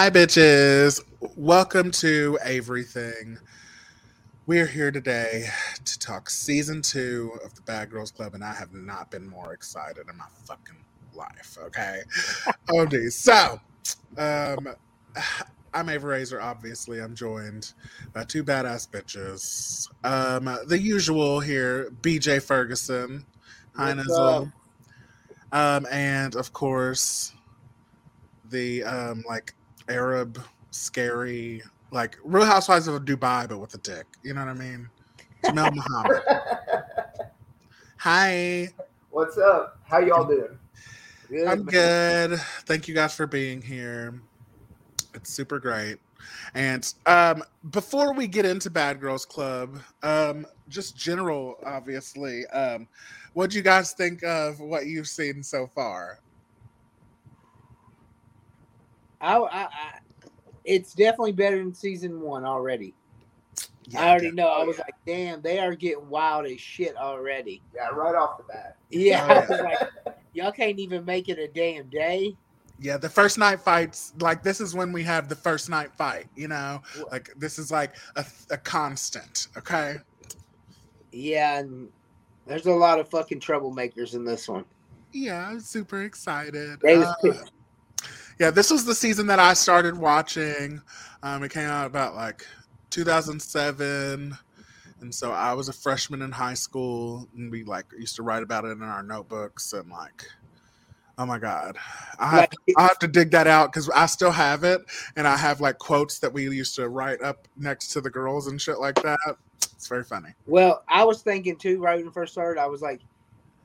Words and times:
Hi, 0.00 0.08
bitches. 0.08 0.98
Welcome 1.36 1.90
to 1.90 2.38
Everything. 2.42 3.36
We're 4.46 4.64
here 4.64 4.90
today 4.90 5.50
to 5.84 5.98
talk 5.98 6.30
season 6.30 6.80
two 6.80 7.32
of 7.44 7.54
the 7.54 7.60
Bad 7.60 7.90
Girls 7.90 8.10
Club, 8.10 8.32
and 8.32 8.42
I 8.42 8.54
have 8.54 8.72
not 8.72 9.10
been 9.10 9.28
more 9.28 9.52
excited 9.52 10.08
in 10.08 10.16
my 10.16 10.24
fucking 10.46 10.78
life. 11.12 11.58
Okay. 11.66 12.00
oh, 12.70 12.86
geez. 12.86 13.14
So, 13.14 13.60
um, 14.16 14.68
I'm 15.74 15.90
Avery 15.90 16.12
Razor, 16.12 16.40
obviously. 16.40 16.98
I'm 17.02 17.14
joined 17.14 17.74
by 18.14 18.24
two 18.24 18.42
badass 18.42 18.88
bitches. 18.88 19.86
Um, 20.02 20.48
the 20.66 20.78
usual 20.78 21.40
here, 21.40 21.90
BJ 22.00 22.42
Ferguson. 22.42 23.26
Hi, 23.76 23.92
Nizzle. 23.92 24.50
Um, 25.52 25.86
and 25.92 26.36
of 26.36 26.54
course, 26.54 27.34
the 28.48 28.82
um 28.84 29.24
like 29.28 29.54
Arab 29.90 30.42
scary 30.70 31.62
like 31.90 32.16
Real 32.24 32.46
Housewives 32.46 32.86
of 32.88 33.02
Dubai, 33.04 33.48
but 33.48 33.58
with 33.58 33.74
a 33.74 33.78
dick. 33.78 34.06
You 34.22 34.34
know 34.34 34.44
what 34.44 34.50
I 34.50 34.54
mean? 34.54 34.88
Jamel 35.44 35.74
Muhammad. 35.74 36.22
Hi, 37.98 38.68
What's 39.10 39.36
up? 39.38 39.80
How 39.84 39.98
y'all 39.98 40.24
doing? 40.24 40.56
Good, 41.28 41.48
I'm 41.48 41.64
man. 41.64 41.66
good. 41.66 42.38
Thank 42.64 42.86
you 42.86 42.94
guys 42.94 43.12
for 43.12 43.26
being 43.26 43.60
here. 43.60 44.20
It's 45.14 45.30
super 45.30 45.58
great. 45.58 45.98
And 46.54 46.94
um, 47.06 47.42
before 47.70 48.14
we 48.14 48.28
get 48.28 48.46
into 48.46 48.70
Bad 48.70 49.00
Girls 49.00 49.26
Club, 49.26 49.80
um, 50.04 50.46
just 50.68 50.96
general, 50.96 51.58
obviously, 51.66 52.46
um, 52.46 52.86
what 53.32 53.50
do 53.50 53.56
you 53.56 53.62
guys 53.62 53.92
think 53.92 54.22
of 54.22 54.60
what 54.60 54.86
you've 54.86 55.08
seen 55.08 55.42
so 55.42 55.66
far? 55.66 56.20
I, 59.20 59.36
I, 59.36 59.62
I, 59.62 59.68
it's 60.64 60.94
definitely 60.94 61.32
better 61.32 61.58
than 61.58 61.74
season 61.74 62.20
one 62.20 62.44
already. 62.44 62.94
I 63.96 64.10
already 64.10 64.30
know. 64.30 64.48
I 64.48 64.62
was 64.62 64.78
like, 64.78 64.94
damn, 65.04 65.42
they 65.42 65.58
are 65.58 65.74
getting 65.74 66.08
wild 66.08 66.46
as 66.46 66.60
shit 66.60 66.96
already. 66.96 67.60
Yeah, 67.74 67.88
right 67.88 68.14
off 68.14 68.38
the 68.38 68.44
bat. 68.44 68.76
Yeah, 68.90 69.26
Oh, 69.28 69.34
I 69.34 69.40
was 69.40 69.60
like, 70.06 70.16
y'all 70.32 70.52
can't 70.52 70.78
even 70.78 71.04
make 71.04 71.28
it 71.28 71.38
a 71.38 71.48
damn 71.48 71.88
day. 71.88 72.36
Yeah, 72.78 72.96
the 72.96 73.08
first 73.08 73.36
night 73.36 73.60
fights, 73.60 74.12
like 74.20 74.42
this 74.42 74.60
is 74.60 74.74
when 74.74 74.92
we 74.92 75.02
have 75.02 75.28
the 75.28 75.34
first 75.34 75.68
night 75.68 75.92
fight, 75.96 76.28
you 76.36 76.48
know? 76.48 76.80
Like 77.10 77.30
this 77.36 77.58
is 77.58 77.70
like 77.70 77.94
a, 78.16 78.24
a 78.50 78.56
constant, 78.56 79.48
okay? 79.56 79.96
Yeah, 81.12 81.58
and 81.58 81.88
there's 82.46 82.66
a 82.66 82.72
lot 82.72 83.00
of 83.00 83.08
fucking 83.10 83.40
troublemakers 83.40 84.14
in 84.14 84.24
this 84.24 84.48
one. 84.48 84.64
Yeah, 85.12 85.48
I'm 85.48 85.60
super 85.60 86.02
excited. 86.04 86.78
They 86.80 86.96
was 86.96 87.06
Uh, 87.08 87.14
pissed. 87.22 87.52
Yeah, 88.40 88.50
this 88.50 88.70
was 88.70 88.86
the 88.86 88.94
season 88.94 89.26
that 89.26 89.38
I 89.38 89.52
started 89.52 89.98
watching. 89.98 90.80
Um, 91.22 91.42
it 91.42 91.50
came 91.50 91.68
out 91.68 91.86
about 91.86 92.14
like 92.14 92.46
2007. 92.88 94.34
And 95.02 95.14
so 95.14 95.30
I 95.30 95.52
was 95.52 95.68
a 95.68 95.74
freshman 95.74 96.22
in 96.22 96.32
high 96.32 96.54
school 96.54 97.28
and 97.36 97.50
we 97.50 97.64
like 97.64 97.84
used 97.98 98.16
to 98.16 98.22
write 98.22 98.42
about 98.42 98.64
it 98.64 98.70
in 98.70 98.82
our 98.82 99.02
notebooks 99.02 99.74
and 99.74 99.90
like 99.90 100.26
oh 101.18 101.26
my 101.26 101.38
god. 101.38 101.76
I 102.18 102.30
have, 102.30 102.48
I 102.78 102.82
have 102.84 102.98
to 103.00 103.08
dig 103.08 103.30
that 103.32 103.46
out 103.46 103.72
because 103.72 103.90
I 103.90 104.06
still 104.06 104.30
have 104.30 104.64
it 104.64 104.80
and 105.16 105.28
I 105.28 105.36
have 105.36 105.60
like 105.60 105.76
quotes 105.76 106.18
that 106.20 106.32
we 106.32 106.44
used 106.44 106.74
to 106.76 106.88
write 106.88 107.20
up 107.20 107.46
next 107.58 107.88
to 107.88 108.00
the 108.00 108.08
girls 108.08 108.46
and 108.46 108.58
shit 108.58 108.80
like 108.80 108.94
that. 109.02 109.18
It's 109.74 109.86
very 109.86 110.04
funny. 110.04 110.30
well, 110.46 110.82
I 110.88 111.04
was 111.04 111.20
thinking 111.20 111.56
too, 111.56 111.78
right 111.82 111.98
when 111.98 112.06
it 112.06 112.14
first 112.14 112.32
started, 112.32 112.58
I 112.58 112.68
was 112.68 112.80
like, 112.80 113.02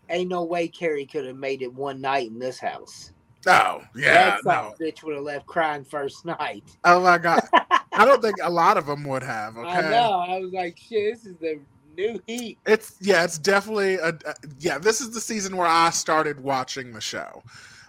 ain't 0.10 0.30
no 0.30 0.44
way 0.44 0.68
Kerry 0.68 1.06
could 1.06 1.26
have 1.26 1.38
made 1.38 1.62
it 1.62 1.74
one 1.74 2.02
night 2.02 2.28
in 2.28 2.40
this 2.40 2.60
house. 2.60 3.14
Oh, 3.48 3.82
yeah, 3.96 4.14
that 4.14 4.40
no. 4.44 4.52
son 4.52 4.66
of 4.66 4.74
a 4.74 4.84
bitch 4.84 5.04
would 5.04 5.16
have 5.16 5.24
left 5.24 5.46
crying 5.46 5.84
first 5.84 6.26
night. 6.26 6.64
Oh 6.84 7.02
my 7.02 7.18
god. 7.18 7.42
I 7.94 8.04
don't 8.06 8.22
think 8.22 8.36
a 8.44 8.50
lot 8.50 8.78
of 8.78 8.86
them 8.88 9.04
would 9.06 9.24
have. 9.24 9.58
Okay. 9.58 9.70
I 9.70 9.82
know. 9.82 10.20
I 10.28 10.40
was 10.40 10.52
like, 10.52 10.78
shit, 10.78 11.14
this 11.14 11.26
is 11.26 11.38
the 11.38 11.60
new 11.96 12.20
heat. 12.28 12.58
It's 12.66 12.96
yeah, 13.00 13.24
it's 13.24 13.38
definitely 13.38 13.96
a, 13.96 14.10
a- 14.10 14.36
yeah. 14.60 14.78
This 14.78 15.02
is 15.02 15.12
the 15.12 15.22
season 15.22 15.56
where 15.56 15.68
I 15.68 15.90
started 15.92 16.40
watching 16.42 16.92
the 16.92 17.02
show. 17.02 17.44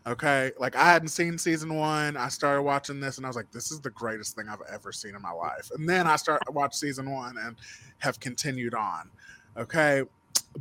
Okay, 0.06 0.52
like 0.60 0.76
I 0.76 0.84
hadn't 0.84 1.08
seen 1.08 1.36
season 1.36 1.74
one. 1.74 2.16
I 2.16 2.28
started 2.28 2.62
watching 2.62 3.00
this, 3.00 3.16
and 3.16 3.26
I 3.26 3.28
was 3.28 3.34
like, 3.34 3.50
"This 3.50 3.72
is 3.72 3.80
the 3.80 3.90
greatest 3.90 4.36
thing 4.36 4.48
I've 4.48 4.62
ever 4.72 4.92
seen 4.92 5.16
in 5.16 5.22
my 5.22 5.32
life." 5.32 5.70
And 5.76 5.88
then 5.88 6.06
I 6.06 6.14
start 6.14 6.42
watch 6.52 6.76
season 6.76 7.10
one 7.10 7.36
and 7.38 7.56
have 7.98 8.20
continued 8.20 8.74
on. 8.74 9.10
Okay, 9.56 10.04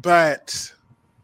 but 0.01 0.73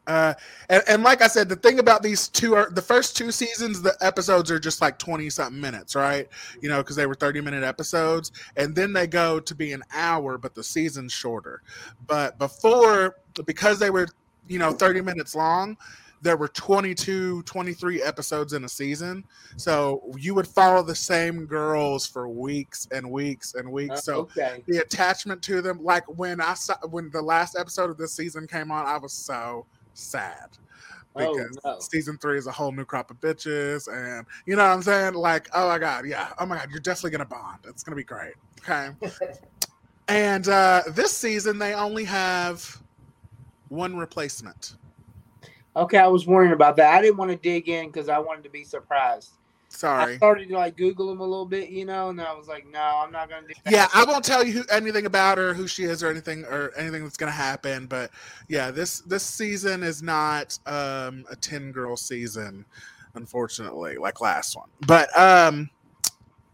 uh, 0.07 0.33
and, 0.69 0.83
and 0.87 1.03
like 1.03 1.21
I 1.21 1.27
said, 1.27 1.47
the 1.47 1.55
thing 1.55 1.79
about 1.79 2.01
these 2.01 2.27
two 2.27 2.55
are 2.55 2.69
the 2.69 2.81
first 2.81 3.15
two 3.15 3.31
seasons, 3.31 3.81
the 3.81 3.95
episodes 4.01 4.49
are 4.49 4.59
just 4.59 4.81
like 4.81 4.97
twenty 4.97 5.29
something 5.29 5.59
minutes, 5.59 5.95
right? 5.95 6.27
You 6.61 6.69
know, 6.69 6.77
because 6.77 6.95
they 6.95 7.05
were 7.05 7.15
thirty 7.15 7.41
minute 7.41 7.63
episodes, 7.63 8.31
and 8.57 8.75
then 8.75 8.93
they 8.93 9.07
go 9.07 9.39
to 9.39 9.55
be 9.55 9.73
an 9.73 9.83
hour, 9.93 10.37
but 10.37 10.55
the 10.55 10.63
season's 10.63 11.13
shorter. 11.13 11.61
But 12.07 12.39
before, 12.39 13.17
because 13.45 13.79
they 13.79 13.89
were, 13.89 14.07
you 14.47 14.59
know, 14.59 14.71
30 14.71 15.01
minutes 15.01 15.35
long, 15.35 15.77
there 16.21 16.37
were 16.37 16.47
22, 16.49 17.43
23 17.43 18.01
episodes 18.03 18.53
in 18.53 18.63
a 18.63 18.69
season. 18.69 19.23
So 19.57 20.03
you 20.17 20.35
would 20.35 20.47
follow 20.47 20.83
the 20.83 20.95
same 20.95 21.45
girls 21.45 22.05
for 22.05 22.29
weeks 22.29 22.87
and 22.91 23.09
weeks 23.09 23.55
and 23.55 23.71
weeks. 23.71 23.93
Uh, 23.93 24.01
so 24.01 24.19
okay. 24.19 24.63
the 24.67 24.77
attachment 24.77 25.41
to 25.43 25.61
them, 25.61 25.83
like 25.83 26.05
when 26.17 26.39
I 26.39 26.53
saw 26.53 26.75
when 26.89 27.09
the 27.09 27.21
last 27.21 27.57
episode 27.57 27.89
of 27.89 27.97
this 27.97 28.13
season 28.13 28.45
came 28.47 28.71
on, 28.71 28.85
I 28.85 28.97
was 28.97 29.13
so 29.13 29.65
sad. 29.93 30.57
Oh, 31.15 31.33
Because 31.33 31.59
no. 31.65 31.79
season 31.79 32.17
three 32.17 32.37
is 32.37 32.47
a 32.47 32.51
whole 32.51 32.71
new 32.71 32.85
crop 32.85 33.11
of 33.11 33.19
bitches, 33.19 33.87
and 33.91 34.25
you 34.45 34.55
know 34.55 34.63
what 34.63 34.73
I'm 34.73 34.81
saying? 34.81 35.13
Like, 35.13 35.49
oh 35.53 35.67
my 35.67 35.77
god, 35.77 36.05
yeah, 36.05 36.29
oh 36.39 36.45
my 36.45 36.57
god, 36.57 36.69
you're 36.71 36.79
definitely 36.79 37.11
gonna 37.11 37.25
bond. 37.25 37.59
It's 37.67 37.83
gonna 37.83 37.97
be 37.97 38.03
great. 38.03 38.33
Okay. 38.59 38.91
And 40.07 40.49
uh, 40.49 40.81
this 40.89 41.15
season, 41.15 41.57
they 41.57 41.73
only 41.73 42.03
have 42.03 42.81
one 43.69 43.95
replacement. 43.95 44.75
Okay, 45.77 45.97
I 45.97 46.07
was 46.07 46.27
worrying 46.27 46.51
about 46.51 46.75
that. 46.77 46.93
I 46.93 47.01
didn't 47.01 47.15
want 47.15 47.31
to 47.31 47.37
dig 47.37 47.69
in 47.69 47.87
because 47.87 48.09
I 48.09 48.19
wanted 48.19 48.43
to 48.43 48.49
be 48.49 48.65
surprised. 48.65 49.37
I 50.13 50.17
started 50.17 50.49
to 50.49 50.55
like 50.55 50.77
Google 50.77 51.07
them 51.07 51.21
a 51.21 51.25
little 51.25 51.45
bit, 51.45 51.69
you 51.69 51.85
know, 51.85 52.09
and 52.09 52.19
I 52.21 52.33
was 52.33 52.47
like, 52.47 52.67
no, 52.69 52.79
I'm 52.79 53.11
not 53.11 53.29
gonna 53.29 53.47
do 53.47 53.53
that. 53.63 53.71
Yeah, 53.71 53.87
I 53.93 54.03
won't 54.05 54.23
tell 54.23 54.43
you 54.43 54.53
who, 54.53 54.63
anything 54.69 55.05
about 55.05 55.37
her, 55.37 55.53
who 55.53 55.67
she 55.67 55.83
is, 55.83 56.03
or 56.03 56.09
anything, 56.09 56.43
or 56.45 56.71
anything 56.77 57.03
that's 57.03 57.17
gonna 57.17 57.31
happen. 57.31 57.87
But 57.87 58.11
yeah, 58.47 58.71
this 58.71 58.99
this 59.01 59.23
season 59.23 59.83
is 59.83 60.03
not 60.03 60.57
um, 60.65 61.25
a 61.29 61.35
ten 61.35 61.71
girl 61.71 61.95
season, 61.97 62.65
unfortunately, 63.15 63.97
like 63.97 64.21
last 64.21 64.55
one. 64.55 64.69
But 64.85 65.17
um, 65.17 65.69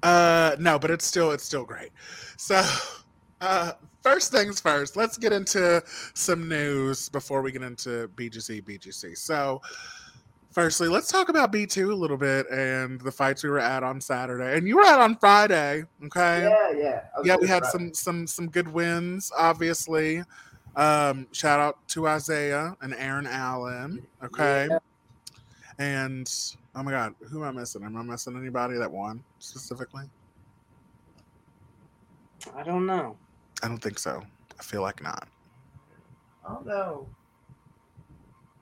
uh, 0.03 0.55
no, 0.59 0.79
but 0.79 0.91
it's 0.91 1.05
still 1.05 1.31
it's 1.31 1.43
still 1.43 1.65
great. 1.65 1.89
So, 2.37 2.63
uh, 3.41 3.73
first 4.03 4.31
things 4.31 4.61
first, 4.61 4.95
let's 4.95 5.17
get 5.17 5.33
into 5.33 5.83
some 6.13 6.47
news 6.47 7.09
before 7.09 7.41
we 7.41 7.51
get 7.51 7.63
into 7.63 8.09
BGC 8.15 8.63
BGC. 8.63 9.17
So. 9.17 9.61
Firstly, 10.57 10.87
let's 10.87 11.07
talk 11.11 11.29
about 11.29 11.51
B2 11.53 11.91
a 11.91 11.93
little 11.93 12.17
bit 12.17 12.49
and 12.49 12.99
the 13.01 13.11
fights 13.11 13.43
we 13.43 13.49
were 13.51 13.59
at 13.59 13.83
on 13.83 14.01
Saturday. 14.01 14.57
And 14.57 14.67
you 14.67 14.77
were 14.77 14.85
at 14.87 14.99
on 14.99 15.15
Friday, 15.15 15.83
okay? 16.05 16.49
Yeah, 16.49 16.71
yeah. 16.75 17.01
Yeah, 17.23 17.35
we 17.39 17.47
had 17.47 17.59
about 17.59 17.71
some 17.71 17.93
some 17.93 18.25
some 18.25 18.49
good 18.49 18.67
wins, 18.67 19.31
obviously. 19.37 20.23
Um, 20.75 21.27
shout 21.31 21.59
out 21.59 21.87
to 21.89 22.07
Isaiah 22.07 22.75
and 22.81 22.95
Aaron 22.95 23.27
Allen. 23.27 24.03
Okay. 24.23 24.67
Yeah. 24.71 24.79
And 25.77 26.27
oh 26.75 26.81
my 26.81 26.89
god, 26.89 27.13
who 27.29 27.43
am 27.43 27.55
I 27.55 27.59
missing? 27.59 27.83
Am 27.83 27.95
I 27.95 28.01
missing 28.01 28.35
anybody 28.35 28.79
that 28.79 28.91
won 28.91 29.23
specifically? 29.37 30.05
I 32.55 32.63
don't 32.63 32.87
know. 32.87 33.15
I 33.61 33.67
don't 33.67 33.77
think 33.77 33.99
so. 33.99 34.23
I 34.59 34.63
feel 34.63 34.81
like 34.81 35.03
not. 35.03 35.27
I 36.43 36.53
don't 36.53 36.65
know. 36.65 37.07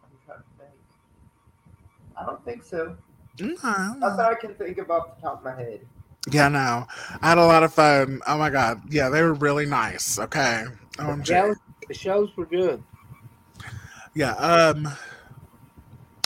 I'm 0.03 0.09
trying 0.25 0.39
to 0.39 0.43
think. 0.57 0.75
I 2.17 2.25
don't 2.25 2.43
think 2.45 2.63
so. 2.63 2.95
That 3.37 4.19
I 4.19 4.35
can 4.35 4.53
think 4.55 4.77
of 4.77 4.89
off 4.89 5.15
the 5.15 5.21
top 5.21 5.39
of 5.39 5.43
my 5.43 5.55
head. 5.61 5.81
Yeah, 6.31 6.47
no. 6.47 6.87
I 7.21 7.29
had 7.29 7.37
a 7.37 7.45
lot 7.45 7.63
of 7.63 7.73
fun. 7.73 8.21
Oh 8.25 8.37
my 8.37 8.49
god. 8.49 8.81
Yeah, 8.89 9.09
they 9.09 9.21
were 9.21 9.33
really 9.33 9.65
nice. 9.65 10.17
Okay. 10.17 10.65
OMG. 10.97 11.29
Yeah, 11.29 11.51
it 11.51 11.57
the 11.87 11.93
shows 11.93 12.35
were 12.35 12.45
good. 12.45 12.81
Yeah. 14.15 14.31
Um. 14.33 14.87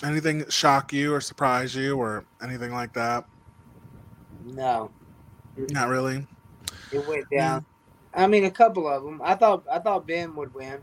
Anything 0.04 0.48
shock 0.50 0.94
you 0.94 1.14
or 1.14 1.20
surprise 1.20 1.76
you 1.76 1.98
or 1.98 2.24
anything 2.42 2.72
like 2.72 2.94
that? 2.94 3.26
No, 4.46 4.90
Not 5.58 5.90
really. 5.90 6.26
it 6.94 7.06
went 7.06 7.26
down. 7.30 7.66
I 8.14 8.26
mean, 8.28 8.46
a 8.46 8.52
couple 8.52 8.88
of 8.88 9.04
them. 9.04 9.22
I 9.24 9.36
thought 9.36 9.64
I 9.70 9.80
thought 9.80 10.08
Ben 10.08 10.36
would 10.36 10.54
win. 10.54 10.80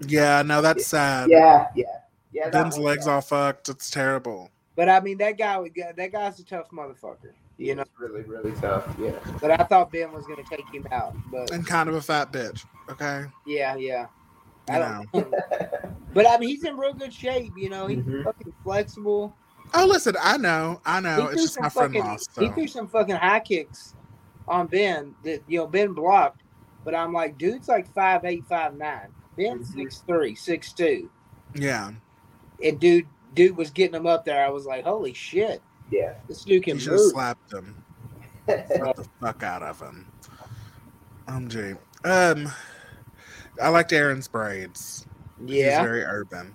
Yeah. 0.00 0.40
No, 0.42 0.62
that's 0.62 0.86
sad. 0.86 1.28
Yeah, 1.28 1.66
yeah, 1.74 1.84
yeah. 2.32 2.50
Ben's 2.50 2.78
legs 2.78 3.06
all 3.06 3.20
fucked. 3.20 3.68
It's 3.68 3.90
terrible. 3.90 4.50
But 4.76 4.88
I 4.88 5.00
mean, 5.00 5.18
that 5.18 5.36
guy, 5.38 5.58
would 5.58 5.74
get- 5.74 5.96
that 5.96 6.12
guy's 6.12 6.38
a 6.38 6.44
tough 6.44 6.70
motherfucker, 6.70 7.32
you 7.56 7.74
know. 7.74 7.82
It's 7.82 7.90
really, 7.98 8.22
really 8.22 8.52
tough. 8.60 8.86
Yeah. 9.00 9.12
But 9.40 9.60
I 9.60 9.64
thought 9.64 9.90
Ben 9.90 10.12
was 10.12 10.26
gonna 10.26 10.44
take 10.48 10.68
him 10.72 10.86
out. 10.92 11.14
But 11.32 11.50
And 11.50 11.66
kind 11.66 11.88
of 11.88 11.94
a 11.96 12.00
fat 12.00 12.32
bitch. 12.32 12.64
Okay. 12.90 13.24
yeah, 13.46 13.74
yeah. 13.76 14.06
You 14.68 14.74
I 14.74 14.78
know. 14.78 15.04
don't. 15.12 15.34
but 16.14 16.28
I 16.28 16.38
mean, 16.38 16.50
he's 16.50 16.64
in 16.64 16.76
real 16.76 16.92
good 16.94 17.12
shape. 17.12 17.52
You 17.56 17.70
know, 17.70 17.86
he's 17.86 17.98
Mhm. 18.04 18.24
fucking 18.24 18.52
flexible. 18.62 19.34
Oh, 19.74 19.84
listen, 19.86 20.14
I 20.22 20.36
know, 20.36 20.80
I 20.86 21.00
know. 21.00 21.16
He 21.16 21.22
It's 21.22 21.32
threw 21.32 21.42
just 21.42 21.54
some 21.54 21.62
my 21.64 21.68
friend 21.70 21.92
fucking- 21.94 22.08
lost. 22.08 22.30
He 22.38 22.48
threw 22.50 22.66
some 22.68 22.88
fucking 22.88 23.16
high 23.16 23.40
kicks 23.40 23.94
on 24.46 24.66
Ben 24.68 25.14
that 25.24 25.42
you 25.48 25.58
know 25.58 25.66
Ben 25.66 25.92
blocked, 25.92 26.42
but 26.84 26.94
I'm 26.94 27.12
like, 27.12 27.36
dude's 27.36 27.68
like 27.68 27.92
five 27.92 28.24
eight, 28.24 28.44
five 28.46 28.76
nine. 28.76 29.08
Ben's 29.36 29.70
Mhm. 29.70 29.74
six 29.74 29.98
three, 30.06 30.34
six 30.34 30.72
two, 30.72 31.10
Yeah, 31.54 31.90
and 32.64 32.78
dude, 32.80 33.06
dude 33.34 33.56
was 33.56 33.70
getting 33.70 33.94
him 33.94 34.06
up 34.06 34.24
there. 34.24 34.44
I 34.44 34.48
was 34.50 34.66
like, 34.66 34.84
holy 34.84 35.12
shit, 35.14 35.62
Yeah. 35.90 36.14
this 36.28 36.44
dude 36.44 36.54
you 36.54 36.60
can 36.60 36.78
should 36.78 36.92
have 36.92 37.00
move. 37.00 37.10
slapped 37.12 37.52
him. 37.52 37.84
Slap 38.48 38.96
the 38.96 39.06
fuck 39.20 39.42
out 39.42 39.62
of 39.62 39.78
him. 39.80 40.10
MG. 41.26 41.76
Um, 42.04 42.50
I 43.62 43.68
liked 43.68 43.92
Aaron's 43.92 44.28
braids. 44.28 45.06
Yeah. 45.44 45.78
He's 45.80 45.86
very 45.86 46.02
urban. 46.04 46.54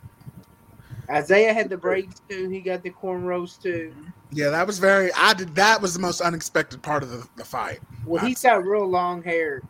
Isaiah 1.10 1.54
had 1.54 1.70
the 1.70 1.78
braids 1.78 2.22
too. 2.30 2.50
He 2.50 2.62
got 2.62 2.82
the 2.82 2.90
cornrows 2.90 3.62
too. 3.62 3.94
Yeah, 4.32 4.50
that 4.50 4.66
was 4.66 4.80
very. 4.80 5.12
I 5.16 5.34
did. 5.34 5.54
That 5.56 5.82
was 5.82 5.94
the 5.94 6.00
most 6.00 6.22
unexpected 6.22 6.82
part 6.82 7.04
of 7.04 7.12
the, 7.12 7.28
the 7.36 7.44
fight. 7.46 7.80
Well, 8.06 8.26
he's 8.26 8.42
got 8.42 8.66
real 8.66 8.88
long 8.88 9.22
hair. 9.22 9.62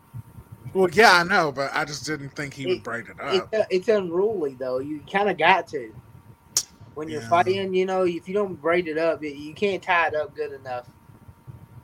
Well, 0.74 0.90
yeah, 0.94 1.12
I 1.14 1.24
know, 1.24 1.52
but 1.52 1.72
I 1.76 1.84
just 1.86 2.06
didn't 2.06 2.30
think 2.30 2.54
he 2.54 2.66
would 2.68 2.78
It- 2.78 2.84
braid 2.84 3.06
it 3.08 3.16
It's, 3.22 3.40
up. 3.54 3.68
it's 3.70 3.88
unruly 3.90 4.56
though. 4.58 4.80
You 4.80 5.02
kind 5.12 5.30
of 5.30 5.38
got 5.38 5.68
to. 5.70 5.94
When 6.96 7.10
you're 7.10 7.22
Yeah. 7.22 7.30
fighting, 7.30 7.74
you 7.74 7.86
know, 7.86 8.04
if 8.04 8.28
you 8.28 8.34
don't 8.34 8.56
braid 8.62 8.88
it 8.88 8.98
up, 8.98 9.24
you- 9.24 9.30
you 9.30 9.54
can't 9.54 9.82
tie 9.82 10.08
it 10.08 10.16
up 10.16 10.36
good 10.36 10.52
enough. 10.54 10.88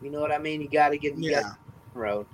You 0.01 0.11
know 0.11 0.19
what 0.21 0.31
I 0.31 0.37
mean? 0.37 0.61
You 0.61 0.69
got 0.69 0.89
to 0.89 0.97
get 0.97 1.17
you 1.17 1.31
Yeah, 1.31 1.41
got 1.41 1.57
the 1.93 1.99
road. 1.99 2.25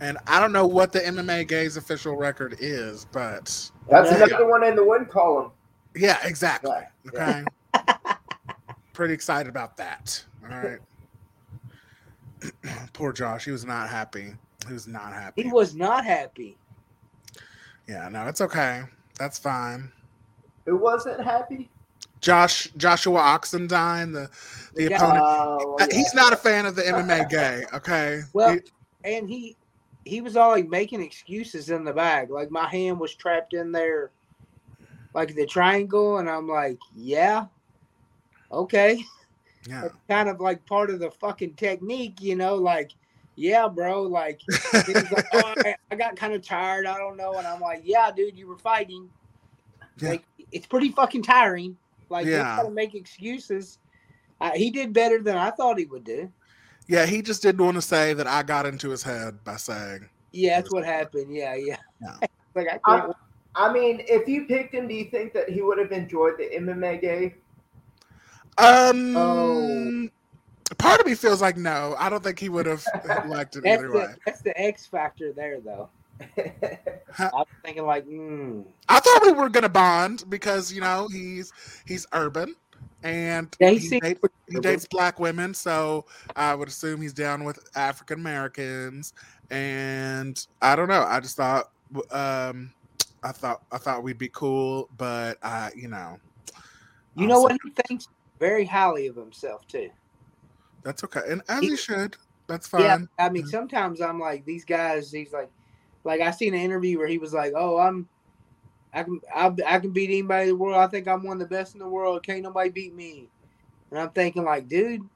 and 0.00 0.18
I 0.26 0.40
don't 0.40 0.52
know 0.52 0.66
what 0.66 0.92
the 0.92 1.00
MMA 1.06 1.44
Gays 1.44 1.76
official 1.76 2.16
record 2.16 2.56
is, 2.58 3.04
but 3.06 3.70
That's 3.88 4.10
Yeah. 4.10 4.24
another 4.24 4.46
one 4.46 4.64
in 4.64 4.74
the 4.76 4.84
win 4.84 5.06
column. 5.06 5.52
yeah, 5.94 6.18
exactly. 6.26 6.70
Yeah. 7.14 7.42
Okay. 7.42 7.44
Pretty 8.92 9.14
excited 9.14 9.48
about 9.48 9.76
that. 9.78 10.24
All 10.42 10.48
right. 10.58 10.78
Poor 12.92 13.12
Josh. 13.12 13.44
He 13.44 13.50
was 13.50 13.64
not 13.64 13.88
happy. 13.88 14.34
He 14.66 14.72
was 14.72 14.86
not 14.86 15.12
happy. 15.12 15.42
He 15.44 15.50
was 15.52 15.74
not 15.74 16.04
happy. 16.04 16.58
Yeah, 17.86 18.08
no, 18.08 18.26
it's 18.28 18.40
okay. 18.40 18.82
That's 19.18 19.38
fine. 19.38 19.90
Who 20.68 20.76
wasn't 20.76 21.24
happy? 21.24 21.70
Josh 22.20 22.68
Joshua 22.76 23.20
Oxendine, 23.20 24.12
the 24.12 24.28
the 24.74 24.88
The 24.88 24.94
opponent. 24.94 25.24
Oh, 25.24 25.76
uh, 25.80 25.86
yeah. 25.90 25.96
He's 25.96 26.12
not 26.14 26.32
a 26.32 26.36
fan 26.36 26.66
of 26.66 26.74
the 26.74 26.82
MMA 26.82 27.28
gay. 27.30 27.64
Okay. 27.72 28.20
Well, 28.32 28.52
He- 28.52 28.60
and 29.04 29.28
he 29.28 29.56
he 30.04 30.20
was 30.20 30.36
all 30.36 30.50
like 30.50 30.68
making 30.68 31.00
excuses 31.00 31.70
in 31.70 31.84
the 31.84 31.92
bag. 31.92 32.30
Like 32.30 32.50
my 32.50 32.68
hand 32.68 32.98
was 33.00 33.14
trapped 33.14 33.54
in 33.54 33.72
there, 33.72 34.10
like 35.14 35.34
the 35.34 35.46
triangle, 35.46 36.18
and 36.18 36.28
I'm 36.28 36.48
like, 36.48 36.78
yeah, 36.94 37.46
okay. 38.52 39.02
yeah. 39.68 39.82
That's 39.82 39.94
kind 40.08 40.28
of 40.28 40.40
like 40.40 40.64
part 40.66 40.90
of 40.90 40.98
the 40.98 41.10
fucking 41.10 41.54
technique, 41.54 42.20
you 42.20 42.36
know, 42.36 42.56
like, 42.56 42.92
yeah, 43.36 43.68
bro, 43.68 44.02
like, 44.02 44.40
like, 44.72 44.88
oh, 45.34 45.54
I, 45.58 45.76
I 45.90 45.94
got 45.94 46.16
kind 46.16 46.32
of 46.32 46.42
tired, 46.42 46.86
I 46.86 46.98
don't 46.98 47.16
know, 47.16 47.34
and 47.38 47.46
I'm 47.46 47.60
like, 47.60 47.82
yeah, 47.84 48.10
dude, 48.10 48.36
you 48.36 48.48
were 48.48 48.58
fighting, 48.58 49.08
Yeah. 49.98 50.10
like, 50.10 50.24
it's 50.52 50.66
pretty 50.66 50.90
fucking 50.90 51.22
tiring, 51.22 51.76
like, 52.08 52.26
you 52.26 52.32
Yeah. 52.32 52.56
gotta 52.56 52.70
make 52.70 52.94
excuses. 52.94 53.78
Uh, 54.40 54.52
he 54.54 54.70
did 54.70 54.92
better 54.92 55.20
than 55.20 55.36
I 55.36 55.50
thought 55.50 55.78
he 55.78 55.84
would 55.86 56.04
do. 56.04 56.30
Yeah, 56.86 57.04
he 57.06 57.20
just 57.22 57.42
didn't 57.42 57.62
want 57.64 57.74
to 57.74 57.82
say 57.82 58.14
that 58.14 58.26
I 58.26 58.42
got 58.42 58.64
into 58.66 58.88
his 58.90 59.02
head 59.02 59.42
by 59.44 59.56
saying, 59.56 60.08
Yeah, 60.32 60.60
that's 60.60 60.72
what 60.72 60.84
happened. 60.84 61.34
Yeah, 61.34 61.54
yeah. 61.54 61.76
Yeah. 62.00 62.16
like 62.54 62.68
I 62.68 62.78
I, 62.84 63.00
can't. 63.00 63.16
I 63.56 63.72
mean, 63.72 64.02
if 64.06 64.28
you 64.28 64.46
picked 64.46 64.74
him, 64.74 64.86
do 64.88 64.94
you 64.94 65.06
think 65.10 65.32
that 65.34 65.48
he 65.48 65.60
would 65.62 65.78
have 65.78 65.90
enjoyed 65.92 66.34
the 66.38 66.48
MMA 66.54 67.00
game? 67.00 67.34
um, 68.58 69.16
Oh. 69.16 70.08
part 70.78 71.00
of 71.00 71.06
me 71.06 71.14
feels 71.14 71.40
like 71.40 71.56
no. 71.56 71.94
I 71.98 72.08
don't 72.08 72.22
think 72.22 72.38
he 72.38 72.48
would 72.48 72.66
have 72.66 72.84
liked 73.26 73.56
it 73.56 73.64
that's 73.64 73.78
either 73.82 73.88
the 73.88 74.16
that's 74.26 74.42
the 74.42 74.58
X 74.60 74.86
factor 74.86 75.32
there, 75.32 75.60
though. 75.60 75.88
I 76.20 77.28
was 77.32 77.46
thinking 77.64 77.86
like, 77.86 78.06
mm, 78.06 78.64
I 78.88 79.00
thought 79.00 79.22
we 79.22 79.32
were 79.32 79.48
gonna 79.48 79.68
bond 79.68 80.24
because 80.28 80.72
you 80.72 80.80
know 80.80 81.08
he's 81.10 81.52
he's 81.86 82.06
urban 82.12 82.54
and 83.02 83.54
Yeah, 83.60 83.70
he 83.70 83.78
he, 83.78 83.86
seems 83.86 84.02
dates, 84.02 84.20
he 84.48 84.60
dates 84.60 84.86
black 84.90 85.20
women, 85.20 85.54
so 85.54 86.06
I 86.36 86.54
would 86.54 86.68
assume 86.68 87.00
he's 87.00 87.12
down 87.12 87.44
with 87.44 87.58
African 87.76 88.20
Americans. 88.20 89.12
And 89.50 90.44
I 90.60 90.76
don't 90.76 90.88
know. 90.88 91.02
I 91.02 91.20
just 91.20 91.36
thought, 91.36 91.66
um, 92.10 92.72
I 93.22 93.32
thought 93.32 93.62
I 93.72 93.78
thought 93.78 94.02
we'd 94.02 94.18
be 94.18 94.28
cool, 94.28 94.88
but 94.96 95.38
I, 95.42 95.70
you 95.76 95.88
know, 95.88 96.18
you 97.14 97.26
know 97.26 97.40
what 97.40 97.56
he 97.62 97.70
thinks 97.86 98.08
very 98.40 98.64
highly 98.64 99.06
of 99.06 99.16
himself 99.16 99.66
too. 99.68 99.90
That's 100.82 101.04
okay, 101.04 101.22
and 101.28 101.42
as 101.48 101.60
He- 101.60 101.70
he 101.70 101.76
should. 101.76 102.16
That's 102.48 102.66
fine. 102.66 102.82
Yeah, 102.82 103.26
I 103.26 103.28
mean, 103.28 103.44
sometimes 103.44 104.00
I'm 104.00 104.18
like 104.18 104.46
these 104.46 104.64
guys. 104.64 105.12
He's 105.12 105.34
like, 105.34 105.50
like 106.04 106.20
I 106.20 106.30
seen 106.30 106.54
an 106.54 106.60
interview 106.60 106.98
where 106.98 107.06
he 107.08 107.18
was 107.18 107.32
like, 107.32 107.52
"Oh, 107.56 107.78
I'm, 107.78 108.08
I 108.92 109.02
can, 109.04 109.20
I, 109.34 109.52
I 109.66 109.78
can 109.78 109.90
beat 109.92 110.10
anybody 110.10 110.44
in 110.44 110.48
the 110.50 110.56
world. 110.56 110.76
I 110.76 110.86
think 110.86 111.06
I'm 111.08 111.22
one 111.24 111.40
of 111.40 111.48
the 111.48 111.54
best 111.54 111.74
in 111.74 111.80
the 111.80 111.88
world. 111.88 112.24
Can't 112.24 112.42
nobody 112.42 112.70
beat 112.70 112.94
me." 112.94 113.28
And 113.90 114.00
I'm 114.00 114.10
thinking, 114.10 114.44
like, 114.44 114.68
dude, 114.68 115.08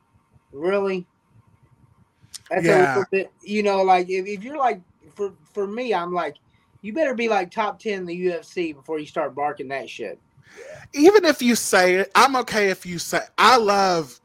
really? 0.53 1.07
That's 2.51 2.69
a 2.69 2.71
Yeah. 2.71 2.87
little 2.87 3.07
bit, 3.11 3.33
you 3.43 3.63
know, 3.63 3.83
like 3.83 4.09
if, 4.11 4.27
if 4.27 4.43
you're 4.43 4.59
like, 4.59 4.83
for 5.15 5.33
for 5.53 5.67
me, 5.67 5.95
I'm 5.95 6.13
like, 6.13 6.37
you 6.83 6.93
better 6.93 7.15
be 7.15 7.29
like 7.29 7.51
top 7.51 7.79
ten 7.79 8.01
in 8.01 8.07
the 8.07 8.27
UFC 8.27 8.75
before 8.75 8.99
you 8.99 9.07
start 9.07 9.35
barking 9.35 9.69
that 9.69 9.89
shit. 9.89 10.21
Even 10.95 11.25
if 11.25 11.41
you 11.41 11.55
say 11.57 11.95
it, 11.97 12.11
I'm 12.15 12.37
okay 12.37 12.69
if 12.71 12.85
you 12.85 12.99
say. 12.99 13.21
I 13.39 13.57
love, 13.57 14.21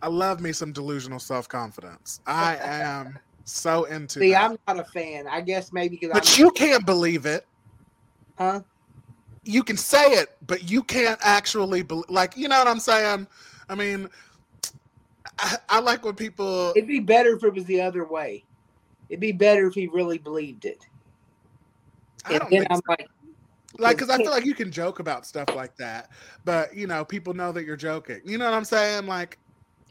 I 0.00 0.08
love 0.08 0.40
me 0.40 0.52
some 0.52 0.72
delusional 0.72 1.18
self 1.18 1.48
confidence. 1.48 2.20
I 2.26 2.56
am 2.62 3.18
so 3.44 3.84
into. 3.84 4.20
See, 4.20 4.30
that. 4.30 4.50
I'm 4.50 4.58
not 4.66 4.80
a 4.80 4.84
fan. 4.84 5.26
I 5.26 5.40
guess 5.40 5.72
maybe 5.72 5.96
because 5.96 6.10
but 6.12 6.38
I'm, 6.38 6.44
you 6.44 6.50
can't 6.52 6.84
believe 6.84 7.26
it. 7.26 7.46
huh? 8.38 8.60
You 9.44 9.62
can 9.62 9.76
say 9.76 10.04
it, 10.14 10.36
but 10.46 10.70
you 10.70 10.82
can't 10.82 11.18
actually 11.22 11.82
believe. 11.82 12.08
Like, 12.08 12.36
you 12.36 12.48
know 12.48 12.58
what 12.58 12.68
I'm 12.68 12.80
saying? 12.80 13.26
I 13.68 13.74
mean, 13.74 14.08
I, 15.38 15.56
I 15.68 15.80
like 15.80 16.04
when 16.04 16.14
people. 16.14 16.72
It'd 16.76 16.88
be 16.88 17.00
better 17.00 17.36
if 17.36 17.44
it 17.44 17.52
was 17.54 17.64
the 17.66 17.80
other 17.80 18.04
way. 18.04 18.44
It'd 19.08 19.20
be 19.20 19.32
better 19.32 19.66
if 19.66 19.74
he 19.74 19.86
really 19.88 20.18
believed 20.18 20.64
it. 20.64 20.86
I 22.24 22.32
And 22.32 22.40
don't 22.40 22.50
then 22.50 22.60
think 22.60 22.72
I'm 22.72 22.76
so. 22.78 22.82
like, 22.88 23.08
like 23.78 23.96
because 23.96 24.08
I 24.10 24.16
feel 24.16 24.30
like 24.30 24.46
you 24.46 24.54
can 24.54 24.70
joke 24.72 24.98
about 25.00 25.26
stuff 25.26 25.54
like 25.54 25.76
that, 25.76 26.10
but 26.44 26.74
you 26.74 26.86
know, 26.86 27.04
people 27.04 27.34
know 27.34 27.52
that 27.52 27.64
you're 27.64 27.76
joking. 27.76 28.20
You 28.24 28.38
know 28.38 28.46
what 28.46 28.54
I'm 28.54 28.64
saying? 28.64 29.06
Like, 29.06 29.38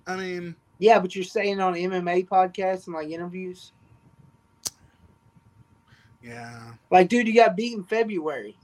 I 0.07 0.15
mean, 0.15 0.55
yeah, 0.80 1.00
but 1.00 1.15
you're 1.15 1.24
saying 1.24 1.60
on 1.60 1.74
MMA 1.74 2.27
podcasts 2.27 2.88
and 2.88 2.96
like 2.96 3.10
interviews, 3.10 3.72
yeah, 6.24 6.74
like, 6.89 7.10
dude, 7.10 7.27
you 7.27 7.36
got 7.36 7.58
beat 7.58 7.74
in 7.74 7.84
February. 7.84 8.56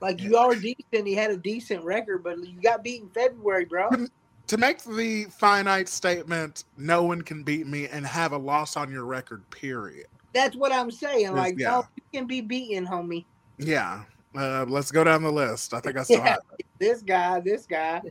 Like, 0.00 0.20
you 0.22 0.36
are 0.36 0.54
decent. 0.54 1.06
He 1.06 1.14
had 1.14 1.30
a 1.30 1.36
decent 1.36 1.84
record, 1.84 2.22
but 2.22 2.38
you 2.38 2.60
got 2.60 2.82
beat 2.82 3.02
in 3.02 3.08
February, 3.10 3.64
bro. 3.64 3.90
to 4.46 4.56
make 4.56 4.82
the 4.82 5.24
finite 5.24 5.88
statement, 5.88 6.64
no 6.76 7.02
one 7.02 7.22
can 7.22 7.42
beat 7.42 7.66
me, 7.66 7.88
and 7.88 8.06
have 8.06 8.32
a 8.32 8.38
loss 8.38 8.76
on 8.76 8.90
your 8.90 9.04
record. 9.04 9.48
Period. 9.50 10.06
That's 10.32 10.56
what 10.56 10.72
I'm 10.72 10.90
saying. 10.90 11.34
Like, 11.34 11.58
yeah. 11.58 11.70
no, 11.70 11.86
you 11.96 12.02
can 12.12 12.26
be 12.26 12.40
beaten, 12.40 12.86
homie. 12.86 13.24
Yeah. 13.58 14.04
Uh, 14.34 14.64
let's 14.68 14.90
go 14.90 15.02
down 15.02 15.22
the 15.22 15.32
list. 15.32 15.74
I 15.74 15.80
think 15.80 15.96
I 15.96 16.02
still 16.04 16.18
Yeah. 16.18 16.36
This 16.78 17.00
guy, 17.00 17.40
this 17.40 17.64
guy, 17.66 18.02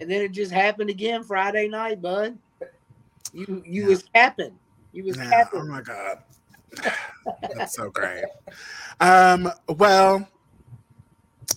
and 0.00 0.10
then 0.10 0.22
it 0.22 0.30
just 0.30 0.52
happened 0.52 0.90
again 0.90 1.24
Friday 1.24 1.68
night, 1.68 2.00
bud. 2.00 2.38
You 3.32 3.62
you 3.66 3.82
Yeah. 3.82 3.88
was 3.88 4.02
capping. 4.14 4.58
You 4.92 5.04
was 5.04 5.16
Yeah. 5.16 5.28
capping. 5.30 5.60
Oh 5.60 5.66
my 5.66 5.80
god, 5.82 6.18
that's 7.54 7.74
so 7.74 7.90
great. 7.90 8.24
Um. 9.00 9.50
Well. 9.68 10.28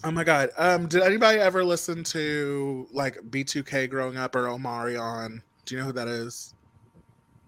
Oh 0.04 0.12
my 0.12 0.24
god. 0.24 0.50
Um. 0.58 0.88
Did 0.88 1.02
anybody 1.04 1.40
ever 1.40 1.64
listen 1.64 2.04
to 2.06 2.88
like 2.92 3.18
B2K 3.30 3.90
growing 3.90 4.18
up 4.18 4.36
or 4.36 4.44
Omarion? 4.48 5.42
Do 5.66 5.76
you 5.76 5.82
know 5.82 5.88
who 5.88 5.94
that 5.94 6.08
is? 6.08 6.54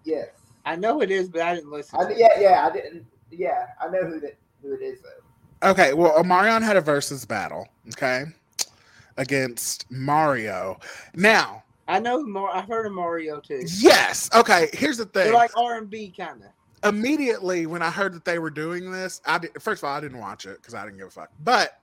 yes. 0.04 0.28
I 0.64 0.76
know 0.76 0.94
who 0.94 1.02
it 1.02 1.10
is, 1.10 1.28
but 1.30 1.40
I 1.40 1.54
didn't 1.54 1.70
listen. 1.70 1.98
I, 1.98 2.04
to 2.04 2.10
it. 2.10 2.18
yeah, 2.18 2.38
yeah, 2.38 2.66
I 2.68 2.72
didn't. 2.72 3.06
Yeah, 3.30 3.68
I 3.80 3.88
know 3.88 4.04
who 4.04 4.20
that 4.20 4.36
who 4.60 4.74
it 4.74 4.82
is 4.82 4.98
though. 5.00 5.70
Okay. 5.70 5.94
Well, 5.94 6.12
Omarion 6.22 6.62
had 6.62 6.76
a 6.76 6.80
versus 6.80 7.24
battle. 7.24 7.66
Okay. 7.94 8.24
Against 9.16 9.90
Mario. 9.90 10.78
Now, 11.14 11.62
I 11.88 11.98
know 11.98 12.22
more. 12.22 12.54
I've 12.54 12.68
heard 12.68 12.86
of 12.86 12.92
Mario 12.92 13.40
too. 13.40 13.62
yes. 13.78 14.30
Okay. 14.34 14.68
Here's 14.74 14.98
the 14.98 15.06
thing. 15.06 15.24
They're 15.24 15.34
like 15.34 15.56
R 15.56 15.78
and 15.78 15.88
B 15.90 16.12
kind 16.16 16.42
of. 16.42 16.88
immediately 16.94 17.66
when 17.66 17.82
I 17.82 17.90
heard 17.90 18.12
that 18.14 18.24
they 18.24 18.38
were 18.38 18.50
doing 18.50 18.92
this, 18.92 19.20
I 19.26 19.38
did, 19.38 19.60
first 19.60 19.82
of 19.82 19.88
all 19.88 19.96
I 19.96 20.00
didn't 20.00 20.18
watch 20.18 20.46
it 20.46 20.58
because 20.58 20.74
I 20.74 20.84
didn't 20.84 20.98
give 20.98 21.08
a 21.08 21.10
fuck. 21.10 21.30
But 21.42 21.80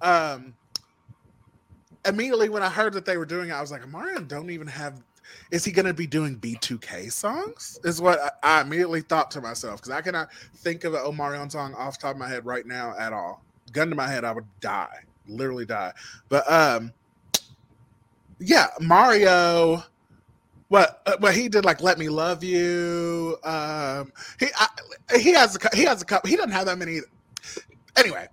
um, 0.00 0.54
immediately 2.04 2.48
when 2.48 2.62
I 2.62 2.68
heard 2.68 2.92
that 2.94 3.04
they 3.04 3.16
were 3.16 3.26
doing 3.26 3.50
it, 3.50 3.52
I 3.52 3.60
was 3.60 3.70
like, 3.70 3.86
Mario 3.88 4.20
don't 4.20 4.50
even 4.50 4.66
have. 4.66 5.00
Is 5.50 5.64
he 5.64 5.72
going 5.72 5.86
to 5.86 5.94
be 5.94 6.06
doing 6.06 6.36
B2K 6.36 7.10
songs? 7.10 7.78
Is 7.84 8.00
what 8.00 8.20
I, 8.42 8.58
I 8.58 8.60
immediately 8.60 9.00
thought 9.00 9.30
to 9.32 9.40
myself 9.40 9.80
because 9.80 9.90
I 9.90 10.00
cannot 10.02 10.28
think 10.56 10.84
of 10.84 10.94
an 10.94 11.00
Omarion 11.00 11.50
song 11.50 11.74
off 11.74 11.98
the 11.98 12.02
top 12.02 12.16
of 12.16 12.18
my 12.18 12.28
head 12.28 12.44
right 12.44 12.66
now 12.66 12.94
at 12.98 13.12
all. 13.12 13.42
Gun 13.72 13.88
to 13.88 13.96
my 13.96 14.06
head, 14.06 14.24
I 14.24 14.32
would 14.32 14.44
die, 14.60 14.98
literally 15.26 15.64
die. 15.64 15.92
But 16.28 16.50
um, 16.52 16.92
yeah, 18.38 18.68
Mario. 18.80 19.82
What? 20.68 21.02
Uh, 21.06 21.16
what 21.18 21.34
he 21.34 21.48
did 21.48 21.64
like 21.64 21.80
"Let 21.80 21.98
Me 21.98 22.08
Love 22.08 22.42
You." 22.42 23.36
Um, 23.44 24.12
he 24.38 24.46
I, 24.56 24.68
he 25.18 25.32
has 25.32 25.56
a 25.56 25.76
he 25.76 25.84
has 25.84 26.02
a 26.02 26.04
couple. 26.04 26.30
He 26.30 26.36
doesn't 26.36 26.52
have 26.52 26.66
that 26.66 26.78
many. 26.78 27.00
Anyway, 27.96 28.26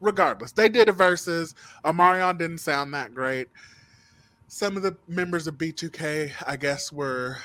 regardless, 0.00 0.52
they 0.52 0.68
did 0.68 0.88
a 0.88 0.92
verses. 0.92 1.54
Omarion 1.84 2.38
didn't 2.38 2.58
sound 2.58 2.94
that 2.94 3.14
great. 3.14 3.48
Some 4.48 4.76
of 4.76 4.82
the 4.82 4.96
members 5.08 5.46
of 5.46 5.56
B2K, 5.56 6.32
I 6.46 6.56
guess, 6.56 6.92
were 6.92 7.38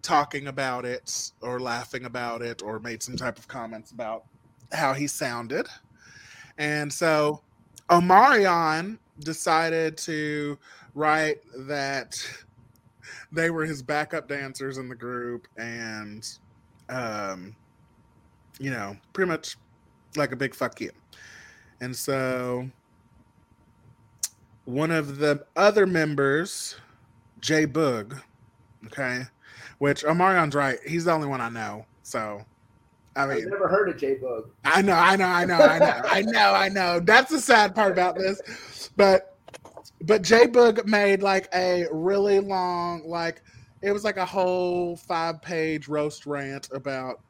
talking 0.00 0.48
about 0.48 0.84
it 0.84 1.32
or 1.40 1.60
laughing 1.60 2.04
about 2.04 2.42
it 2.42 2.62
or 2.62 2.80
made 2.80 3.02
some 3.02 3.16
type 3.16 3.38
of 3.38 3.46
comments 3.46 3.92
about 3.92 4.24
how 4.72 4.92
he 4.94 5.06
sounded. 5.06 5.66
And 6.58 6.92
so 6.92 7.42
Omarion 7.88 8.98
decided 9.20 9.96
to 9.98 10.58
write 10.94 11.38
that 11.66 12.18
they 13.32 13.50
were 13.50 13.64
his 13.64 13.82
backup 13.82 14.28
dancers 14.28 14.78
in 14.78 14.88
the 14.88 14.94
group 14.94 15.48
and 15.56 16.38
um 16.88 17.54
you 18.58 18.70
know 18.70 18.96
pretty 19.12 19.30
much 19.30 19.56
like 20.16 20.32
a 20.32 20.36
big 20.36 20.54
fuck 20.54 20.80
you 20.80 20.90
and 21.80 21.94
so 21.94 22.68
one 24.66 24.90
of 24.90 25.18
the 25.18 25.44
other 25.56 25.86
members 25.86 26.76
jay 27.40 27.66
boog 27.66 28.20
okay 28.86 29.22
which 29.78 30.04
omarion's 30.04 30.54
right 30.54 30.78
he's 30.86 31.06
the 31.06 31.12
only 31.12 31.26
one 31.26 31.40
i 31.40 31.48
know 31.48 31.84
so 32.02 32.44
i 33.16 33.22
I've 33.22 33.30
mean 33.30 33.48
never 33.48 33.68
heard 33.68 33.90
of 33.90 33.98
J 33.98 34.16
Boog. 34.16 34.48
I 34.64 34.80
know, 34.80 34.94
I 34.94 35.16
know, 35.16 35.26
I 35.26 35.44
know, 35.44 35.56
I 35.56 35.78
know, 35.78 36.00
I 36.04 36.22
know, 36.22 36.54
I 36.54 36.68
know. 36.70 36.98
That's 36.98 37.30
the 37.30 37.40
sad 37.40 37.74
part 37.74 37.92
about 37.92 38.16
this. 38.16 38.40
But 38.96 39.31
but 40.04 40.22
J 40.22 40.46
Boog 40.46 40.84
made 40.86 41.22
like 41.22 41.48
a 41.54 41.86
really 41.90 42.40
long, 42.40 43.02
like 43.06 43.42
it 43.82 43.92
was 43.92 44.04
like 44.04 44.16
a 44.16 44.26
whole 44.26 44.96
five 44.96 45.42
page 45.42 45.88
roast 45.88 46.26
rant 46.26 46.68
about 46.72 47.20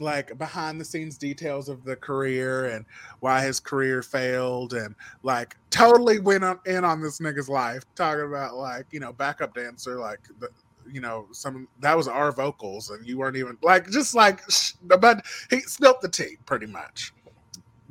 like 0.00 0.36
behind 0.38 0.80
the 0.80 0.84
scenes 0.84 1.18
details 1.18 1.68
of 1.68 1.84
the 1.84 1.96
career 1.96 2.66
and 2.66 2.84
why 3.20 3.42
his 3.42 3.60
career 3.60 4.02
failed 4.02 4.72
and 4.72 4.94
like 5.22 5.56
totally 5.70 6.20
went 6.20 6.44
in 6.66 6.84
on 6.84 7.00
this 7.02 7.18
nigga's 7.18 7.48
life 7.48 7.82
talking 7.94 8.24
about 8.24 8.54
like 8.54 8.86
you 8.92 9.00
know 9.00 9.12
backup 9.12 9.54
dancer 9.54 9.98
like 9.98 10.20
the 10.38 10.48
you 10.90 11.00
know 11.00 11.26
some 11.32 11.66
that 11.80 11.96
was 11.96 12.08
our 12.08 12.32
vocals 12.32 12.90
and 12.90 13.06
you 13.06 13.18
weren't 13.18 13.36
even 13.36 13.56
like 13.62 13.90
just 13.90 14.14
like 14.14 14.40
but 14.84 15.24
he 15.50 15.60
spilled 15.60 15.96
the 16.00 16.08
tea 16.08 16.36
pretty 16.46 16.66
much. 16.66 17.12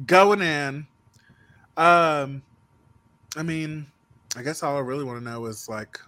Going 0.06 0.42
in 0.42 0.88
um 1.76 2.42
i 3.36 3.44
mean 3.44 3.86
i 4.38 4.42
guess 4.42 4.64
all 4.64 4.78
i 4.78 4.80
really 4.80 5.04
want 5.04 5.20
to 5.20 5.24
know 5.24 5.46
is 5.46 5.68
like 5.68 6.00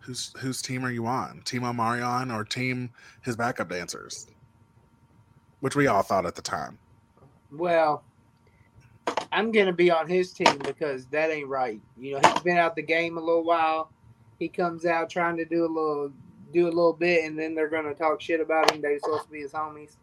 whose 0.00 0.34
whose 0.38 0.60
team 0.60 0.84
are 0.84 0.90
you 0.90 1.06
on 1.06 1.40
team 1.44 1.62
omarion 1.62 2.34
or 2.34 2.44
team 2.44 2.90
his 3.22 3.36
backup 3.36 3.70
dancers 3.70 4.26
which 5.60 5.74
we 5.74 5.86
all 5.86 6.02
thought 6.02 6.26
at 6.26 6.34
the 6.34 6.42
time 6.42 6.78
Well, 7.50 8.04
I'm 9.32 9.52
gonna 9.52 9.72
be 9.72 9.90
on 9.90 10.08
his 10.08 10.32
team 10.32 10.58
because 10.58 11.06
that 11.06 11.30
ain't 11.30 11.48
right. 11.48 11.80
You 11.96 12.14
know, 12.14 12.28
he's 12.28 12.42
been 12.42 12.56
out 12.56 12.76
the 12.76 12.82
game 12.82 13.16
a 13.16 13.20
little 13.20 13.44
while. 13.44 13.90
He 14.38 14.48
comes 14.48 14.84
out 14.84 15.08
trying 15.10 15.36
to 15.38 15.44
do 15.44 15.64
a 15.64 15.66
little 15.66 16.12
do 16.52 16.66
a 16.66 16.68
little 16.68 16.92
bit 16.92 17.24
and 17.24 17.38
then 17.38 17.54
they're 17.54 17.68
gonna 17.68 17.94
talk 17.94 18.20
shit 18.20 18.40
about 18.40 18.72
him. 18.72 18.80
They're 18.80 18.98
supposed 18.98 19.24
to 19.24 19.30
be 19.30 19.40
his 19.40 19.52
homies. 19.52 19.96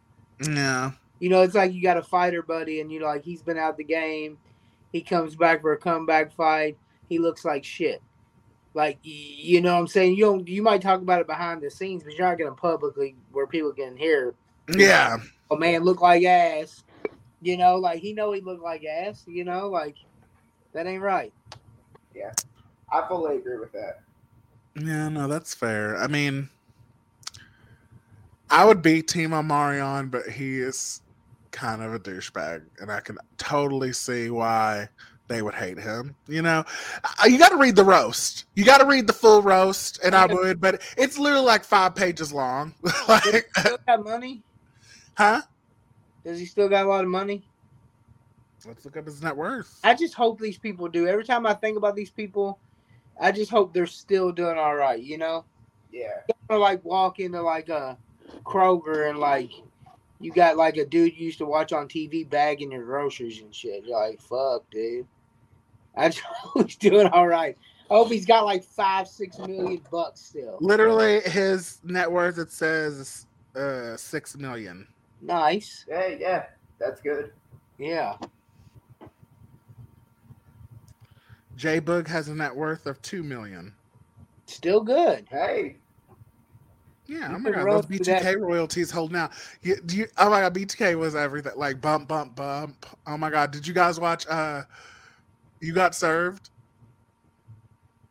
yeah 0.50 0.92
You 1.20 1.30
know, 1.30 1.42
it's 1.42 1.56
like 1.56 1.74
you 1.74 1.82
got 1.82 1.98
a 1.98 2.04
fighter 2.04 2.42
buddy 2.42 2.82
and 2.82 2.92
you 2.92 3.00
know, 3.00 3.08
like 3.08 3.24
he's 3.24 3.42
been 3.42 3.58
out 3.58 3.78
the 3.78 3.84
game. 3.84 4.38
He 4.92 5.02
comes 5.02 5.36
back 5.36 5.62
for 5.62 5.74
a 5.74 5.78
comeback 5.78 6.32
fight. 6.32 6.78
He 7.14 7.20
looks 7.20 7.46
like 7.46 7.64
shit. 7.64 8.02
Like 8.74 8.98
you 9.04 9.62
know 9.62 9.76
what 9.76 9.82
I'm 9.82 9.88
saying? 9.88 10.16
You 10.16 10.26
don't 10.26 10.48
you 10.48 10.64
might 10.64 10.82
talk 10.82 11.00
about 11.00 11.22
it 11.22 11.28
behind 11.28 11.62
the 11.62 11.70
scenes, 11.70 12.04
but 12.04 12.14
you're 12.14 12.28
not 12.28 12.40
gonna 12.40 12.54
publicly 12.54 13.16
where 13.32 13.46
people 13.46 13.72
can 13.72 13.96
hear 13.96 14.34
yeah 14.76 15.18
a 15.52 15.56
man 15.56 15.84
look 15.84 16.02
like 16.02 16.24
ass. 16.24 16.84
You 17.44 17.56
know, 17.56 17.76
like 17.76 18.00
he 18.00 18.14
know 18.14 18.32
he 18.32 18.42
look 18.42 18.64
like 18.64 18.84
ass. 18.84 19.24
You 19.28 19.44
know, 19.44 19.70
like 19.70 19.98
that 20.74 20.88
ain't 20.88 21.04
right. 21.04 21.32
Yeah. 22.16 22.32
I 22.92 23.08
fully 23.08 23.38
agree 23.38 23.60
with 23.60 23.72
that. 23.74 24.02
Yeah, 24.76 25.08
no, 25.10 25.28
that's 25.28 25.54
fair. 25.54 25.96
I 25.98 26.08
mean, 26.08 26.50
I 28.50 28.66
would 28.66 28.82
be 28.82 29.04
Team 29.04 29.32
Omarion, 29.32 30.10
but 30.10 30.28
he 30.28 30.60
is 30.60 31.02
kind 31.52 31.84
of 31.84 31.94
a 31.94 32.00
douchebag, 32.00 32.64
and 32.80 32.92
I 32.92 33.00
can 33.02 33.20
totally 33.38 33.94
see 33.94 34.32
why 34.32 34.90
they 35.28 35.42
would 35.42 35.54
hate 35.56 35.78
him. 35.80 36.16
You 36.28 36.42
know, 36.42 36.64
you 37.26 37.38
got 37.38 37.50
to 37.50 37.58
read 37.58 37.76
the 37.76 37.84
roast. 37.84 38.46
You 38.56 38.66
got 38.66 38.80
to 38.80 38.86
read 38.86 39.08
the 39.08 39.14
full 39.14 39.42
roast, 39.42 40.00
and 40.04 40.14
I 40.16 40.26
would, 40.26 40.60
but 40.60 40.82
it's 40.98 41.18
literally 41.18 41.46
like 41.46 41.64
five 41.64 41.96
pages 41.96 42.32
long. 42.34 42.74
like, 43.08 43.50
Still 43.58 43.78
got 43.88 44.04
money? 44.04 44.44
huh? 45.18 45.42
Does 46.26 46.40
he 46.40 46.46
still 46.46 46.70
got 46.70 46.86
a 46.86 46.90
lot 46.90 47.04
of 47.04 47.10
money? 47.10 47.46
Let's 48.66 48.86
look 48.86 48.96
up 48.96 49.06
his 49.06 49.22
net 49.22 49.36
worth. 49.36 49.80
I 49.84 49.94
just 49.94 50.14
hope 50.14 50.40
these 50.40 50.58
people 50.58 50.88
do. 50.88 51.08
Every 51.08 51.26
time 51.26 51.46
I 51.46 51.54
think 51.54 51.78
about 51.78 51.96
these 51.98 52.12
people, 52.12 52.60
I 53.20 53.32
just 53.32 53.52
hope 53.52 53.74
they're 53.74 53.86
still 53.86 54.32
doing 54.32 54.58
all 54.58 54.76
right. 54.76 55.02
You 55.02 55.18
know, 55.18 55.44
Yeah. 55.92 56.22
or 56.50 56.58
like 56.58 56.84
walk 56.86 57.20
into 57.20 57.42
like 57.42 57.68
a 57.70 57.98
Kroger 58.46 59.10
and 59.10 59.20
like 59.20 59.52
you 60.24 60.32
got 60.32 60.56
like 60.56 60.78
a 60.78 60.86
dude 60.86 61.18
you 61.18 61.26
used 61.26 61.40
to 61.40 61.46
watch 61.46 61.74
on 61.74 61.88
TV 61.88 62.28
bagging 62.28 62.72
your 62.72 62.84
groceries 62.84 63.42
and 63.42 63.54
shit. 63.54 63.86
You're 63.86 64.00
like, 64.00 64.22
fuck, 64.22 64.64
dude. 64.72 65.06
I 65.96 66.10
just 66.10 66.22
hope 66.22 66.68
he's 66.68 66.76
doing 66.78 67.08
all 67.08 67.28
right. 67.28 67.58
I 67.92 67.94
hope 67.96 68.10
he's 68.10 68.26
got 68.26 68.46
like 68.46 68.64
five, 68.64 69.08
six 69.08 69.38
million 69.38 69.82
bucks 69.92 70.22
still. 70.22 70.58
Literally, 70.62 71.20
his 71.22 71.80
net 71.84 72.10
worth 72.12 72.38
it 72.38 72.52
says 72.52 73.28
uh 73.56 73.98
six 73.98 74.38
million. 74.38 74.88
Nice. 75.22 75.86
Yeah, 75.90 76.08
yeah. 76.08 76.46
That's 76.80 77.02
good. 77.02 77.34
Yeah. 77.78 78.16
J 81.56 81.80
Boog 81.82 82.08
has 82.08 82.30
a 82.30 82.36
net 82.36 82.56
worth 82.56 82.88
of 82.88 83.02
two 83.02 83.24
million. 83.24 83.74
Still 84.46 84.82
good. 84.82 85.28
Hey. 85.30 85.78
Yeah, 87.14 87.30
You 87.30 87.36
oh 87.36 87.40
my 87.40 87.52
god, 87.52 87.70
roll 87.70 87.84
those 87.84 87.86
through 87.96 88.06
B2K 88.16 88.24
that. 88.24 88.38
royalties 88.40 88.92
holding 88.92 89.18
out. 89.18 89.32
You, 89.62 89.78
do 89.86 89.98
you, 89.98 90.08
oh 90.18 90.30
my 90.30 90.42
god, 90.42 90.54
B2K 90.56 90.98
was 90.98 91.16
everything. 91.16 91.54
Like 91.56 91.82
bump, 91.82 92.08
bump, 92.08 92.36
bump. 92.36 92.86
Oh 93.08 93.18
my 93.18 93.30
god, 93.30 93.52
did 93.52 93.68
you 93.68 93.74
guys 93.74 94.00
watch? 94.00 94.26
uh 94.28 94.64
You 95.62 95.74
got 95.74 95.96
served. 95.96 96.50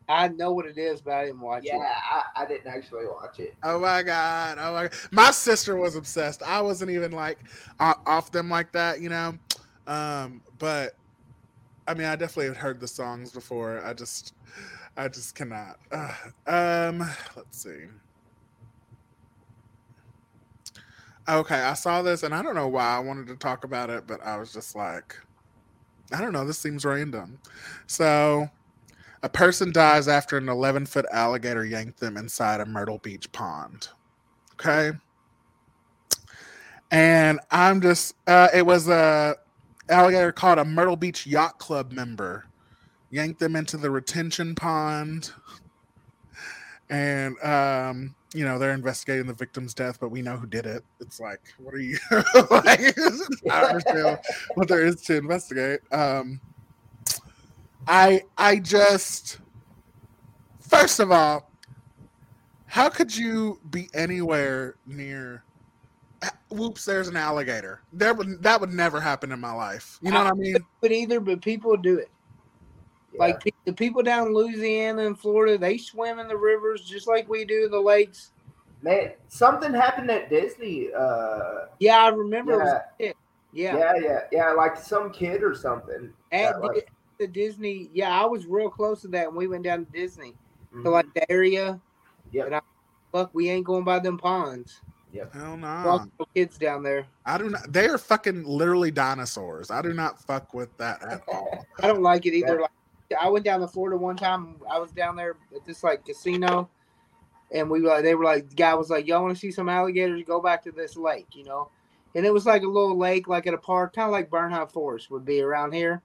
I 0.09 0.27
know 0.29 0.51
what 0.53 0.65
it 0.65 0.77
is, 0.77 1.01
but 1.01 1.13
I 1.13 1.25
didn't 1.25 1.41
watch 1.41 1.63
Yeah, 1.63 1.73
it. 1.73 1.87
I, 2.11 2.23
I 2.43 2.45
didn't 2.45 2.67
actually 2.67 3.05
watch 3.07 3.39
it. 3.39 3.55
Oh 3.63 3.79
my 3.79 4.03
god, 4.03 4.57
oh 4.59 4.73
my. 4.73 4.83
God. 4.83 4.93
My 5.11 5.31
sister 5.31 5.75
was 5.77 5.95
obsessed. 5.95 6.43
I 6.43 6.61
wasn't 6.61 6.91
even 6.91 7.11
like 7.11 7.39
off 7.79 8.31
them 8.31 8.49
like 8.49 8.71
that, 8.73 9.01
you 9.01 9.09
know. 9.09 9.37
Um, 9.87 10.41
but 10.59 10.95
I 11.87 11.93
mean, 11.93 12.07
I 12.07 12.15
definitely 12.15 12.47
had 12.47 12.57
heard 12.57 12.79
the 12.79 12.87
songs 12.87 13.31
before. 13.31 13.83
I 13.85 13.93
just, 13.93 14.33
I 14.97 15.07
just 15.07 15.35
cannot. 15.35 15.77
Ugh. 15.91 16.33
Um, 16.47 16.99
let's 17.35 17.57
see. 17.63 17.85
Okay, 21.27 21.55
I 21.55 21.73
saw 21.73 22.01
this 22.01 22.23
and 22.23 22.35
I 22.35 22.41
don't 22.41 22.55
know 22.55 22.67
why 22.67 22.97
I 22.97 22.99
wanted 22.99 23.27
to 23.27 23.35
talk 23.35 23.63
about 23.63 23.89
it, 23.89 24.05
but 24.07 24.21
I 24.25 24.37
was 24.37 24.51
just 24.51 24.75
like, 24.75 25.17
I 26.11 26.19
don't 26.19 26.33
know, 26.33 26.45
this 26.45 26.59
seems 26.59 26.83
random. 26.83 27.39
So, 27.87 28.49
a 29.23 29.29
person 29.29 29.71
dies 29.71 30.09
after 30.09 30.37
an 30.37 30.49
11 30.49 30.85
foot 30.85 31.05
alligator 31.11 31.65
yanked 31.65 31.99
them 31.99 32.17
inside 32.17 32.59
a 32.59 32.65
Myrtle 32.65 32.97
Beach 32.97 33.31
pond. 33.31 33.87
Okay. 34.53 34.91
And 36.91 37.39
I'm 37.51 37.79
just, 37.79 38.15
uh, 38.27 38.49
it 38.53 38.65
was 38.65 38.89
a 38.89 39.37
alligator 39.87 40.33
called 40.33 40.59
a 40.59 40.65
Myrtle 40.65 40.97
Beach 40.97 41.25
Yacht 41.25 41.57
Club 41.57 41.93
member, 41.93 42.45
yanked 43.11 43.39
them 43.39 43.55
into 43.55 43.77
the 43.77 43.89
retention 43.89 44.55
pond. 44.55 45.31
And, 46.89 47.41
um, 47.41 48.13
you 48.33 48.45
know, 48.45 48.57
they're 48.57 48.73
investigating 48.73 49.27
the 49.27 49.33
victim's 49.33 49.73
death, 49.73 49.99
but 49.99 50.09
we 50.09 50.21
know 50.21 50.37
who 50.37 50.47
did 50.47 50.65
it. 50.65 50.83
It's 50.99 51.19
like, 51.19 51.41
what 51.57 51.73
are 51.73 51.79
you 51.79 51.97
like? 52.51 52.97
I 53.49 53.63
understand 53.63 54.19
what 54.55 54.67
there 54.67 54.85
is 54.85 55.01
to 55.03 55.17
investigate. 55.17 55.81
Um, 55.91 56.41
I 57.87 58.23
I 58.37 58.57
just 58.57 59.39
first 60.59 60.99
of 60.99 61.11
all, 61.11 61.49
how 62.65 62.89
could 62.89 63.15
you 63.15 63.59
be 63.69 63.89
anywhere 63.93 64.75
near? 64.85 65.43
Whoops! 66.49 66.85
There's 66.85 67.09
an 67.09 67.17
alligator. 67.17 67.81
There 67.91 68.13
would 68.13 68.41
that 68.41 68.59
would 68.61 68.73
never 68.73 68.99
happen 68.99 69.31
in 69.31 69.39
my 69.39 69.51
life. 69.51 69.99
You 70.01 70.11
know 70.11 70.23
what 70.23 70.33
I 70.33 70.35
mean? 70.35 70.55
But 70.81 70.91
either, 70.91 71.19
but 71.19 71.41
people 71.41 71.75
do 71.75 71.97
it. 71.97 72.09
Yeah. 73.13 73.19
Like 73.19 73.43
pe- 73.43 73.51
the 73.65 73.73
people 73.73 74.01
down 74.01 74.27
in 74.27 74.33
Louisiana 74.33 75.05
and 75.05 75.17
Florida, 75.17 75.57
they 75.57 75.77
swim 75.77 76.19
in 76.19 76.27
the 76.27 76.37
rivers 76.37 76.83
just 76.83 77.07
like 77.07 77.29
we 77.29 77.45
do 77.45 77.65
in 77.65 77.71
the 77.71 77.79
lakes. 77.79 78.31
man, 78.81 79.11
something 79.29 79.73
happened 79.73 80.09
at 80.11 80.29
Disney. 80.29 80.89
Uh, 80.93 81.67
Yeah, 81.79 81.97
I 82.03 82.09
remember. 82.09 82.53
It 82.53 82.57
was 82.57 82.67
yeah, 82.67 82.77
a 82.77 83.07
kid. 83.09 83.15
Yeah, 83.53 83.77
yeah, 83.77 83.93
yeah, 84.01 84.19
yeah, 84.31 84.51
like 84.51 84.75
some 84.77 85.11
kid 85.11 85.43
or 85.43 85.53
something. 85.55 86.11
At 86.31 86.53
that, 86.53 86.61
like- 86.61 86.91
to 87.19 87.27
Disney. 87.27 87.89
Yeah, 87.93 88.09
I 88.19 88.25
was 88.25 88.47
real 88.47 88.69
close 88.69 89.01
to 89.01 89.07
that 89.09 89.27
when 89.27 89.35
we 89.37 89.47
went 89.47 89.63
down 89.63 89.85
to 89.85 89.91
Disney. 89.91 90.33
Mhm. 90.73 90.83
To 90.83 90.89
like 90.89 91.13
the 91.13 91.31
area. 91.31 91.79
Yeah. 92.31 92.59
Fuck, 93.11 93.29
we 93.33 93.47
ain't 93.49 93.63
going 93.65 93.83
by 93.83 93.99
them 93.99 94.17
ponds. 94.17 94.81
Hell 95.13 95.29
We're 95.35 95.45
all 95.45 95.57
no. 95.99 96.05
little 96.17 96.29
kids 96.33 96.57
down 96.57 96.81
there. 96.81 97.05
I 97.27 97.37
do 97.37 97.47
not. 97.51 97.71
They 97.71 97.85
are 97.87 97.99
fucking 97.99 98.45
literally 98.45 98.89
dinosaurs. 98.89 99.69
I 99.69 99.83
do 99.83 99.93
not 99.93 100.19
fuck 100.19 100.55
with 100.55 100.75
that 100.79 101.03
at 101.03 101.21
all. 101.27 101.63
I 101.83 101.85
don't 101.87 102.01
like 102.01 102.25
it 102.25 102.33
either. 102.33 102.55
Yeah. 102.55 102.61
Like, 102.61 102.71
I 103.19 103.29
went 103.29 103.45
down 103.45 103.59
to 103.61 103.67
Florida 103.67 103.97
one 103.97 104.15
time. 104.15 104.55
I 104.69 104.79
was 104.79 104.91
down 104.91 105.15
there 105.15 105.35
at 105.55 105.65
this 105.65 105.83
like 105.83 106.05
casino, 106.05 106.69
and 107.51 107.69
we 107.69 107.81
were. 107.81 108.01
They 108.01 108.15
were 108.15 108.23
like, 108.23 108.49
the 108.49 108.55
guy 108.55 108.73
was 108.73 108.89
like, 108.89 109.07
"Y'all 109.07 109.23
want 109.23 109.35
to 109.35 109.39
see 109.39 109.51
some 109.51 109.69
alligators? 109.69 110.21
Go 110.25 110.41
back 110.41 110.63
to 110.63 110.71
this 110.71 110.95
lake," 110.95 111.27
you 111.33 111.43
know. 111.43 111.69
And 112.15 112.25
it 112.25 112.33
was 112.33 112.45
like 112.45 112.63
a 112.63 112.67
little 112.67 112.97
lake, 112.97 113.27
like 113.27 113.47
at 113.47 113.53
a 113.53 113.57
park, 113.57 113.95
kind 113.95 114.05
of 114.05 114.11
like 114.11 114.29
Bernheim 114.29 114.67
Forest 114.67 115.09
would 115.09 115.25
be 115.25 115.41
around 115.41 115.73
here. 115.73 116.01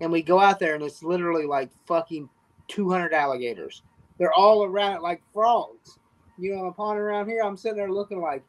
And 0.00 0.10
we 0.10 0.22
go 0.22 0.40
out 0.40 0.58
there, 0.58 0.74
and 0.74 0.82
it's 0.82 1.02
literally 1.02 1.46
like 1.46 1.70
fucking 1.86 2.28
two 2.68 2.90
hundred 2.90 3.12
alligators. 3.12 3.82
They're 4.18 4.32
all 4.32 4.64
around 4.64 4.96
it 4.96 5.02
like 5.02 5.22
frogs. 5.32 5.98
You 6.38 6.56
know, 6.56 6.66
upon 6.66 6.96
around 6.96 7.28
here, 7.28 7.42
I'm 7.42 7.56
sitting 7.56 7.76
there 7.76 7.90
looking 7.90 8.20
like, 8.20 8.42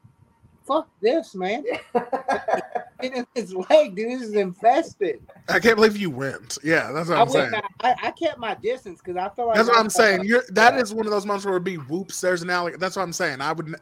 "Fuck 0.65 0.87
this, 1.01 1.35
man!" 1.35 1.63
in 3.03 3.25
his 3.35 3.53
leg, 3.53 3.95
dude. 3.95 4.11
This 4.11 4.21
is 4.21 4.33
infested. 4.33 5.21
I 5.49 5.59
can't 5.59 5.75
believe 5.75 5.97
you 5.97 6.09
went. 6.09 6.57
Yeah, 6.63 6.91
that's 6.91 7.09
what 7.09 7.17
I 7.17 7.21
I'm 7.21 7.29
saying. 7.29 7.51
I, 7.81 7.95
I 8.03 8.11
kept 8.11 8.37
my 8.37 8.55
distance 8.55 8.99
because 9.03 9.17
I 9.17 9.29
felt 9.29 9.49
like 9.49 9.57
That's 9.57 9.69
what 9.69 9.77
I'm 9.77 9.89
saying. 9.89 10.23
You're 10.23 10.43
that 10.49 10.75
is 10.77 10.93
one 10.93 11.05
of 11.05 11.11
those 11.11 11.25
moments 11.25 11.45
where 11.45 11.55
it'd 11.55 11.63
be 11.63 11.75
whoops. 11.75 12.21
There's 12.21 12.41
an 12.41 12.49
alligator. 12.49 12.79
That's 12.79 12.95
what 12.95 13.03
I'm 13.03 13.13
saying. 13.13 13.41
I 13.41 13.51
would. 13.51 13.75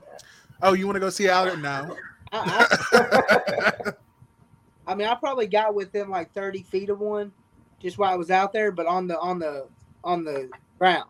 Oh, 0.61 0.73
you 0.73 0.85
want 0.85 0.95
to 0.95 0.99
go 0.99 1.09
see 1.09 1.29
alligator? 1.29 1.61
No. 1.61 1.95
I, 2.31 2.67
I, 2.91 3.93
I 4.91 4.95
mean, 4.95 5.07
I 5.07 5.15
probably 5.15 5.47
got 5.47 5.75
within 5.75 6.09
like 6.09 6.33
30 6.33 6.63
feet 6.63 6.89
of 6.89 6.99
one, 6.99 7.31
just 7.79 7.97
while 7.97 8.11
I 8.11 8.15
was 8.15 8.31
out 8.31 8.51
there, 8.51 8.71
but 8.71 8.87
on 8.87 9.07
the 9.07 9.19
on 9.19 9.39
the 9.39 9.67
on 10.03 10.23
the 10.23 10.49
ground, 10.77 11.09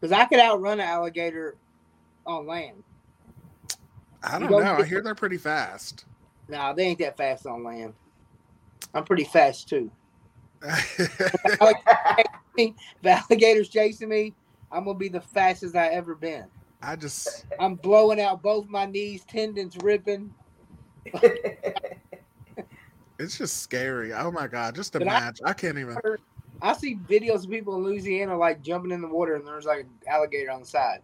because 0.00 0.12
I 0.12 0.24
could 0.24 0.40
outrun 0.40 0.80
an 0.80 0.86
alligator 0.86 1.56
on 2.26 2.46
land. 2.46 2.82
I 4.22 4.38
don't 4.38 4.50
You 4.50 4.58
know. 4.58 4.76
I 4.76 4.84
hear 4.84 5.00
they're 5.02 5.14
pretty 5.14 5.38
fast. 5.38 6.04
Nah, 6.48 6.72
they 6.72 6.84
ain't 6.84 6.98
that 7.00 7.16
fast 7.16 7.46
on 7.46 7.64
land. 7.64 7.94
I'm 8.94 9.04
pretty 9.04 9.24
fast 9.24 9.68
too. 9.68 9.90
If 12.58 12.72
alligators 13.04 13.68
chasing 13.68 14.08
me, 14.08 14.32
I'm 14.72 14.84
gonna 14.84 14.98
be 14.98 15.10
the 15.10 15.20
fastest 15.20 15.76
I 15.76 15.88
ever 15.88 16.14
been. 16.14 16.46
I 16.80 16.96
just 16.96 17.44
I'm 17.60 17.74
blowing 17.74 18.18
out 18.18 18.42
both 18.42 18.66
my 18.68 18.86
knees, 18.86 19.24
tendons 19.24 19.76
ripping. 19.82 20.32
it's 23.18 23.36
just 23.36 23.58
scary. 23.58 24.14
Oh 24.14 24.30
my 24.30 24.46
god, 24.46 24.74
just 24.74 24.94
But 24.94 25.02
I- 25.02 25.18
imagine. 25.18 25.46
I, 25.46 25.52
can't 25.52 25.76
even. 25.76 25.98
I 26.62 26.72
see 26.72 26.96
videos 26.96 27.44
of 27.44 27.50
people 27.50 27.76
in 27.76 27.82
Louisiana 27.84 28.36
like 28.38 28.62
jumping 28.62 28.92
in 28.92 29.02
the 29.02 29.08
water 29.08 29.34
and 29.34 29.46
there's 29.46 29.66
like 29.66 29.80
an 29.80 29.90
alligator 30.06 30.50
on 30.50 30.60
the 30.60 30.66
side. 30.66 31.00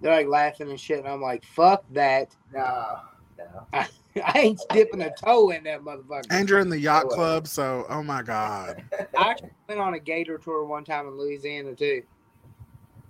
They're 0.00 0.12
like 0.12 0.26
laughing 0.26 0.70
and 0.70 0.80
shit, 0.80 0.98
and 0.98 1.06
I'm 1.08 1.22
like, 1.22 1.44
fuck 1.44 1.84
that. 1.92 2.34
no, 2.52 2.98
no. 3.38 3.66
I 3.72 4.38
ain't 4.38 4.60
dipping 4.70 5.02
a 5.02 5.14
toe 5.14 5.50
in 5.50 5.64
that 5.64 5.82
motherfucker. 5.82 6.26
And 6.30 6.48
you're 6.48 6.58
in 6.58 6.68
the 6.68 6.78
yacht 6.78 7.08
club, 7.08 7.46
so 7.46 7.86
oh 7.88 8.02
my 8.02 8.22
god. 8.22 8.82
I 9.18 9.30
actually 9.30 9.50
went 9.68 9.80
on 9.80 9.94
a 9.94 9.98
gator 9.98 10.38
tour 10.38 10.64
one 10.64 10.84
time 10.84 11.06
in 11.06 11.16
Louisiana 11.16 11.74
too. 11.74 12.02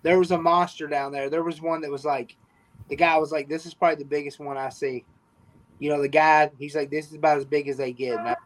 There 0.03 0.19
was 0.19 0.31
a 0.31 0.39
monster 0.39 0.87
down 0.87 1.13
there. 1.13 1.31
There 1.31 1.43
was 1.43 1.61
one 1.61 1.81
that 1.81 1.91
was 1.91 2.05
like, 2.05 2.37
the 2.89 2.97
guy 2.97 3.17
was 3.19 3.33
like, 3.33 3.49
"This 3.49 3.67
is 3.67 3.75
probably 3.75 3.97
the 3.97 4.09
biggest 4.09 4.39
one 4.39 4.57
I 4.57 4.69
see." 4.69 5.05
You 5.79 5.91
know, 5.91 6.01
the 6.01 6.09
guy, 6.09 6.51
he's 6.59 6.75
like, 6.77 6.91
"This 6.91 7.09
is 7.09 7.15
about 7.15 7.39
as 7.39 7.45
big 7.45 7.69
as 7.69 7.77
they 7.77 7.93
get." 7.93 8.19
I- 8.19 8.37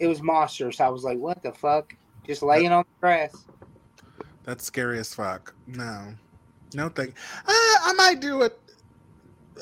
it 0.00 0.06
was 0.06 0.22
monstrous. 0.22 0.80
I 0.80 0.88
was 0.88 1.04
like, 1.04 1.18
"What 1.18 1.42
the 1.42 1.52
fuck?" 1.52 1.94
Just 2.26 2.42
laying 2.42 2.72
on 2.72 2.84
the 2.84 3.00
grass. 3.00 3.46
That's 4.44 4.64
scary 4.64 4.98
as 4.98 5.14
fuck. 5.14 5.54
No, 5.66 6.14
no 6.74 6.88
thing. 6.88 7.14
Uh, 7.46 7.52
I 7.52 7.94
might 7.96 8.20
do 8.20 8.42
it. 8.42 8.58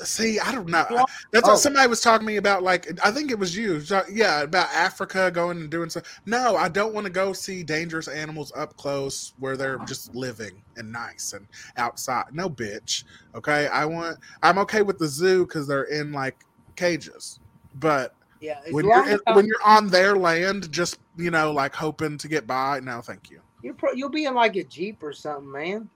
See, 0.03 0.39
I 0.39 0.51
don't 0.51 0.67
know. 0.67 1.05
That's 1.31 1.47
Oh. 1.47 1.51
what 1.53 1.59
somebody 1.59 1.87
was 1.87 2.01
talking 2.01 2.25
to 2.27 2.31
me 2.31 2.37
about. 2.37 2.63
Like, 2.63 2.87
I 3.03 3.11
think 3.11 3.31
it 3.31 3.39
was 3.39 3.55
you. 3.55 3.81
Yeah, 4.09 4.41
about 4.41 4.69
Africa 4.73 5.31
going 5.31 5.59
and 5.61 5.69
doing 5.69 5.89
stuff. 5.89 6.21
No, 6.25 6.55
I 6.55 6.69
don't 6.69 6.93
want 6.93 7.05
to 7.05 7.11
go 7.11 7.33
see 7.33 7.63
dangerous 7.63 8.07
animals 8.07 8.51
up 8.55 8.75
close 8.77 9.33
where 9.39 9.57
they're 9.57 9.79
just 9.79 10.13
living 10.15 10.61
and 10.75 10.91
nice 10.91 11.33
and 11.33 11.47
outside. 11.77 12.25
No, 12.31 12.49
bitch. 12.49 13.03
Okay, 13.35 13.67
I 13.67 13.85
want. 13.85 14.17
I'm 14.43 14.57
okay 14.59 14.81
with 14.81 14.97
the 14.99 15.07
zoo 15.07 15.45
because 15.45 15.67
they're 15.67 15.83
in 15.83 16.11
like 16.11 16.43
cages, 16.75 17.39
but 17.75 18.13
Yeah, 18.39 18.59
when 18.71 18.85
you're 18.85 19.09
in, 19.09 19.19
when 19.33 19.45
you're 19.45 19.63
on 19.65 19.87
their 19.87 20.15
land, 20.15 20.71
just 20.71 20.99
you 21.17 21.31
know, 21.31 21.51
like 21.51 21.73
hoping 21.73 22.17
to 22.19 22.27
get 22.27 22.45
by. 22.45 22.79
No, 22.79 23.01
thank 23.01 23.29
you. 23.31 23.41
You're 23.63 23.73
pro- 23.73 23.93
you'll 23.93 24.09
be 24.09 24.25
in 24.25 24.35
like 24.35 24.55
a 24.55 24.63
jeep 24.63 25.01
or 25.01 25.11
something, 25.13 25.51
man. 25.51 25.89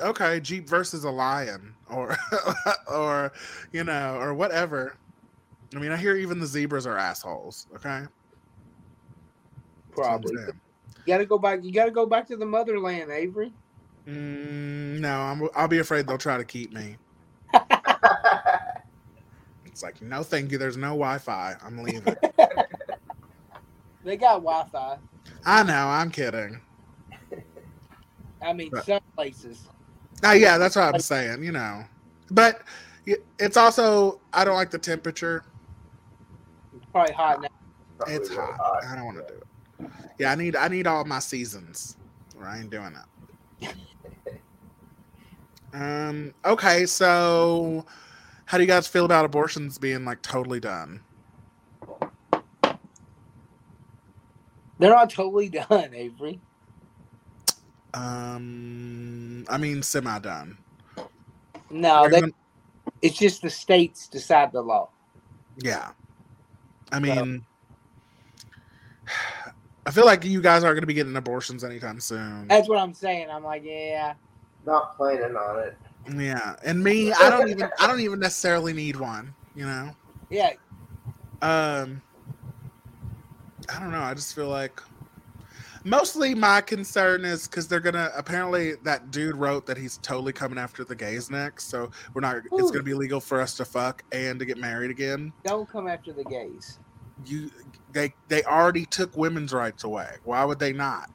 Okay 0.00 0.40
jeep 0.40 0.68
versus 0.68 1.04
a 1.04 1.10
lion 1.10 1.74
or 1.90 2.16
or 2.90 3.32
you 3.72 3.84
know 3.84 4.16
or 4.20 4.34
whatever 4.34 4.96
i 5.74 5.78
mean 5.78 5.92
i 5.92 5.96
hear 5.96 6.16
even 6.16 6.38
the 6.38 6.46
zebras 6.46 6.86
are 6.86 6.98
assholes 6.98 7.66
okay 7.74 8.00
That's 8.00 8.10
what 9.94 10.04
I'm 10.06 10.20
Probably. 10.22 10.42
You 10.42 10.52
gotta 11.06 11.26
go 11.26 11.38
back. 11.38 11.64
You 11.64 11.72
gotta 11.72 11.90
go 11.90 12.06
back 12.06 12.28
to 12.28 12.36
the 12.36 12.46
motherland, 12.46 13.10
Avery. 13.10 13.52
Mm, 14.06 14.98
no 14.98 15.20
I'm, 15.20 15.48
i'll 15.54 15.68
be 15.68 15.78
afraid 15.78 16.08
they'll 16.08 16.18
try 16.18 16.36
to 16.36 16.44
keep 16.44 16.72
me 16.72 16.96
it's 19.64 19.80
like 19.80 20.02
no 20.02 20.24
thank 20.24 20.50
you 20.50 20.58
there's 20.58 20.76
no 20.76 20.88
wi-fi 20.88 21.54
i'm 21.64 21.78
leaving 21.78 22.16
They 24.04 24.16
got 24.16 24.42
Wi-Fi. 24.42 24.98
i 25.46 25.62
know 25.62 25.86
i'm 25.86 26.10
kidding 26.10 26.60
I 28.42 28.52
mean, 28.52 28.70
Right. 28.72 28.84
some 28.84 29.00
places. 29.16 29.68
Ah, 30.24 30.32
yeah 30.32 30.56
that's 30.58 30.76
what 30.76 30.94
i'm 30.94 31.00
saying 31.00 31.42
you 31.42 31.50
know 31.50 31.82
but 32.30 32.62
it's 33.38 33.56
also 33.56 34.20
i 34.32 34.44
don't 34.44 34.54
like 34.54 34.70
the 34.70 34.78
temperature 34.78 35.42
It's 36.76 36.86
probably 36.92 37.12
hot 37.12 37.42
now. 37.42 37.48
Probably 37.98 38.14
it's 38.14 38.30
really 38.30 38.42
hot. 38.52 38.84
I 38.84 38.94
don't 38.94 39.04
want 39.06 39.18
to 39.26 39.34
do 39.34 39.40
it. 39.40 39.90
Yeah, 40.18 40.30
I 40.30 40.34
need 40.36 40.54
I 40.54 40.68
need 40.68 40.86
all 40.86 41.04
my 41.04 41.18
seasons. 41.18 41.96
Or 42.38 42.46
I 42.46 42.58
ain't 42.60 42.70
doing 42.70 42.94
that. 43.62 43.74
um. 46.08 46.32
Okay, 46.44 46.86
so 46.86 47.84
how 48.46 48.58
do 48.58 48.62
you 48.64 48.68
guys 48.68 48.86
feel 48.86 49.04
about 49.04 49.24
abortions 49.24 49.78
being 49.78 50.04
like 50.04 50.22
totally 50.22 50.60
done? 50.60 51.00
They're 54.78 54.90
not 54.90 55.10
totally 55.10 55.48
done, 55.68 55.94
Avery. 55.94 56.40
Um. 57.94 59.44
I 59.48 59.58
mean, 59.58 59.82
semi 59.82 60.18
done. 60.18 60.56
No, 61.70 62.08
they, 62.08 62.22
it's 63.00 63.18
just 63.18 63.42
the 63.42 63.50
states 63.50 64.08
decide 64.08 64.52
the 64.52 64.62
law. 64.62 64.88
Yeah. 65.58 65.90
I 66.90 67.00
mean, 67.00 67.44
I 69.86 69.90
feel 69.90 70.04
like 70.04 70.24
you 70.24 70.40
guys 70.40 70.62
aren't 70.62 70.76
going 70.76 70.82
to 70.82 70.86
be 70.86 70.94
getting 70.94 71.16
abortions 71.16 71.64
anytime 71.64 71.98
soon. 71.98 72.46
That's 72.48 72.68
what 72.68 72.78
I'm 72.78 72.94
saying. 72.94 73.28
I'm 73.30 73.42
like, 73.42 73.64
yeah, 73.64 74.14
Not 74.64 74.96
planning 74.96 75.34
on 75.34 75.58
it. 75.60 75.76
Yeah, 76.16 76.56
and 76.64 76.82
me, 76.82 77.12
I 77.12 77.30
don't 77.30 77.48
even 77.48 77.70
I 77.78 77.86
don't 77.86 78.00
even 78.00 78.18
necessarily 78.18 78.72
need 78.72 78.96
one. 78.96 79.34
You 79.54 79.66
know. 79.66 79.90
yeah. 80.30 80.50
Um, 81.42 82.02
I 83.68 83.80
don't 83.80 83.92
know. 83.92 84.00
I 84.00 84.14
just 84.14 84.34
feel 84.34 84.48
like 84.48 84.80
mostly 85.84 86.34
my 86.34 86.60
concern 86.60 87.24
is 87.24 87.46
because 87.46 87.68
they're 87.68 87.80
gonna 87.80 88.10
apparently 88.16 88.74
that 88.84 89.10
dude 89.10 89.36
wrote 89.36 89.66
that 89.66 89.76
he's 89.76 89.98
totally 89.98 90.32
coming 90.32 90.58
after 90.58 90.84
the 90.84 90.94
gays 90.94 91.30
next, 91.30 91.68
so 91.68 91.90
we're 92.14 92.20
not. 92.20 92.36
It's 92.52 92.70
gonna 92.70 92.82
be 92.82 92.94
legal 92.94 93.20
for 93.20 93.40
us 93.40 93.54
to 93.56 93.64
fuck 93.64 94.02
and 94.12 94.38
to 94.38 94.44
get 94.44 94.58
married 94.58 94.90
again. 94.90 95.32
Don't 95.44 95.68
come 95.68 95.88
after 95.88 96.12
the 96.12 96.24
gays. 96.24 96.78
You, 97.24 97.50
they, 97.92 98.12
they 98.28 98.42
already 98.44 98.84
took 98.86 99.16
women's 99.16 99.52
rights 99.52 99.84
away. 99.84 100.08
Why 100.24 100.44
would 100.44 100.58
they 100.58 100.72
not? 100.72 101.08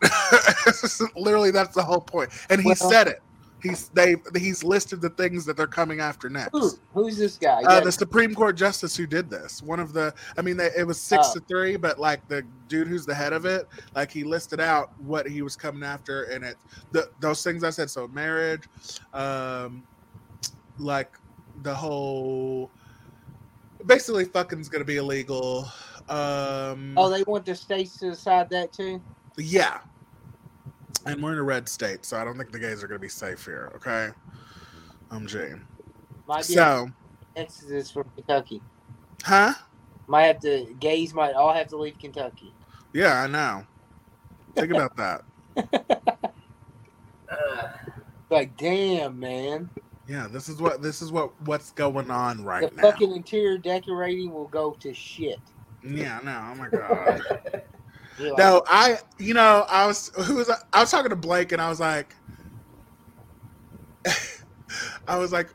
Literally, 1.17 1.51
that's 1.51 1.75
the 1.75 1.83
whole 1.83 1.99
point. 1.99 2.29
And 2.49 2.61
he 2.61 2.67
Well- 2.67 2.75
said 2.75 3.07
it. 3.07 3.21
He's 3.61 3.89
they 3.89 4.17
he's 4.35 4.63
listed 4.63 5.01
the 5.01 5.09
things 5.09 5.43
that 5.45 5.57
they're 5.57 5.65
coming 5.65 5.99
after 5.99 6.29
next. 6.29 6.51
Who? 6.51 6.69
Who's 6.93 7.17
this 7.17 7.37
guy? 7.37 7.63
Uh, 7.63 7.73
Yeah, 7.75 7.79
the 7.79 7.91
Supreme 7.91 8.35
Court 8.35 8.55
justice 8.55 8.95
who 8.95 9.07
did 9.07 9.31
this. 9.31 9.63
One 9.63 9.79
of 9.79 9.93
the, 9.93 10.13
I 10.37 10.43
mean, 10.43 10.57
they, 10.57 10.69
it 10.77 10.85
was 10.85 11.01
six 11.01 11.29
Oh. 11.31 11.33
to 11.35 11.39
three, 11.47 11.75
but 11.75 11.99
like 11.99 12.27
the 12.27 12.43
dude 12.67 12.87
who's 12.87 13.05
the 13.05 13.15
head 13.15 13.33
of 13.33 13.45
it, 13.45 13.67
like 13.95 14.11
he 14.11 14.23
listed 14.23 14.59
out 14.59 14.91
what 15.01 15.27
he 15.27 15.41
was 15.41 15.55
coming 15.55 15.81
after, 15.83 16.23
and 16.25 16.43
it, 16.45 16.57
the 16.91 17.09
those 17.19 17.43
things 17.43 17.63
I 17.63 17.71
said. 17.71 17.89
So 17.89 18.07
marriage, 18.09 18.63
um, 19.13 19.81
like 20.77 21.13
the 21.63 21.73
whole, 21.73 22.69
basically, 23.87 24.25
fucking's 24.25 24.69
gonna 24.69 24.85
be 24.85 24.97
illegal. 24.97 25.67
Um, 26.09 26.93
oh, 26.95 27.09
they 27.09 27.23
want 27.23 27.43
the 27.45 27.55
states 27.55 27.97
to 27.97 28.11
decide 28.11 28.49
that 28.51 28.71
too. 28.71 29.01
yeah, 29.35 29.79
and 31.07 31.23
we're 31.23 31.33
in 31.33 31.37
a 31.39 31.43
red 31.43 31.67
state, 31.69 32.05
so 32.05 32.17
I 32.17 32.23
don't 32.23 32.37
think 32.37 32.51
the 32.51 32.59
gays 32.59 32.83
are 32.83 32.87
gonna 32.87 32.99
be 32.99 33.09
safe 33.09 33.43
here. 33.45 33.71
Okay, 33.75 34.09
um, 35.11 35.25
G. 35.27 35.39
Might 36.27 36.47
be 36.47 36.53
So, 36.53 36.89
exodus 37.35 37.89
from 37.91 38.05
Kentucky. 38.15 38.61
huh? 39.23 39.53
Might 40.07 40.23
have 40.23 40.39
to 40.41 40.73
gays 40.79 41.13
might 41.13 41.33
all 41.33 41.53
have 41.53 41.67
to 41.69 41.77
leave 41.77 41.97
Kentucky. 41.99 42.53
Yeah, 42.93 43.21
I 43.21 43.27
know. 43.27 43.65
Think 44.55 44.71
about 44.71 44.95
that. 44.97 45.23
Uh, 47.29 47.67
Like, 48.29 48.57
damn, 48.57 49.17
man. 49.21 49.69
Yeah, 50.05 50.27
this 50.29 50.49
is 50.49 50.59
what 50.61 50.81
this 50.81 51.01
is 51.01 51.13
what 51.13 51.31
what's 51.43 51.71
going 51.71 52.11
on 52.11 52.43
right 52.43 52.69
the 52.69 52.75
now. 52.75 52.81
fucking 52.91 53.13
interior 53.15 53.57
decorating 53.57 54.33
will 54.33 54.47
go 54.49 54.71
to 54.81 54.93
shit. 54.93 55.39
Yeah, 55.81 56.19
no, 56.23 56.49
oh 56.51 56.55
my 56.55 56.67
god. 56.69 57.21
You're 58.17 58.35
No, 58.37 58.63
I 58.67 58.99
you 59.19 59.33
know, 59.33 59.65
I 59.69 59.87
was 59.87 60.11
who 60.25 60.35
was 60.35 60.49
I, 60.49 60.57
I 60.73 60.81
was 60.81 60.91
talking 60.91 61.09
to 61.09 61.15
Blake 61.15 61.51
and 61.51 61.61
I 61.61 61.69
was 61.69 61.79
like 61.79 62.15
I 65.07 65.17
was 65.17 65.31
like 65.31 65.49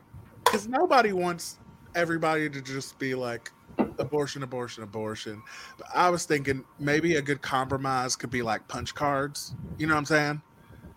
cuz 0.45 0.67
nobody 0.67 1.13
wants 1.13 1.59
everybody 1.95 2.49
to 2.49 2.61
just 2.61 2.99
be 2.99 3.15
like 3.15 3.51
abortion 3.99 4.43
abortion 4.43 4.83
abortion. 4.83 5.43
But 5.77 5.87
I 5.93 6.09
was 6.09 6.25
thinking 6.25 6.65
maybe 6.79 7.15
a 7.15 7.21
good 7.21 7.41
compromise 7.41 8.15
could 8.15 8.31
be 8.31 8.41
like 8.41 8.67
punch 8.67 8.95
cards. 8.95 9.55
You 9.77 9.87
know 9.87 9.93
what 9.93 9.99
I'm 9.99 10.05
saying? 10.05 10.41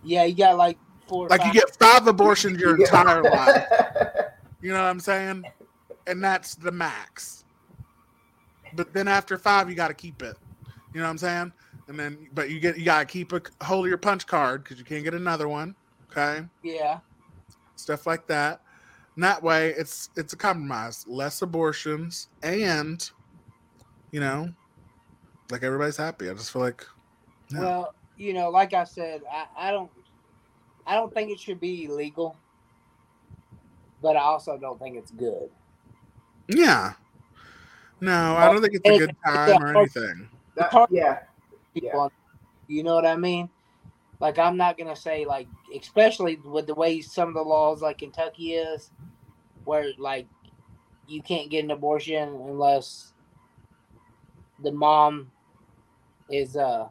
Yeah, 0.02 0.24
you 0.24 0.36
got 0.36 0.56
like 0.56 0.78
four. 1.08 1.26
or 1.26 1.30
Like 1.30 1.44
you 1.44 1.52
get 1.52 1.70
5 1.80 2.06
abortions 2.06 2.60
your 2.60 2.76
entire 2.76 3.24
life. 3.24 3.64
You 4.60 4.72
know 4.72 4.82
what 4.82 4.88
I'm 4.90 5.00
saying? 5.00 5.46
And 6.06 6.22
that's 6.22 6.54
the 6.56 6.72
max. 6.72 7.44
But 8.72 8.92
then 8.94 9.08
after 9.08 9.38
5 9.38 9.70
you 9.70 9.76
got 9.76 9.88
to 9.88 9.94
keep 9.94 10.22
it. 10.22 10.36
You 10.96 11.02
know 11.02 11.08
what 11.08 11.10
I'm 11.10 11.18
saying? 11.18 11.52
And 11.88 12.00
then, 12.00 12.26
but 12.32 12.48
you 12.48 12.58
get 12.58 12.78
you 12.78 12.84
gotta 12.86 13.04
keep 13.04 13.34
a 13.34 13.42
hold 13.62 13.84
of 13.84 13.90
your 13.90 13.98
punch 13.98 14.26
card 14.26 14.64
because 14.64 14.78
you 14.78 14.84
can't 14.86 15.04
get 15.04 15.12
another 15.12 15.46
one. 15.46 15.76
Okay, 16.10 16.42
Yeah, 16.62 17.00
stuff 17.74 18.06
like 18.06 18.26
that. 18.28 18.62
And 19.14 19.22
that 19.22 19.42
way, 19.42 19.74
it's 19.76 20.08
it's 20.16 20.32
a 20.32 20.38
compromise. 20.38 21.04
Less 21.06 21.42
abortions, 21.42 22.28
and 22.42 23.06
you 24.10 24.20
know, 24.20 24.48
like 25.50 25.62
everybody's 25.62 25.98
happy. 25.98 26.30
I 26.30 26.32
just 26.32 26.50
feel 26.50 26.62
like, 26.62 26.82
Yeah. 27.50 27.60
Well, 27.60 27.94
you 28.16 28.32
know, 28.32 28.48
like 28.48 28.72
I 28.72 28.84
said, 28.84 29.20
I, 29.30 29.68
I 29.68 29.70
don't, 29.70 29.90
I 30.86 30.94
don't 30.94 31.12
think 31.12 31.30
it 31.30 31.38
should 31.38 31.60
be 31.60 31.84
illegal, 31.84 32.38
but 34.00 34.16
I 34.16 34.20
also 34.20 34.56
don't 34.56 34.78
think 34.78 34.96
it's 34.96 35.10
good. 35.10 35.50
yeah, 36.48 36.94
no, 38.00 38.34
I 38.34 38.50
don't 38.50 38.62
think 38.62 38.76
it's 38.76 38.88
a 38.88 38.98
good 38.98 39.14
time 39.22 39.62
or 39.62 39.76
anything. 39.76 40.30
That- 40.56 40.70
part- 40.70 40.90
yeah. 40.90 41.20
People, 41.74 41.90
Yeah. 42.68 42.74
you 42.74 42.82
know 42.82 42.94
what 42.94 43.06
I 43.06 43.16
mean? 43.16 43.50
Like 44.20 44.38
I'm 44.38 44.56
not 44.56 44.78
gonna 44.78 44.96
say 44.96 45.24
like, 45.26 45.46
especially 45.78 46.36
with 46.36 46.66
the 46.66 46.74
way 46.74 47.00
some 47.02 47.28
of 47.28 47.34
the 47.34 47.42
laws 47.42 47.82
like 47.82 47.98
Kentucky 47.98 48.54
is, 48.54 48.90
where 49.64 49.92
like 49.98 50.26
you 51.06 51.22
can't 51.22 51.50
get 51.50 51.64
an 51.64 51.70
abortion 51.70 52.28
unless 52.30 53.12
the 54.62 54.72
mom 54.72 55.30
is 56.30 56.56
uh 56.56 56.88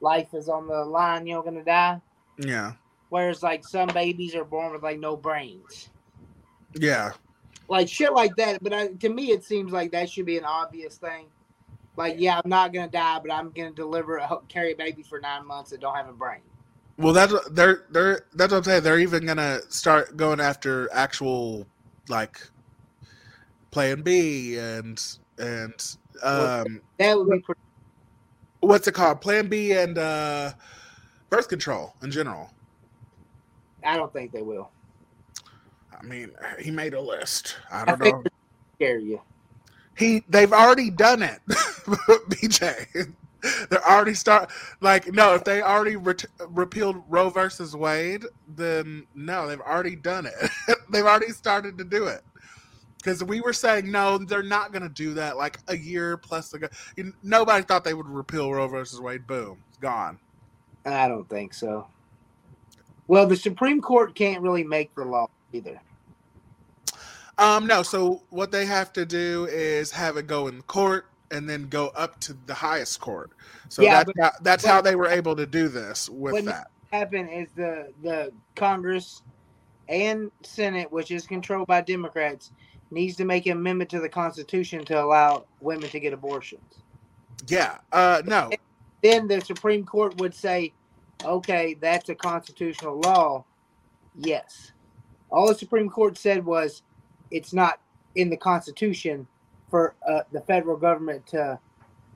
life 0.00 0.34
is 0.34 0.48
on 0.50 0.66
the 0.68 0.84
line. 0.84 1.26
You're 1.26 1.42
gonna 1.42 1.64
die. 1.64 2.00
Yeah, 2.38 2.72
Whereas 3.08 3.42
like 3.42 3.66
some 3.66 3.88
babies 3.88 4.34
are 4.34 4.44
born 4.44 4.72
with 4.72 4.82
like 4.82 4.98
no 4.98 5.16
brains. 5.16 5.88
yeah, 6.74 7.12
like 7.68 7.88
shit 7.88 8.12
like 8.12 8.36
that. 8.36 8.62
But 8.62 8.72
I, 8.74 8.88
to 8.88 9.08
me, 9.08 9.30
it 9.30 9.44
seems 9.44 9.72
like 9.72 9.92
that 9.92 10.10
should 10.10 10.26
be 10.26 10.36
an 10.38 10.44
obvious 10.44 10.96
thing. 10.98 11.26
Like, 11.96 12.16
yeah, 12.18 12.40
I'm 12.42 12.48
not 12.48 12.72
gonna 12.72 12.88
die, 12.88 13.18
but 13.18 13.32
I'm 13.32 13.50
gonna 13.50 13.72
deliver, 13.72 14.16
a, 14.18 14.38
carry 14.48 14.72
a 14.72 14.76
baby 14.76 15.02
for 15.02 15.20
nine 15.20 15.46
months 15.46 15.70
that 15.70 15.80
don't 15.80 15.94
have 15.94 16.08
a 16.08 16.12
brain. 16.12 16.40
Well, 16.96 17.12
that's 17.12 17.32
they're 17.50 17.84
they're 17.90 18.26
that's 18.34 18.52
what 18.52 18.58
I'm 18.58 18.64
saying. 18.64 18.82
They're 18.82 18.98
even 18.98 19.26
gonna 19.26 19.60
start 19.70 20.16
going 20.16 20.40
after 20.40 20.88
actual 20.92 21.66
like 22.08 22.40
Plan 23.70 24.02
B 24.02 24.56
and 24.58 25.00
and 25.38 25.72
um 26.22 26.82
That 26.98 27.16
would 27.18 27.30
be 27.30 27.40
pretty. 27.40 27.60
what's 28.60 28.86
it 28.86 28.92
called? 28.94 29.20
Plan 29.20 29.48
B 29.48 29.72
and 29.72 29.96
uh 29.96 30.52
birth 31.30 31.48
control 31.48 31.94
in 32.02 32.10
general. 32.10 32.50
I 33.84 33.96
don't 33.96 34.12
think 34.12 34.32
they 34.32 34.42
will 34.42 34.70
I 35.98 36.02
mean, 36.04 36.32
he 36.58 36.70
made 36.70 36.94
a 36.94 37.00
list. 37.00 37.56
I 37.70 37.84
I 37.86 37.92
don't 37.92 37.98
think 38.02 38.14
know. 38.14 38.24
scare 38.76 38.98
you. 38.98 39.20
He 40.00 40.24
they've 40.30 40.54
already 40.54 40.90
done 40.90 41.22
it, 41.22 41.40
BJ. 41.50 43.14
They're 43.70 43.88
already 43.88 44.14
start 44.14 44.50
like 44.82 45.08
no. 45.14 45.34
If 45.36 45.44
they 45.44 45.62
already 45.62 45.96
ret- 45.96 46.26
repealed 46.50 47.04
Roe 47.08 47.30
versus 47.30 47.76
Wade, 47.76 48.24
then 48.48 49.06
no, 49.14 49.48
they've 49.48 49.60
already 49.62 49.96
done 49.96 50.26
it. 50.26 50.78
they've 50.92 51.06
already 51.06 51.32
started 51.32 51.78
to 51.78 51.84
do 51.84 52.08
it. 52.08 52.22
Because 52.98 53.24
we 53.24 53.40
were 53.40 53.54
saying 53.54 53.90
no, 53.90 54.18
they're 54.18 54.42
not 54.44 54.72
going 54.72 54.82
to 54.84 54.90
do 54.90 55.14
that. 55.14 55.36
Like 55.38 55.60
a 55.68 55.76
year 55.76 56.18
plus 56.18 56.54
ago, 56.54 56.68
nobody 57.22 57.64
thought 57.64 57.84
they 57.84 57.94
would 57.94 58.08
repeal 58.08 58.52
Roe 58.52 58.68
versus 58.68 59.00
Wade. 59.00 59.26
Boom, 59.26 59.64
gone. 59.80 60.20
I 60.86 61.08
don't 61.08 61.28
think 61.28 61.54
so. 61.54 61.88
Well, 63.08 63.26
the 63.26 63.36
Supreme 63.36 63.80
Court 63.82 64.14
can't 64.14 64.42
really 64.42 64.64
make 64.64 64.94
the 64.96 65.04
law 65.04 65.28
either. 65.52 65.80
Um, 67.40 67.66
no. 67.66 67.82
So 67.82 68.22
what 68.28 68.52
they 68.52 68.66
have 68.66 68.92
to 68.92 69.06
do 69.06 69.48
is 69.50 69.90
have 69.90 70.16
it 70.18 70.26
go 70.26 70.46
in 70.48 70.60
court 70.62 71.06
and 71.30 71.48
then 71.48 71.68
go 71.68 71.88
up 71.96 72.20
to 72.20 72.36
the 72.46 72.54
highest 72.54 73.00
court. 73.00 73.30
So 73.68 73.82
Yeah, 73.82 74.04
that's 74.04 74.20
how, 74.20 74.30
that's 74.42 74.64
how 74.64 74.80
they 74.82 74.94
were 74.94 75.08
able 75.08 75.34
to 75.36 75.46
do 75.46 75.68
this 75.68 76.08
with 76.08 76.44
that. 76.44 76.68
Happen 76.92 77.28
is 77.28 77.48
the 77.56 77.92
the 78.02 78.32
Congress 78.56 79.22
and 79.88 80.30
Senate, 80.42 80.90
which 80.92 81.10
is 81.10 81.26
controlled 81.26 81.66
by 81.66 81.80
Democrats, 81.80 82.52
needs 82.90 83.16
to 83.16 83.24
make 83.24 83.46
an 83.46 83.52
amendment 83.52 83.90
to 83.90 84.00
the 84.00 84.08
Constitution 84.08 84.84
to 84.84 85.02
allow 85.02 85.44
women 85.60 85.88
to 85.90 86.00
get 86.00 86.12
abortions. 86.12 86.82
Yeah. 87.48 87.78
Uh, 87.92 88.22
no. 88.26 88.50
then 89.02 89.28
the 89.28 89.40
Supreme 89.40 89.84
Court 89.84 90.18
would 90.18 90.34
say, 90.34 90.72
okay, 91.24 91.74
that's 91.80 92.08
a 92.08 92.14
constitutional 92.14 93.00
law. 93.00 93.44
Yes. 94.16 94.72
All 95.30 95.48
the 95.48 95.54
Supreme 95.54 95.88
Court 95.88 96.18
said 96.18 96.44
was 96.44 96.82
it's 97.30 97.52
not 97.52 97.80
in 98.14 98.30
the 98.30 98.36
Constitution 98.36 99.26
for 99.70 99.94
uh, 100.08 100.22
the 100.32 100.40
federal 100.42 100.76
government 100.76 101.26
to 101.28 101.58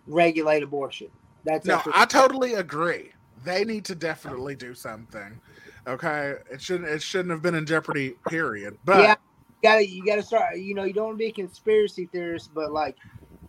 regulate 0.06 0.62
abortion. 0.62 1.08
That's 1.44 1.66
No, 1.66 1.82
I 1.92 2.04
totally 2.06 2.54
agree. 2.54 3.12
They 3.44 3.64
need 3.64 3.84
to 3.86 3.94
definitely 3.94 4.56
do 4.56 4.74
something. 4.74 5.40
Okay, 5.86 6.34
it 6.50 6.62
shouldn't. 6.62 6.88
It 6.88 7.02
shouldn't 7.02 7.30
have 7.30 7.42
been 7.42 7.54
in 7.54 7.66
jeopardy. 7.66 8.14
Period. 8.28 8.78
But 8.84 9.00
Yeah. 9.00 9.16
you 9.62 9.70
gotta 9.70 9.88
you 9.88 10.04
gotta 10.04 10.22
start. 10.22 10.56
You 10.58 10.74
know, 10.74 10.84
you 10.84 10.92
don't 10.94 11.06
want 11.06 11.14
to 11.18 11.24
be 11.24 11.26
a 11.26 11.32
conspiracy 11.32 12.06
theorist, 12.06 12.52
but 12.54 12.72
like, 12.72 12.96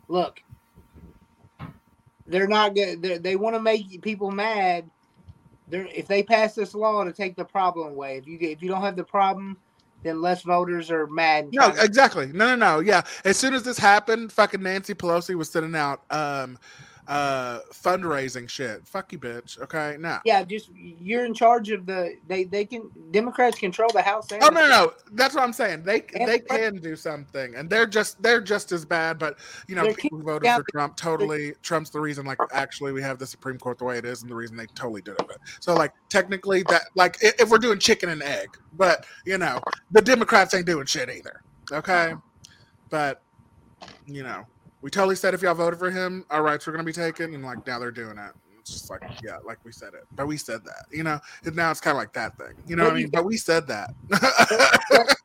look, 0.07 0.41
they're 2.27 2.47
not 2.47 2.75
good. 2.75 3.01
They 3.01 3.17
they 3.17 3.35
want 3.35 3.55
to 3.55 3.61
make 3.61 4.01
people 4.01 4.31
mad. 4.31 4.89
They're 5.67 5.87
if 5.87 6.07
they 6.07 6.23
pass 6.23 6.55
this 6.55 6.75
law 6.75 7.03
to 7.03 7.13
take 7.13 7.35
the 7.35 7.45
problem 7.45 7.89
away. 7.89 8.17
If 8.17 8.27
you 8.27 8.37
if 8.41 8.61
you 8.61 8.69
don't 8.69 8.81
have 8.81 8.95
the 8.97 9.03
problem, 9.03 9.57
then 10.05 10.21
less 10.21 10.43
voters 10.43 10.91
are 10.91 11.07
mad. 11.07 11.49
no, 11.51 11.69
exactly. 11.79 12.27
No, 12.27 12.55
no, 12.55 12.55
no. 12.55 12.79
Yeah. 12.79 13.01
As 13.23 13.37
soon 13.37 13.53
as 13.53 13.63
this 13.63 13.77
happened, 13.77 14.31
fucking 14.31 14.61
Nancy 14.61 14.93
Pelosi 14.93 15.35
was 15.35 15.49
sending 15.49 15.75
out 15.75 16.03
um, 16.11 16.57
uh, 17.07 17.59
fundraising 17.71 18.49
shit. 18.49 18.87
Fuck 18.87 19.11
you, 19.11 19.19
bitch. 19.19 19.59
Okay. 19.59 19.97
No. 19.99 20.19
yeah, 20.25 20.43
just 20.43 20.69
you're 20.75 21.25
in 21.25 21.33
charge 21.33 21.69
of 21.71 21.85
the. 21.85 22.15
They 22.27 22.45
they 22.45 22.65
can 22.65 22.89
Democrats 23.11 23.59
control 23.59 23.89
the 23.93 24.01
House. 24.01 24.27
Oh 24.31 24.39
the 24.39 24.49
no, 24.49 24.67
no, 24.67 24.93
that's 25.13 25.35
what 25.35 25.43
I'm 25.43 25.53
saying. 25.53 25.83
They 25.83 26.03
And 26.15 26.29
they 26.29 26.39
the 26.39 26.45
can 26.45 26.75
do 26.77 26.95
something, 26.95 27.55
and 27.55 27.69
they're 27.69 27.85
just 27.85 28.21
they're 28.21 28.41
just 28.41 28.71
as 28.71 28.85
bad. 28.85 29.19
But 29.19 29.37
you 29.67 29.75
know, 29.75 29.93
people 29.93 30.19
who 30.19 30.23
voted 30.23 30.49
for 30.49 30.63
Trump 30.71 30.95
totally 30.95 31.53
Trump's 31.61 31.89
the 31.89 31.99
reason. 31.99 32.25
Like, 32.25 32.39
actually, 32.51 32.91
we 32.91 33.01
have 33.01 33.19
the 33.19 33.27
Supreme 33.27 33.57
Court 33.57 33.77
the 33.77 33.85
way 33.85 33.97
it 33.97 34.05
is, 34.05 34.21
and 34.21 34.31
the 34.31 34.35
reason 34.35 34.57
they 34.57 34.67
totally 34.67 35.01
did 35.01 35.15
it. 35.19 35.37
So, 35.59 35.73
like, 35.73 35.93
technically, 36.09 36.63
that 36.63 36.83
like 36.95 37.17
if 37.21 37.49
we're 37.49 37.57
doing 37.57 37.79
chicken 37.79 38.09
and 38.09 38.23
egg, 38.23 38.49
but 38.73 39.05
you 39.25 39.37
know, 39.37 39.59
the 39.91 40.01
Democrats 40.01 40.53
ain't 40.53 40.65
doing 40.65 40.85
shit 40.85 41.09
either. 41.09 41.41
Okay, 41.71 42.13
but 42.89 43.21
you 44.07 44.23
know, 44.23 44.45
we 44.81 44.89
totally 44.89 45.15
said 45.15 45.33
if 45.33 45.41
y'all 45.41 45.53
voted 45.55 45.79
for 45.79 45.89
him, 45.91 46.25
our 46.29 46.43
rights 46.43 46.65
were 46.65 46.71
gonna 46.73 46.83
be 46.83 46.93
taken, 46.93 47.33
and 47.33 47.43
like 47.43 47.65
now 47.65 47.79
they're 47.79 47.91
doing 47.91 48.17
it. 48.17 48.31
It's 48.59 48.71
just 48.71 48.89
like, 48.89 49.01
yeah, 49.23 49.37
like 49.45 49.59
we 49.63 49.71
said 49.71 49.93
it, 49.93 50.05
but 50.15 50.25
we 50.27 50.37
said 50.37 50.63
that, 50.65 50.85
you 50.91 51.03
know. 51.03 51.19
And 51.45 51.55
now 51.55 51.69
it's 51.71 51.79
kind 51.79 51.95
of 51.95 51.99
like 51.99 52.13
that 52.13 52.37
thing, 52.37 52.53
you 52.67 52.75
know 52.75 52.83
what 52.83 52.93
I 52.93 52.93
But 52.93 52.99
mean? 52.99 53.09
But 53.11 53.25
we 53.25 53.37
said 53.37 53.67
that. 53.67 53.93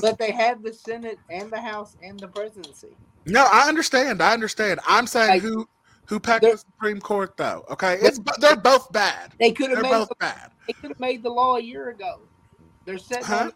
But 0.00 0.18
they 0.18 0.32
had 0.32 0.62
the 0.62 0.72
Senate 0.72 1.18
and 1.30 1.50
the 1.50 1.60
House 1.60 1.96
and 2.02 2.18
the 2.18 2.26
presidency. 2.28 2.88
No, 3.26 3.46
I 3.50 3.68
understand. 3.68 4.20
I 4.20 4.32
understand. 4.32 4.80
I'm 4.86 5.06
saying 5.06 5.30
Like, 5.30 5.42
who 5.42 5.66
who 6.06 6.18
packed 6.18 6.42
the 6.42 6.56
Supreme 6.56 7.00
Court 7.00 7.36
though. 7.36 7.64
Okay, 7.70 7.98
it's 8.02 8.20
they're 8.40 8.56
both 8.56 8.90
bad. 8.92 9.32
They 9.38 9.52
could 9.52 9.70
have 9.70 9.82
made 9.82 9.90
both 9.90 10.08
the, 10.08 10.16
bad. 10.18 10.50
they 10.66 10.72
could 10.74 10.90
have 10.90 11.00
made 11.00 11.22
the 11.22 11.30
law 11.30 11.56
a 11.56 11.62
year 11.62 11.90
ago. 11.90 12.20
They're 12.84 12.98
sitting 12.98 13.24
Huh? 13.26 13.36
on 13.36 13.52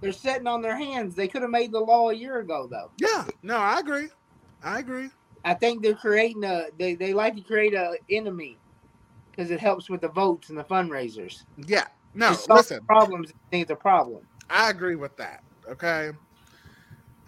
they're 0.00 0.12
sitting 0.12 0.46
on 0.46 0.62
their 0.62 0.76
hands. 0.76 1.16
They 1.16 1.26
could 1.26 1.42
have 1.42 1.50
made 1.50 1.72
the 1.72 1.80
law 1.80 2.10
a 2.10 2.14
year 2.14 2.38
ago 2.38 2.68
though. 2.70 2.92
Yeah. 2.98 3.24
No, 3.42 3.56
I 3.56 3.80
agree. 3.80 4.08
I 4.62 4.80
agree. 4.80 5.10
I 5.44 5.54
think 5.54 5.82
they're 5.82 5.94
creating 5.94 6.44
a 6.44 6.66
they, 6.78 6.94
they 6.94 7.12
like 7.12 7.36
to 7.36 7.42
create 7.42 7.74
a 7.74 7.96
enemy 8.10 8.58
because 9.30 9.50
it 9.50 9.60
helps 9.60 9.88
with 9.88 10.00
the 10.00 10.08
votes 10.08 10.48
and 10.48 10.58
the 10.58 10.64
fundraisers. 10.64 11.42
Yeah. 11.56 11.86
No, 12.14 12.36
listen. 12.48 12.84
problems 12.86 13.32
it's 13.52 13.70
a 13.70 13.76
problem. 13.76 14.22
I 14.50 14.70
agree 14.70 14.96
with 14.96 15.16
that. 15.18 15.42
Okay. 15.70 16.10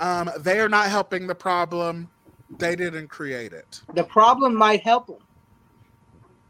Um, 0.01 0.31
they 0.40 0.59
are 0.61 0.69
not 0.69 0.88
helping 0.88 1.27
the 1.27 1.35
problem. 1.35 2.11
They 2.59 2.75
didn't 2.75 3.09
create 3.09 3.53
it. 3.53 3.81
The 3.95 4.05
problem 4.05 4.55
might 4.55 4.83
help 4.83 5.07
them. 5.07 5.19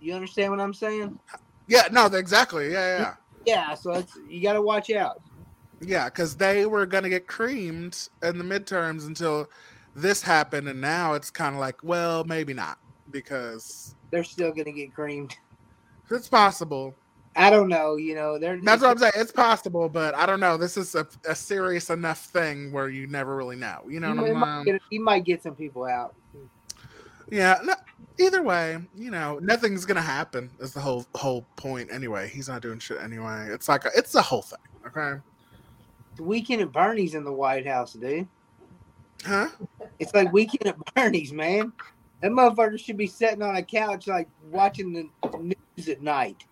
You 0.01 0.15
understand 0.15 0.53
what 0.53 0.61
I'm 0.61 0.73
saying? 0.73 1.19
Yeah, 1.67 1.89
no, 1.93 2.07
exactly. 2.07 2.73
Yeah, 2.73 2.99
yeah. 2.99 3.15
Yeah, 3.45 3.75
so 3.75 3.93
it's, 3.93 4.13
you 4.29 4.43
got 4.43 4.55
to 4.55 4.63
watch 4.63 4.91
out. 4.91 5.21
Yeah, 5.81 6.07
because 6.07 6.37
they 6.37 6.67
were 6.67 6.87
going 6.87 7.05
to 7.05 7.11
get 7.11 7.27
creamed 7.27 8.09
in 8.23 8.39
the 8.39 8.45
midterms 8.45 9.07
until 9.07 9.49
this 10.01 10.23
happened. 10.23 10.69
And 10.69 10.81
now 10.81 11.15
it's 11.15 11.31
kind 11.31 11.55
of 11.55 11.61
like, 11.61 11.83
well, 11.83 12.25
maybe 12.25 12.55
not 12.55 12.79
because 13.11 13.95
They're 14.11 14.25
still 14.25 14.53
to 14.53 14.73
get 14.73 14.95
creamed. 14.95 15.37
it's 16.11 16.29
possible. 16.29 16.95
I 17.37 17.49
don't 17.49 17.69
know. 17.69 17.97
You 17.97 18.15
know, 18.15 18.39
they're 18.39 18.61
That's 18.61 18.83
what 18.83 18.91
I'm 18.91 18.99
saying. 18.99 19.13
It's 19.17 19.33
possible, 19.33 19.89
but 19.89 20.15
I 20.15 20.27
don't 20.27 20.41
know. 20.41 20.57
This 20.57 20.77
is 20.77 20.95
a, 20.95 21.07
a 21.29 21.35
serious 21.35 21.91
enough 21.91 22.25
thing 22.27 22.73
where 22.73 22.89
you 22.89 23.07
never 23.07 23.37
really 23.37 23.57
know. 23.57 23.83
You 23.89 24.01
know 24.01 24.13
he, 24.13 24.19
what 24.19 24.31
I'm 24.31 24.39
might 24.39 24.65
get, 24.65 24.83
he 24.91 24.99
might 24.99 25.25
get 25.25 25.43
some 25.43 25.55
people 25.55 25.85
out. 25.85 26.15
Yeah. 27.31 27.59
No, 27.63 27.75
either 28.19 28.43
way, 28.43 28.79
you 28.97 29.13
know, 29.13 29.39
nothing's 29.41 29.85
gonna 29.85 30.01
happen. 30.01 30.51
Is 30.59 30.73
the 30.73 30.81
whole 30.81 31.07
whole 31.15 31.43
point 31.55 31.93
anyway? 31.93 32.29
He's 32.29 32.49
not 32.49 32.63
doing 32.63 32.81
shit 32.81 33.01
anyway. 33.01 33.47
It's 33.51 33.69
like 33.69 33.85
a, 33.85 33.91
it's 33.97 34.13
the 34.13 34.23
whole 34.23 34.43
thing. 34.43 34.59
Okay. 34.87 35.21
The 36.17 36.23
weekend 36.25 36.63
at 36.63 36.73
Bernie's 36.73 37.15
in 37.15 37.25
the 37.25 37.33
White 37.33 37.67
House, 37.67 37.93
dude. 37.93 38.27
Huh? 39.25 39.49
It's 39.99 40.15
like 40.15 40.33
weekend 40.33 40.67
at 40.67 40.95
Bernie's, 40.95 41.33
man. 41.33 41.73
That 42.23 42.31
motherfucker 42.33 42.79
should 42.79 42.97
be 42.97 43.07
sitting 43.07 43.43
on 43.43 43.57
a 43.57 43.63
couch 43.63 44.07
like 44.07 44.29
watching 44.51 44.93
the 44.93 45.39
news 45.39 45.89
at 45.89 46.03
night. 46.03 46.45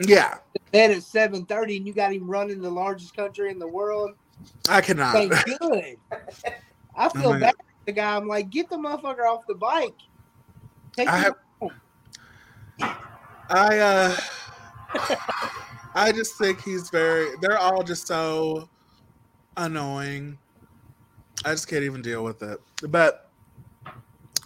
Yeah. 0.00 0.38
Then 0.72 0.90
at 0.90 1.02
seven 1.02 1.44
thirty, 1.46 1.76
and 1.76 1.86
you 1.86 1.92
got 1.92 2.12
him 2.12 2.28
running 2.28 2.60
the 2.60 2.70
largest 2.70 3.14
country 3.16 3.50
in 3.50 3.58
the 3.58 3.66
world. 3.68 4.12
I 4.68 4.80
cannot. 4.80 5.14
Ain't 5.14 5.32
good. 5.60 5.96
I 6.96 7.08
feel 7.10 7.32
Oh 7.34 7.38
bad 7.38 7.54
for 7.56 7.84
the 7.86 7.92
guy. 7.92 8.16
I'm 8.16 8.26
like, 8.26 8.50
get 8.50 8.68
the 8.68 8.76
motherfucker 8.76 9.26
off 9.28 9.46
the 9.46 9.54
bike. 9.54 9.94
Take 10.96 11.08
I 11.08 11.18
have- 11.18 11.34
home. 11.60 11.72
I 13.48 13.78
uh 13.78 14.16
I 15.94 16.10
just 16.12 16.36
think 16.38 16.62
he's 16.62 16.88
very 16.90 17.28
they're 17.40 17.58
all 17.58 17.82
just 17.82 18.06
so 18.06 18.68
annoying. 19.56 20.38
I 21.44 21.50
just 21.50 21.68
can't 21.68 21.82
even 21.84 22.02
deal 22.02 22.22
with 22.24 22.42
it. 22.42 22.60
But 22.88 23.30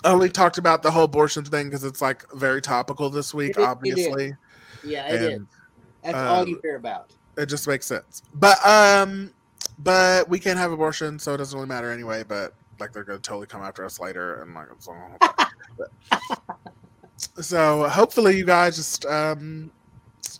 I 0.05 0.11
only 0.13 0.29
talked 0.31 0.59
about 0.59 0.83
the 0.83 0.91
whole 0.91 1.05
abortion 1.05 1.45
thing 1.45 1.67
because 1.69 1.85
it's 1.85 2.01
like 2.01 2.25
very 2.33 2.63
topical 2.63 3.11
this 3.11 3.35
week, 3.35 3.51
It 3.51 3.59
is- 3.59 3.59
it 3.59 3.61
is. 3.63 3.67
obviously. 3.69 4.37
Yeah, 4.85 5.09
it 5.13 5.23
is. 5.23 5.33
And 5.39 5.47
That's 6.03 6.17
uh, 6.17 6.35
all 6.35 6.49
you 6.49 6.57
care 6.59 6.77
about. 6.77 7.11
it 7.37 7.47
just 7.47 7.67
makes 7.67 7.87
sense. 7.87 8.23
But 8.35 8.65
um 8.67 9.33
but 9.79 10.29
we 10.29 10.39
can't 10.39 10.59
have 10.59 10.73
abortion, 10.73 11.19
so 11.19 11.35
it 11.35 11.39
doesn't 11.39 11.57
really 11.57 11.69
matter 11.69 11.91
anyway, 11.91 12.23
but 12.27 12.55
like 12.79 12.93
they're 12.93 13.05
gonna 13.05 13.19
totally 13.19 13.47
come 13.47 13.63
after 13.63 13.85
us 13.85 13.99
later 14.01 14.43
and 14.43 14.55
like 14.55 14.69
so, 14.79 14.95
so 17.43 17.89
hopefully 17.89 18.37
you 18.37 18.45
guys 18.45 18.77
just 18.77 19.05
um 19.07 19.71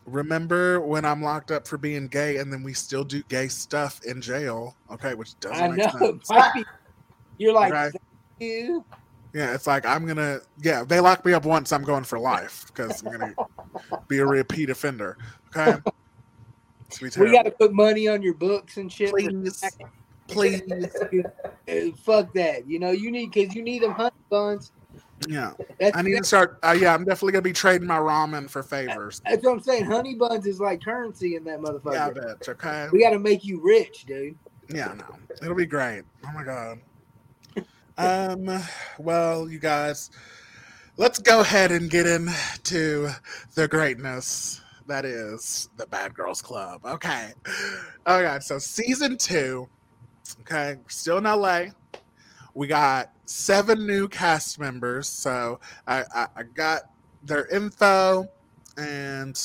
remember 0.07 0.81
when 0.81 1.05
I'm 1.05 1.23
locked 1.23 1.51
up 1.51 1.67
for 1.67 1.77
being 1.77 2.07
gay 2.09 2.39
and 2.39 2.53
then 2.53 2.63
we 2.63 2.73
still 2.73 3.05
do 3.05 3.23
gay 3.25 3.49
stuff 3.49 4.01
in 4.05 4.21
jail. 4.21 4.77
Okay, 4.91 5.15
which 5.15 5.39
doesn't 5.41 5.63
I 5.63 5.69
make 5.69 5.95
know. 6.01 6.19
Be- 6.55 6.65
You're 7.39 7.53
like, 7.53 7.73
Okay. 7.73 7.99
You. 8.39 8.85
Yeah, 9.33 9.53
it's 9.53 9.67
like 9.67 9.85
I'm 9.85 10.07
gonna 10.07 10.41
yeah, 10.63 10.85
they 10.85 11.01
lock 11.01 11.25
me 11.25 11.33
up 11.35 11.45
once, 11.45 11.73
I'm 11.73 11.85
going 11.85 12.05
for 12.05 12.19
life 12.19 12.65
because 12.69 13.03
I'm 13.03 13.13
gonna 13.13 13.35
be 14.09 14.19
a 14.19 14.27
repeat 14.27 14.71
offender. 14.71 15.19
Okay. 15.55 15.79
It's 16.87 16.99
gonna 16.99 17.11
be 17.11 17.31
We 17.31 17.37
gotta 17.37 17.51
put 17.51 17.73
money 17.75 18.09
on 18.09 18.23
your 18.23 18.35
books 18.35 18.77
and 18.79 18.91
shit. 18.91 19.11
please, 19.11 19.63
please. 20.29 20.63
Fuck 21.99 22.33
that. 22.35 22.67
You 22.67 22.79
know, 22.79 22.93
you 22.93 23.11
need 23.11 23.33
because 23.33 23.55
you 23.55 23.63
need 23.63 23.83
them 23.83 23.93
honey 23.93 24.11
buns. 24.31 24.73
Yeah. 25.29 25.53
That's, 25.81 25.97
I 25.97 26.03
need 26.03 26.17
to 26.17 26.25
start. 26.25 26.59
Uh, 26.63 26.77
yeah, 26.79 26.95
I'm 26.95 27.05
definitely 27.05 27.33
gonna 27.33 27.43
be 27.43 27.53
trading 27.53 27.87
my 27.87 27.99
ramen 27.99 28.49
for 28.49 28.63
favors. 28.63 29.21
that's 29.25 29.45
what 29.45 29.53
I'm 29.53 29.61
saying. 29.61 29.87
Honey 29.87 30.15
buns 30.15 30.47
is 30.47 30.61
like 30.61 30.83
currency 30.83 31.37
in 31.37 31.45
that 31.45 31.61
motherfucker. 31.61 31.95
Yeah, 31.95 32.11
bitch. 32.11 32.49
Okay. 32.49 32.89
we 32.93 33.01
got 33.01 33.11
to 33.11 33.19
make 33.19 33.45
you 33.45 33.61
rich, 33.63 34.05
dude. 34.07 34.37
Yeah, 34.69 34.95
no, 34.95 35.05
it'll 35.43 35.55
be 35.55 35.67
great. 35.67 36.03
Oh 36.27 36.33
my 36.33 36.45
god. 36.45 36.81
Um. 37.99 38.63
Well, 38.99 39.49
you 39.49 39.59
guys, 39.59 40.11
let's 40.99 41.19
go 41.19 41.41
ahead 41.41 41.73
and 41.73 41.89
get 41.89 42.07
into 42.07 43.09
the 43.55 43.69
greatness 43.69 44.61
that 44.87 45.05
is 45.05 45.69
the 45.77 45.87
Bad 45.87 46.15
Girls 46.15 46.43
Club. 46.43 46.81
Okay. 46.85 47.33
Oh 48.07 48.23
god. 48.23 48.43
So 48.43 48.59
season 48.59 49.17
two. 49.17 49.69
Okay, 50.41 50.77
we're 50.77 50.89
still 50.89 51.19
in 51.19 51.25
LA. 51.25 51.67
We 52.55 52.67
got 52.67 53.13
seven 53.27 53.87
new 53.87 54.09
cast 54.09 54.59
members. 54.59 55.09
So 55.09 55.61
I, 55.87 56.05
I, 56.15 56.27
I 56.37 56.43
got 56.43 56.83
their 57.23 57.47
info 57.49 58.27
and 58.79 59.39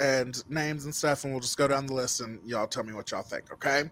and 0.00 0.48
names 0.50 0.84
and 0.84 0.94
stuff, 0.94 1.24
and 1.24 1.32
we'll 1.32 1.40
just 1.40 1.56
go 1.56 1.68
down 1.68 1.86
the 1.86 1.94
list 1.94 2.20
and 2.20 2.40
y'all 2.44 2.66
tell 2.66 2.82
me 2.82 2.92
what 2.92 3.10
y'all 3.10 3.22
think, 3.22 3.52
okay? 3.52 3.84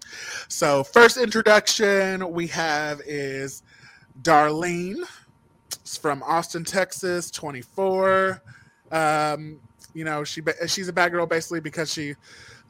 So 0.49 0.83
first 0.83 1.17
introduction 1.17 2.33
we 2.33 2.49
have 2.49 3.01
is 3.07 3.63
Darlene. 4.23 5.03
It's 5.81 5.97
from 5.97 6.23
Austin, 6.25 6.65
Texas, 6.65 7.31
24. 7.31 8.43
Um, 8.91 9.61
you 9.95 10.05
know, 10.05 10.25
she 10.25 10.43
she's 10.67 10.89
a 10.89 10.93
bad 10.93 11.13
girl 11.13 11.27
basically 11.27 11.61
because 11.61 11.93
she 11.93 12.15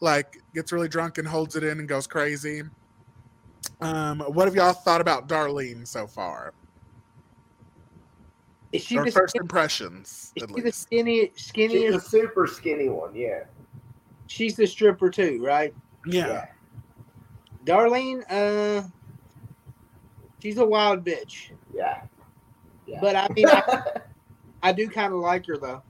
like 0.00 0.38
gets 0.54 0.72
really 0.72 0.88
drunk 0.88 1.18
and 1.18 1.26
holds 1.26 1.56
it 1.56 1.64
in 1.64 1.78
and 1.78 1.88
goes 1.88 2.06
crazy. 2.06 2.62
Um, 3.80 4.20
what 4.20 4.46
have 4.46 4.54
y'all 4.54 4.72
thought 4.72 5.00
about 5.00 5.28
Darlene 5.28 5.86
so 5.86 6.06
far? 6.06 6.52
Is 8.72 8.82
she 8.82 8.96
Or 8.98 9.04
the 9.04 9.10
first 9.10 9.30
skin- 9.32 9.42
impressions, 9.42 10.32
is 10.36 10.42
at 10.44 10.48
she 10.48 10.54
the 10.56 10.62
least. 10.62 10.80
skinny 10.82 11.32
She's 11.36 11.52
skinniest? 11.52 11.94
a 11.96 12.00
super 12.00 12.46
skinny 12.46 12.88
one, 12.88 13.14
yeah. 13.14 13.44
She's 14.26 14.56
the 14.56 14.66
stripper 14.66 15.10
too, 15.10 15.42
right? 15.44 15.74
Yeah. 16.06 16.46
Darlene, 17.66 18.22
uh, 18.30 18.86
she's 20.40 20.56
a 20.58 20.64
wild 20.64 21.04
bitch. 21.04 21.50
Yeah. 21.74 22.02
Yeah. 22.86 22.98
But 23.00 23.14
I 23.16 23.28
mean, 23.34 23.46
I, 23.46 23.82
I 24.62 24.72
do 24.72 24.88
kind 24.88 25.12
of 25.12 25.18
like 25.20 25.46
her 25.46 25.58
though. 25.58 25.82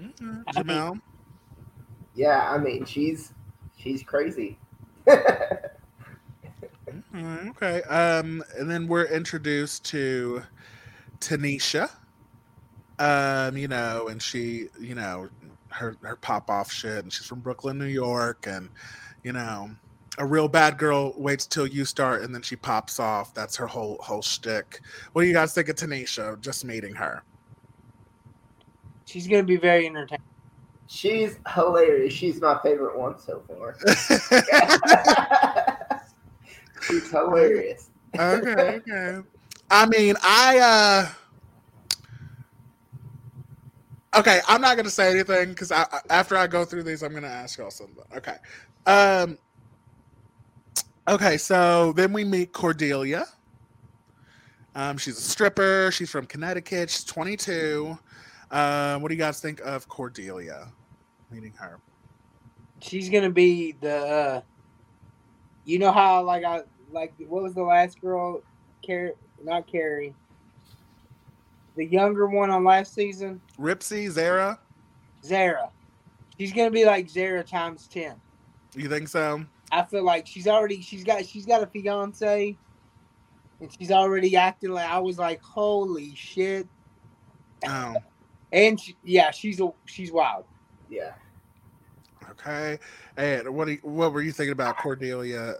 Mhm. 0.00 0.42
I 0.56 0.62
mean- 0.62 0.66
Jamel. 0.66 1.00
yeah, 2.14 2.50
I 2.50 2.58
mean 2.58 2.84
she's 2.84 3.32
she's 3.76 4.02
crazy. 4.02 4.58
Mhm, 7.14 7.50
Okay. 7.50 7.82
Um, 7.84 8.42
and 8.58 8.70
then 8.70 8.86
we're 8.86 9.06
introduced 9.06 9.84
to 9.86 10.42
Tanisha. 11.20 11.90
Um, 12.98 13.56
you 13.56 13.68
know, 13.68 14.08
and 14.08 14.20
she, 14.22 14.68
you 14.78 14.94
know, 14.94 15.28
her 15.70 15.96
her 16.02 16.16
pop 16.16 16.50
off 16.50 16.70
shit, 16.70 17.02
and 17.02 17.12
she's 17.12 17.26
from 17.26 17.40
Brooklyn, 17.40 17.78
New 17.78 17.86
York, 17.86 18.46
and 18.46 18.68
you 19.24 19.32
know, 19.32 19.70
a 20.18 20.26
real 20.26 20.48
bad 20.48 20.78
girl 20.78 21.14
waits 21.16 21.46
till 21.46 21.66
you 21.66 21.84
start, 21.84 22.22
and 22.22 22.34
then 22.34 22.42
she 22.42 22.56
pops 22.56 23.00
off. 23.00 23.32
That's 23.34 23.56
her 23.56 23.66
whole 23.66 23.98
whole 24.02 24.22
shtick. 24.22 24.80
What 25.12 25.22
do 25.22 25.28
you 25.28 25.34
guys 25.34 25.54
think 25.54 25.68
of 25.70 25.76
Tanisha? 25.76 26.38
Just 26.40 26.64
meeting 26.64 26.94
her. 26.94 27.22
She's 29.06 29.26
gonna 29.26 29.42
be 29.44 29.56
very 29.56 29.86
entertaining. 29.86 30.22
she's 30.86 31.38
hilarious. 31.54 32.12
She's 32.12 32.40
my 32.40 32.58
favorite 32.62 32.98
one 32.98 33.18
so 33.18 33.42
far. 33.48 33.76
she's 36.90 37.10
hilarious. 37.10 37.90
okay, 38.18 38.80
okay. 38.86 39.18
I 39.70 39.86
mean, 39.86 40.16
I 40.22 40.58
uh 40.58 41.08
Okay, 44.18 44.40
I'm 44.48 44.60
not 44.60 44.76
gonna 44.76 44.90
say 44.90 45.10
anything 45.12 45.50
because 45.50 45.70
I, 45.70 45.82
I- 45.92 46.00
after 46.10 46.36
I 46.36 46.46
go 46.48 46.64
through 46.64 46.82
these, 46.82 47.02
I'm 47.02 47.14
gonna 47.14 47.28
ask 47.28 47.58
y'all 47.58 47.70
something. 47.70 48.02
Okay. 48.16 48.36
Um 48.86 49.38
Okay, 51.08 51.38
so 51.38 51.92
then 51.92 52.12
we 52.12 52.24
meet 52.24 52.52
Cordelia. 52.52 53.26
Um, 54.76 54.96
she's 54.98 55.18
a 55.18 55.20
stripper, 55.20 55.90
she's 55.92 56.10
from 56.10 56.26
Connecticut, 56.26 56.90
she's 56.90 57.04
22. 57.04 57.98
Um, 58.52 59.02
what 59.02 59.08
do 59.08 59.14
you 59.14 59.18
guys 59.18 59.40
think 59.40 59.60
of 59.60 59.88
Cordelia? 59.88 60.68
Meeting 61.30 61.52
her. 61.58 61.80
She's 62.80 63.08
gonna 63.08 63.30
be 63.30 63.72
the. 63.80 63.96
Uh, 63.96 64.40
you 65.64 65.78
know 65.78 65.92
how 65.92 66.22
like 66.22 66.44
I 66.44 66.62
like 66.92 67.12
what 67.28 67.42
was 67.42 67.54
the 67.54 67.62
last 67.62 68.00
girl? 68.00 68.42
Kerry, 68.82 69.12
not 69.44 69.66
Kerry. 69.66 70.14
The 71.76 71.86
younger 71.86 72.26
one 72.26 72.50
on 72.50 72.64
last 72.64 72.94
season, 72.94 73.40
Ripsy, 73.58 74.08
Zara, 74.10 74.58
Zara. 75.24 75.70
She's 76.38 76.52
gonna 76.52 76.70
be 76.70 76.84
like 76.84 77.08
Zara 77.08 77.44
times 77.44 77.86
ten. 77.86 78.16
you 78.74 78.88
think 78.88 79.08
so? 79.08 79.44
I 79.72 79.82
feel 79.84 80.04
like 80.04 80.26
she's 80.26 80.48
already 80.48 80.80
she's 80.80 81.04
got 81.04 81.24
she's 81.24 81.46
got 81.46 81.62
a 81.62 81.66
fiance, 81.66 82.56
and 83.60 83.72
she's 83.78 83.90
already 83.90 84.36
acting 84.36 84.70
like 84.70 84.88
I 84.88 84.98
was 84.98 85.18
like 85.18 85.40
holy 85.42 86.14
shit. 86.14 86.66
Oh, 87.66 87.94
And 88.52 88.80
she, 88.80 88.96
yeah, 89.04 89.30
she's 89.30 89.60
a 89.60 89.70
she's 89.84 90.10
wild. 90.10 90.44
Yeah. 90.88 91.12
okay. 92.30 92.78
And 93.16 93.48
what 93.54 93.66
do 93.66 93.72
you, 93.72 93.78
what 93.82 94.12
were 94.12 94.22
you 94.22 94.32
thinking 94.32 94.52
about 94.52 94.76
Cordelia, 94.78 95.54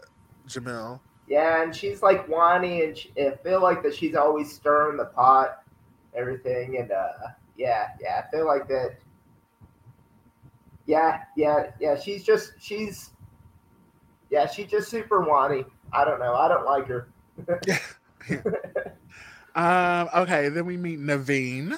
Jamil? 0.47 0.99
Yeah, 1.31 1.63
and 1.63 1.73
she's 1.73 2.03
like 2.03 2.27
whiny, 2.27 2.83
and 2.83 2.97
she, 2.97 3.09
I 3.17 3.37
feel 3.41 3.61
like 3.61 3.81
that 3.83 3.95
she's 3.95 4.15
always 4.15 4.51
stirring 4.51 4.97
the 4.97 5.05
pot. 5.05 5.63
everything, 6.13 6.75
and 6.77 6.91
uh, 6.91 7.29
yeah, 7.57 7.87
yeah, 8.01 8.21
I 8.21 8.29
feel 8.29 8.45
like 8.45 8.67
that. 8.67 8.97
Yeah, 10.87 11.21
yeah, 11.37 11.71
yeah. 11.79 11.97
She's 11.97 12.25
just 12.25 12.51
she's 12.59 13.11
yeah, 14.29 14.45
she's 14.45 14.67
just 14.67 14.89
super 14.89 15.21
whiny. 15.21 15.63
I 15.93 16.03
don't 16.03 16.19
know. 16.19 16.35
I 16.35 16.49
don't 16.49 16.65
like 16.65 16.87
her. 16.87 17.07
Um, 19.53 20.07
okay, 20.15 20.47
then 20.47 20.65
we 20.65 20.77
meet 20.77 20.97
Neveen, 20.97 21.77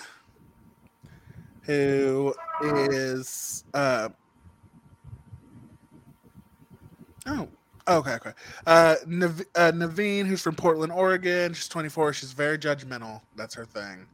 who 1.64 2.36
is 2.62 3.64
uh 3.74 4.10
oh 7.26 7.48
okay 7.88 8.14
okay 8.16 8.32
uh, 8.68 8.96
Nav- 9.06 9.42
uh 9.56 9.72
Neveen, 9.74 10.26
who's 10.26 10.42
from 10.42 10.56
Portland, 10.56 10.92
Oregon. 10.92 11.54
She's 11.54 11.68
24. 11.68 12.14
She's 12.14 12.32
very 12.34 12.58
judgmental. 12.58 13.22
That's 13.36 13.54
her 13.56 13.66
thing, 13.66 14.06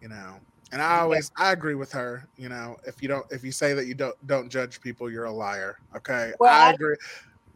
you 0.00 0.08
know. 0.08 0.36
And 0.72 0.82
I 0.82 0.98
always 0.98 1.30
I 1.36 1.52
agree 1.52 1.76
with 1.76 1.92
her. 1.92 2.26
You 2.36 2.48
know, 2.48 2.76
if 2.86 3.00
you 3.00 3.08
don't 3.08 3.24
if 3.30 3.44
you 3.44 3.52
say 3.52 3.72
that 3.74 3.86
you 3.86 3.94
don't 3.94 4.16
don't 4.26 4.48
judge 4.48 4.80
people, 4.80 5.10
you're 5.10 5.26
a 5.26 5.32
liar. 5.32 5.78
Okay, 5.94 6.32
Well, 6.40 6.52
I 6.52 6.68
I- 6.68 6.72
agree. 6.72 6.96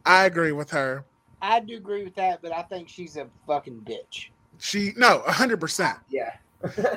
I 0.05 0.25
agree 0.25 0.51
with 0.53 0.69
her. 0.71 1.03
I 1.43 1.59
do 1.59 1.75
agree 1.75 2.03
with 2.03 2.15
that, 2.15 2.41
but 2.41 2.51
I 2.53 2.61
think 2.63 2.87
she's 2.87 3.17
a 3.17 3.27
fucking 3.47 3.81
bitch. 3.81 4.29
She 4.59 4.93
no, 4.95 5.21
hundred 5.25 5.59
percent. 5.59 5.97
Yeah. 6.09 6.35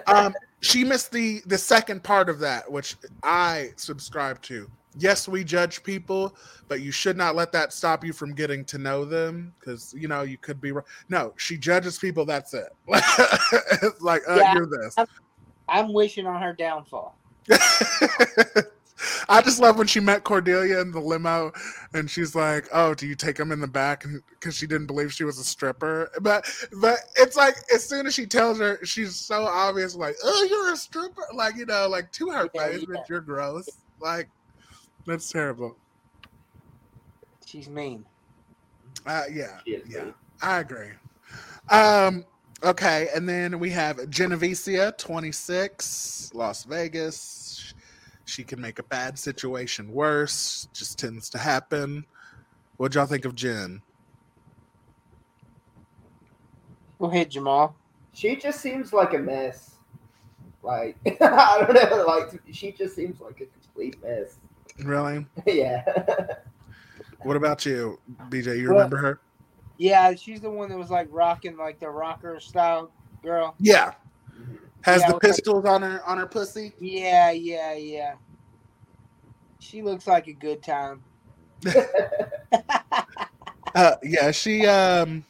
um, 0.06 0.34
she 0.60 0.84
missed 0.84 1.10
the 1.10 1.40
the 1.46 1.56
second 1.58 2.02
part 2.02 2.28
of 2.28 2.38
that, 2.40 2.70
which 2.70 2.96
I 3.22 3.72
subscribe 3.76 4.40
to. 4.42 4.70
Yes, 4.96 5.26
we 5.26 5.42
judge 5.44 5.82
people, 5.82 6.36
but 6.68 6.80
you 6.80 6.92
should 6.92 7.16
not 7.16 7.34
let 7.34 7.50
that 7.52 7.72
stop 7.72 8.04
you 8.04 8.12
from 8.12 8.34
getting 8.34 8.64
to 8.66 8.78
know 8.78 9.04
them 9.04 9.52
because 9.58 9.94
you 9.96 10.06
know 10.08 10.22
you 10.22 10.38
could 10.38 10.60
be 10.60 10.72
wrong. 10.72 10.84
No, 11.08 11.32
she 11.36 11.56
judges 11.58 11.98
people. 11.98 12.24
That's 12.24 12.54
it. 12.54 12.68
like 14.00 14.22
uh, 14.28 14.36
Yeah. 14.36 14.54
you're 14.54 14.66
this. 14.66 14.96
I'm 15.68 15.92
wishing 15.92 16.26
on 16.26 16.40
her 16.40 16.52
downfall. 16.52 17.16
I 19.28 19.42
just 19.42 19.60
love 19.60 19.76
when 19.76 19.86
she 19.86 20.00
met 20.00 20.24
Cordelia 20.24 20.80
in 20.80 20.90
the 20.92 21.00
limo, 21.00 21.52
and 21.94 22.08
she's 22.08 22.34
like, 22.34 22.68
"Oh, 22.72 22.94
do 22.94 23.06
you 23.06 23.14
take 23.14 23.38
him 23.38 23.50
in 23.52 23.60
the 23.60 23.66
back?" 23.66 24.04
Because 24.30 24.54
she 24.54 24.66
didn't 24.66 24.86
believe 24.86 25.12
she 25.12 25.24
was 25.24 25.38
a 25.38 25.44
stripper. 25.44 26.10
But 26.20 26.46
but 26.80 26.98
it's 27.16 27.36
like 27.36 27.56
as 27.74 27.86
soon 27.86 28.06
as 28.06 28.14
she 28.14 28.26
tells 28.26 28.58
her, 28.60 28.78
she's 28.84 29.16
so 29.16 29.44
obvious, 29.44 29.94
like, 29.94 30.14
"Oh, 30.22 30.46
you're 30.48 30.72
a 30.72 30.76
stripper," 30.76 31.24
like 31.34 31.56
you 31.56 31.66
know, 31.66 31.88
like 31.88 32.12
to 32.12 32.30
her 32.30 32.48
Yeah, 32.54 32.68
face, 32.68 32.84
yeah. 32.88 32.96
"Bitch, 32.96 33.08
you're 33.08 33.20
gross." 33.20 33.68
Like 34.00 34.28
that's 35.06 35.30
terrible. 35.30 35.76
She's 37.44 37.68
mean. 37.68 38.04
Uh, 39.06 39.24
yeah, 39.30 39.58
She 39.64 39.80
yeah, 39.88 40.04
mean. 40.04 40.14
I 40.42 40.60
agree. 40.60 40.90
Um, 41.70 42.24
okay, 42.62 43.08
and 43.14 43.28
then 43.28 43.58
we 43.58 43.70
have 43.70 43.96
Jennavecia, 43.96 44.96
26, 44.96 46.30
Las 46.34 46.64
Vegas. 46.64 47.74
She 48.24 48.42
can 48.42 48.60
make 48.60 48.78
a 48.78 48.84
bad 48.84 49.18
situation 49.18 49.92
worse. 49.92 50.68
Just 50.72 50.98
tends 50.98 51.28
to 51.30 51.38
happen. 51.38 52.04
What'd 52.76 52.94
y'all 52.94 53.06
think 53.06 53.24
of 53.24 53.34
Jen? 53.34 53.82
Go 56.98 57.06
ahead, 57.06 57.30
Jamal. 57.30 57.76
She 58.12 58.36
just 58.36 58.60
seems 58.60 58.92
like 58.92 59.12
a 59.14 59.18
mess. 59.18 59.74
Like 60.62 60.96
I 61.20 61.66
don't 61.66 61.90
know. 61.90 62.04
Like 62.06 62.40
she 62.50 62.72
just 62.72 62.94
seems 62.94 63.20
like 63.20 63.40
a 63.40 63.46
complete 63.46 64.02
mess. 64.02 64.36
Really? 64.82 65.26
yeah. 65.46 65.84
What 67.22 67.36
about 67.36 67.64
you, 67.64 67.98
BJ? 68.28 68.58
You 68.58 68.68
Well- 68.68 68.76
remember 68.76 68.96
her? 68.98 69.20
Yeah, 69.76 70.14
she's 70.14 70.40
the 70.40 70.50
one 70.50 70.68
that 70.68 70.78
was 70.78 70.90
like 70.90 71.08
rocking 71.10 71.56
like 71.56 71.80
the 71.80 71.88
rocker 71.88 72.38
style 72.38 72.92
girl. 73.24 73.56
Yeah. 73.58 73.94
Has 74.82 75.00
Yeah, 75.02 75.12
the 75.12 75.18
pistols 75.18 75.64
on 75.64 75.82
her 75.82 76.00
on 76.04 76.18
her 76.18 76.26
pussy? 76.26 76.72
Yeah, 76.78 77.32
yeah, 77.32 77.72
yeah. 77.74 78.14
She 79.58 79.82
looks 79.82 80.06
like 80.06 80.28
a 80.28 80.32
good 80.32 80.62
time. 80.62 81.02
Uh, 83.74 83.96
yeah, 84.04 84.30
she 84.30 84.64
um 84.66 85.24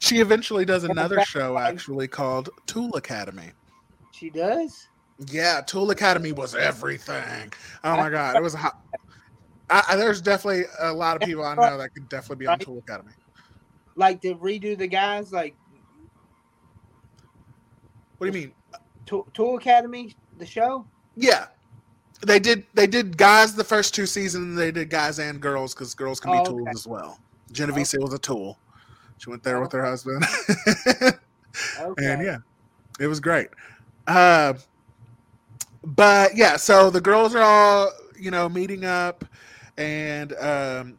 she 0.00 0.18
eventually 0.18 0.66
does 0.66 0.84
another 0.90 1.24
show 1.24 1.56
actually 1.56 2.06
called 2.06 2.50
Tool 2.66 2.94
Academy. 2.94 3.52
She 4.12 4.28
does. 4.28 4.88
Yeah, 5.18 5.60
Tool 5.60 5.90
Academy 5.90 6.32
was 6.32 6.54
everything. 6.54 7.52
Oh 7.84 7.96
my 7.96 8.10
god, 8.10 8.36
it 8.36 8.42
was 8.42 8.54
hot. 8.54 8.78
I, 9.70 9.82
I, 9.90 9.96
there's 9.96 10.20
definitely 10.20 10.64
a 10.80 10.92
lot 10.92 11.16
of 11.16 11.22
people 11.22 11.44
I 11.44 11.54
know 11.54 11.78
that 11.78 11.94
could 11.94 12.08
definitely 12.08 12.44
be 12.44 12.46
on 12.46 12.58
Tool 12.58 12.78
Academy. 12.78 13.12
Like 13.94 14.20
to 14.22 14.34
redo 14.34 14.76
the 14.76 14.86
guys, 14.86 15.32
like 15.32 15.54
What 18.22 18.30
do 18.30 18.38
you 18.38 18.46
mean? 18.46 18.54
Tool, 19.04 19.26
Tool 19.34 19.56
Academy, 19.56 20.14
the 20.38 20.46
show. 20.46 20.86
Yeah, 21.16 21.46
they 22.24 22.38
did. 22.38 22.64
They 22.72 22.86
did 22.86 23.16
guys 23.16 23.56
the 23.56 23.64
first 23.64 23.96
two 23.96 24.06
seasons. 24.06 24.56
They 24.56 24.70
did 24.70 24.90
guys 24.90 25.18
and 25.18 25.40
girls 25.40 25.74
because 25.74 25.92
girls 25.92 26.20
can 26.20 26.30
be 26.30 26.38
Oh, 26.38 26.44
tools 26.44 26.62
okay. 26.62 26.70
as 26.70 26.86
well. 26.86 27.18
Genevieve 27.50 27.92
was 27.98 28.14
a 28.14 28.20
tool. 28.20 28.58
She 29.18 29.28
went 29.28 29.42
there 29.42 29.60
with 29.60 29.72
her 29.72 29.84
husband, 29.84 30.24
Okay. 31.80 32.12
and 32.12 32.24
yeah, 32.24 32.38
it 33.00 33.08
was 33.08 33.18
great. 33.18 33.48
Uh, 34.06 34.54
but 35.84 36.36
yeah, 36.36 36.56
so 36.56 36.90
the 36.90 37.00
girls 37.00 37.34
are 37.34 37.42
all 37.42 37.90
you 38.18 38.30
know 38.30 38.48
meeting 38.48 38.84
up, 38.84 39.24
and 39.76 40.32
um, 40.34 40.98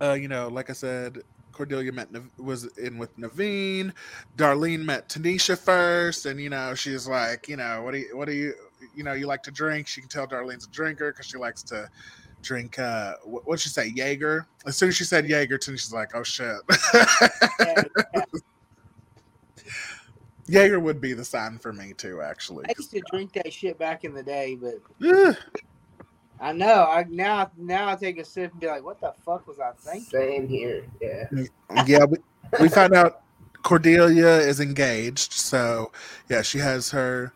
uh, 0.00 0.12
you 0.12 0.28
know, 0.28 0.48
like 0.48 0.70
I 0.70 0.74
said, 0.74 1.22
Cordelia 1.52 1.92
met 1.92 2.08
was 2.38 2.66
in 2.76 2.98
with 2.98 3.16
Neveen. 3.18 3.92
Darlene 4.36 4.84
met 4.84 5.08
Tanisha 5.08 5.58
first, 5.58 6.26
and 6.26 6.40
you 6.40 6.50
know, 6.50 6.74
she's 6.74 7.08
like, 7.08 7.48
you 7.48 7.56
know, 7.56 7.82
what 7.82 7.92
do 7.92 7.98
you, 7.98 8.16
what 8.16 8.26
do 8.26 8.34
you, 8.34 8.52
you 8.94 9.02
know, 9.02 9.14
you 9.14 9.26
like 9.26 9.42
to 9.44 9.50
drink? 9.50 9.86
She 9.86 10.00
can 10.00 10.10
tell 10.10 10.26
Darlene's 10.26 10.66
a 10.66 10.70
drinker 10.70 11.12
because 11.12 11.26
she 11.26 11.38
likes 11.38 11.62
to 11.64 11.88
drink. 12.42 12.78
uh 12.78 13.14
what 13.24 13.46
what'd 13.46 13.62
she 13.62 13.70
say? 13.70 13.90
Jaeger. 13.94 14.46
As 14.66 14.76
soon 14.76 14.90
as 14.90 14.96
she 14.96 15.04
said 15.04 15.26
Jaeger, 15.26 15.58
Tanisha's 15.58 15.92
like, 15.92 16.14
oh 16.14 16.22
shit. 16.22 16.56
Yeah, 17.60 17.82
yeah. 18.14 18.24
Jaeger 20.48 20.80
would 20.80 21.00
be 21.00 21.12
the 21.12 21.24
sign 21.24 21.58
for 21.58 21.72
me 21.72 21.92
too, 21.92 22.20
actually. 22.22 22.66
I 22.68 22.74
used 22.76 22.90
to 22.92 22.98
uh, 22.98 23.10
drink 23.10 23.32
that 23.32 23.52
shit 23.52 23.78
back 23.78 24.04
in 24.04 24.14
the 24.14 24.22
day, 24.22 24.56
but 24.56 25.36
I 26.40 26.52
know. 26.52 26.84
I 26.84 27.04
now 27.08 27.50
now 27.56 27.88
I 27.88 27.96
take 27.96 28.18
a 28.18 28.24
sip 28.24 28.52
and 28.52 28.60
be 28.60 28.66
like, 28.66 28.84
"What 28.84 29.00
the 29.00 29.12
fuck 29.24 29.46
was 29.46 29.58
I 29.58 29.72
thinking?" 29.78 30.10
Same 30.10 30.48
here. 30.48 30.86
Yeah. 31.00 31.28
Mm, 31.32 31.48
yeah, 31.86 32.04
we, 32.04 32.18
we 32.60 32.68
found 32.68 32.94
out 32.94 33.22
Cordelia 33.62 34.38
is 34.38 34.60
engaged, 34.60 35.32
so 35.32 35.90
yeah, 36.28 36.42
she 36.42 36.58
has 36.58 36.90
her 36.90 37.32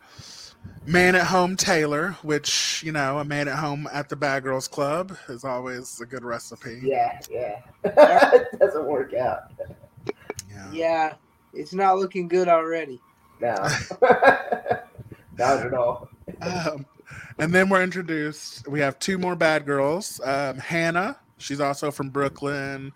man 0.85 1.15
at 1.15 1.27
home 1.27 1.55
Taylor, 1.55 2.11
which 2.21 2.81
you 2.85 2.91
know, 2.91 3.19
a 3.19 3.25
man 3.25 3.47
at 3.47 3.57
home 3.57 3.87
at 3.91 4.09
the 4.09 4.15
Bad 4.15 4.43
Girls 4.43 4.67
Club 4.67 5.17
is 5.27 5.43
always 5.43 5.99
a 5.99 6.05
good 6.05 6.23
recipe. 6.23 6.79
Yeah. 6.83 7.19
Yeah. 7.29 7.61
it 7.83 8.59
doesn't 8.59 8.85
work 8.85 9.13
out. 9.13 9.51
Yeah. 10.49 10.71
Yeah, 10.71 11.13
it's 11.53 11.73
not 11.73 11.97
looking 11.97 12.27
good 12.27 12.47
already. 12.47 13.01
No. 13.39 13.55
Not 15.37 15.65
at 15.65 15.73
all. 15.73 16.09
Um, 16.41 16.85
and 17.39 17.53
then 17.53 17.69
we're 17.69 17.81
introduced. 17.81 18.67
We 18.67 18.79
have 18.81 18.99
two 18.99 19.17
more 19.17 19.35
bad 19.35 19.65
girls. 19.65 20.19
Um, 20.23 20.57
Hannah, 20.57 21.17
she's 21.37 21.59
also 21.59 21.89
from 21.89 22.09
Brooklyn, 22.09 22.91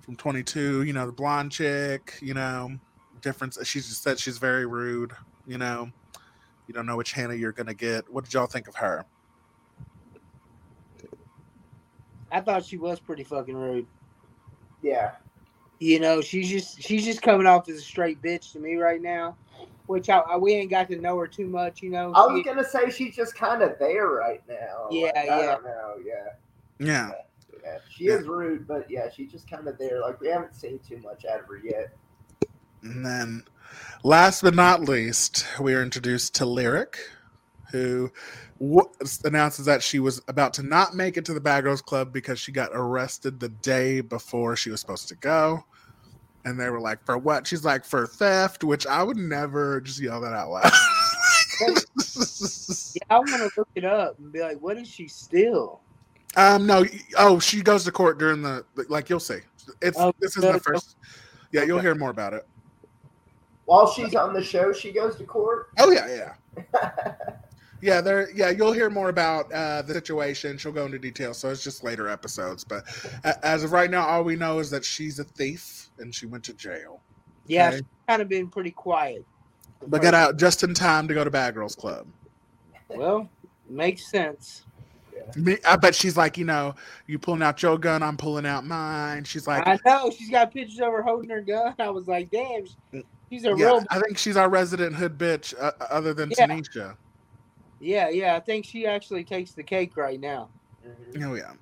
from 0.00 0.16
22. 0.16 0.82
You 0.82 0.92
know, 0.92 1.06
the 1.06 1.12
blonde 1.12 1.52
chick. 1.52 2.14
You 2.20 2.34
know, 2.34 2.72
difference. 3.22 3.58
She 3.64 3.80
just 3.80 4.02
said 4.02 4.18
she's 4.18 4.38
very 4.38 4.66
rude. 4.66 5.12
You 5.46 5.58
know, 5.58 5.90
you 6.66 6.74
don't 6.74 6.86
know 6.86 6.96
which 6.96 7.12
Hannah 7.12 7.34
you're 7.34 7.52
gonna 7.52 7.74
get. 7.74 8.10
What 8.12 8.24
did 8.24 8.34
y'all 8.34 8.46
think 8.46 8.68
of 8.68 8.74
her? 8.76 9.04
I 12.30 12.40
thought 12.40 12.64
she 12.64 12.76
was 12.76 12.98
pretty 12.98 13.24
fucking 13.24 13.54
rude. 13.54 13.86
Yeah. 14.82 15.12
You 15.78 16.00
know, 16.00 16.20
she's 16.20 16.48
just 16.48 16.82
she's 16.82 17.04
just 17.04 17.20
coming 17.22 17.46
off 17.46 17.68
as 17.68 17.76
a 17.76 17.80
straight 17.80 18.22
bitch 18.22 18.52
to 18.52 18.58
me 18.58 18.76
right 18.76 19.00
now, 19.02 19.36
which 19.86 20.08
I, 20.08 20.18
I- 20.20 20.36
we 20.36 20.54
ain't 20.54 20.70
got 20.70 20.88
to 20.88 20.96
know 20.96 21.18
her 21.18 21.26
too 21.26 21.46
much. 21.46 21.82
You 21.82 21.90
know, 21.90 22.12
I 22.14 22.26
was 22.26 22.38
She- 22.38 22.44
gonna 22.44 22.64
say 22.64 22.90
she's 22.90 23.14
just 23.14 23.34
kind 23.34 23.62
of 23.62 23.78
there 23.78 24.08
right 24.08 24.42
now. 24.48 24.88
Yeah, 24.90 25.06
Like, 25.06 25.16
I 25.16 25.24
yeah. 25.24 25.46
don't 25.46 25.64
know. 25.64 25.94
Yeah. 26.04 26.14
Yeah, 26.78 27.12
Yeah. 27.64 27.78
She 27.90 28.06
is 28.06 28.26
rude, 28.26 28.66
but 28.66 28.90
yeah, 28.90 29.08
she's 29.10 29.30
just 29.32 29.48
kind 29.50 29.66
of 29.68 29.76
there. 29.78 30.00
Like 30.00 30.20
we 30.20 30.28
haven't 30.28 30.54
seen 30.54 30.78
too 30.78 30.98
much 30.98 31.24
out 31.24 31.40
of 31.40 31.46
her 31.46 31.60
yet. 31.62 31.90
and 32.82 33.04
then 33.04 33.42
last 34.04 34.42
but 34.42 34.54
not 34.54 34.82
least, 34.82 35.44
we 35.60 35.74
are 35.74 35.82
introduced 35.82 36.34
to 36.36 36.46
Lyric, 36.46 36.98
who 37.70 38.10
w- 38.60 38.88
announces 39.24 39.66
that 39.66 39.82
she 39.82 39.98
was 39.98 40.22
about 40.28 40.54
to 40.54 40.62
not 40.62 40.94
make 40.94 41.16
it 41.16 41.24
to 41.26 41.34
the 41.34 41.40
Bad 41.40 41.64
Girls 41.64 41.82
Club 41.82 42.12
because 42.12 42.38
she 42.38 42.52
got 42.52 42.70
arrested 42.72 43.40
the 43.40 43.48
day 43.48 44.00
before 44.00 44.56
she 44.56 44.70
was 44.70 44.80
supposed 44.80 45.08
to 45.08 45.14
go. 45.16 45.64
And 46.44 46.60
they 46.60 46.70
were 46.70 46.80
like, 46.80 47.04
"For 47.04 47.18
what?" 47.18 47.46
She's 47.46 47.64
like, 47.64 47.84
"For 47.84 48.06
theft," 48.06 48.62
which 48.62 48.86
I 48.86 49.02
would 49.02 49.16
never 49.16 49.80
just 49.80 50.00
yell 50.00 50.20
that 50.20 50.32
out 50.32 50.50
loud. 50.50 50.70
yeah, 51.60 53.00
I 53.10 53.18
want 53.18 53.30
to 53.30 53.50
look 53.56 53.68
it 53.74 53.84
up 53.84 54.18
and 54.18 54.32
be 54.32 54.40
like, 54.40 54.60
what 54.60 54.76
is 54.76 54.88
she 54.88 55.08
still? 55.08 55.80
um, 56.36 56.66
no. 56.66 56.84
Oh, 57.16 57.38
she 57.38 57.62
goes 57.62 57.84
to 57.84 57.92
court 57.92 58.18
during 58.18 58.42
the 58.42 58.64
like. 58.88 59.08
You'll 59.08 59.20
see. 59.20 59.38
It's 59.80 59.98
Oh, 59.98 60.12
this 60.20 60.36
is 60.36 60.42
the 60.42 60.60
first. 60.60 60.96
Yeah, 61.52 61.62
you'll 61.62 61.80
hear 61.80 61.94
more 61.94 62.10
about 62.10 62.34
it. 62.34 62.46
While 63.64 63.90
she's 63.90 64.14
on 64.14 64.34
the 64.34 64.42
show, 64.44 64.72
she 64.72 64.92
goes 64.92 65.16
to 65.16 65.24
court. 65.24 65.68
Oh 65.78 65.90
yeah, 65.90 66.34
yeah. 66.54 67.34
Yeah, 67.82 68.00
there. 68.00 68.30
Yeah, 68.34 68.50
you'll 68.50 68.72
hear 68.72 68.88
more 68.90 69.08
about 69.10 69.52
uh, 69.52 69.82
the 69.82 69.92
situation. 69.94 70.56
She'll 70.58 70.72
go 70.72 70.86
into 70.86 70.98
detail, 70.98 71.34
so 71.34 71.50
it's 71.50 71.62
just 71.62 71.84
later 71.84 72.08
episodes. 72.08 72.64
But 72.64 72.84
as 73.42 73.64
of 73.64 73.72
right 73.72 73.90
now, 73.90 74.06
all 74.06 74.24
we 74.24 74.36
know 74.36 74.58
is 74.58 74.70
that 74.70 74.84
she's 74.84 75.18
a 75.18 75.24
thief 75.24 75.90
and 75.98 76.14
she 76.14 76.26
went 76.26 76.44
to 76.44 76.54
jail. 76.54 77.00
Yeah, 77.46 77.68
Okay. 77.68 77.76
she's 77.78 77.86
kind 78.08 78.22
of 78.22 78.28
been 78.28 78.48
pretty 78.48 78.70
quiet. 78.70 79.24
But 79.86 80.02
got 80.02 80.14
out 80.14 80.36
just 80.38 80.62
in 80.62 80.74
time 80.74 81.06
to 81.08 81.14
go 81.14 81.22
to 81.22 81.30
Bad 81.30 81.54
Girls 81.54 81.74
Club. 81.74 82.06
Well, 82.88 83.28
makes 83.68 84.10
sense. 84.10 84.64
Me, 85.34 85.58
I 85.66 85.76
bet 85.76 85.94
she's 85.94 86.16
like, 86.16 86.38
you 86.38 86.44
know, 86.44 86.74
you 87.06 87.18
pulling 87.18 87.42
out 87.42 87.62
your 87.62 87.78
gun, 87.78 88.02
I'm 88.02 88.16
pulling 88.16 88.46
out 88.46 88.64
mine. 88.64 89.24
She's 89.24 89.46
like, 89.46 89.66
I 89.66 89.78
know 89.84 90.10
she's 90.10 90.30
got 90.30 90.52
pictures 90.52 90.78
of 90.80 90.92
her 90.92 91.02
holding 91.02 91.30
her 91.30 91.40
gun. 91.40 91.74
I 91.78 91.90
was 91.90 92.06
like, 92.06 92.30
damn, 92.30 92.64
she's 93.30 93.44
a 93.44 93.48
yeah, 93.48 93.54
real. 93.54 93.84
I 93.90 93.98
think 94.00 94.18
she's 94.18 94.36
our 94.36 94.48
resident 94.48 94.94
hood 94.94 95.18
bitch, 95.18 95.52
uh, 95.60 95.72
other 95.90 96.14
than 96.14 96.30
Yeah. 96.38 96.46
Tanisha. 96.46 96.96
Yeah, 97.80 98.08
yeah. 98.08 98.36
I 98.36 98.40
think 98.40 98.64
she 98.64 98.86
actually 98.86 99.24
takes 99.24 99.52
the 99.52 99.62
cake 99.62 99.96
right 99.96 100.20
now. 100.20 100.48
Mhm. 100.86 101.24
Oh 101.24 101.34
yeah. 101.34 101.52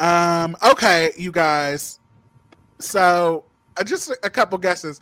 Um. 0.00 0.56
Okay, 0.68 1.12
you 1.16 1.30
guys. 1.30 2.00
So, 2.80 3.44
uh, 3.76 3.84
just 3.84 4.10
a 4.22 4.30
couple 4.30 4.58
guesses. 4.58 5.00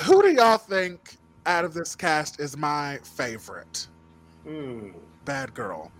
Who 0.00 0.22
do 0.22 0.30
y'all 0.32 0.58
think 0.58 1.16
out 1.46 1.64
of 1.64 1.74
this 1.74 1.96
cast 1.96 2.40
is 2.40 2.56
my 2.56 2.98
favorite 3.02 3.88
Hmm. 4.44 4.90
bad 5.24 5.54
girl? 5.54 5.90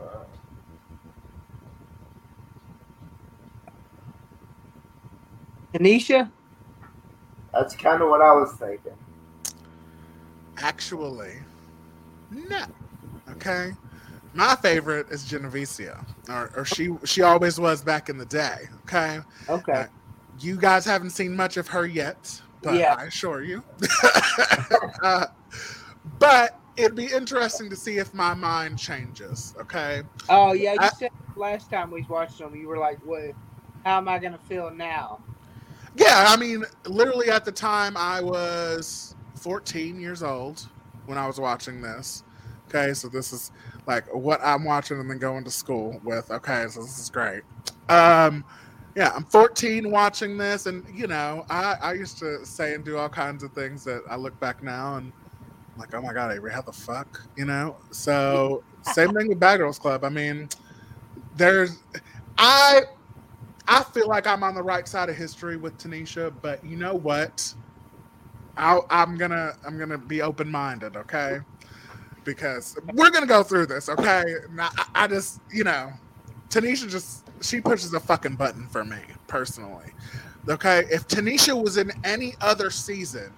Uh, 0.00 0.04
Tanisha. 5.72 6.30
that's 7.52 7.74
kind 7.76 8.02
of 8.02 8.08
what 8.10 8.20
I 8.20 8.32
was 8.32 8.52
thinking. 8.52 8.92
Actually, 10.64 11.34
no. 12.30 12.64
Okay. 13.32 13.72
My 14.32 14.56
favorite 14.56 15.10
is 15.10 15.22
Jennavecia, 15.24 16.02
or, 16.30 16.50
or 16.56 16.64
she 16.64 16.88
she 17.04 17.20
always 17.20 17.60
was 17.60 17.82
back 17.82 18.08
in 18.08 18.16
the 18.16 18.24
day. 18.24 18.56
Okay. 18.86 19.20
Okay. 19.50 19.84
You 20.40 20.56
guys 20.56 20.86
haven't 20.86 21.10
seen 21.10 21.36
much 21.36 21.58
of 21.58 21.68
her 21.68 21.84
yet, 21.86 22.40
but 22.62 22.76
Yeah. 22.76 22.96
I 22.98 23.04
assure 23.04 23.42
you. 23.42 23.62
uh, 25.02 25.26
but 26.18 26.58
it'd 26.78 26.96
be 26.96 27.06
interesting 27.12 27.68
to 27.68 27.76
see 27.76 27.98
if 27.98 28.14
my 28.14 28.32
mind 28.32 28.78
changes. 28.78 29.54
Okay. 29.60 30.02
Oh 30.30 30.54
yeah, 30.54 30.72
you 30.72 30.78
I- 30.80 30.88
said 30.88 31.10
last 31.36 31.68
time 31.70 31.90
we 31.90 32.02
watched 32.08 32.38
them, 32.38 32.56
you 32.56 32.68
were 32.68 32.78
like, 32.78 32.98
"What? 33.04 33.32
How 33.84 33.98
am 33.98 34.08
I 34.08 34.18
gonna 34.18 34.40
feel 34.48 34.70
now?" 34.70 35.20
Yeah, 35.94 36.24
I 36.26 36.38
mean, 36.38 36.64
literally 36.86 37.28
at 37.28 37.44
the 37.44 37.52
time 37.52 37.98
I 37.98 38.22
was 38.22 39.14
14 39.44 40.00
years 40.00 40.22
old 40.22 40.66
when 41.04 41.18
I 41.18 41.26
was 41.26 41.38
watching 41.38 41.82
this. 41.82 42.24
Okay, 42.68 42.94
so 42.94 43.08
this 43.08 43.30
is 43.30 43.52
like 43.86 44.12
what 44.12 44.40
I'm 44.42 44.64
watching 44.64 44.98
and 44.98 45.08
then 45.08 45.18
going 45.18 45.44
to 45.44 45.50
school 45.50 46.00
with. 46.02 46.30
Okay, 46.30 46.64
so 46.70 46.80
this 46.80 46.98
is 46.98 47.10
great. 47.10 47.42
Um, 47.90 48.42
yeah, 48.96 49.12
I'm 49.14 49.24
14 49.24 49.90
watching 49.90 50.38
this, 50.38 50.64
and 50.64 50.82
you 50.94 51.06
know, 51.06 51.44
I, 51.50 51.76
I 51.82 51.92
used 51.92 52.18
to 52.20 52.44
say 52.46 52.72
and 52.74 52.82
do 52.82 52.96
all 52.96 53.10
kinds 53.10 53.42
of 53.42 53.52
things 53.52 53.84
that 53.84 54.02
I 54.08 54.16
look 54.16 54.38
back 54.40 54.62
now 54.62 54.96
and 54.96 55.12
I'm 55.74 55.78
like, 55.78 55.92
oh 55.92 56.00
my 56.00 56.14
god, 56.14 56.32
Avery, 56.32 56.50
how 56.50 56.62
the 56.62 56.72
fuck, 56.72 57.20
you 57.36 57.44
know? 57.44 57.76
So 57.90 58.64
same 58.80 59.12
thing 59.12 59.28
with 59.28 59.38
Bad 59.38 59.58
Girls 59.58 59.78
Club. 59.78 60.04
I 60.04 60.08
mean, 60.08 60.48
there's 61.36 61.80
I 62.38 62.80
I 63.68 63.82
feel 63.82 64.08
like 64.08 64.26
I'm 64.26 64.42
on 64.42 64.54
the 64.54 64.62
right 64.62 64.88
side 64.88 65.10
of 65.10 65.16
history 65.16 65.58
with 65.58 65.76
Tanisha, 65.76 66.32
but 66.40 66.64
you 66.64 66.78
know 66.78 66.94
what? 66.94 67.54
I'll, 68.56 68.86
I'm 68.90 69.16
gonna 69.16 69.54
I'm 69.66 69.78
gonna 69.78 69.98
be 69.98 70.22
open 70.22 70.50
minded, 70.50 70.96
okay? 70.96 71.40
Because 72.24 72.76
we're 72.94 73.10
gonna 73.10 73.26
go 73.26 73.42
through 73.42 73.66
this, 73.66 73.88
okay? 73.88 74.24
I, 74.58 74.86
I 74.94 75.06
just 75.06 75.40
you 75.52 75.64
know, 75.64 75.92
Tanisha 76.48 76.88
just 76.88 77.24
she 77.42 77.60
pushes 77.60 77.92
a 77.94 78.00
fucking 78.00 78.36
button 78.36 78.66
for 78.68 78.84
me 78.84 78.98
personally. 79.26 79.92
Okay, 80.48 80.84
if 80.90 81.08
Tanisha 81.08 81.60
was 81.60 81.78
in 81.78 81.90
any 82.04 82.34
other 82.40 82.70
season, 82.70 83.32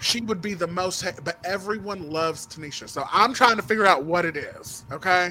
she 0.00 0.20
would 0.22 0.40
be 0.40 0.54
the 0.54 0.66
most. 0.66 1.04
But 1.24 1.38
everyone 1.44 2.10
loves 2.10 2.46
Tanisha, 2.46 2.88
so 2.88 3.04
I'm 3.12 3.34
trying 3.34 3.56
to 3.56 3.62
figure 3.62 3.86
out 3.86 4.04
what 4.04 4.24
it 4.24 4.36
is. 4.36 4.84
Okay, 4.90 5.30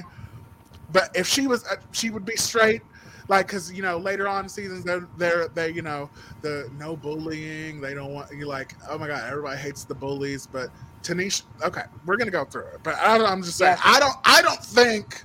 but 0.92 1.10
if 1.14 1.26
she 1.26 1.46
was, 1.46 1.64
uh, 1.66 1.76
she 1.92 2.10
would 2.10 2.24
be 2.24 2.36
straight. 2.36 2.82
Like, 3.28 3.48
cause 3.48 3.72
you 3.72 3.82
know, 3.82 3.98
later 3.98 4.28
on 4.28 4.48
seasons, 4.48 4.84
they're 4.84 5.06
they're 5.16 5.48
they 5.48 5.70
you 5.70 5.82
know 5.82 6.10
the 6.42 6.70
no 6.78 6.96
bullying. 6.96 7.80
They 7.80 7.94
don't 7.94 8.12
want 8.14 8.30
you 8.32 8.46
like, 8.46 8.74
oh 8.88 8.98
my 8.98 9.06
god, 9.08 9.28
everybody 9.30 9.58
hates 9.58 9.84
the 9.84 9.94
bullies. 9.94 10.46
But 10.46 10.70
Tanisha, 11.02 11.42
okay, 11.64 11.82
we're 12.04 12.16
gonna 12.16 12.30
go 12.30 12.44
through 12.44 12.66
it. 12.66 12.80
But 12.82 12.96
I, 12.96 13.24
I'm 13.24 13.42
just 13.42 13.58
saying, 13.58 13.76
Yeah. 13.84 13.92
I 13.94 14.00
don't, 14.00 14.16
I 14.24 14.42
don't 14.42 14.64
think 14.64 15.22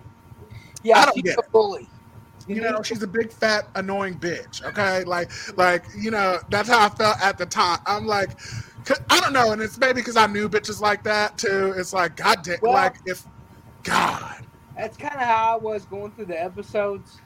Yeah, 0.84 1.00
I 1.00 1.06
don't 1.06 1.16
she's 1.16 1.24
get 1.24 1.38
a 1.38 1.44
bully. 1.52 1.88
you 2.48 2.62
know 2.62 2.74
mm-hmm. 2.74 2.82
she's 2.84 3.04
a 3.04 3.08
big 3.08 3.32
fat 3.32 3.68
annoying 3.76 4.18
bitch 4.20 4.64
okay 4.64 5.04
like 5.04 5.30
like 5.58 5.86
you 5.96 6.10
know 6.12 6.40
that's 6.50 6.68
how 6.70 6.84
i 6.86 6.90
felt 6.90 7.16
at 7.24 7.38
the 7.38 7.46
time 7.46 7.78
i'm 7.86 8.08
like 8.08 8.32
i 9.12 9.20
don't 9.20 9.32
know 9.34 9.52
and 9.52 9.62
it's 9.62 9.78
maybe 9.78 9.94
because 10.02 10.18
i 10.18 10.26
knew 10.26 10.50
bitches 10.50 10.82
like 10.82 11.04
that 11.04 11.38
too 11.38 11.74
it's 11.78 11.94
like 11.94 12.16
god 12.16 12.40
damn 12.44 12.58
Well- 12.62 12.74
like 12.74 12.96
if 13.06 13.24
god 13.84 14.46
That's 14.76 14.98
kind 14.98 15.14
of 15.14 15.22
how 15.22 15.54
I 15.54 15.58
was 15.62 15.86
going 15.86 16.12
through 16.14 16.26
the 16.26 16.42
episodes. 16.42 17.20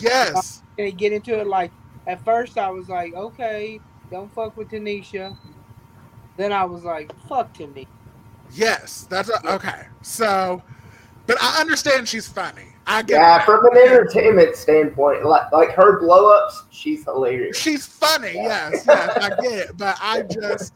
Yes 0.00 0.62
And 0.78 0.96
get 0.96 1.12
into 1.12 1.38
it 1.38 1.46
like 1.46 1.72
at 2.06 2.24
first 2.24 2.56
I 2.58 2.70
was 2.70 2.88
like, 2.88 3.12
okay, 3.14 3.80
don't 4.10 4.32
fuck 4.32 4.56
with 4.56 4.68
Tanisha. 4.70 5.36
Then 6.36 6.52
I 6.52 6.64
was 6.64 6.84
like, 6.84 7.12
fuck 7.28 7.52
Tanisha. 7.54 7.86
yes 8.54 9.06
that's 9.10 9.28
a, 9.28 9.52
okay 9.54 9.82
so 10.02 10.62
but 11.26 11.36
i 11.42 11.60
understand 11.60 12.08
she's 12.08 12.26
funny 12.26 12.62
i 12.86 13.02
get 13.02 13.14
Yeah, 13.16 13.38
that. 13.38 13.44
from 13.44 13.66
an 13.66 13.76
entertainment 13.76 14.56
standpoint, 14.56 15.26
like 15.26 15.52
like 15.52 15.70
her 15.72 16.00
blow 16.00 16.30
ups, 16.32 16.64
she's 16.70 17.04
hilarious. 17.04 17.58
she's 17.58 17.86
funny 17.86 18.32
yes 18.34 18.84
yes 18.86 19.16
i 19.18 19.28
get 19.42 19.52
it 19.68 19.76
but 19.76 19.98
i 20.00 20.22
just 20.22 20.72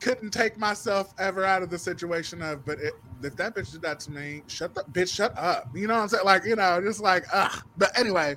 couldn't 0.00 0.30
take 0.30 0.58
myself 0.58 1.12
ever 1.18 1.44
out 1.44 1.62
of 1.62 1.70
the 1.70 1.78
situation 1.78 2.42
of 2.42 2.64
but 2.64 2.78
it, 2.80 2.94
if 3.22 3.36
that 3.36 3.54
bitch 3.54 3.72
did 3.72 3.82
that 3.82 4.00
to 4.00 4.10
me 4.10 4.42
shut 4.46 4.74
the 4.74 4.82
bitch 4.92 5.14
shut 5.14 5.36
up 5.38 5.68
you 5.74 5.86
know 5.86 5.94
what 5.94 6.02
i'm 6.02 6.08
saying 6.08 6.24
like 6.24 6.44
you 6.44 6.56
know 6.56 6.80
just 6.80 7.00
like 7.00 7.24
ugh 7.32 7.62
but 7.76 7.96
anyway 7.98 8.34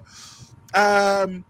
um 0.74 1.44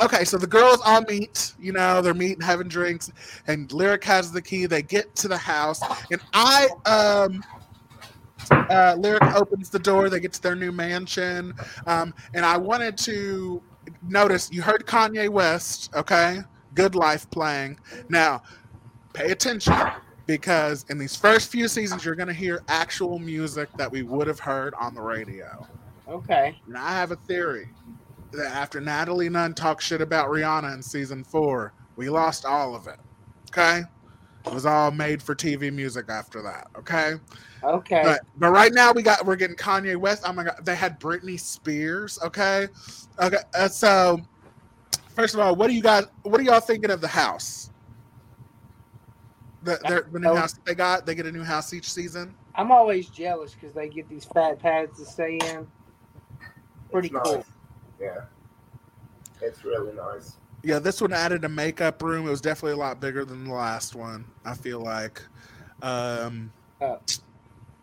okay 0.00 0.24
so 0.24 0.38
the 0.38 0.46
girls 0.46 0.80
all 0.84 1.02
meet 1.02 1.54
you 1.58 1.72
know 1.72 2.00
they're 2.00 2.14
meeting 2.14 2.40
having 2.40 2.68
drinks 2.68 3.10
and 3.46 3.72
lyric 3.72 4.04
has 4.04 4.32
the 4.32 4.40
key 4.40 4.66
they 4.66 4.82
get 4.82 5.14
to 5.14 5.28
the 5.28 5.36
house 5.36 5.80
and 6.10 6.20
i 6.32 6.68
um 6.86 7.42
uh, 8.70 8.96
Lyric 8.98 9.22
opens 9.34 9.70
the 9.70 9.78
door. 9.78 10.08
They 10.08 10.20
get 10.20 10.32
to 10.34 10.42
their 10.42 10.56
new 10.56 10.72
mansion, 10.72 11.54
um, 11.86 12.14
and 12.34 12.44
I 12.44 12.56
wanted 12.56 12.96
to 12.98 13.62
notice 14.02 14.50
you 14.52 14.62
heard 14.62 14.86
Kanye 14.86 15.28
West, 15.28 15.90
okay? 15.94 16.40
Good 16.74 16.94
Life 16.94 17.28
playing. 17.30 17.78
Now, 18.08 18.42
pay 19.12 19.30
attention 19.30 19.74
because 20.26 20.84
in 20.88 20.98
these 20.98 21.16
first 21.16 21.50
few 21.50 21.68
seasons, 21.68 22.04
you're 22.04 22.14
going 22.14 22.28
to 22.28 22.34
hear 22.34 22.62
actual 22.68 23.18
music 23.18 23.68
that 23.76 23.90
we 23.90 24.02
would 24.02 24.26
have 24.26 24.38
heard 24.38 24.74
on 24.74 24.94
the 24.94 25.00
radio. 25.00 25.66
Okay. 26.08 26.56
And 26.66 26.76
I 26.76 26.92
have 26.92 27.10
a 27.10 27.16
theory 27.16 27.68
that 28.32 28.46
after 28.46 28.80
Natalie 28.80 29.28
Nunn 29.28 29.54
talked 29.54 29.82
shit 29.82 30.00
about 30.00 30.28
Rihanna 30.28 30.74
in 30.74 30.82
season 30.82 31.24
four, 31.24 31.72
we 31.96 32.08
lost 32.08 32.44
all 32.44 32.74
of 32.74 32.86
it. 32.86 32.98
Okay? 33.50 33.82
It 34.46 34.52
was 34.52 34.66
all 34.66 34.90
made 34.90 35.22
for 35.22 35.34
TV 35.34 35.72
music 35.72 36.06
after 36.08 36.42
that. 36.42 36.68
Okay? 36.76 37.14
Okay. 37.62 38.02
But 38.02 38.20
but 38.36 38.50
right 38.50 38.72
now 38.72 38.92
we 38.92 39.02
got 39.02 39.24
we're 39.24 39.36
getting 39.36 39.56
Kanye 39.56 39.96
West. 39.96 40.24
Oh 40.26 40.32
my 40.32 40.44
god, 40.44 40.60
they 40.64 40.74
had 40.74 40.98
Britney 40.98 41.38
Spears. 41.38 42.18
Okay, 42.22 42.66
okay. 43.20 43.36
Uh, 43.54 43.68
so 43.68 44.20
first 45.14 45.34
of 45.34 45.40
all, 45.40 45.54
what 45.54 45.68
do 45.68 45.74
you 45.74 45.82
guys? 45.82 46.06
What 46.22 46.40
are 46.40 46.44
y'all 46.44 46.60
thinking 46.60 46.90
of 46.90 47.00
the 47.00 47.08
house? 47.08 47.70
The, 49.64 49.78
their, 49.86 50.02
the 50.10 50.18
new 50.18 50.28
Oh. 50.30 50.36
house 50.36 50.54
they 50.64 50.74
got. 50.74 51.06
They 51.06 51.14
get 51.14 51.26
a 51.26 51.32
new 51.32 51.44
house 51.44 51.72
each 51.72 51.90
season. 51.92 52.34
I'm 52.54 52.70
always 52.72 53.08
jealous 53.08 53.54
because 53.54 53.72
they 53.72 53.88
get 53.88 54.08
these 54.08 54.24
fat 54.24 54.58
pads 54.58 54.98
to 54.98 55.04
stay 55.06 55.38
in. 55.44 55.66
Pretty 56.90 57.08
It's 57.08 57.18
cool. 57.22 57.36
nice. 57.36 57.44
Yeah, 58.00 58.20
it's 59.40 59.64
really 59.64 59.92
nice. 59.94 60.36
Yeah, 60.64 60.78
this 60.78 61.00
one 61.00 61.12
added 61.12 61.44
a 61.44 61.48
makeup 61.48 62.02
room. 62.02 62.26
It 62.26 62.30
was 62.30 62.40
definitely 62.40 62.72
a 62.72 62.76
lot 62.84 63.00
bigger 63.00 63.24
than 63.24 63.44
the 63.44 63.54
last 63.54 63.94
one. 63.94 64.24
I 64.44 64.54
feel 64.54 64.80
like, 64.80 65.22
um, 65.82 66.52
Oh. 66.80 66.98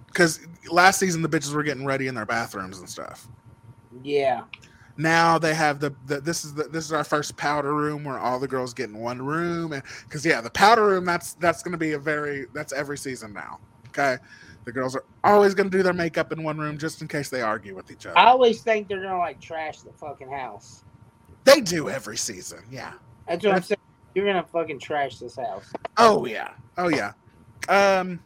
because 0.07 0.41
last 0.69 0.99
season 0.99 1.21
the 1.21 1.30
bitches 1.30 1.53
were 1.53 1.63
getting 1.63 1.86
ready 1.86 2.07
in 2.07 2.15
their 2.15 2.25
bathrooms 2.25 2.80
and 2.80 2.89
stuff. 2.89 3.27
Yeah. 4.03 4.43
Now 5.00 5.39
they 5.39 5.54
have 5.54 5.80
the, 5.80 5.93
the 6.08 6.20
this 6.20 6.43
is 6.43 6.54
the 6.54 6.66
this 6.66 6.86
is 6.86 6.91
our 6.91 7.04
first 7.04 7.38
powder 7.38 7.74
room 7.74 8.04
where 8.04 8.20
all 8.20 8.39
the 8.39 8.47
girls 8.47 8.74
get 8.74 8.89
in 8.89 8.97
one 8.97 9.22
room 9.22 9.72
and 9.72 9.82
because 10.04 10.26
yeah 10.26 10.41
the 10.41 10.50
powder 10.50 10.86
room 10.86 11.06
that's 11.06 11.34
that's 11.36 11.64
going 11.64 11.72
to 11.72 11.78
be 11.78 11.93
a 11.93 12.00
very 12.00 12.45
that's 12.54 12.74
every 12.74 12.97
season 12.97 13.34
now 13.34 13.60
okay 13.88 14.18
the 14.66 14.72
girls 14.72 14.95
are 14.95 15.06
always 15.24 15.56
going 15.56 15.70
to 15.70 15.76
do 15.76 15.82
their 15.82 15.93
makeup 15.93 16.32
in 16.34 16.43
one 16.43 16.58
room 16.58 16.78
just 16.78 17.02
in 17.02 17.08
case 17.08 17.30
they 17.30 17.41
argue 17.41 17.74
with 17.74 17.89
each 17.89 18.06
other 18.06 18.18
I 18.18 18.26
always 18.26 18.62
think 18.62 18.89
they're 18.89 19.02
gonna 19.02 19.18
like 19.18 19.39
trash 19.39 19.80
the 19.80 19.93
fucking 19.93 20.30
house. 20.30 20.84
They 21.45 21.62
do 21.62 21.89
every 21.89 22.18
season. 22.18 22.60
Yeah. 22.70 22.93
That's 23.28 23.45
what 23.45 23.56
I'm 23.56 23.62
saying. 23.64 23.80
You're 24.14 24.26
gonna 24.26 24.43
fucking 24.43 24.80
trash 24.80 25.18
this 25.20 25.38
house. 25.38 25.72
Oh 25.97 26.26
yeah. 26.26 26.52
Oh 26.78 26.89
yeah. 26.89 27.14
Um. 27.68 28.20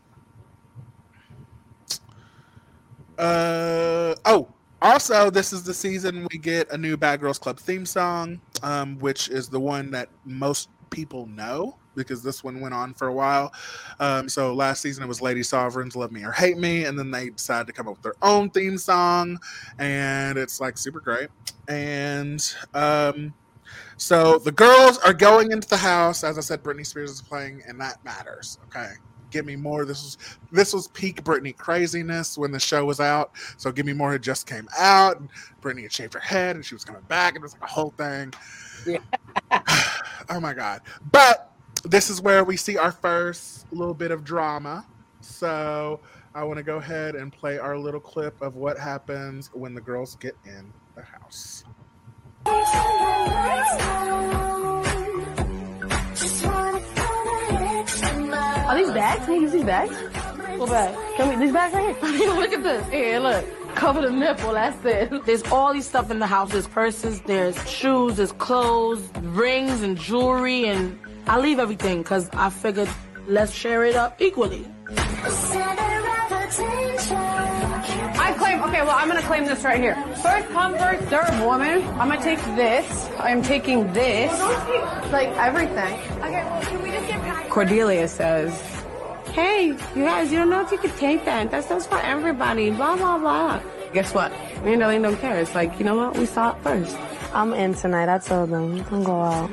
Uh 3.18 4.16
oh. 4.26 4.48
Also, 4.84 5.30
this 5.30 5.54
is 5.54 5.64
the 5.64 5.74
season 5.74 6.28
we 6.30 6.38
get 6.38 6.70
a 6.70 6.78
new 6.78 6.98
Bad 6.98 7.22
Girls 7.22 7.40
Club 7.40 7.58
theme 7.58 7.86
song, 7.86 8.42
um, 8.64 9.00
which 9.00 9.30
is 9.30 9.48
the 9.48 9.60
one 9.60 9.90
that 9.92 10.10
most 10.26 10.68
people 10.90 11.26
know 11.28 11.78
because 11.96 12.22
this 12.22 12.44
one 12.44 12.60
went 12.60 12.74
on 12.74 12.94
for 12.94 13.08
a 13.08 13.14
while. 13.14 13.54
Um, 14.02 14.28
so 14.28 14.54
last 14.54 14.82
season 14.82 15.02
it 15.02 15.08
was 15.08 15.22
Lady 15.22 15.42
Sovereign's 15.42 15.96
"Love 15.96 16.12
Me 16.12 16.26
or 16.26 16.34
Hate 16.34 16.58
Me," 16.58 16.84
and 16.84 17.00
then 17.00 17.12
they 17.12 17.30
decided 17.30 17.66
to 17.68 17.72
come 17.72 17.88
up 17.88 17.94
with 17.94 18.04
their 18.04 18.16
own 18.22 18.50
theme 18.50 18.78
song, 18.78 19.40
and 19.80 20.38
it's 20.38 20.60
like 20.60 20.78
super 20.78 21.00
great. 21.00 21.30
And 21.70 22.46
um, 22.74 23.34
so 23.96 24.38
the 24.38 24.52
girls 24.52 24.98
are 24.98 25.14
going 25.14 25.54
into 25.54 25.70
the 25.70 25.78
house. 25.78 26.26
As 26.26 26.38
I 26.38 26.42
said, 26.42 26.62
Britney 26.62 26.86
Spears 26.86 27.12
is 27.12 27.22
playing, 27.22 27.64
and 27.70 27.80
that 27.80 28.04
matters. 28.04 28.60
Okay. 28.66 28.92
Give 29.34 29.48
me 29.48 29.56
more. 29.56 29.84
This 29.84 30.04
was 30.04 30.18
this 30.52 30.74
was 30.74 30.88
peak 30.90 31.24
Britney 31.24 31.58
craziness 31.58 32.38
when 32.38 32.52
the 32.52 32.60
show 32.60 32.86
was 32.86 33.00
out. 33.00 33.32
So 33.58 33.72
give 33.72 33.88
me 33.88 33.92
more 33.92 34.12
had 34.12 34.22
just 34.22 34.46
came 34.46 34.70
out. 34.78 35.20
And 35.20 35.28
Britney 35.60 35.82
had 35.82 35.92
shaved 35.92 36.14
her 36.14 36.20
head 36.20 36.56
and 36.56 36.64
she 36.64 36.76
was 36.76 36.86
coming 36.86 37.02
back. 37.08 37.34
And 37.34 37.42
it 37.42 37.42
was 37.42 37.54
like 37.54 37.64
a 37.64 37.74
whole 37.74 37.90
thing. 37.98 38.32
Yeah. 38.86 39.00
oh 40.30 40.40
my 40.40 40.54
god. 40.54 40.82
But 41.12 41.52
this 41.84 42.12
is 42.12 42.22
where 42.22 42.44
we 42.44 42.56
see 42.56 42.78
our 42.78 42.92
first 42.92 43.66
little 43.74 43.96
bit 43.96 44.12
of 44.12 44.24
drama. 44.24 44.86
So 45.22 46.00
I 46.36 46.44
want 46.44 46.58
to 46.58 46.64
go 46.64 46.78
ahead 46.78 47.16
and 47.16 47.34
play 47.34 47.58
our 47.58 47.76
little 47.76 48.00
clip 48.00 48.40
of 48.40 48.56
what 48.56 48.78
happens 48.78 49.50
when 49.52 49.74
the 49.74 49.82
girls 49.82 50.16
get 50.18 50.36
in 50.46 50.72
the 50.94 51.02
house. 51.02 51.64
Are 58.74 58.78
these 58.78 58.92
bags? 58.92 59.26
Can 59.26 59.36
you 59.36 59.42
use 59.42 59.52
these 59.52 59.64
bags? 59.64 59.96
What 60.58 60.68
bag? 60.68 60.98
Can 61.16 61.30
we, 61.30 61.46
these 61.46 61.54
bags 61.54 61.76
right 61.76 61.96
here? 61.96 62.34
look 62.34 62.52
at 62.52 62.64
this. 62.64 62.90
Here, 62.90 63.20
look. 63.20 63.46
Cover 63.76 64.02
the 64.02 64.10
nipple, 64.10 64.54
that's 64.54 64.84
it. 64.84 65.26
There's 65.28 65.44
all 65.52 65.74
these 65.74 65.86
stuff 65.86 66.10
in 66.10 66.18
the 66.18 66.26
house. 66.26 66.52
There's 66.52 66.66
purses, 66.66 67.22
there's 67.22 67.56
shoes, 67.70 68.18
there's 68.18 68.32
clothes, 68.32 69.08
rings 69.22 69.84
and 69.84 69.96
jewelry, 69.96 70.66
and 70.70 71.00
I 71.28 71.40
leave 71.40 71.60
everything 71.60 72.02
because 72.02 72.32
I 72.34 72.50
figured 72.50 72.90
let's 73.28 73.52
share 73.52 73.86
it 73.86 73.96
up 73.96 74.20
equally. 74.20 74.66
I 78.16 78.36
claim, 78.40 78.64
okay, 78.64 78.82
well, 78.82 78.96
I'm 78.98 79.08
gonna 79.08 79.22
claim 79.22 79.46
this 79.46 79.64
right 79.64 79.80
here. 79.80 79.96
First 80.24 80.48
come, 80.50 80.76
first 80.78 81.10
serve, 81.10 81.46
woman. 81.46 81.84
I'm 82.00 82.10
gonna 82.10 82.24
take 82.24 82.40
this. 82.56 83.10
I'm 83.20 83.44
taking 83.44 83.94
this. 83.94 84.32
Like 85.12 85.30
everything. 85.38 86.00
Okay, 86.22 86.44
well, 86.44 86.62
can 86.62 86.82
we 86.82 86.90
just 86.90 86.92
get 86.92 86.92
back? 86.92 86.93
Cordelia 87.54 88.08
says, 88.08 88.52
Hey, 89.32 89.68
you 89.68 90.04
guys, 90.04 90.32
you 90.32 90.40
don't 90.40 90.50
know 90.50 90.62
if 90.62 90.72
you 90.72 90.80
could 90.80 90.96
take 90.98 91.24
that. 91.26 91.52
That's 91.52 91.70
just 91.70 91.88
for 91.88 92.00
everybody. 92.00 92.72
Blah, 92.72 92.96
blah, 92.96 93.20
blah. 93.20 93.62
Guess 93.94 94.12
what? 94.16 94.32
Me 94.64 94.74
and 94.74 94.82
Darlene 94.82 95.04
don't 95.04 95.18
care. 95.18 95.38
It's 95.38 95.54
like, 95.54 95.78
you 95.78 95.86
know 95.86 95.96
what? 95.96 96.18
We 96.18 96.26
saw 96.26 96.56
it 96.56 96.64
first. 96.64 96.98
I'm 97.32 97.54
in 97.54 97.76
tonight. 97.76 98.10
I 98.10 98.18
told 98.18 98.50
them. 98.50 98.82
Don't 98.82 99.04
go 99.04 99.22
out. 99.22 99.52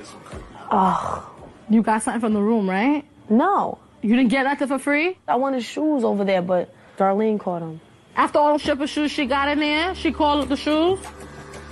Oh, 0.71 1.31
you 1.69 1.83
got 1.83 2.03
something 2.03 2.23
from 2.23 2.33
the 2.33 2.41
room, 2.41 2.71
right? 2.71 3.05
No. 3.29 3.77
You 4.01 4.17
didn't 4.17 4.31
get 4.31 4.45
nothing 4.45 4.69
for 4.69 4.79
free? 4.79 5.19
I 5.29 5.37
wanted 5.37 5.63
shoes 5.63 6.03
over 6.03 6.25
there, 6.25 6.41
but 6.41 6.75
Darlene 6.97 7.39
caught 7.39 7.61
them. 7.61 7.83
After 8.17 8.39
all 8.39 8.55
the 8.57 8.65
shipper 8.65 8.87
shoes 8.87 9.11
she 9.11 9.27
got 9.27 9.49
in 9.49 9.61
there, 9.61 9.95
she 9.95 10.11
called 10.11 10.45
it 10.45 10.49
the 10.49 10.57
shoes? 10.57 10.99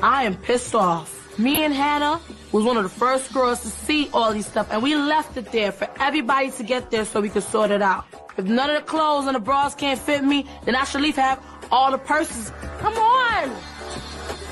I 0.02 0.24
am 0.24 0.36
pissed 0.36 0.74
off. 0.74 1.38
Me 1.38 1.64
and 1.64 1.72
Hannah 1.72 2.20
was 2.52 2.64
one 2.64 2.76
of 2.76 2.82
the 2.82 2.88
first 2.88 3.32
girls 3.32 3.60
to 3.60 3.68
see 3.68 4.08
all 4.12 4.32
these 4.32 4.46
stuff, 4.46 4.68
and 4.70 4.82
we 4.82 4.94
left 4.94 5.36
it 5.36 5.52
there 5.52 5.72
for 5.72 5.88
everybody 6.00 6.50
to 6.52 6.62
get 6.62 6.90
there 6.90 7.04
so 7.04 7.20
we 7.20 7.28
could 7.28 7.42
sort 7.42 7.70
it 7.70 7.82
out. 7.82 8.06
If 8.36 8.44
none 8.46 8.70
of 8.70 8.76
the 8.76 8.82
clothes 8.86 9.26
and 9.26 9.34
the 9.34 9.40
bras 9.40 9.74
can't 9.74 9.98
fit 9.98 10.24
me, 10.24 10.46
then 10.64 10.74
I 10.76 10.84
should 10.84 10.96
at 10.96 11.02
least 11.02 11.18
have 11.18 11.42
all 11.70 11.90
the 11.90 11.98
purses. 11.98 12.52
Come 12.78 12.94
on! 12.94 13.50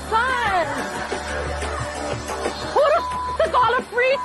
Son! 0.09 0.67
Who 2.73 2.81
the 2.81 3.01
f- 3.01 3.37
took 3.43 3.53
all 3.53 3.75
the 3.75 3.83
free? 3.83 4.17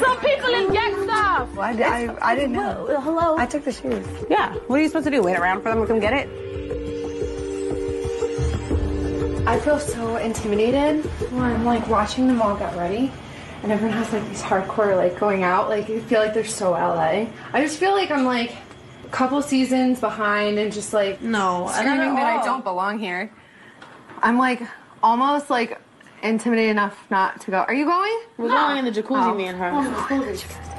Some 0.00 0.18
people 0.20 0.48
didn't 0.48 0.72
get 0.72 0.92
stuff. 1.04 1.58
I, 1.58 1.72
I, 1.82 2.30
I 2.32 2.34
didn't 2.34 2.52
know. 2.52 2.86
Well, 2.88 3.00
hello. 3.00 3.36
I 3.38 3.46
took 3.46 3.64
the 3.64 3.72
shoes. 3.72 4.06
Yeah. 4.28 4.54
What 4.66 4.78
are 4.78 4.82
you 4.82 4.88
supposed 4.88 5.04
to 5.04 5.10
do? 5.10 5.22
Wait 5.22 5.36
around 5.38 5.62
for 5.62 5.68
them 5.70 5.80
to 5.80 5.86
come 5.86 6.00
get 6.00 6.12
it? 6.12 6.51
I 9.52 9.60
feel 9.60 9.78
so 9.78 10.16
intimidated 10.16 11.04
when 11.30 11.42
I'm 11.42 11.62
like 11.66 11.86
watching 11.86 12.26
them 12.26 12.40
all 12.40 12.56
get 12.56 12.74
ready 12.74 13.12
and 13.62 13.70
everyone 13.70 13.94
has 13.98 14.10
like 14.10 14.26
these 14.30 14.40
hardcore 14.40 14.96
like 14.96 15.20
going 15.20 15.42
out. 15.42 15.68
Like 15.68 15.90
I 15.90 16.00
feel 16.00 16.20
like 16.20 16.32
they're 16.32 16.42
so 16.46 16.70
LA. 16.70 17.26
I 17.52 17.60
just 17.62 17.76
feel 17.78 17.90
like 17.92 18.10
I'm 18.10 18.24
like 18.24 18.56
a 19.04 19.08
couple 19.10 19.42
seasons 19.42 20.00
behind 20.00 20.58
and 20.58 20.72
just 20.72 20.94
like 20.94 21.20
no, 21.20 21.68
screaming 21.70 22.14
that 22.14 22.40
I 22.40 22.42
don't 22.42 22.64
belong 22.64 22.98
here. 22.98 23.30
I'm 24.22 24.38
like 24.38 24.62
almost 25.02 25.50
like 25.50 25.78
intimidated 26.22 26.70
enough 26.70 27.06
not 27.10 27.42
to 27.42 27.50
go. 27.50 27.58
Are 27.58 27.74
you 27.74 27.84
going? 27.84 28.20
We're 28.38 28.48
going 28.48 28.78
in 28.78 28.86
the 28.86 29.02
jacuzzi, 29.02 29.32
Oh. 29.32 29.34
me 29.34 29.48
and 29.48 29.58
her. 29.58 30.71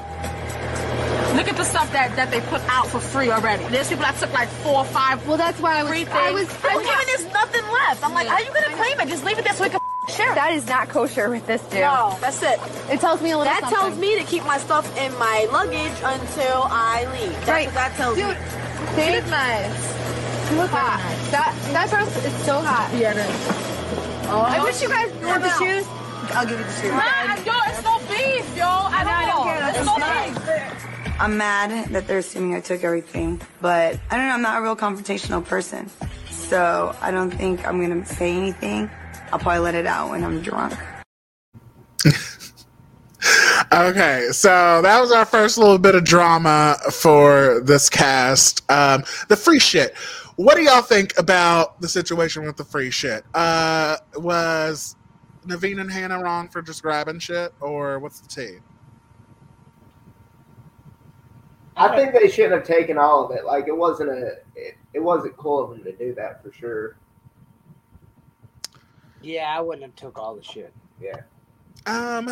Look 1.36 1.48
at 1.48 1.58
the 1.58 1.64
stuff 1.64 1.92
that, 1.94 2.16
that 2.16 2.30
they 2.32 2.42
put 2.42 2.62
out 2.70 2.88
for 2.88 3.00
free 3.00 3.32
already. 3.32 3.64
There's 3.66 3.90
people 3.90 4.04
that 4.04 4.18
took 4.18 4.32
like 4.34 4.50
four 4.62 4.80
or 4.80 4.86
five 4.86 5.26
Well, 5.28 5.38
that's 5.38 5.60
why 5.60 5.80
I 5.80 5.84
was. 5.84 5.92
free 5.92 6.06
I 6.12 6.32
was. 6.32 6.48
I'm 6.64 6.84
giving 6.84 7.08
this 7.08 7.26
nothing 7.34 7.64
left. 7.72 8.04
I'm 8.04 8.14
like, 8.14 8.28
how 8.28 8.38
you 8.40 8.54
gonna 8.54 8.76
claim 8.76 9.00
it? 9.00 9.08
Just 9.10 9.26
leave 9.26 9.38
it 9.40 9.44
there 9.46 9.54
so 9.54 9.64
we 9.64 9.70
can 9.72 9.80
share. 10.10 10.34
That 10.36 10.52
is 10.54 10.68
not 10.68 10.90
kosher 10.90 11.30
with 11.30 11.48
this 11.48 11.62
dude. 11.64 11.82
No, 11.82 12.16
that's 12.22 12.42
it. 12.44 12.60
It 12.92 13.00
tells 13.02 13.22
me 13.22 13.32
a 13.32 13.38
little. 13.38 13.52
Bit. 13.52 13.62
That 13.62 13.70
something. 13.72 13.80
tells 13.80 14.00
me 14.00 14.18
to 14.20 14.24
keep 14.26 14.44
my 14.46 14.58
stuff 14.60 14.86
in 14.98 15.12
my 15.18 15.48
luggage 15.52 15.98
until 16.04 16.68
I 16.70 17.06
leave. 17.18 17.34
That's 17.46 17.50
Right. 17.50 17.66
what 17.68 17.76
that 17.76 17.96
tells 17.98 18.16
Dude, 18.16 18.28
me. 18.30 18.96
they 18.96 19.16
look 19.18 19.28
nice. 19.30 20.52
Look 20.54 20.70
hot. 20.70 21.02
That 21.32 21.50
that 21.74 21.90
dress 21.90 22.26
is 22.26 22.34
so 22.46 22.62
hot. 22.62 22.94
Yeah, 22.94 23.12
it 23.12 23.18
is. 23.18 24.30
Oh, 24.30 24.42
I 24.46 24.62
wish 24.62 24.82
you 24.84 24.90
guys 24.90 25.10
want 25.24 25.42
the 25.42 25.50
shoes. 25.58 25.86
I'll 26.36 26.46
give 26.48 26.60
you 26.60 26.66
the 26.66 26.72
shoes. 26.78 26.92
Nah, 26.94 27.36
yo, 27.42 27.54
it's 27.68 27.84
no 27.84 27.98
beef, 28.08 28.46
yo. 28.58 28.64
At 28.94 29.06
I 29.08 29.26
don't 29.26 29.36
all. 29.36 29.44
care. 29.44 29.70
It's 29.70 29.78
It's 29.80 29.86
no 29.88 29.98
not. 29.98 30.26
beef. 30.30 30.36
I'm 31.20 31.38
mad 31.38 31.90
that 31.92 32.08
they're 32.08 32.18
assuming 32.18 32.56
I 32.56 32.60
took 32.60 32.84
everything, 32.84 33.40
but 33.62 34.00
I 34.10 34.18
don't 34.18 34.28
know, 34.28 34.34
I'm 34.34 34.42
not 34.42 34.60
a 34.60 34.62
real 34.62 34.76
confrontational 34.76 35.46
person. 35.46 35.90
So 36.30 36.96
I 37.02 37.12
don't 37.12 37.32
think 37.32 37.66
I'm 37.68 37.80
gonna 37.80 38.06
say 38.06 38.36
anything. 38.36 38.90
I'll 39.32 39.40
probably 39.40 39.60
let 39.60 39.76
it 39.76 39.86
out 39.86 40.10
when 40.10 40.24
I'm 40.24 40.42
drunk. 40.42 40.74
Okay, 43.72 44.28
so 44.32 44.82
that 44.84 45.00
was 45.00 45.12
our 45.12 45.26
first 45.26 45.58
little 45.58 45.80
bit 45.80 45.96
of 45.96 46.04
drama 46.04 46.78
for 46.92 47.62
this 47.64 47.90
cast. 47.90 48.70
Um, 48.70 49.04
the 49.30 49.36
free 49.36 49.60
shit. 49.60 49.96
What 50.36 50.58
do 50.58 50.62
y'all 50.62 50.82
think 50.82 51.18
about 51.18 51.80
the 51.82 51.88
situation 51.88 52.46
with 52.46 52.58
the 52.58 52.66
free 52.66 52.92
shit? 52.92 53.24
Uh, 53.34 53.98
was 54.16 54.96
Neveen 55.48 55.80
and 55.80 55.92
Hannah 55.92 56.22
wrong 56.22 56.50
for 56.50 56.62
just 56.62 56.84
grabbing 56.84 57.18
shit, 57.20 57.54
or 57.62 57.98
what's 57.98 58.20
the 58.20 58.28
tea? 58.28 58.58
I 61.76 61.96
think 61.96 62.14
they 62.14 62.30
shouldn't 62.30 62.54
have 62.54 62.64
taken 62.64 62.98
all 62.98 63.26
of 63.26 63.36
it. 63.36 63.46
Like 63.46 63.68
it 63.68 63.76
wasn't 63.76 64.10
a, 64.10 64.38
it, 64.56 64.76
it 64.94 65.00
wasn't 65.00 65.36
cool 65.38 65.64
of 65.64 65.70
them 65.72 65.84
to 65.84 65.92
do 65.92 66.14
that 66.16 66.44
for 66.44 66.52
sure. 66.52 66.98
Yeah, 69.22 69.56
I 69.58 69.62
wouldn't 69.62 69.84
have 69.84 69.96
took 69.96 70.20
all 70.20 70.36
the 70.36 70.44
shit. 70.44 70.74
Yeah. 71.02 71.22
Um, 71.86 72.30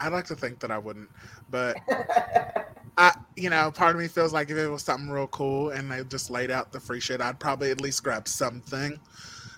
I'd 0.00 0.12
like 0.12 0.26
to 0.26 0.34
think 0.34 0.58
that 0.60 0.70
I 0.70 0.78
wouldn't, 0.78 1.08
but 1.50 1.76
I, 2.98 3.12
you 3.36 3.50
know, 3.50 3.70
part 3.70 3.94
of 3.94 4.02
me 4.02 4.08
feels 4.08 4.32
like 4.32 4.50
if 4.50 4.56
it 4.56 4.68
was 4.68 4.82
something 4.82 5.08
real 5.08 5.28
cool 5.28 5.70
and 5.70 5.90
they 5.90 6.04
just 6.04 6.30
laid 6.30 6.50
out 6.50 6.72
the 6.72 6.80
free 6.80 7.00
shit, 7.00 7.20
I'd 7.20 7.40
probably 7.40 7.70
at 7.70 7.80
least 7.80 8.02
grab 8.02 8.28
something. 8.28 8.98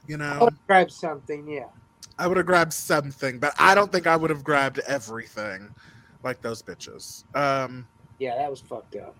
You 0.06 0.18
know, 0.18 0.48
grab 0.66 0.90
something, 0.90 1.48
yeah. 1.48 1.64
I 2.18 2.26
would 2.26 2.36
have 2.36 2.46
grabbed 2.46 2.72
something, 2.72 3.38
but 3.38 3.54
I 3.58 3.74
don't 3.74 3.90
think 3.90 4.06
I 4.06 4.16
would 4.16 4.30
have 4.30 4.44
grabbed 4.44 4.78
everything 4.86 5.74
like 6.22 6.40
those 6.40 6.62
bitches. 6.62 7.24
Um, 7.36 7.86
Yeah, 8.18 8.36
that 8.36 8.50
was 8.50 8.60
fucked 8.60 8.96
up. 8.96 9.14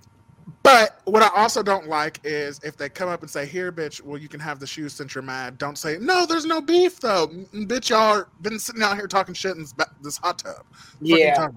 but 0.63 1.01
what 1.05 1.23
I 1.23 1.29
also 1.37 1.63
don't 1.63 1.89
like 1.89 2.21
is 2.25 2.61
if 2.65 2.77
they 2.77 2.89
come 2.89 3.09
up 3.09 3.23
and 3.23 3.31
say, 3.31 3.47
"Here, 3.47 3.71
bitch, 3.73 4.01
well, 4.03 4.19
you 4.19 4.29
can 4.29 4.41
have 4.41 4.59
the 4.61 4.67
shoes 4.67 4.93
since 4.93 5.15
you're 5.15 5.23
mad." 5.23 5.59
Don't 5.59 5.77
say, 5.77 5.99
"No, 6.01 6.25
there's 6.27 6.45
no 6.47 6.61
beef 6.61 7.01
though." 7.01 7.27
Bitch, 7.53 7.91
y'all 7.91 8.01
are 8.19 8.29
been 8.43 8.59
sitting 8.59 8.83
out 8.83 8.97
here 8.97 9.07
talking 9.07 9.35
shit 9.35 9.57
in 9.57 9.63
this, 9.63 9.75
this 10.03 10.17
hot 10.19 10.39
tub. 10.39 10.65
What 11.01 11.21
Yeah. 11.21 11.49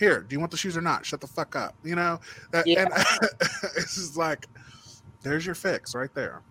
Here, 0.00 0.22
do 0.22 0.34
you 0.34 0.40
want 0.40 0.50
the 0.50 0.56
shoes 0.56 0.76
or 0.76 0.80
not? 0.80 1.06
Shut 1.06 1.20
the 1.20 1.26
fuck 1.26 1.54
up. 1.54 1.74
You 1.84 1.94
know, 1.94 2.18
that, 2.50 2.66
Yeah. 2.66 2.82
and 2.84 2.92
it's 3.76 3.94
just 3.94 4.16
like, 4.16 4.46
there's 5.22 5.46
your 5.46 5.54
fix 5.54 5.94
right 5.94 6.12
there. 6.14 6.42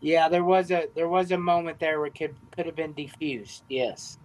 Yeah, 0.00 0.28
there 0.28 0.44
was 0.44 0.70
a 0.70 0.88
there 0.94 1.08
was 1.08 1.30
a 1.32 1.38
moment 1.38 1.78
there 1.80 1.98
where 1.98 2.06
it 2.08 2.14
could 2.14 2.34
could 2.52 2.66
have 2.66 2.76
been 2.76 2.94
defused. 2.94 3.62
Yes, 3.68 4.18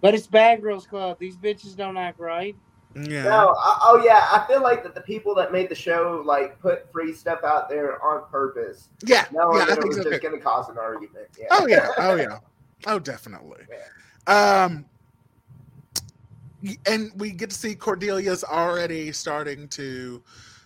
but 0.00 0.14
it's 0.14 0.26
Bad 0.26 0.60
Girls 0.62 0.86
Club. 0.86 1.18
These 1.18 1.36
bitches 1.36 1.76
don't 1.76 1.96
act 1.96 2.18
right. 2.18 2.56
Yeah. 2.94 3.22
No, 3.22 3.54
I, 3.56 3.78
oh 3.82 4.02
yeah, 4.04 4.26
I 4.32 4.44
feel 4.48 4.62
like 4.62 4.82
that 4.82 4.94
the 4.94 5.00
people 5.00 5.34
that 5.36 5.52
made 5.52 5.68
the 5.68 5.74
show 5.76 6.22
like 6.26 6.58
put 6.60 6.90
free 6.92 7.12
stuff 7.12 7.44
out 7.44 7.68
there 7.68 8.02
on 8.04 8.28
purpose, 8.30 8.88
Yeah. 9.04 9.26
no, 9.32 9.54
yeah, 9.54 9.62
I 9.62 9.66
that 9.66 9.78
it 9.78 9.86
was 9.86 9.96
so 9.98 10.10
just 10.10 10.22
going 10.22 10.34
to 10.34 10.40
cause 10.40 10.68
an 10.68 10.76
argument. 10.76 11.28
Yeah. 11.38 11.46
Oh 11.50 11.66
yeah. 11.68 11.88
Oh 11.98 12.14
yeah. 12.16 12.38
Oh, 12.86 12.98
definitely. 12.98 13.64
Um, 14.26 14.84
and 16.86 17.10
we 17.16 17.30
get 17.30 17.50
to 17.50 17.56
see 17.56 17.74
Cordelia's 17.74 18.44
already 18.44 19.12
starting 19.12 19.68
to 19.68 20.22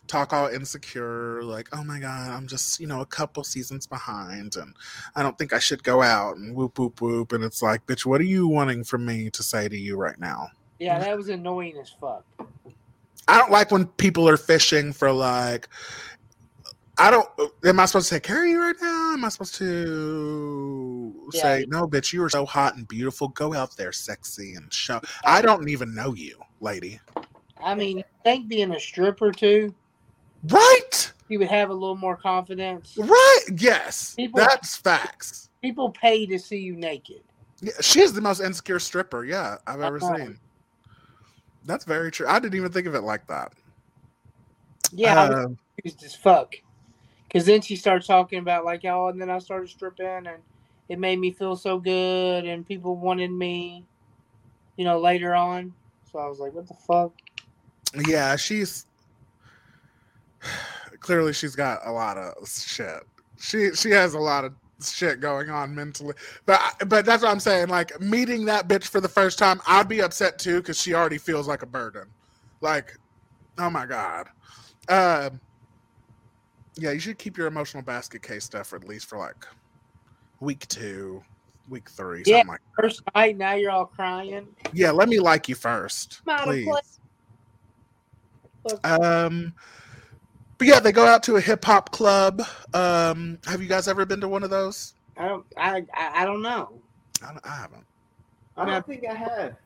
talk 0.07 0.33
all 0.33 0.49
insecure, 0.49 1.43
like, 1.43 1.69
"Oh 1.73 1.85
my 1.85 1.99
god, 1.99 2.31
I'm 2.31 2.47
just 2.47 2.81
you 2.81 2.87
know 2.87 3.01
a 3.01 3.07
couple 3.07 3.45
seasons 3.45 3.87
behind, 3.87 4.57
and 4.57 4.75
I 5.15 5.23
don't 5.23 5.37
think 5.39 5.53
I 5.53 5.59
should 5.59 5.83
go 5.83 6.03
out." 6.03 6.37
And 6.37 6.55
whoop 6.55 6.79
whoop 6.79 7.01
whoop. 7.01 7.33
And 7.33 7.45
it's 7.45 7.63
like, 7.63 7.87
bitch, 7.87 8.07
what 8.07 8.21
are 8.21 8.25
you 8.25 8.49
wanting 8.49 8.85
from 8.85 9.05
me 9.05 9.31
to 9.31 9.43
say 9.43 9.69
to 9.69 9.77
you 9.77 9.97
right 9.97 10.19
now? 10.19 10.49
Yeah, 10.85 10.99
that 10.99 11.17
was 11.17 11.29
annoying 11.31 11.77
as 11.81 11.89
fuck. 11.89 12.25
I 13.27 13.39
don't 13.39 13.51
like 13.51 13.71
when 13.71 13.87
people 13.87 14.29
are 14.29 14.37
fishing 14.37 14.93
for 14.93 15.11
like. 15.11 15.69
I 16.99 17.11
don't. 17.11 17.29
Am 17.65 17.81
I 17.81 17.87
supposed 17.87 18.09
to 18.11 18.15
say 18.17 18.21
carry 18.21 18.51
you 18.51 18.61
right 18.61 18.77
now? 18.81 19.15
Am 19.15 19.25
I 19.25 19.29
supposed 19.31 19.55
to 19.57 21.15
Yeah. 21.33 21.43
say 21.43 21.67
no, 21.69 21.89
bitch? 21.89 22.13
You 22.13 22.23
are 22.23 22.29
so 22.29 22.45
hot 22.47 22.77
and 22.77 22.87
beautiful. 22.87 23.29
Go 23.29 23.55
out 23.55 23.77
there, 23.77 23.93
sexy 23.93 24.55
and 24.55 24.73
show. 24.73 25.01
I 25.25 25.41
don't 25.43 25.69
even 25.69 25.95
know 25.95 26.15
you, 26.15 26.39
lady. 26.61 27.01
I 27.63 27.75
mean, 27.75 28.05
think 28.23 28.47
being 28.47 28.73
a 28.73 28.79
stripper 28.79 29.33
too, 29.33 29.75
Right? 30.49 31.13
you 31.29 31.39
would 31.39 31.49
have 31.49 31.71
a 31.71 31.73
little 31.75 31.97
more 31.97 32.17
confidence. 32.17 32.95
Right? 32.99 33.41
Yes, 33.57 34.15
People- 34.15 34.41
that's 34.41 34.77
facts. 34.77 35.49
People 35.63 35.91
pay 35.91 36.27
to 36.27 36.39
see 36.39 36.59
you 36.59 36.77
naked. 36.77 37.23
Yeah, 37.61 37.73
she 37.81 38.03
is 38.03 38.13
the 38.13 38.21
most 38.21 38.41
insecure 38.41 38.79
stripper. 38.79 39.25
Yeah, 39.25 39.57
I've 39.67 39.81
ever 39.81 39.99
seen. 39.99 40.39
That's 41.65 41.85
very 41.85 42.11
true. 42.11 42.27
I 42.29 42.39
didn't 42.39 42.55
even 42.57 42.73
think 42.73 42.87
of 42.87 42.95
it 42.95 43.03
like 43.03 43.27
that. 43.29 43.53
Yeah, 44.93 45.21
I 45.21 45.29
was 45.29 45.45
Um, 45.47 45.59
confused 45.77 46.05
as 46.05 46.15
fuck. 46.15 46.55
Because 47.27 47.47
then 47.47 47.61
she 47.63 47.77
started 47.77 48.07
talking 48.07 48.39
about 48.39 48.65
like, 48.65 48.85
oh, 48.85 49.09
and 49.09 49.21
then 49.21 49.31
I 49.31 49.39
started 49.39 49.69
stripping, 49.69 50.07
and 50.07 50.43
it 50.89 50.99
made 50.99 51.19
me 51.19 51.33
feel 51.33 51.57
so 51.57 51.79
good, 51.79 52.45
and 52.45 52.67
people 52.67 52.97
wanted 52.97 53.31
me, 53.31 53.85
you 54.77 54.85
know, 54.85 55.01
later 55.01 55.35
on. 55.35 55.75
So 56.13 56.19
I 56.21 56.29
was 56.29 56.39
like, 56.39 56.53
what 56.53 56.69
the 56.69 56.75
fuck? 56.75 57.13
yeah, 58.07 58.37
she's 58.37 58.87
clearly 61.01 61.33
she's 61.33 61.57
got 61.57 61.81
a 61.85 61.91
lot 61.91 62.17
of 62.17 62.49
shit. 62.49 63.03
She 63.39 63.73
she 63.75 63.91
has 63.91 64.15
a 64.15 64.19
lot 64.19 64.45
of 64.45 64.55
shit 64.83 65.21
going 65.21 65.51
on 65.51 65.75
mentally. 65.75 66.15
But 66.47 66.61
but 66.87 67.05
that's 67.07 67.23
what 67.23 67.31
I'm 67.31 67.41
saying. 67.41 67.69
Like 67.69 68.01
meeting 68.01 68.45
that 68.47 68.69
bitch 68.69 68.85
for 68.87 69.01
the 69.01 69.09
first 69.09 69.39
time, 69.39 69.61
I'd 69.67 69.89
be 69.89 70.01
upset 70.01 70.39
too 70.39 70.61
because 70.61 70.81
she 70.81 70.95
already 70.95 71.19
feels 71.19 71.47
like 71.49 71.63
a 71.63 71.67
burden. 71.67 72.09
Like, 72.61 72.97
oh 73.59 73.71
my 73.71 73.87
god. 73.87 74.29
Um. 74.89 75.41
Yeah, 76.77 76.91
you 76.91 76.99
should 76.99 77.19
keep 77.19 77.37
your 77.37 77.47
emotional 77.47 77.85
basket 77.85 78.21
case 78.23 78.45
stuff 78.45 78.67
for 78.67 78.77
at 78.77 78.89
least 78.89 79.07
for 79.07 79.17
like 79.17 79.47
week 80.41 80.67
two, 80.67 81.23
week 81.69 81.89
three, 81.89 82.25
Yeah. 82.27 82.39
something 82.39 82.49
like. 82.49 82.61
First 82.77 83.03
night, 83.15 83.37
now 83.37 83.55
you're 83.55 83.71
all 83.71 83.87
crying. 83.87 84.49
Yeah, 84.73 84.91
let 84.91 85.09
me 85.09 85.21
like 85.21 85.49
you 85.49 85.55
first, 85.55 86.21
I'm 86.27 86.35
out 86.35 86.41
of 86.41 86.47
please. 86.47 86.67
place. 86.67 86.99
Um, 88.83 89.55
but 90.59 90.67
yeah, 90.67 90.81
they 90.81 90.93
go 90.93 91.07
out 91.07 91.23
to 91.25 91.37
a 91.37 91.41
hip 91.41 91.65
hop 91.65 91.91
club. 91.91 92.43
Um, 92.73 93.39
have 93.47 93.63
you 93.63 93.69
guys 93.69 93.89
ever 93.89 94.05
been 94.07 94.21
to 94.21 94.29
one 94.29 94.43
of 94.43 94.51
those? 94.51 94.95
I 95.17 95.29
don't, 95.29 95.47
I, 95.57 95.85
I, 95.95 96.23
I 96.23 96.25
don't 96.25 96.43
know. 96.43 96.81
I, 97.23 97.29
don't- 97.33 97.47
I 97.47 97.57
haven't. 97.57 97.87
I 98.57 98.65
don't 98.67 98.87
think 98.87 99.05
I 99.09 99.15
had. 99.15 99.57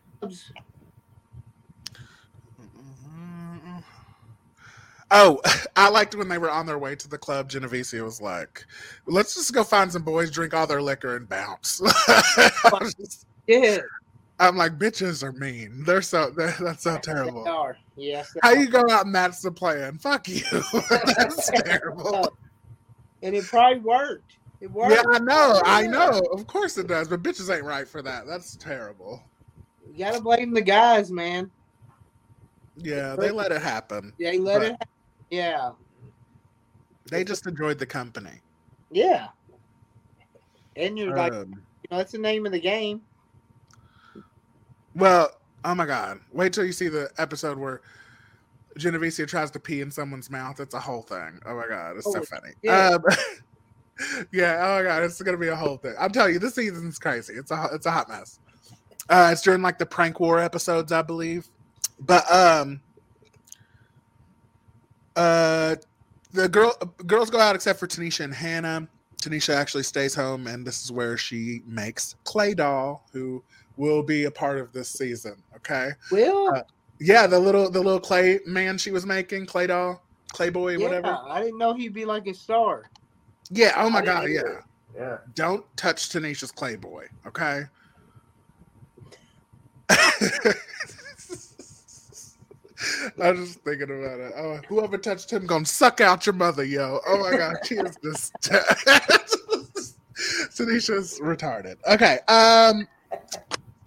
Oh, 5.10 5.40
I 5.76 5.88
liked 5.90 6.14
when 6.14 6.28
they 6.28 6.38
were 6.38 6.50
on 6.50 6.66
their 6.66 6.78
way 6.78 6.96
to 6.96 7.08
the 7.08 7.18
club. 7.18 7.48
Genovese 7.50 7.92
was 7.94 8.20
like, 8.20 8.64
"Let's 9.06 9.34
just 9.34 9.52
go 9.54 9.64
find 9.64 9.92
some 9.92 10.02
boys, 10.02 10.30
drink 10.30 10.54
all 10.54 10.66
their 10.66 10.82
liquor, 10.82 11.16
and 11.16 11.28
bounce." 11.28 11.80
Yeah, 13.46 13.78
I'm 14.40 14.56
like, 14.56 14.78
bitches 14.78 15.22
are 15.22 15.32
mean. 15.32 15.82
They're 15.84 16.02
so 16.02 16.30
they're, 16.36 16.54
that's 16.60 16.82
so 16.84 16.94
they 16.94 17.00
terrible. 17.00 17.48
are. 17.48 17.76
Yes. 17.96 18.32
they 18.32 18.40
How 18.42 18.50
are. 18.50 18.56
you 18.56 18.68
go 18.68 18.84
out 18.90 19.06
and 19.06 19.14
that's 19.14 19.42
the 19.42 19.50
plan? 19.50 19.98
Fuck 19.98 20.28
you. 20.28 20.42
that's 20.90 21.50
terrible. 21.64 22.36
And 23.22 23.34
it 23.34 23.44
probably 23.46 23.80
worked. 23.80 24.36
It 24.60 24.70
worked. 24.70 24.92
Yeah, 24.92 25.02
I 25.08 25.18
know. 25.18 25.60
I 25.64 25.86
know. 25.86 26.20
Of 26.32 26.46
course 26.46 26.78
it 26.78 26.86
does. 26.86 27.08
But 27.08 27.22
bitches 27.22 27.52
ain't 27.54 27.64
right 27.64 27.86
for 27.88 28.02
that. 28.02 28.26
That's 28.26 28.56
terrible. 28.56 29.22
You 29.92 29.98
gotta 30.04 30.20
blame 30.20 30.52
the 30.52 30.62
guys, 30.62 31.10
man. 31.10 31.50
Yeah, 32.76 33.16
they 33.16 33.30
let 33.30 33.50
it 33.50 33.60
happen. 33.62 34.12
They 34.18 34.38
let 34.38 34.62
it. 34.62 34.76
Yeah. 35.30 35.72
They 37.10 37.24
just 37.24 37.46
enjoyed 37.46 37.78
the 37.78 37.86
company. 37.86 38.40
Yeah. 38.92 39.28
And 40.76 40.96
you're 40.96 41.16
like, 41.16 41.32
Um, 41.32 41.50
you 41.50 41.88
know, 41.90 41.96
that's 41.98 42.12
the 42.12 42.18
name 42.18 42.46
of 42.46 42.52
the 42.52 42.60
game. 42.60 43.00
Well, 44.98 45.30
oh 45.64 45.74
my 45.74 45.86
god! 45.86 46.20
Wait 46.32 46.52
till 46.52 46.64
you 46.64 46.72
see 46.72 46.88
the 46.88 47.10
episode 47.18 47.58
where 47.58 47.80
Genovese 48.76 49.20
tries 49.26 49.50
to 49.52 49.60
pee 49.60 49.80
in 49.80 49.90
someone's 49.90 50.30
mouth. 50.30 50.60
It's 50.60 50.74
a 50.74 50.80
whole 50.80 51.02
thing. 51.02 51.40
Oh 51.46 51.56
my 51.56 51.66
god, 51.68 51.96
it's 51.96 52.12
so 52.12 52.22
funny. 52.22 52.50
shit. 52.64 52.70
Um, 52.70 53.02
yeah. 54.32 54.58
Oh 54.60 54.76
my 54.76 54.82
god, 54.82 55.02
it's 55.04 55.20
gonna 55.22 55.38
be 55.38 55.48
a 55.48 55.56
whole 55.56 55.76
thing. 55.76 55.94
I'm 55.98 56.10
telling 56.10 56.34
you, 56.34 56.38
this 56.38 56.54
season's 56.54 56.98
crazy. 56.98 57.34
It's 57.34 57.50
a 57.50 57.68
it's 57.72 57.86
a 57.86 57.90
hot 57.90 58.08
mess. 58.08 58.40
Uh, 59.08 59.30
it's 59.32 59.42
during 59.42 59.62
like 59.62 59.78
the 59.78 59.86
prank 59.86 60.20
war 60.20 60.38
episodes, 60.38 60.92
I 60.92 61.02
believe. 61.02 61.48
But 62.00 62.30
um, 62.30 62.80
uh, 65.16 65.76
the 66.32 66.48
girl 66.48 66.74
girls 67.06 67.30
go 67.30 67.40
out 67.40 67.54
except 67.54 67.78
for 67.78 67.86
Tanisha 67.86 68.24
and 68.24 68.34
Hannah. 68.34 68.88
Tanisha 69.20 69.54
actually 69.54 69.82
stays 69.82 70.14
home, 70.14 70.46
and 70.46 70.64
this 70.64 70.84
is 70.84 70.92
where 70.92 71.16
she 71.16 71.62
makes 71.66 72.14
Clay 72.22 72.54
Doll, 72.54 73.04
who 73.12 73.42
will 73.78 74.02
be 74.02 74.24
a 74.24 74.30
part 74.30 74.58
of 74.58 74.72
this 74.72 74.90
season. 74.90 75.42
Okay, 75.56 75.90
Will? 76.12 76.54
Uh, 76.54 76.62
yeah, 77.00 77.26
the 77.26 77.38
little 77.38 77.70
the 77.70 77.80
little 77.80 78.00
clay 78.00 78.40
man 78.46 78.76
she 78.76 78.90
was 78.90 79.06
making, 79.06 79.46
Clay 79.46 79.68
Doll, 79.68 80.02
Clay 80.32 80.50
Boy, 80.50 80.76
yeah, 80.76 80.84
whatever. 80.84 81.18
I 81.28 81.40
didn't 81.40 81.58
know 81.58 81.72
he'd 81.72 81.94
be 81.94 82.04
like 82.04 82.26
a 82.26 82.34
star. 82.34 82.90
Yeah. 83.50 83.72
Oh 83.76 83.88
my 83.88 84.02
god. 84.02 84.28
Yeah. 84.28 84.40
either. 84.40 84.64
Yeah. 84.96 85.18
Don't 85.34 85.64
touch 85.76 86.10
Tanisha's 86.10 86.50
Clay 86.50 86.76
Boy. 86.76 87.06
Okay. 87.26 87.62
I 93.20 93.32
was 93.32 93.48
just 93.48 93.60
thinking 93.60 93.90
about 93.90 94.20
it. 94.20 94.32
Oh, 94.36 94.60
whoever 94.68 94.98
touched 94.98 95.32
him 95.32 95.46
gonna 95.46 95.64
suck 95.64 96.00
out 96.00 96.26
your 96.26 96.34
mother, 96.34 96.64
yo. 96.64 97.00
Oh 97.06 97.18
my 97.18 97.36
god, 97.36 97.56
she 97.64 97.76
is 97.76 97.96
just 98.02 98.32
Tanisha's 100.54 101.18
retarded. 101.20 101.76
Okay. 101.86 102.18
Um 102.28 102.86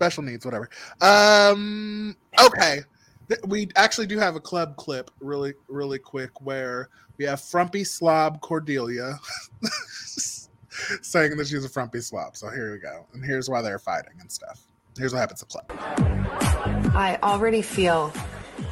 special 0.01 0.23
needs, 0.23 0.45
whatever. 0.45 0.67
Um 0.99 2.15
okay. 2.43 2.81
We 3.45 3.69
actually 3.75 4.07
do 4.07 4.17
have 4.17 4.35
a 4.35 4.39
club 4.39 4.75
clip 4.75 5.11
really, 5.19 5.53
really 5.67 5.99
quick 5.99 6.41
where 6.41 6.89
we 7.17 7.25
have 7.25 7.39
Frumpy 7.39 7.83
Slob 7.83 8.41
Cordelia 8.41 9.19
saying 11.01 11.37
that 11.37 11.47
she's 11.47 11.63
a 11.63 11.69
frumpy 11.69 12.01
slob. 12.01 12.35
So 12.35 12.49
here 12.49 12.73
we 12.73 12.79
go. 12.79 13.05
And 13.13 13.23
here's 13.23 13.47
why 13.47 13.61
they're 13.61 13.79
fighting 13.79 14.13
and 14.19 14.29
stuff. 14.31 14.61
Here's 14.97 15.13
what 15.13 15.19
happens 15.19 15.39
to 15.41 15.45
Club. 15.45 15.65
I 16.93 17.17
already 17.23 17.61
feel 17.61 18.11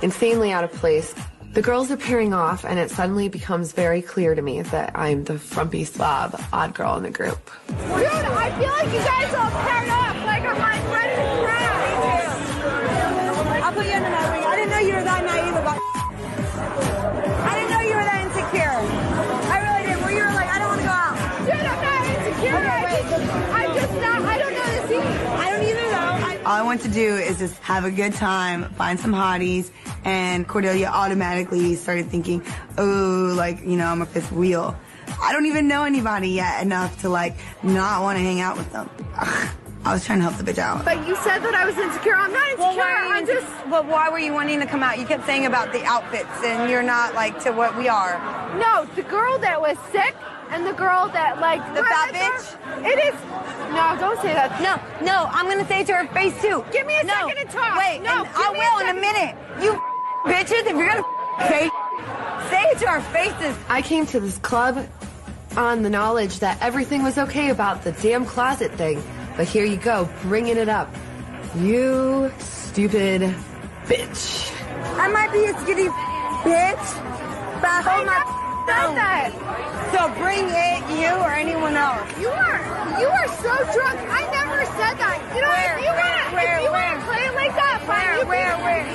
insanely 0.02 0.52
out 0.52 0.64
of 0.64 0.74
place. 0.74 1.14
The 1.54 1.62
girls 1.64 1.90
are 1.92 1.98
pairing 1.98 2.34
off, 2.34 2.64
and 2.64 2.78
it 2.78 2.92
suddenly 2.92 3.28
becomes 3.28 3.72
very 3.74 4.02
clear 4.04 4.36
to 4.36 4.42
me 4.42 4.62
that 4.62 4.92
I'm 4.96 5.24
the 5.24 5.40
frumpy 5.40 5.84
slob 5.84 6.40
odd 6.54 6.76
girl 6.76 6.96
in 6.96 7.04
the 7.04 7.10
group. 7.10 7.40
Dude, 7.68 7.78
I 7.78 8.52
feel 8.60 8.70
like 8.70 8.94
you 8.94 9.00
guys 9.00 9.34
all 9.34 9.50
paired 9.50 9.90
up. 9.90 10.16
Like 10.26 10.44
I'm 10.44 10.60
like 10.60 10.84
ready 10.94 11.16
to 11.18 11.26
crash. 11.44 11.90
I'll 13.64 13.74
put 13.74 13.86
you 13.86 13.92
in 13.92 14.04
another 14.04 14.32
ring. 14.32 14.44
I 14.44 14.56
didn't 14.56 14.72
know 14.72 14.80
you 14.80 14.94
were 14.94 15.04
that 15.04 15.24
naive 15.26 15.56
about. 15.58 15.80
I 17.50 17.54
didn't 17.58 17.72
know 17.72 17.82
you 17.82 17.96
were 17.98 18.06
that 18.06 18.22
insecure. 18.30 18.78
I 19.50 19.58
really 19.66 19.84
didn't. 19.90 20.02
Where 20.06 20.14
you 20.14 20.22
were 20.22 20.34
like, 20.38 20.50
I 20.50 20.60
don't 20.60 20.70
want 20.70 20.82
to 20.82 20.88
go 20.88 20.94
out. 20.94 21.18
Dude, 21.50 21.66
I'm 21.66 21.82
not 21.82 22.06
insecure. 22.14 22.62
I 22.62 22.94
just, 23.10 23.26
I'm 23.50 23.74
just 23.74 23.94
not. 24.00 24.22
I 24.22 24.38
don't 24.38 24.54
know 24.54 24.70
the 24.70 24.86
scene. 24.88 25.02
I 25.34 25.50
don't 25.50 25.64
either 25.66 25.88
though. 25.90 26.14
I, 26.30 26.38
All 26.46 26.56
I 26.56 26.62
want 26.62 26.82
to 26.82 26.90
do 26.90 27.16
is 27.18 27.40
just 27.40 27.58
have 27.64 27.86
a 27.86 27.92
good 27.92 28.14
time, 28.14 28.70
find 28.76 29.00
some 29.00 29.12
hotties, 29.14 29.72
and 30.06 30.48
Cordelia 30.48 30.88
automatically 30.88 31.76
started 31.76 32.08
thinking, 32.08 32.44
oh, 32.78 33.34
like, 33.38 33.62
you 33.62 33.76
know, 33.78 33.86
I'm 33.86 34.02
a 34.02 34.06
fifth 34.06 34.32
wheel. 34.32 34.78
I 35.22 35.34
don't 35.34 35.46
even 35.48 35.68
know 35.68 35.84
anybody 35.84 36.30
yet 36.30 36.62
enough 36.64 37.02
to 37.02 37.10
like 37.10 37.36
not 37.64 38.02
want 38.02 38.18
to 38.18 38.24
hang 38.24 38.42
out 38.42 38.58
with 38.58 38.72
them. 38.72 38.90
Ugh, 39.18 39.50
I 39.86 39.94
was 39.94 40.06
trying 40.06 40.20
to 40.20 40.30
help 40.30 40.38
the 40.38 40.50
bitch 40.50 40.60
out. 40.60 40.86
but 40.86 41.08
you 41.08 41.16
said 41.18 41.40
that 41.40 41.56
I 41.56 41.66
was 41.66 41.78
insecure. 41.78 42.16
I'm 42.16 42.32
not 42.32 42.48
insecure. 42.50 42.78
Well, 42.78 43.12
I'm 43.12 43.26
just. 43.26 43.48
But 43.70 43.86
why 43.86 44.10
were 44.10 44.20
you 44.20 44.34
wanting 44.34 44.60
to 44.60 44.66
come 44.66 44.84
out? 44.84 45.00
You 45.00 45.06
kept 45.06 45.26
saying 45.26 45.46
about 45.46 45.74
the 45.74 45.84
outfits, 45.84 46.30
and 46.44 46.70
you're 46.70 46.84
not 46.84 47.16
like 47.16 47.42
to 47.44 47.52
what 47.52 47.76
we 47.78 47.88
are. 47.88 48.20
No, 48.60 48.86
the 48.96 49.04
girl 49.04 49.40
that 49.40 49.60
was 49.60 49.78
sick 49.92 50.16
and 50.52 50.66
the 50.66 50.74
girl 50.74 51.10
that 51.10 51.40
like 51.40 51.62
The 51.76 51.84
fat 51.84 52.14
bitch. 52.14 52.86
It 52.86 53.14
is. 53.14 53.20
No, 53.74 53.96
don't 54.00 54.20
say 54.22 54.34
that. 54.34 54.62
No, 54.62 54.78
no, 55.06 55.28
I'm 55.32 55.48
gonna 55.48 55.68
say 55.68 55.82
it 55.82 55.88
to 55.88 55.96
her 55.96 56.08
face 56.14 56.40
too. 56.42 56.64
Give 56.72 56.86
me 56.88 57.00
a 57.00 57.04
no. 57.04 57.28
second 57.30 57.48
to 57.48 57.54
talk. 57.54 57.78
Wait, 57.78 58.02
No, 58.02 58.24
and 58.24 58.28
give 58.28 58.36
I 58.36 58.54
me 58.54 58.60
a 58.60 58.62
will 58.62 58.80
in 58.90 58.98
a 58.98 59.00
minute. 59.00 59.36
You 59.62 59.82
bitches, 60.24 60.66
if 60.66 60.76
you're 60.76 60.88
gonna 60.88 61.04
say, 61.48 61.70
say 62.50 62.64
it 62.72 62.80
to 62.80 62.88
our 62.88 63.02
faces. 63.02 63.58
I 63.70 63.82
came 63.82 64.06
to 64.08 64.20
this 64.20 64.38
club 64.40 64.88
on 65.58 65.82
the 65.82 65.90
knowledge 65.90 66.40
that 66.40 66.62
everything 66.62 67.04
was 67.04 67.18
okay 67.18 67.50
about 67.50 67.84
the 67.84 67.92
damn 67.94 68.26
closet 68.26 68.72
thing. 68.74 69.02
But 69.36 69.48
here 69.48 69.66
you 69.66 69.78
go, 69.78 70.10
bringing 70.24 70.58
it 70.58 70.70
up. 70.70 70.94
You 71.56 72.32
stupid 72.40 73.22
bitch. 73.86 74.54
I 74.98 75.08
might 75.08 75.32
be 75.32 75.46
a 75.46 75.58
skinny 75.62 75.88
bitch, 75.88 77.62
but 77.62 77.70
I 77.70 77.82
hold 77.84 78.06
my 78.06 78.39
said 78.70 78.94
that. 79.02 79.34
So 79.90 80.02
bring 80.22 80.46
it, 80.46 80.80
you 80.94 81.10
or 81.10 81.34
anyone 81.34 81.74
else. 81.74 82.06
You 82.22 82.30
are 82.30 82.60
you 83.02 83.10
are 83.10 83.30
so 83.42 83.54
drunk. 83.74 83.98
I 84.06 84.22
never 84.30 84.62
said 84.78 84.96
that. 85.02 85.18
You 85.34 85.42
know 85.42 85.50
Where, 85.50 85.74
if 85.74 85.86
you 85.86 85.94
wanna 85.98 86.26
where, 86.38 86.54
if 86.54 86.64
you 86.66 86.72
where? 86.72 86.94
wanna 86.94 87.10
play 87.10 87.24
it 87.26 87.34
like 87.34 87.54
that, 87.58 87.82
fine. 87.90 88.06
Where, 88.06 88.22
You 88.22 88.30
where, 88.30 88.54
do 88.54 88.62
where? 88.62 88.86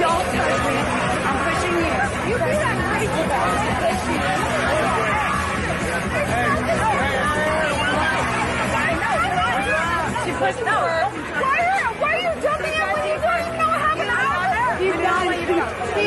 Don't 0.00 0.24
touch 0.32 0.60
me. 0.64 0.76
I'm 1.28 1.36
pushing 1.44 1.76
you. 1.84 1.92
You 2.32 2.36
do 2.40 2.48
that 2.48 2.76
crazy 2.88 3.24
She 10.24 10.32
pushed 10.32 10.64
no. 10.64 10.78
Why 11.44 11.60
are 11.76 11.92
why 12.00 12.08
are 12.08 12.22
you 12.24 12.32
jumping 12.40 12.72
in 12.72 12.86
when 12.88 13.04
you 13.04 13.16
don't 13.20 13.40
even 13.44 13.56
know 13.60 13.68
what 13.68 13.80
happened? 13.84 14.80
You 14.80 14.92
done 14.96 15.28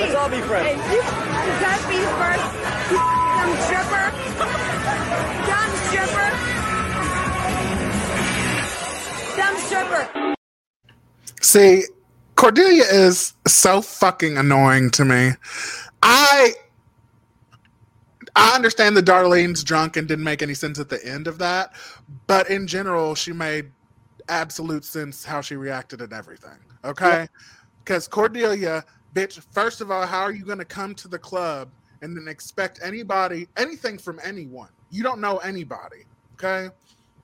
Let's 0.01 0.15
all 0.17 0.29
be 0.29 0.41
friends. 0.49 0.82
You 0.89 1.01
touch 1.61 1.84
me 1.89 1.99
first. 2.17 2.61
You 2.91 2.97
dumb 2.97 3.55
stripper. 3.61 4.05
Dumb 5.47 5.71
stripper. 5.87 6.29
Dumb 9.37 9.57
stripper. 9.57 10.35
See, 11.41 11.85
Cordelia 12.35 12.83
is 12.83 13.33
so 13.47 13.81
fucking 13.81 14.37
annoying 14.37 14.91
to 14.91 15.05
me. 15.05 15.31
I 16.03 16.53
I 18.35 18.55
understand 18.55 18.97
that 18.97 19.05
Darlene's 19.05 19.63
drunk 19.63 19.95
and 19.95 20.07
didn't 20.07 20.25
make 20.25 20.41
any 20.41 20.53
sense 20.53 20.77
at 20.79 20.89
the 20.89 21.05
end 21.05 21.27
of 21.27 21.37
that, 21.37 21.73
but 22.27 22.49
in 22.49 22.67
general, 22.67 23.15
she 23.15 23.31
made 23.31 23.71
absolute 24.27 24.83
sense 24.83 25.23
how 25.23 25.39
she 25.39 25.55
reacted 25.55 26.01
and 26.01 26.11
everything. 26.11 26.57
Okay? 26.83 27.27
Because 27.83 28.07
Cordelia, 28.07 28.83
bitch, 29.13 29.41
first 29.51 29.81
of 29.81 29.91
all, 29.91 30.05
how 30.05 30.21
are 30.21 30.31
you 30.31 30.43
going 30.43 30.59
to 30.59 30.65
come 30.65 30.93
to 30.95 31.07
the 31.07 31.19
club 31.19 31.69
and 32.01 32.15
then 32.15 32.27
expect 32.27 32.79
anybody, 32.83 33.47
anything 33.57 33.97
from 33.97 34.19
anyone? 34.23 34.69
You 34.89 35.03
don't 35.03 35.21
know 35.21 35.37
anybody. 35.37 36.05
Okay? 36.33 36.73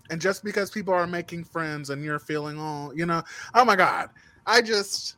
And 0.10 0.22
just 0.22 0.44
because 0.44 0.70
people 0.70 0.94
are 0.94 1.08
making 1.08 1.44
friends 1.44 1.90
and 1.90 2.04
you're 2.04 2.20
feeling 2.20 2.60
all, 2.60 2.96
you 2.96 3.06
know, 3.06 3.24
oh 3.54 3.66
my 3.66 3.76
God, 3.76 4.10
I 4.46 4.62
just. 4.62 5.18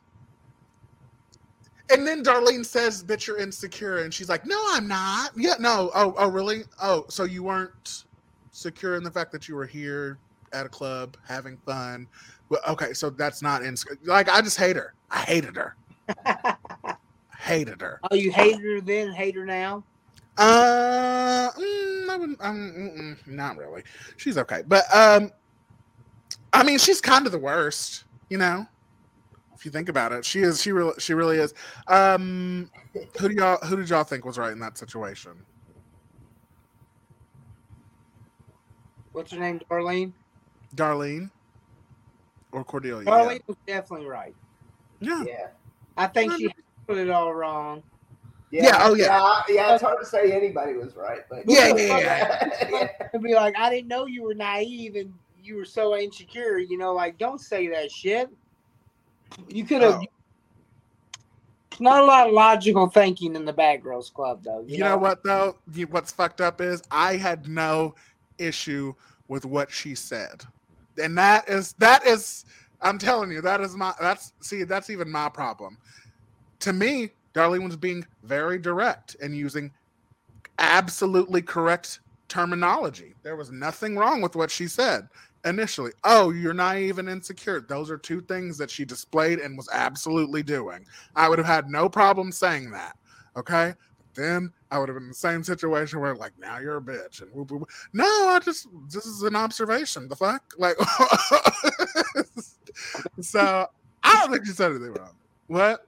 And 1.91 2.05
then 2.05 2.23
Darlene 2.23 2.65
says, 2.65 3.03
"Bitch, 3.03 3.25
you're 3.25 3.39
insecure," 3.39 3.99
and 3.99 4.13
she's 4.13 4.29
like, 4.29 4.45
"No, 4.45 4.59
I'm 4.71 4.87
not. 4.87 5.31
Yeah, 5.35 5.55
no. 5.59 5.89
Oh, 5.95 6.13
oh, 6.17 6.29
really? 6.29 6.63
Oh, 6.81 7.05
so 7.09 7.23
you 7.23 7.41
weren't 7.41 8.05
secure 8.51 8.95
in 8.95 9.03
the 9.03 9.09
fact 9.09 9.31
that 9.31 9.47
you 9.47 9.55
were 9.55 9.65
here 9.65 10.19
at 10.53 10.67
a 10.67 10.69
club 10.69 11.17
having 11.27 11.57
fun? 11.57 12.07
Well, 12.49 12.61
okay, 12.67 12.93
so 12.93 13.09
that's 13.09 13.41
not 13.41 13.63
insecure. 13.63 13.97
Like, 14.03 14.29
I 14.29 14.41
just 14.41 14.57
hate 14.57 14.75
her. 14.75 14.93
I 15.09 15.21
hated 15.21 15.55
her. 15.55 15.75
hated 17.39 17.81
her. 17.81 17.99
Oh, 18.11 18.15
you 18.15 18.31
hated 18.31 18.61
her 18.61 18.81
then, 18.81 19.11
hate 19.11 19.35
her 19.35 19.45
now? 19.45 19.83
Uh, 20.37 21.49
mm, 21.51 22.09
I 22.09 22.17
wouldn't, 22.17 22.37
um, 22.41 23.17
not 23.25 23.57
really. 23.57 23.83
She's 24.17 24.37
okay, 24.37 24.63
but 24.67 24.83
um, 24.95 25.31
I 26.53 26.63
mean, 26.63 26.77
she's 26.77 27.01
kind 27.01 27.25
of 27.25 27.31
the 27.31 27.39
worst, 27.39 28.05
you 28.29 28.37
know. 28.37 28.65
If 29.55 29.65
you 29.65 29.71
think 29.71 29.89
about 29.89 30.13
it, 30.13 30.23
she 30.23 30.39
is. 30.39 30.61
She 30.61 30.71
really, 30.71 30.93
she 30.99 31.13
really 31.13 31.37
is. 31.37 31.53
Um, 31.87 32.71
who 33.19 33.27
do 33.27 33.35
y'all? 33.35 33.57
Who 33.65 33.75
did 33.75 33.89
y'all 33.89 34.05
think 34.05 34.23
was 34.23 34.37
right 34.37 34.53
in 34.53 34.59
that 34.59 34.77
situation? 34.77 35.33
What's 39.11 39.33
her 39.33 39.39
name, 39.39 39.59
Darlene? 39.69 40.13
Darlene 40.77 41.29
or 42.53 42.63
Cordelia? 42.63 43.05
Darlene 43.05 43.41
was 43.47 43.57
definitely 43.67 44.07
right. 44.07 44.33
Yeah. 45.01 45.25
Yeah. 45.27 45.47
I 45.97 46.07
think 46.07 46.31
she 46.37 46.49
put 46.89 46.97
it 46.97 47.09
all 47.11 47.33
wrong. 47.33 47.83
Yeah, 48.49 48.79
oh, 48.81 48.95
yeah. 48.95 49.05
yeah. 49.05 49.41
Yeah, 49.47 49.73
it's 49.75 49.83
hard 49.83 49.99
to 49.99 50.05
say 50.05 50.31
anybody 50.31 50.73
was 50.73 50.95
right, 50.95 51.19
but 51.29 51.43
Yeah, 51.45 51.75
yeah, 51.75 52.49
yeah. 52.71 52.87
It'd 53.13 53.21
be 53.21 53.35
like, 53.35 53.53
I 53.55 53.69
didn't 53.69 53.87
know 53.87 54.07
you 54.07 54.23
were 54.23 54.33
naive 54.33 54.95
and 54.95 55.13
you 55.43 55.55
were 55.55 55.65
so 55.65 55.95
insecure. 55.95 56.57
You 56.57 56.79
know, 56.79 56.93
like, 56.93 57.19
don't 57.19 57.39
say 57.39 57.67
that 57.67 57.91
shit. 57.91 58.27
You 59.47 59.65
could 59.65 59.83
have. 59.83 60.01
Oh. 60.01 60.05
Not 61.79 62.01
a 62.01 62.05
lot 62.05 62.27
of 62.27 62.33
logical 62.33 62.89
thinking 62.89 63.35
in 63.35 63.45
the 63.45 63.53
Bad 63.53 63.83
Girls 63.83 64.09
Club, 64.09 64.43
though. 64.43 64.65
You 64.67 64.79
know 64.79 64.97
what 64.97 65.23
though? 65.23 65.57
You- 65.73 65.87
What's 65.87 66.11
fucked 66.11 66.41
up 66.41 66.59
is 66.59 66.81
I 66.91 67.17
had 67.17 67.47
no 67.47 67.93
issue 68.39 68.95
with 69.27 69.45
what 69.45 69.71
she 69.71 69.93
said, 69.93 70.43
and 71.01 71.15
that 71.19 71.47
is 71.47 71.73
that 71.73 72.05
is. 72.05 72.45
I'm 72.81 72.97
telling 72.97 73.31
you, 73.31 73.41
that 73.41 73.61
is 73.61 73.75
my. 73.75 73.93
That's 74.01 74.33
see, 74.41 74.63
that's 74.63 74.89
even 74.89 75.09
my 75.09 75.29
problem. 75.29 75.77
To 76.61 76.73
me, 76.73 77.11
Darlene 77.33 77.65
was 77.65 77.75
being 77.75 78.05
very 78.23 78.57
direct 78.57 79.15
and 79.21 79.35
using 79.35 79.71
absolutely 80.57 81.41
correct 81.41 81.99
terminology. 82.27 83.15
There 83.23 83.35
was 83.35 83.51
nothing 83.51 83.97
wrong 83.97 84.21
with 84.21 84.35
what 84.35 84.51
she 84.51 84.67
said 84.67 85.07
initially. 85.45 85.91
Oh, 86.03 86.31
you're 86.31 86.53
naive 86.53 86.99
and 86.99 87.09
insecure. 87.09 87.61
Those 87.61 87.89
are 87.89 87.97
two 87.97 88.21
things 88.21 88.57
that 88.57 88.69
she 88.69 88.85
displayed 88.85 89.39
and 89.39 89.57
was 89.57 89.69
absolutely 89.71 90.43
doing. 90.43 90.85
I 91.15 91.29
would 91.29 91.39
have 91.39 91.47
had 91.47 91.69
no 91.69 91.89
problem 91.89 92.31
saying 92.31 92.71
that. 92.71 92.97
Okay. 93.35 93.73
Then 94.15 94.51
I 94.71 94.79
would 94.79 94.89
have 94.89 94.95
been 94.95 95.03
in 95.03 95.09
the 95.09 95.15
same 95.15 95.43
situation 95.43 95.99
where, 95.99 96.15
like, 96.15 96.33
now 96.39 96.59
you're 96.59 96.77
a 96.77 96.81
bitch. 96.81 97.21
And 97.21 97.31
whoop, 97.31 97.51
whoop. 97.51 97.69
no, 97.93 98.05
I 98.05 98.39
just, 98.43 98.67
this 98.89 99.05
is 99.05 99.23
an 99.23 99.35
observation. 99.35 100.07
The 100.07 100.15
fuck? 100.15 100.43
Like, 100.57 100.75
so 103.21 103.67
I 104.03 104.19
don't 104.19 104.31
think 104.31 104.45
she 104.45 104.51
said 104.51 104.71
anything 104.71 104.93
wrong. 104.93 105.15
What? 105.47 105.85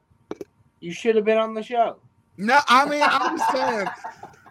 You 0.81 0.91
should 0.91 1.15
have 1.15 1.25
been 1.25 1.37
on 1.37 1.53
the 1.53 1.63
show. 1.63 1.97
No, 2.37 2.59
I 2.67 2.85
mean, 2.85 3.03
I'm 3.03 3.37
just 3.37 3.51
saying. 3.51 3.87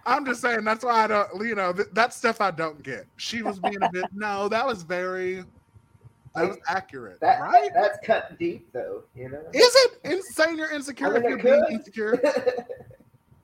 I'm 0.07 0.25
just 0.25 0.41
saying 0.41 0.65
that's 0.65 0.85
why 0.85 1.05
I 1.05 1.07
don't, 1.07 1.47
you 1.47 1.55
know, 1.55 1.73
th- 1.73 1.89
that 1.93 2.15
stuff 2.15 2.41
I 2.41 2.51
don't 2.51 2.83
get. 2.83 3.07
She 3.17 3.43
was 3.43 3.59
being 3.59 3.83
a 3.83 3.91
bit, 3.93 4.07
no, 4.15 4.49
that 4.49 4.67
was 4.67 4.83
very, 4.83 5.45
that 6.35 6.49
was 6.49 6.57
accurate, 6.69 7.21
That, 7.21 7.41
right? 7.43 7.71
That's 7.75 7.99
cut 8.05 8.39
deep, 8.39 8.73
though. 8.73 9.03
You 9.15 9.29
know. 9.29 9.43
Is 9.53 9.75
it 9.77 10.01
insane 10.05 10.57
you're 10.57 10.73
insecure 10.73 11.09
I 11.09 11.21
mean, 11.21 11.23
if 11.25 11.29
you're 11.29 11.61
being 11.61 11.65
insecure? 11.71 12.21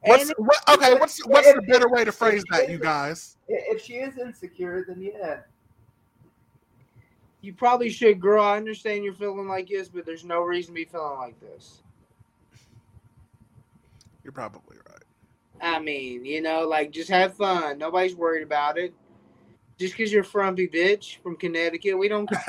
What's, 0.02 0.30
what, 0.38 0.56
okay, 0.68 0.94
what's 0.94 1.18
what's 1.26 1.52
the 1.52 1.62
better 1.62 1.88
way 1.88 2.04
to 2.04 2.12
phrase 2.12 2.44
that, 2.52 2.70
you 2.70 2.78
guys? 2.78 3.38
If 3.48 3.82
she 3.82 3.94
is 3.94 4.16
insecure, 4.18 4.84
then 4.86 5.02
yeah. 5.02 5.38
You 7.40 7.52
probably 7.52 7.90
should, 7.90 8.20
girl. 8.20 8.44
I 8.44 8.56
understand 8.56 9.02
you're 9.02 9.14
feeling 9.14 9.48
like 9.48 9.68
this, 9.68 9.88
but 9.88 10.06
there's 10.06 10.24
no 10.24 10.42
reason 10.42 10.74
to 10.74 10.80
be 10.80 10.84
feeling 10.84 11.18
like 11.18 11.40
this. 11.40 11.82
You're 14.26 14.32
probably 14.32 14.76
right. 14.88 15.04
I 15.60 15.78
mean, 15.78 16.24
you 16.24 16.42
know, 16.42 16.66
like 16.66 16.90
just 16.90 17.08
have 17.10 17.36
fun. 17.36 17.78
Nobody's 17.78 18.16
worried 18.16 18.42
about 18.42 18.76
it. 18.76 18.92
Just 19.78 19.96
because 19.96 20.12
you're 20.12 20.22
a 20.22 20.24
frumpy 20.24 20.66
bitch 20.66 21.22
from 21.22 21.36
Connecticut, 21.36 21.96
we 21.96 22.08
don't. 22.08 22.28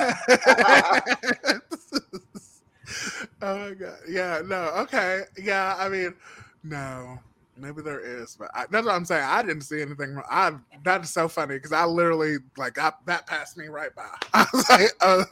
oh 3.40 3.58
my 3.58 3.74
god. 3.74 3.98
Yeah, 4.08 4.42
no, 4.44 4.72
okay. 4.78 5.22
Yeah, 5.40 5.76
I 5.78 5.88
mean, 5.88 6.16
no. 6.64 7.20
Maybe 7.58 7.82
there 7.82 8.00
is, 8.00 8.36
but 8.38 8.50
I, 8.54 8.66
that's 8.70 8.86
what 8.86 8.94
I'm 8.94 9.04
saying. 9.04 9.24
I 9.24 9.42
didn't 9.42 9.62
see 9.62 9.80
anything. 9.80 10.14
wrong. 10.14 10.24
I 10.30 10.52
that 10.84 11.02
is 11.02 11.10
so 11.10 11.28
funny 11.28 11.56
because 11.56 11.72
I 11.72 11.84
literally 11.84 12.36
like 12.56 12.78
I, 12.78 12.92
that 13.06 13.26
passed 13.26 13.56
me 13.56 13.66
right 13.66 13.94
by. 13.94 14.08
I 14.34 14.46
was 14.52 14.70
like, 14.70 14.90
uh, 15.00 15.24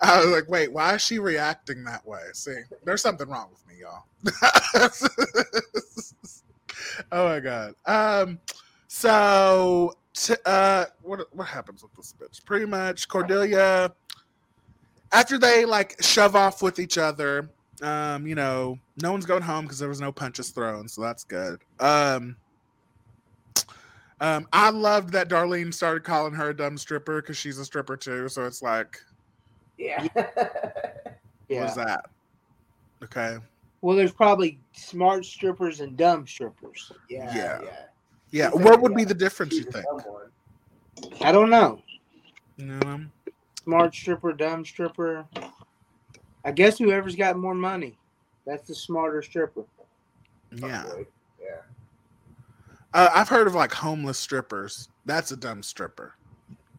I 0.00 0.20
was 0.20 0.30
like, 0.30 0.48
wait, 0.48 0.72
why 0.72 0.94
is 0.94 1.02
she 1.02 1.18
reacting 1.18 1.84
that 1.84 2.06
way? 2.06 2.20
See, 2.34 2.56
there's 2.84 3.02
something 3.02 3.28
wrong 3.28 3.48
with 3.50 3.66
me, 3.66 3.80
y'all. 3.80 4.04
oh 7.12 7.28
my 7.28 7.40
god. 7.40 7.74
Um, 7.86 8.38
so 8.88 9.96
t- 10.14 10.34
uh, 10.46 10.86
what 11.02 11.34
what 11.34 11.48
happens 11.48 11.82
with 11.82 11.94
this 11.94 12.14
bitch? 12.20 12.44
Pretty 12.44 12.66
much, 12.66 13.08
Cordelia. 13.08 13.92
After 15.12 15.38
they 15.38 15.64
like 15.64 16.00
shove 16.02 16.36
off 16.36 16.62
with 16.62 16.78
each 16.78 16.96
other, 16.96 17.50
um, 17.82 18.26
you 18.26 18.34
know, 18.34 18.78
no 19.02 19.12
one's 19.12 19.26
going 19.26 19.42
home 19.42 19.64
because 19.64 19.78
there 19.78 19.88
was 19.88 20.00
no 20.00 20.12
punches 20.12 20.50
thrown, 20.50 20.88
so 20.88 21.02
that's 21.02 21.24
good. 21.24 21.60
Um, 21.80 22.36
um, 24.20 24.46
I 24.52 24.70
loved 24.70 25.10
that 25.12 25.28
Darlene 25.28 25.74
started 25.74 26.04
calling 26.04 26.32
her 26.34 26.50
a 26.50 26.56
dumb 26.56 26.78
stripper 26.78 27.20
because 27.20 27.36
she's 27.36 27.58
a 27.58 27.64
stripper 27.64 27.96
too. 27.96 28.28
So 28.28 28.44
it's 28.46 28.62
like, 28.62 28.98
Yeah. 29.78 30.06
yeah. 31.48 31.60
what's 31.60 31.74
that? 31.74 32.06
Okay. 33.02 33.38
Well, 33.80 33.96
there's 33.96 34.12
probably 34.12 34.60
smart 34.74 35.24
strippers 35.24 35.80
and 35.80 35.96
dumb 35.96 36.24
strippers. 36.26 36.92
yeah. 37.10 37.34
Yeah. 37.34 37.60
Yeah. 37.64 37.70
Yeah. 38.30 38.50
What 38.50 38.78
a- 38.78 38.80
would 38.80 38.94
be 38.94 39.02
the 39.04 39.12
difference, 39.14 39.54
you 39.54 39.64
she's 39.64 39.74
a 39.74 39.82
think? 39.82 41.20
I 41.22 41.32
don't 41.32 41.50
know. 41.50 41.82
You 42.56 42.66
know? 42.66 43.00
Smart 43.64 43.92
stripper, 43.92 44.32
dumb 44.34 44.64
stripper. 44.64 45.26
I 46.44 46.52
guess 46.52 46.78
whoever's 46.78 47.16
got 47.16 47.36
more 47.36 47.54
money, 47.54 47.98
that's 48.46 48.66
the 48.68 48.74
smarter 48.74 49.22
stripper. 49.22 49.64
Yeah. 50.54 50.82
Probably. 50.82 51.06
Yeah. 51.40 51.56
Uh, 52.94 53.08
I've 53.14 53.28
heard 53.28 53.46
of 53.46 53.54
like 53.54 53.72
homeless 53.72 54.18
strippers. 54.18 54.88
That's 55.06 55.32
a 55.32 55.36
dumb 55.36 55.62
stripper. 55.62 56.14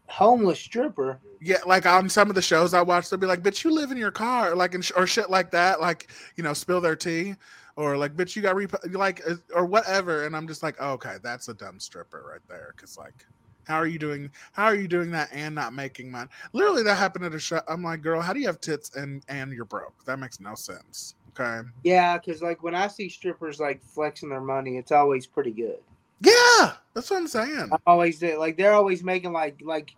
Homeless 0.06 0.60
stripper. 0.60 1.18
Yeah, 1.40 1.58
like 1.66 1.86
on 1.86 2.08
some 2.08 2.28
of 2.28 2.34
the 2.34 2.42
shows 2.42 2.72
I 2.72 2.82
watch, 2.82 3.10
they'll 3.10 3.18
be 3.18 3.26
like, 3.26 3.42
"Bitch, 3.42 3.64
you 3.64 3.70
live 3.70 3.90
in 3.90 3.96
your 3.96 4.10
car," 4.10 4.54
like, 4.54 4.74
and 4.74 4.84
sh- 4.84 4.92
or 4.96 5.06
shit 5.06 5.28
like 5.28 5.50
that, 5.50 5.80
like 5.80 6.10
you 6.36 6.44
know, 6.44 6.52
spill 6.52 6.80
their 6.80 6.94
tea, 6.94 7.34
or 7.76 7.96
like, 7.96 8.14
"Bitch, 8.14 8.36
you 8.36 8.42
got 8.42 8.54
rep-, 8.54 8.74
like," 8.92 9.22
uh, 9.28 9.34
or 9.54 9.66
whatever, 9.66 10.24
and 10.24 10.36
I'm 10.36 10.46
just 10.46 10.62
like, 10.62 10.76
oh, 10.78 10.92
"Okay, 10.92 11.16
that's 11.22 11.48
a 11.48 11.54
dumb 11.54 11.80
stripper 11.80 12.24
right 12.30 12.40
there," 12.48 12.74
because 12.76 12.96
like, 12.96 13.26
how 13.64 13.76
are 13.76 13.86
you 13.86 13.98
doing? 13.98 14.30
How 14.52 14.64
are 14.64 14.74
you 14.74 14.88
doing 14.88 15.10
that 15.10 15.30
and 15.32 15.54
not 15.54 15.72
making 15.72 16.10
money? 16.10 16.28
Literally, 16.52 16.82
that 16.82 16.96
happened 16.96 17.24
at 17.24 17.34
a 17.34 17.38
show. 17.38 17.60
I'm 17.68 17.82
like, 17.82 18.02
girl, 18.02 18.20
how 18.20 18.32
do 18.32 18.40
you 18.40 18.46
have 18.46 18.60
tits 18.60 18.94
and 18.96 19.24
and 19.28 19.52
you're 19.52 19.64
broke? 19.64 20.04
That 20.04 20.18
makes 20.18 20.40
no 20.40 20.54
sense. 20.54 21.14
Okay. 21.38 21.66
Yeah, 21.82 22.18
because 22.18 22.42
like 22.42 22.62
when 22.62 22.74
I 22.74 22.86
see 22.86 23.08
strippers 23.08 23.58
like 23.58 23.82
flexing 23.82 24.28
their 24.28 24.40
money, 24.40 24.76
it's 24.76 24.92
always 24.92 25.26
pretty 25.26 25.50
good. 25.50 25.78
Yeah, 26.20 26.74
that's 26.94 27.10
what 27.10 27.18
I'm 27.18 27.26
saying. 27.26 27.70
I 27.72 27.76
always 27.86 28.18
did. 28.18 28.38
Like 28.38 28.56
they're 28.56 28.74
always 28.74 29.02
making 29.02 29.32
like 29.32 29.60
like. 29.62 29.94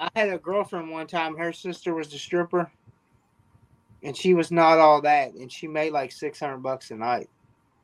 I 0.00 0.08
had 0.16 0.30
a 0.30 0.38
girlfriend 0.38 0.90
one 0.90 1.06
time. 1.06 1.36
Her 1.36 1.52
sister 1.52 1.94
was 1.94 2.08
the 2.08 2.18
stripper, 2.18 2.70
and 4.02 4.16
she 4.16 4.34
was 4.34 4.50
not 4.50 4.78
all 4.78 5.00
that, 5.02 5.34
and 5.34 5.50
she 5.50 5.68
made 5.68 5.92
like 5.92 6.10
six 6.10 6.40
hundred 6.40 6.58
bucks 6.58 6.90
a 6.90 6.96
night. 6.96 7.28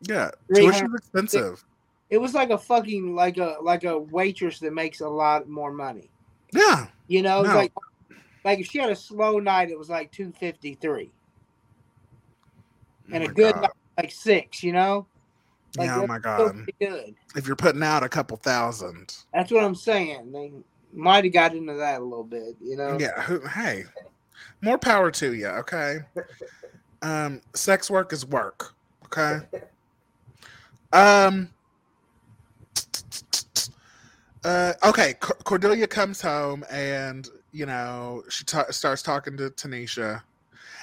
Yeah, 0.02 0.30
300 0.54 0.72
tuition's 0.72 0.94
expensive. 0.96 1.64
It 2.10 2.18
was 2.18 2.34
like 2.34 2.50
a 2.50 2.58
fucking 2.58 3.14
like 3.14 3.36
a 3.38 3.56
like 3.60 3.84
a 3.84 3.98
waitress 3.98 4.58
that 4.60 4.72
makes 4.72 5.00
a 5.00 5.08
lot 5.08 5.48
more 5.48 5.72
money. 5.72 6.10
Yeah, 6.52 6.86
You 7.06 7.22
know, 7.22 7.42
No. 7.42 7.54
like 7.54 7.72
like 8.44 8.60
if 8.60 8.66
she 8.66 8.78
had 8.78 8.90
a 8.90 8.96
slow 8.96 9.38
night, 9.38 9.70
it 9.70 9.78
was 9.78 9.90
like 9.90 10.10
two 10.10 10.32
fifty 10.32 10.74
three, 10.74 11.10
and 13.12 13.22
Oh 13.22 13.26
a 13.26 13.32
good 13.32 13.54
God. 13.54 13.62
night, 13.62 13.70
like 13.98 14.10
six. 14.12 14.62
You 14.62 14.72
know, 14.72 15.06
like 15.76 15.88
yeah, 15.88 16.00
oh 16.00 16.06
my 16.06 16.18
god. 16.18 16.66
good. 16.80 17.14
If 17.36 17.46
you're 17.46 17.56
putting 17.56 17.82
out 17.82 18.02
a 18.02 18.08
couple 18.08 18.38
thousand, 18.38 19.14
That's 19.34 19.50
what 19.52 19.64
I'm 19.64 19.74
saying. 19.74 20.32
They 20.32 20.52
might 20.94 21.24
have 21.24 21.32
got 21.34 21.54
into 21.54 21.74
that 21.74 22.00
a 22.00 22.04
little 22.04 22.24
bit. 22.24 22.56
You 22.62 22.76
know. 22.76 22.98
yeah. 22.98 23.20
Who, 23.22 23.40
hey, 23.46 23.84
more 24.62 24.78
power 24.78 25.10
to 25.10 25.34
you. 25.34 25.48
Okay. 25.48 25.98
Um, 27.00 27.42
sex 27.54 27.88
work 27.88 28.12
is 28.12 28.26
work. 28.26 28.74
Okay. 29.04 29.38
Um. 30.92 31.48
Uh, 34.44 34.72
okay, 34.84 35.14
C- 35.22 35.32
Cordelia 35.44 35.86
comes 35.86 36.20
home 36.20 36.64
and 36.70 37.28
you 37.52 37.66
know 37.66 38.22
she 38.28 38.44
ta- 38.44 38.70
starts 38.70 39.02
talking 39.02 39.36
to 39.36 39.50
Tanisha, 39.50 40.22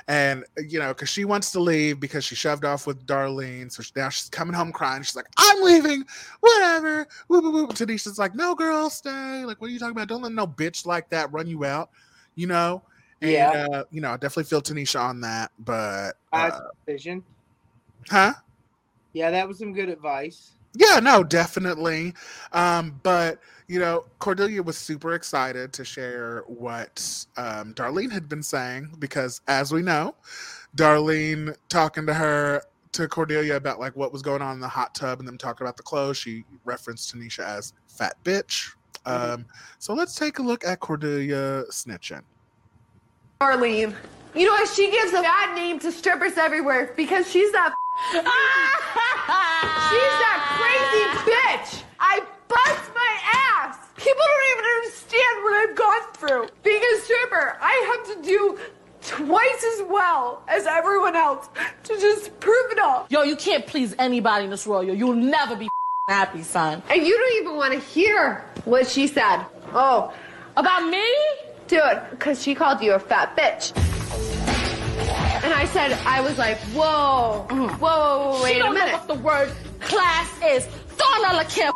and 0.07 0.43
you 0.67 0.79
know 0.79 0.89
because 0.89 1.09
she 1.09 1.25
wants 1.25 1.51
to 1.53 1.59
leave 1.59 1.99
because 1.99 2.25
she 2.25 2.35
shoved 2.35 2.65
off 2.65 2.85
with 2.85 3.05
Darlene, 3.05 3.71
so 3.71 3.81
she, 3.81 3.91
now 3.95 4.09
she's 4.09 4.29
coming 4.29 4.53
home 4.53 4.71
crying. 4.71 5.03
She's 5.03 5.15
like, 5.15 5.27
"I'm 5.37 5.63
leaving, 5.63 6.03
whatever." 6.41 7.07
Woo, 7.29 7.41
woo, 7.41 7.51
woo. 7.51 7.67
Tanisha's 7.67 8.19
like, 8.19 8.35
"No, 8.35 8.55
girl, 8.55 8.89
stay. 8.89 9.45
Like, 9.45 9.61
what 9.61 9.69
are 9.69 9.73
you 9.73 9.79
talking 9.79 9.93
about? 9.95 10.07
Don't 10.09 10.21
let 10.21 10.33
no 10.33 10.45
bitch 10.45 10.85
like 10.85 11.09
that 11.09 11.31
run 11.31 11.47
you 11.47 11.65
out." 11.65 11.89
You 12.35 12.47
know. 12.47 12.83
And, 13.21 13.31
Yeah. 13.31 13.67
Uh, 13.71 13.83
you 13.91 14.01
know, 14.01 14.11
I 14.11 14.17
definitely 14.17 14.43
feel 14.43 14.61
Tanisha 14.61 14.99
on 14.99 15.21
that, 15.21 15.51
but 15.59 16.17
uh, 16.33 16.51
decision. 16.85 17.23
huh? 18.09 18.33
Yeah, 19.13 19.31
that 19.31 19.47
was 19.47 19.57
some 19.57 19.71
good 19.71 19.87
advice. 19.87 20.51
Yeah, 20.75 20.99
no, 20.99 21.23
definitely. 21.23 22.13
Um, 22.51 22.99
but 23.03 23.39
you 23.67 23.79
know, 23.79 24.05
Cordelia 24.19 24.61
was 24.61 24.77
super 24.77 25.13
excited 25.13 25.73
to 25.73 25.85
share 25.85 26.43
what 26.47 27.25
um, 27.37 27.73
Darlene 27.73 28.11
had 28.11 28.29
been 28.29 28.43
saying 28.43 28.95
because, 28.99 29.41
as 29.47 29.71
we 29.71 29.81
know, 29.81 30.15
Darlene 30.75 31.55
talking 31.69 32.05
to 32.05 32.13
her 32.13 32.61
to 32.91 33.07
Cordelia 33.07 33.55
about 33.55 33.79
like 33.79 33.95
what 33.95 34.13
was 34.13 34.21
going 34.21 34.41
on 34.41 34.53
in 34.55 34.59
the 34.59 34.67
hot 34.67 34.93
tub 34.93 35.19
and 35.19 35.27
them 35.27 35.37
talking 35.37 35.65
about 35.65 35.77
the 35.77 35.83
clothes. 35.83 36.17
She 36.17 36.45
referenced 36.63 37.13
Tanisha 37.13 37.43
as 37.43 37.73
fat 37.87 38.15
bitch. 38.23 38.73
Um, 39.05 39.45
so 39.79 39.93
let's 39.93 40.15
take 40.15 40.39
a 40.39 40.41
look 40.41 40.65
at 40.65 40.79
Cordelia 40.79 41.63
snitching. 41.71 42.21
Darlene. 43.41 43.93
You 44.33 44.45
know 44.45 44.51
what? 44.51 44.69
She 44.69 44.91
gives 44.91 45.13
a 45.13 45.21
bad 45.21 45.55
name 45.55 45.79
to 45.79 45.91
strippers 45.91 46.37
everywhere 46.37 46.93
because 46.95 47.29
she's 47.29 47.51
that. 47.51 47.73
Ah! 48.13 49.89
she's 49.89 50.15
that 50.21 50.39
crazy 50.59 51.03
bitch. 51.31 51.83
I 51.99 52.19
bust 52.47 52.91
my 52.93 53.13
ass. 53.33 53.77
People 53.95 54.21
don't 54.21 54.51
even 54.51 54.65
understand 54.77 55.43
what 55.43 55.53
I've 55.53 55.75
gone 55.75 56.13
through. 56.13 56.49
Being 56.63 56.81
a 56.81 57.01
stripper, 57.01 57.57
I 57.61 58.03
have 58.05 58.15
to 58.15 58.27
do 58.27 58.59
twice 59.01 59.65
as 59.75 59.83
well 59.87 60.43
as 60.47 60.65
everyone 60.65 61.15
else 61.15 61.47
to 61.83 61.99
just 61.99 62.37
prove 62.39 62.71
it 62.71 62.79
all. 62.79 63.05
Yo, 63.09 63.23
you 63.23 63.35
can't 63.35 63.65
please 63.65 63.95
anybody 63.99 64.45
in 64.45 64.51
this 64.51 64.65
world. 64.65 64.87
Yo, 64.87 64.93
you'll 64.93 65.13
never 65.13 65.55
be 65.55 65.69
happy, 66.07 66.43
son. 66.43 66.81
And 66.89 67.05
you 67.05 67.17
don't 67.17 67.41
even 67.41 67.55
want 67.55 67.73
to 67.73 67.79
hear 67.79 68.43
what 68.65 68.87
she 68.87 69.07
said. 69.07 69.43
Oh, 69.73 70.13
about 70.57 70.89
me? 70.89 71.05
Dude, 71.67 71.81
because 72.11 72.41
she 72.41 72.53
called 72.53 72.81
you 72.81 72.93
a 72.93 72.99
fat 72.99 73.35
bitch. 73.35 73.94
And 75.45 75.53
I 75.53 75.65
said, 75.65 75.91
I 76.07 76.21
was 76.21 76.39
like, 76.39 76.57
whoa, 76.73 77.45
mm. 77.49 77.69
whoa, 77.77 77.77
whoa, 77.77 78.31
whoa, 78.31 78.43
wait 78.43 78.53
she 78.53 78.59
a 78.59 78.63
don't 78.63 78.73
know 78.73 78.83
minute. 78.83 78.93
what 78.93 79.07
the 79.07 79.13
word 79.13 79.51
class 79.79 80.41
is. 80.43 80.67
Don't 80.97 81.21
let 81.21 81.35
her 81.35 81.49
can't 81.51 81.75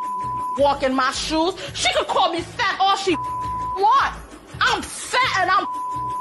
walk 0.58 0.82
in 0.82 0.96
my 0.96 1.12
shoes. 1.12 1.54
She 1.76 1.88
could 1.94 2.08
call 2.08 2.34
me 2.34 2.42
fat 2.42 2.78
all 2.80 2.98
she 2.98 3.14
want. 3.14 4.16
I'm 4.60 4.82
fat 4.82 5.42
and 5.42 5.52
I'm 5.52 5.68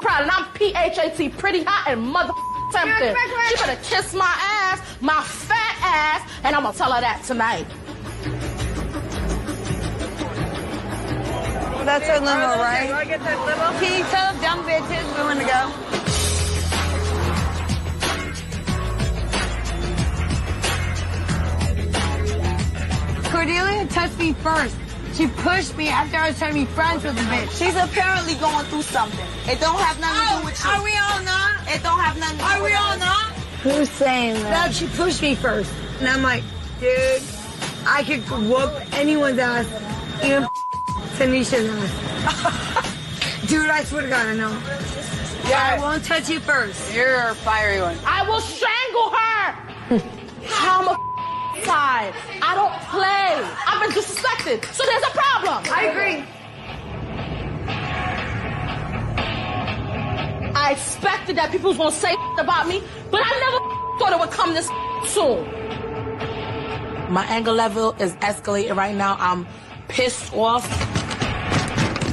proud 0.03 0.23
and 0.25 0.31
I'm 0.31 0.45
P-H-A-T, 0.53 1.31
pretty 1.41 1.63
hot 1.63 1.89
and 1.89 2.03
mother 2.03 2.35
tempted. 2.71 3.17
She 3.49 3.57
better 3.65 3.81
kiss 3.83 4.13
my 4.13 4.35
ass, 4.39 4.83
my 5.01 5.23
fat 5.23 5.79
ass, 5.81 6.31
and 6.45 6.55
I'm 6.55 6.65
gonna 6.65 6.77
tell 6.77 6.93
her 6.93 7.01
that 7.01 7.25
tonight. 7.25 7.65
That's 11.87 12.07
her 12.09 12.21
limo, 12.21 12.61
right? 12.61 12.89
Do 12.89 12.93
I 12.93 13.05
get 13.07 13.21
that 13.21 13.41
limo? 13.47 13.81
Can 13.81 13.97
you 13.97 14.05
tell 14.13 14.37
dumb 14.43 14.69
bitches 14.69 15.17
we 15.17 15.23
want 15.25 15.41
to 15.41 15.47
go? 15.47 15.98
Cordelia 23.31 23.87
touched 23.89 24.19
me 24.19 24.33
first. 24.33 24.77
She 25.15 25.27
pushed 25.27 25.77
me 25.77 25.89
after 25.89 26.17
I 26.17 26.29
was 26.29 26.39
trying 26.39 26.55
to 26.55 26.61
be 26.61 26.67
friends 26.67 27.05
with 27.05 27.15
the 27.15 27.23
bitch. 27.23 27.51
She's 27.59 27.77
apparently 27.77 28.35
going 28.35 28.65
through 28.67 28.83
something. 28.83 29.27
It 29.47 29.61
don't 29.61 29.79
have 29.81 30.01
nothing 30.01 30.21
to 30.21 30.35
do 30.35 30.41
oh, 30.41 30.45
with 30.45 30.65
you. 30.65 30.71
Are 30.71 30.85
we 30.85 30.93
all 30.97 31.23
not? 31.25 31.75
It 31.75 31.83
don't 31.83 31.99
have 31.99 32.19
nothing 32.19 32.39
to 32.39 32.45
do 32.45 32.49
with 32.49 32.53
Are 32.53 32.63
we 32.63 32.71
with 32.71 32.81
all 32.81 32.93
us. 32.93 32.99
not? 33.01 33.33
Who's 33.63 33.91
saying 33.91 34.35
that? 34.35 34.51
That 34.51 34.75
she 34.75 34.87
pushed 34.87 35.21
me 35.21 35.35
first. 35.35 35.73
And 35.99 36.09
I'm 36.09 36.23
like, 36.23 36.43
dude, 36.81 37.23
I 37.87 38.05
could 38.05 38.21
whoop 38.49 38.73
anyone's 38.95 39.39
ass, 39.39 39.67
even 40.25 40.45
Tanisha's 41.19 41.69
ass. 41.69 43.47
dude, 43.49 43.69
I 43.69 43.83
swear 43.85 44.03
to 44.03 44.09
God, 44.09 44.27
I 44.27 44.35
know. 44.37 44.51
Yeah, 45.49 45.77
I 45.77 45.79
won't 45.81 46.05
touch 46.05 46.29
you 46.29 46.41
first. 46.41 46.95
You're 46.95 47.29
a 47.29 47.35
fiery 47.35 47.81
one. 47.81 47.97
I 48.07 48.29
will 48.29 48.41
strangle 48.41 49.11
her. 49.11 49.59
I'm 50.61 50.89
a 50.89 51.08
I 51.71 52.55
don't 52.55 52.73
play. 52.89 53.35
I've 53.67 53.81
been 53.83 53.91
disrespected, 53.91 54.65
so 54.73 54.85
there's 54.85 55.03
a 55.03 55.11
problem. 55.11 55.65
I 55.73 55.85
agree. 55.85 56.25
I 60.55 60.73
expected 60.73 61.37
that 61.37 61.51
people 61.51 61.71
was 61.71 61.79
gonna 61.79 61.93
say 61.93 62.15
about 62.39 62.69
me, 62.69 62.83
but 63.11 63.21
I 63.25 63.31
never 63.41 63.59
thought 63.99 64.13
it 64.13 64.19
would 64.19 64.31
come 64.31 64.55
this 64.55 64.69
soon. 65.13 65.45
My 67.13 67.25
anger 67.29 67.53
level 67.53 67.95
is 67.99 68.15
escalating 68.17 68.77
right 68.77 68.95
now. 68.95 69.17
I'm 69.19 69.47
pissed 69.89 70.33
off. 70.35 70.67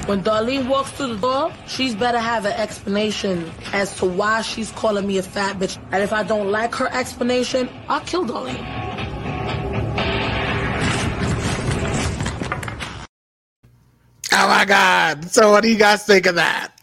When 0.08 0.24
Darlene 0.24 0.68
walks 0.68 0.92
through 0.92 1.16
the 1.16 1.22
door, 1.22 1.54
she's 1.66 1.96
better 1.96 2.20
have 2.20 2.46
an 2.46 2.54
explanation 2.54 3.52
as 3.74 3.96
to 3.98 4.06
why 4.06 4.42
she's 4.44 4.72
calling 4.72 5.08
me 5.08 5.18
a 5.18 5.24
fat 5.24 5.58
bitch. 5.58 5.80
And 5.92 6.04
if 6.04 6.14
I 6.14 6.22
don't 6.24 6.52
like 6.52 6.76
her 6.76 6.88
explanation, 6.94 7.68
I'll 7.90 8.02
kill 8.02 8.24
Darlene. 8.24 9.05
Oh 14.38 14.48
my 14.50 14.66
god! 14.66 15.32
So 15.32 15.52
what 15.52 15.64
do 15.64 15.70
you 15.70 15.78
guys 15.78 16.06
think 16.06 16.26
of 16.26 16.36
that? 16.36 16.74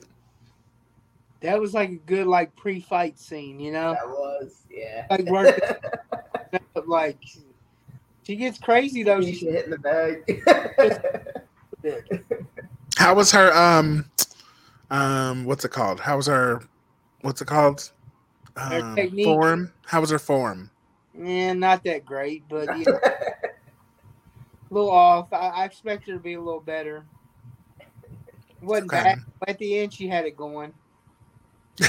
That 1.40 1.60
was 1.60 1.74
like 1.74 1.90
a 1.90 1.96
good 1.96 2.26
like 2.26 2.54
pre-fight 2.56 3.18
scene, 3.18 3.60
you 3.60 3.72
know. 3.72 3.92
That 3.92 4.08
was, 4.08 4.62
yeah. 4.70 5.06
Like 5.10 5.26
working, 5.26 5.60
like 6.86 7.18
she 8.22 8.36
gets 8.36 8.58
crazy 8.58 9.02
though. 9.02 9.20
She 9.20 9.34
She's 9.34 9.50
hitting 9.50 9.70
the 9.70 9.78
bag. 9.78 10.42
How 12.96 13.14
was 13.14 13.32
her 13.32 13.52
um 13.52 14.06
um 14.90 15.44
what's 15.44 15.64
it 15.64 15.70
called? 15.72 16.00
How 16.00 16.16
was 16.16 16.26
her 16.28 16.62
what's 17.22 17.42
it 17.42 17.46
called? 17.46 17.90
Her 18.56 18.80
Um, 18.80 18.94
technique. 18.94 19.24
form. 19.26 19.72
How 19.86 20.00
was 20.00 20.10
her 20.10 20.18
form? 20.18 20.70
Yeah, 21.18 21.52
not 21.54 21.82
that 21.84 22.04
great, 22.06 22.44
but 22.48 22.78
you 22.78 22.84
know, 22.86 22.98
a 23.02 23.50
little 24.70 24.90
off. 24.90 25.32
I, 25.32 25.48
I 25.48 25.64
expect 25.64 26.06
her 26.06 26.12
to 26.14 26.18
be 26.20 26.34
a 26.34 26.40
little 26.40 26.60
better. 26.60 27.04
Wasn't 28.62 28.92
Okay. 28.92 29.02
bad. 29.02 29.18
At 29.48 29.58
the 29.58 29.78
end, 29.78 29.92
she 29.92 30.08
had 30.08 30.24
it 30.24 30.36
going. 30.36 30.72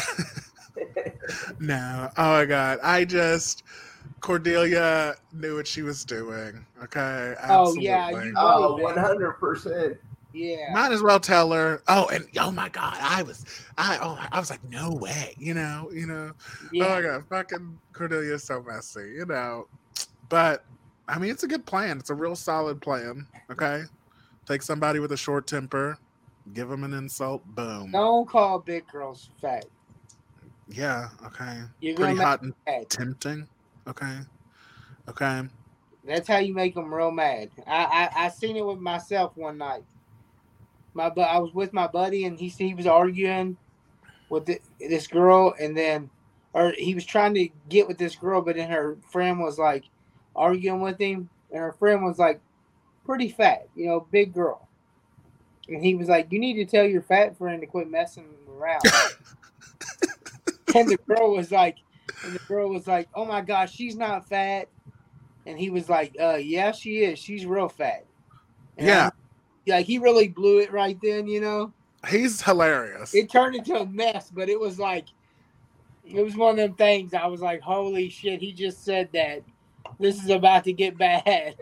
No. 1.60 2.10
Oh 2.18 2.32
my 2.32 2.46
god. 2.46 2.80
I 2.84 3.06
just 3.06 3.64
Cordelia 4.20 5.16
knew 5.32 5.56
what 5.56 5.68
she 5.68 5.82
was 5.82 6.04
doing. 6.04 6.66
Okay. 6.84 7.36
Oh, 7.48 7.76
yeah, 7.76 8.10
you 8.10 8.34
oh, 8.38 8.78
100%. 8.82 9.98
Yeah. 10.34 10.74
Might 10.74 10.92
as 10.92 11.04
well 11.04 11.20
tell 11.20 11.52
her. 11.52 11.84
Oh, 11.88 12.08
and 12.08 12.26
oh 12.40 12.52
my 12.52 12.68
god, 12.70 12.98
I 13.00 13.22
was, 13.22 13.46
I 13.78 14.00
oh, 14.02 14.18
I 14.32 14.40
was 14.40 14.50
like, 14.50 14.64
no 14.70 14.92
way, 14.92 15.36
you 15.38 15.54
know, 15.54 15.90
you 15.94 16.08
know. 16.08 16.32
Yeah. 16.72 16.86
Oh 16.86 16.90
my 16.90 17.02
god, 17.02 17.24
fucking 17.30 17.80
Cordelia 17.94 18.34
is 18.34 18.44
so 18.44 18.64
messy, 18.64 19.12
you 19.16 19.28
know. 19.28 19.68
But 20.30 20.66
I 21.08 21.20
mean, 21.20 21.30
it's 21.30 21.44
a 21.44 21.48
good 21.48 21.68
plan. 21.68 22.00
It's 22.00 22.10
a 22.10 22.16
real 22.16 22.36
solid 22.36 22.82
plan. 22.82 23.28
Okay, 23.52 23.84
take 24.48 24.64
somebody 24.64 25.00
with 25.00 25.12
a 25.12 25.18
short 25.18 25.46
temper, 25.46 26.00
give 26.54 26.70
them 26.70 26.84
an 26.84 26.94
insult, 26.94 27.46
boom. 27.56 27.92
Don't 27.92 28.28
call 28.28 28.60
big 28.60 28.88
girls 28.88 29.30
fat. 29.40 29.66
Yeah. 30.68 31.10
Okay. 31.26 31.62
You're 31.82 31.96
Pretty 31.96 32.16
hot 32.18 32.42
and 32.42 32.54
mad. 32.66 32.90
tempting. 32.90 33.48
Okay. 33.88 34.20
Okay. 35.08 35.44
That's 36.06 36.28
how 36.28 36.38
you 36.40 36.54
make 36.54 36.76
them 36.76 36.94
real 36.94 37.12
mad. 37.12 37.50
I, 37.66 38.10
I 38.16 38.26
I 38.26 38.30
seen 38.30 38.58
it 38.58 38.66
with 38.66 38.80
myself 38.80 39.36
one 39.36 39.58
night. 39.58 39.84
My 40.94 41.10
but 41.10 41.24
I 41.30 41.40
was 41.40 41.54
with 41.54 41.74
my 41.74 41.88
buddy 41.88 42.26
and 42.26 42.38
he 42.38 42.48
he 42.50 42.74
was 42.74 42.88
arguing 42.88 43.58
with 44.30 44.46
thi- 44.46 44.60
this 44.80 45.08
girl 45.08 45.54
and 45.60 45.76
then 45.78 46.10
or 46.54 46.74
he 46.78 46.94
was 46.94 47.06
trying 47.06 47.34
to 47.34 47.50
get 47.70 47.88
with 47.88 47.98
this 47.98 48.16
girl, 48.16 48.42
but 48.42 48.56
then 48.56 48.70
her 48.70 48.98
friend 49.12 49.40
was 49.40 49.58
like 49.58 49.86
arguing 50.36 50.82
with 50.82 51.00
him, 51.00 51.30
and 51.52 51.60
her 51.60 51.74
friend 51.74 52.04
was 52.04 52.20
like 52.20 52.40
pretty 53.06 53.30
fat, 53.30 53.68
you 53.76 53.88
know, 53.88 54.08
big 54.12 54.34
girl. 54.34 54.68
And 55.68 55.84
he 55.84 55.96
was 55.96 56.10
like, 56.10 56.32
"You 56.32 56.40
need 56.40 56.56
to 56.56 56.66
tell 56.66 56.86
your 56.86 57.02
fat 57.02 57.38
friend 57.38 57.62
to 57.62 57.68
quit 57.68 57.90
messing 57.90 58.26
around." 58.50 58.84
and 60.76 60.90
the 60.90 60.98
girl 61.08 61.32
was 61.32 61.52
like, 61.52 61.78
and 62.24 62.36
the 62.36 62.40
girl 62.48 62.70
was 62.70 62.88
like, 62.88 63.08
"Oh 63.14 63.26
my 63.26 63.42
gosh, 63.42 63.74
she's 63.74 63.96
not 63.96 64.28
fat." 64.28 64.70
And 65.46 65.58
he 65.58 65.70
was 65.70 65.90
like, 65.90 66.16
"Uh, 66.20 66.36
yeah, 66.36 66.72
she 66.72 67.04
is. 67.04 67.20
She's 67.20 67.46
real 67.46 67.70
fat." 67.70 68.06
And 68.78 68.88
Yeah. 68.88 69.10
like 69.68 69.86
he 69.86 70.00
really 70.00 70.28
blew 70.28 70.60
it 70.60 70.72
right 70.72 70.98
then, 71.02 71.28
you 71.28 71.42
know. 71.42 71.74
He's 72.10 72.42
hilarious. 72.42 73.14
It 73.14 73.32
turned 73.32 73.56
into 73.56 73.78
a 73.78 73.86
mess, 73.86 74.30
but 74.30 74.50
it 74.50 74.60
was 74.60 74.78
like, 74.78 75.06
it 76.04 76.22
was 76.22 76.36
one 76.36 76.52
of 76.52 76.58
them 76.58 76.74
things. 76.74 77.14
I 77.14 77.28
was 77.28 77.42
like, 77.42 77.62
"Holy 77.62 78.10
shit!" 78.10 78.42
He 78.42 78.52
just 78.52 78.84
said 78.84 79.10
that. 79.14 79.44
This 80.00 80.24
is 80.24 80.30
about 80.30 80.64
to 80.66 80.74
get 80.74 80.98
bad. 80.98 81.56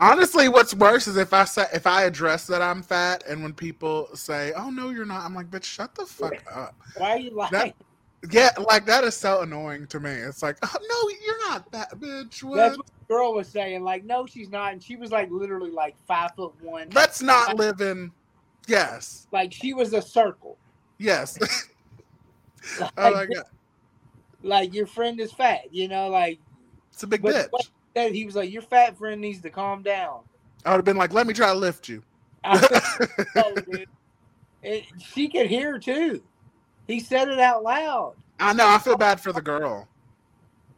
Honestly, 0.00 0.48
what's 0.48 0.74
worse 0.74 1.06
is 1.06 1.16
if 1.16 1.32
I 1.32 1.44
say 1.44 1.66
if 1.72 1.86
I 1.86 2.02
address 2.02 2.46
that 2.48 2.60
I'm 2.62 2.82
fat, 2.82 3.24
and 3.28 3.42
when 3.42 3.52
people 3.52 4.08
say, 4.14 4.52
"Oh 4.56 4.70
no, 4.70 4.90
you're 4.90 5.06
not," 5.06 5.24
I'm 5.24 5.34
like, 5.34 5.50
"Bitch, 5.50 5.64
shut 5.64 5.94
the 5.94 6.04
fuck 6.06 6.42
up." 6.52 6.74
Why 6.96 7.10
are 7.10 7.18
you 7.18 7.30
lying? 7.30 7.50
That, 7.52 7.74
yeah, 8.30 8.50
like 8.68 8.86
that 8.86 9.04
is 9.04 9.16
so 9.16 9.42
annoying 9.42 9.86
to 9.88 10.00
me. 10.00 10.10
It's 10.10 10.42
like, 10.42 10.56
oh, 10.62 10.76
no, 10.80 11.18
you're 11.24 11.48
not 11.48 11.70
that 11.72 11.90
bitch. 12.00 12.42
What? 12.42 12.56
That's 12.56 12.76
what 12.76 12.86
the 12.86 13.14
girl 13.14 13.34
was 13.34 13.48
saying. 13.48 13.84
Like, 13.84 14.04
no, 14.04 14.26
she's 14.26 14.48
not. 14.50 14.72
And 14.72 14.82
she 14.82 14.96
was 14.96 15.12
like 15.12 15.30
literally 15.30 15.70
like 15.70 15.96
five 16.06 16.30
foot 16.34 16.52
one. 16.60 16.88
That's 16.90 17.22
not 17.22 17.56
living. 17.56 18.10
Yes, 18.66 19.28
Like 19.30 19.52
she 19.52 19.74
was 19.74 19.92
a 19.92 20.02
circle. 20.02 20.58
yes. 20.98 21.38
Oh 22.80 22.82
like, 22.82 22.92
oh 22.98 23.10
my 23.12 23.26
god, 23.26 23.44
like 24.42 24.74
your 24.74 24.86
friend 24.86 25.20
is 25.20 25.32
fat, 25.32 25.72
you 25.72 25.86
know, 25.86 26.08
like 26.08 26.40
it's 26.96 27.02
a 27.02 27.06
big 27.06 27.20
but 27.20 27.34
bitch. 27.34 27.48
what 27.50 28.12
he 28.14 28.24
was 28.24 28.34
like, 28.36 28.50
Your 28.50 28.62
fat 28.62 28.96
friend 28.96 29.20
needs 29.20 29.42
to 29.42 29.50
calm 29.50 29.82
down. 29.82 30.20
I 30.64 30.70
would 30.70 30.76
have 30.78 30.84
been 30.86 30.96
like, 30.96 31.12
"Let 31.12 31.26
me 31.26 31.34
try 31.34 31.52
to 31.52 31.58
lift 31.58 31.90
you." 31.90 32.02
Oh, 32.44 33.54
dude. 33.70 33.86
And 34.64 34.82
she 34.98 35.28
could 35.28 35.46
hear 35.46 35.78
too. 35.78 36.22
He 36.86 37.00
said 37.00 37.28
it 37.28 37.38
out 37.38 37.62
loud. 37.62 38.14
I 38.40 38.54
know. 38.54 38.66
I 38.66 38.78
feel 38.78 38.96
bad 38.96 39.20
for 39.20 39.30
the 39.30 39.42
girl. 39.42 39.86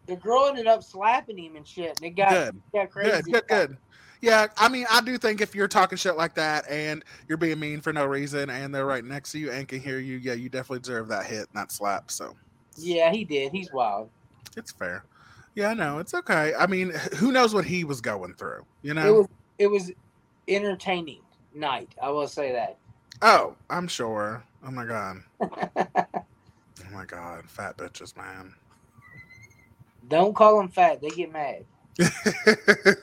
The 0.07 0.17
girl 0.17 0.47
ended 0.49 0.67
up 0.67 0.83
slapping 0.83 1.39
him 1.39 1.55
and 1.55 1.67
shit, 1.67 1.97
and 1.99 2.07
it 2.07 2.17
got, 2.17 2.31
Good. 2.31 2.63
got 2.75 2.91
crazy. 2.91 3.11
Good, 3.11 3.33
good, 3.33 3.49
good. 3.49 3.77
Yeah, 4.21 4.49
I 4.57 4.69
mean, 4.69 4.87
I 4.91 5.01
do 5.01 5.17
think 5.19 5.41
if 5.41 5.55
you're 5.55 5.69
talking 5.69 5.97
shit 5.97 6.17
like 6.17 6.35
that 6.35 6.69
and 6.69 7.05
you're 7.29 7.39
being 7.39 7.61
mean 7.61 7.81
for 7.81 7.93
no 7.93 8.05
reason, 8.05 8.51
and 8.51 8.75
they're 8.75 8.87
right 8.87 9.05
next 9.05 9.31
to 9.33 9.39
you 9.39 9.53
and 9.53 9.69
can 9.69 9.81
hear 9.81 10.01
you, 10.01 10.17
yeah, 10.17 10.33
you 10.33 10.49
definitely 10.49 10.81
deserve 10.81 11.07
that 11.09 11.27
hit, 11.27 11.41
and 11.41 11.55
that 11.55 11.71
slap. 11.71 12.11
So 12.11 12.35
Yeah, 12.77 13.13
he 13.13 13.25
did. 13.25 13.53
He's 13.53 13.73
wild. 13.73 14.11
it's 14.57 14.73
fair. 14.73 15.05
Yeah, 15.59 15.75
no, 15.75 15.99
it's 15.99 16.15
okay. 16.15 16.53
I 16.57 16.69
mean, 16.69 16.91
who 17.17 17.33
knows 17.33 17.53
what 17.53 17.65
he 17.65 17.83
was 17.83 18.01
going 18.01 18.33
through? 18.35 18.65
You 18.83 18.95
know, 18.95 19.01
It 19.01 19.05
know? 19.07 19.15
was 19.15 19.29
it 19.59 19.67
was 19.67 19.91
entertaining 20.47 21.19
night. 21.53 21.89
I 22.01 22.11
will 22.11 22.29
say 22.29 22.53
that. 22.53 22.77
Oh, 23.23 23.57
I'm 23.69 23.89
sure. 23.89 24.45
Oh 24.65 24.71
my 24.71 24.85
god. 24.85 25.17
oh 25.41 26.93
my 26.93 27.05
god, 27.07 27.51
fat 27.51 27.77
bitches, 27.77 28.17
man. 28.17 28.55
Don't 30.07 30.33
call 30.33 30.59
them 30.59 30.69
fat. 30.69 31.01
They 31.01 31.09
get 31.09 31.33
mad. 31.33 31.65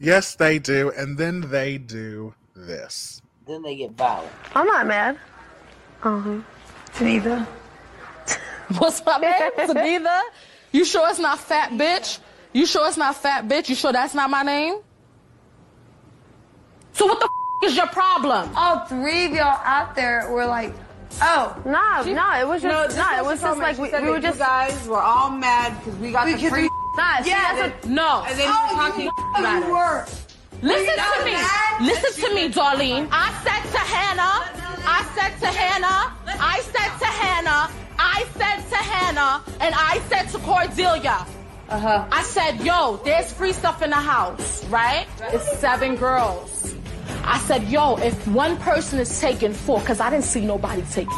yes, 0.00 0.34
they 0.34 0.58
do, 0.58 0.90
and 0.96 1.16
then 1.16 1.42
they 1.42 1.78
do 1.78 2.34
this. 2.56 3.22
Then 3.46 3.62
they 3.62 3.76
get 3.76 3.92
violent. 3.92 4.32
I'm 4.56 4.66
not 4.66 4.88
mad. 4.88 5.16
Uh 6.02 6.18
huh. 6.18 6.38
Neither. 7.00 7.46
What's 8.78 9.06
my 9.06 9.18
name? 9.18 9.52
Sanita? 9.58 10.22
You 10.72 10.84
sure 10.84 11.08
it's 11.08 11.18
not 11.18 11.38
fat 11.38 11.70
bitch? 11.72 12.18
You 12.52 12.66
sure 12.66 12.86
it's 12.88 12.96
not 12.96 13.16
fat 13.16 13.46
bitch? 13.48 13.68
You 13.68 13.74
sure 13.74 13.92
that's 13.92 14.14
not 14.14 14.30
my 14.30 14.42
name? 14.42 14.76
So 16.92 17.06
what 17.06 17.20
the 17.20 17.26
f- 17.26 17.70
is 17.70 17.76
your 17.76 17.86
problem? 17.88 18.50
All 18.56 18.80
three 18.86 19.26
of 19.26 19.32
y'all 19.32 19.60
out 19.64 19.94
there 19.94 20.30
were 20.30 20.46
like, 20.46 20.72
oh. 21.20 21.56
Nah, 21.66 22.02
nah, 22.04 22.40
it 22.40 22.46
was 22.48 22.62
No, 22.62 22.70
just, 22.84 22.96
this 22.96 22.98
nah, 22.98 23.12
is 23.14 23.18
it 23.18 23.24
was 23.24 23.26
what 23.26 23.36
she 23.36 23.42
told 23.42 23.56
just 23.56 23.58
like 23.60 23.78
we, 23.78 23.90
said 23.90 24.02
we 24.02 24.10
were 24.10 24.20
just. 24.20 24.38
guys 24.38 24.88
were 24.88 25.00
all 25.02 25.30
mad 25.30 25.76
because 25.78 25.98
we 26.00 26.12
got 26.12 26.26
the 26.26 26.32
Because 26.34 26.50
free. 26.50 26.62
we- 26.62 26.70
Nah, 26.96 27.20
see, 27.22 27.28
yeah, 27.30 27.54
that's 27.54 27.84
then- 27.84 27.94
No. 27.94 28.22
Oh, 28.24 28.26
and 28.28 28.38
then 28.38 28.48
Oh, 28.48 28.68
talking 28.72 29.04
you 29.04 29.10
about 29.36 29.62
it. 29.62 29.68
were. 29.70 30.06
Listen 30.62 30.94
to 30.96 31.24
me. 31.26 31.32
that? 31.32 31.78
Listen 31.82 32.24
to 32.30 32.34
me, 32.34 32.48
Darlene. 32.48 33.08
I 33.12 33.28
said 33.44 33.62
to 33.72 33.78
Hannah, 33.84 34.48
I 34.88 35.04
said 35.14 35.36
to 35.40 35.46
Hannah, 35.52 36.14
I 36.40 36.62
said 36.72 36.96
to 37.00 37.04
Hannah, 37.04 37.65
I 37.65 37.65
said 37.65 37.65
and 39.60 39.74
I 39.74 40.00
said 40.08 40.24
to 40.32 40.38
Cordelia. 40.38 41.26
Uh-huh. 41.68 42.06
I 42.12 42.22
said, 42.22 42.60
yo, 42.60 43.00
there's 43.04 43.32
free 43.32 43.52
stuff 43.52 43.82
in 43.82 43.90
the 43.90 43.96
house, 43.96 44.64
right? 44.66 45.06
It's 45.32 45.58
seven 45.58 45.96
girls. 45.96 46.74
I 47.24 47.38
said, 47.40 47.64
yo, 47.64 47.96
if 47.96 48.26
one 48.28 48.56
person 48.58 49.00
is 49.00 49.20
taking 49.20 49.52
four, 49.52 49.80
because 49.80 49.98
I 49.98 50.10
didn't 50.10 50.24
see 50.24 50.44
nobody 50.44 50.82
take 50.92 51.08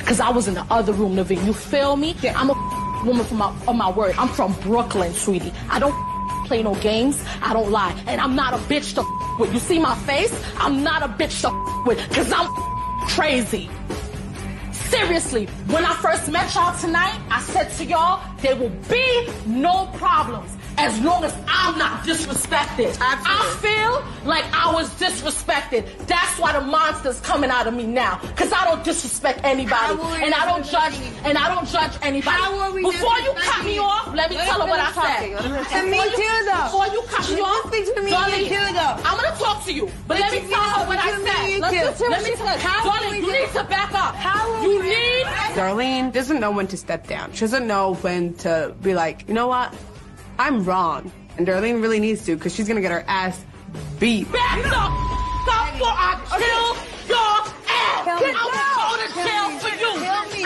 because 0.00 0.20
I 0.20 0.30
was 0.30 0.48
in 0.48 0.54
the 0.54 0.64
other 0.70 0.92
room 0.92 1.16
living. 1.16 1.44
You 1.44 1.52
feel 1.52 1.96
me? 1.96 2.16
I'm 2.34 2.50
a 2.50 3.02
woman 3.04 3.24
from 3.26 3.38
my, 3.38 3.54
of 3.66 3.76
my 3.76 3.90
word. 3.90 4.14
I'm 4.16 4.28
from 4.28 4.54
Brooklyn, 4.60 5.12
sweetie. 5.12 5.52
I 5.68 5.78
don't 5.78 5.94
play 6.46 6.62
no 6.62 6.74
games. 6.76 7.22
I 7.42 7.52
don't 7.52 7.70
lie. 7.70 7.94
And 8.06 8.20
I'm 8.20 8.34
not 8.34 8.54
a 8.54 8.56
bitch 8.56 8.94
to 8.94 9.04
with. 9.38 9.52
You 9.52 9.60
see 9.60 9.78
my 9.78 9.94
face? 9.94 10.32
I'm 10.56 10.82
not 10.82 11.02
a 11.02 11.08
bitch 11.08 11.42
to 11.42 11.84
with 11.86 11.98
because 12.08 12.32
I'm 12.32 12.48
crazy. 13.08 13.68
Seriously, 14.90 15.46
when 15.66 15.84
I 15.84 15.94
first 15.96 16.30
met 16.30 16.54
y'all 16.54 16.76
tonight, 16.78 17.20
I 17.30 17.42
said 17.42 17.68
to 17.76 17.84
y'all, 17.84 18.22
there 18.40 18.56
will 18.56 18.72
be 18.88 19.28
no 19.46 19.86
problems 19.94 20.57
as 20.78 20.98
long 21.00 21.24
as 21.24 21.34
I'm 21.48 21.76
not 21.78 22.04
disrespected. 22.04 22.96
I 23.00 23.16
feel 23.60 24.02
like 24.28 24.44
I 24.54 24.72
was 24.72 24.88
disrespected. 25.00 25.84
That's 26.06 26.38
why 26.38 26.52
the 26.52 26.60
monster's 26.60 27.20
coming 27.20 27.50
out 27.50 27.66
of 27.66 27.74
me 27.74 27.84
now. 27.86 28.18
Cause 28.36 28.52
I 28.52 28.64
don't 28.64 28.84
disrespect 28.84 29.40
anybody. 29.44 29.74
How 29.74 29.94
were 29.96 30.10
we 30.16 30.22
And 30.24 30.34
I 30.34 30.46
don't 30.46 30.64
judge 30.64 30.94
and 31.24 31.36
I 31.36 31.52
don't 31.54 31.66
judge 31.68 31.92
anybody. 32.02 32.36
How 32.36 32.56
were 32.56 32.74
we 32.74 32.82
Before 32.82 33.18
you 33.20 33.32
cut 33.36 33.64
me 33.64 33.78
off, 33.78 34.14
let 34.14 34.30
me 34.30 34.36
Let 34.36 34.46
tell 34.46 34.60
her 34.60 34.66
her 34.66 34.70
what 34.70 34.80
I 34.80 34.92
finish 34.92 35.04
said. 35.04 35.36
talking. 35.36 35.52
Let 35.52 35.66
her 35.66 35.78
And 35.78 35.90
me 35.90 35.96
Before 35.98 36.06
you- 36.10 36.16
too, 36.16 36.44
though. 36.46 36.64
Before 36.68 36.86
you 36.94 37.02
cut 37.08 37.30
me 37.30 37.40
off, 37.40 37.66
Speak 37.68 37.94
to 37.94 38.02
me, 38.02 38.10
Darlene, 38.12 38.38
you 38.38 38.48
too, 38.48 38.72
though. 38.74 38.96
I'm 39.04 39.16
gonna 39.20 39.36
talk 39.36 39.64
to 39.66 39.72
you, 39.72 39.90
but 40.06 40.20
let 40.20 40.32
me 40.32 40.40
tell 40.48 40.62
her 40.62 40.86
what 40.86 40.98
I 40.98 41.10
said. 41.10 41.60
Let's 41.60 41.74
two. 41.74 41.84
listen 41.84 42.04
to 42.06 42.10
Let 42.10 42.22
me 42.24 42.30
me 42.30 42.36
tell 42.36 42.46
tell- 42.46 42.58
how 42.58 42.90
Darlene, 42.90 43.08
will 43.08 43.14
you 43.16 43.32
need 43.32 43.52
do- 43.52 43.58
to 43.58 43.64
back 43.64 43.92
up. 43.94 44.14
How 44.14 44.48
will 44.52 44.62
You 44.62 44.80
we 44.80 44.88
need 44.88 45.24
Darlene 45.54 46.12
doesn't 46.12 46.38
know 46.40 46.50
when 46.52 46.66
to 46.68 46.76
step 46.76 47.06
down. 47.08 47.32
She 47.32 47.40
doesn't 47.40 47.66
know 47.66 47.94
when 47.94 48.34
to 48.34 48.74
be 48.82 48.94
like, 48.94 49.24
you 49.28 49.34
know 49.34 49.48
what? 49.48 49.74
I'm 50.38 50.64
wrong. 50.64 51.10
And 51.36 51.46
Darlene 51.46 51.82
really 51.82 52.00
needs 52.00 52.24
to 52.26 52.36
because 52.36 52.54
she's 52.54 52.66
going 52.66 52.76
to 52.76 52.82
get 52.82 52.92
her 52.92 53.04
ass 53.06 53.44
beat. 53.98 54.30
Back 54.32 54.62
the 54.62 54.68
f- 54.68 54.74
up 54.74 54.86
I 55.90 56.20
kill 56.38 56.74
your 57.08 57.38
ass. 57.68 58.04
Kill 58.18 58.26
me. 58.26 58.34
I 58.34 58.44
will 58.52 58.78
go 58.78 58.96
to 59.02 59.08
jail 59.28 59.48
for 59.58 59.72
you. 59.78 59.92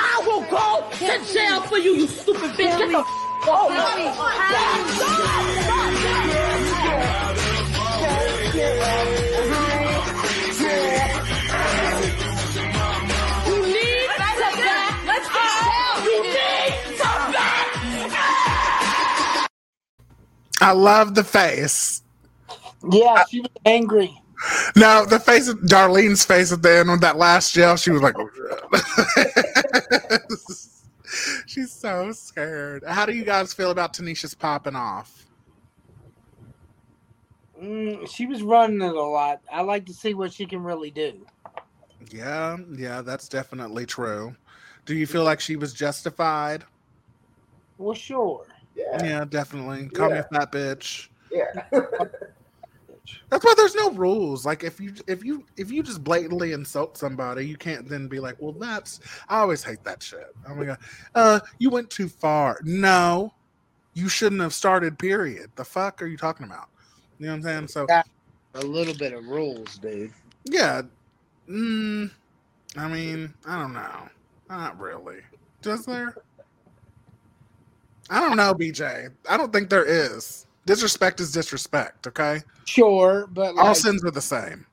I 0.01 0.23
will 0.27 0.45
go 0.51 0.67
to 0.99 1.33
jail 1.33 1.61
for 1.63 1.79
you, 1.79 1.93
you 1.97 2.07
stupid 2.07 2.51
bitch. 2.53 2.79
Get 2.79 2.91
the 2.91 2.99
f- 2.99 3.49
off 3.49 3.71
I 20.63 20.71
love 20.73 21.15
the 21.17 21.25
face. 21.25 22.03
Yeah, 22.89 23.25
she 23.29 23.41
was 23.41 23.51
angry. 23.65 24.17
No, 24.77 25.05
the 25.05 25.19
face 25.19 25.49
of 25.49 25.59
Darlene's 25.61 26.25
face 26.25 26.53
at 26.53 26.63
the 26.63 26.79
end 26.79 26.91
with 26.91 27.01
that 27.01 27.17
last 27.17 27.57
yell, 27.57 27.77
she 27.77 27.91
was 27.91 28.01
like, 28.01 28.15
oh. 28.17 28.29
She's 31.47 31.73
so 31.73 32.13
scared. 32.13 32.85
How 32.87 33.05
do 33.05 33.13
you 33.13 33.25
guys 33.25 33.53
feel 33.53 33.73
about 33.73 33.93
Tanisha's 33.93 34.35
popping 34.35 34.77
off? 34.77 35.27
Mm, 37.61 38.09
she 38.09 38.27
was 38.27 38.43
running 38.43 38.83
it 38.83 38.95
a 38.95 39.03
lot. 39.03 39.41
I 39.53 39.63
like 39.63 39.85
to 39.87 39.93
see 39.93 40.15
what 40.15 40.33
she 40.33 40.47
can 40.47 40.63
really 40.63 40.93
do. 40.93 41.27
Yeah, 42.11 42.57
yeah, 42.77 43.03
that's 43.03 43.29
definitely 43.29 43.87
true. 43.87 44.35
Do 44.87 44.95
you 44.95 45.07
feel 45.09 45.25
like 45.25 45.41
she 45.41 45.57
was 45.57 45.73
justified? 45.73 46.65
Well, 47.79 47.95
sure. 47.95 48.47
Yeah. 48.75 49.05
Yeah, 49.05 49.25
definitely. 49.25 49.89
Call 49.89 50.11
me 50.11 50.17
Yeah. 50.17 50.25
a 50.31 50.39
fat 50.41 50.53
bitch. 50.53 51.09
Yeah. 51.31 51.47
That's 53.31 53.45
why 53.45 53.55
there's 53.57 53.75
no 53.75 53.91
rules. 53.93 54.45
Like 54.47 54.63
if 54.63 54.79
you 54.81 54.95
if 55.07 55.25
you 55.25 55.45
if 55.57 55.71
you 55.71 55.83
just 55.83 56.05
blatantly 56.05 56.53
insult 56.53 56.97
somebody, 56.97 57.47
you 57.47 57.57
can't 57.57 57.89
then 57.89 58.07
be 58.07 58.21
like, 58.21 58.37
"Well, 58.39 58.53
that's." 58.53 59.01
I 59.29 59.39
always 59.41 59.65
hate 59.65 59.83
that 59.85 60.03
shit. 60.03 60.35
Oh 60.49 60.55
my 60.55 60.67
god, 60.67 60.79
uh, 61.15 61.41
you 61.59 61.71
went 61.71 61.91
too 61.91 62.09
far. 62.09 62.61
No, 62.63 63.33
you 63.95 64.09
shouldn't 64.09 64.41
have 64.41 64.55
started. 64.55 64.99
Period. 64.99 65.51
The 65.57 65.65
fuck 65.65 66.01
are 66.03 66.07
you 66.07 66.17
talking 66.17 66.47
about? 66.47 66.69
You 67.19 67.27
know 67.27 67.33
what 67.33 67.37
I'm 67.39 67.43
saying? 67.43 67.69
So 67.69 67.87
a 68.55 68.61
little 68.61 68.95
bit 68.95 69.13
of 69.15 69.27
rules, 69.27 69.79
dude. 69.79 70.13
yeah, 70.45 70.83
mm, 71.49 72.11
I 72.77 72.89
mean, 72.89 73.33
I 73.47 73.59
don't 73.61 73.73
know. 73.73 74.09
Not 74.51 74.79
really. 74.79 75.21
Does 75.63 75.87
there? 75.87 76.15
I 78.13 78.21
don't 78.21 78.37
know, 78.37 78.53
BJ. 78.53 79.11
I 79.29 79.37
don't 79.39 79.53
think 79.53 79.71
there 79.71 79.85
is. 79.87 80.47
Disrespect 80.67 81.19
is 81.19 81.33
disrespect. 81.33 82.07
Okay. 82.07 82.43
Sure, 82.67 83.27
but 83.33 83.57
All 83.57 83.75
sins 83.75 84.05
are 84.05 84.11
the 84.11 84.21
same. 84.21 84.67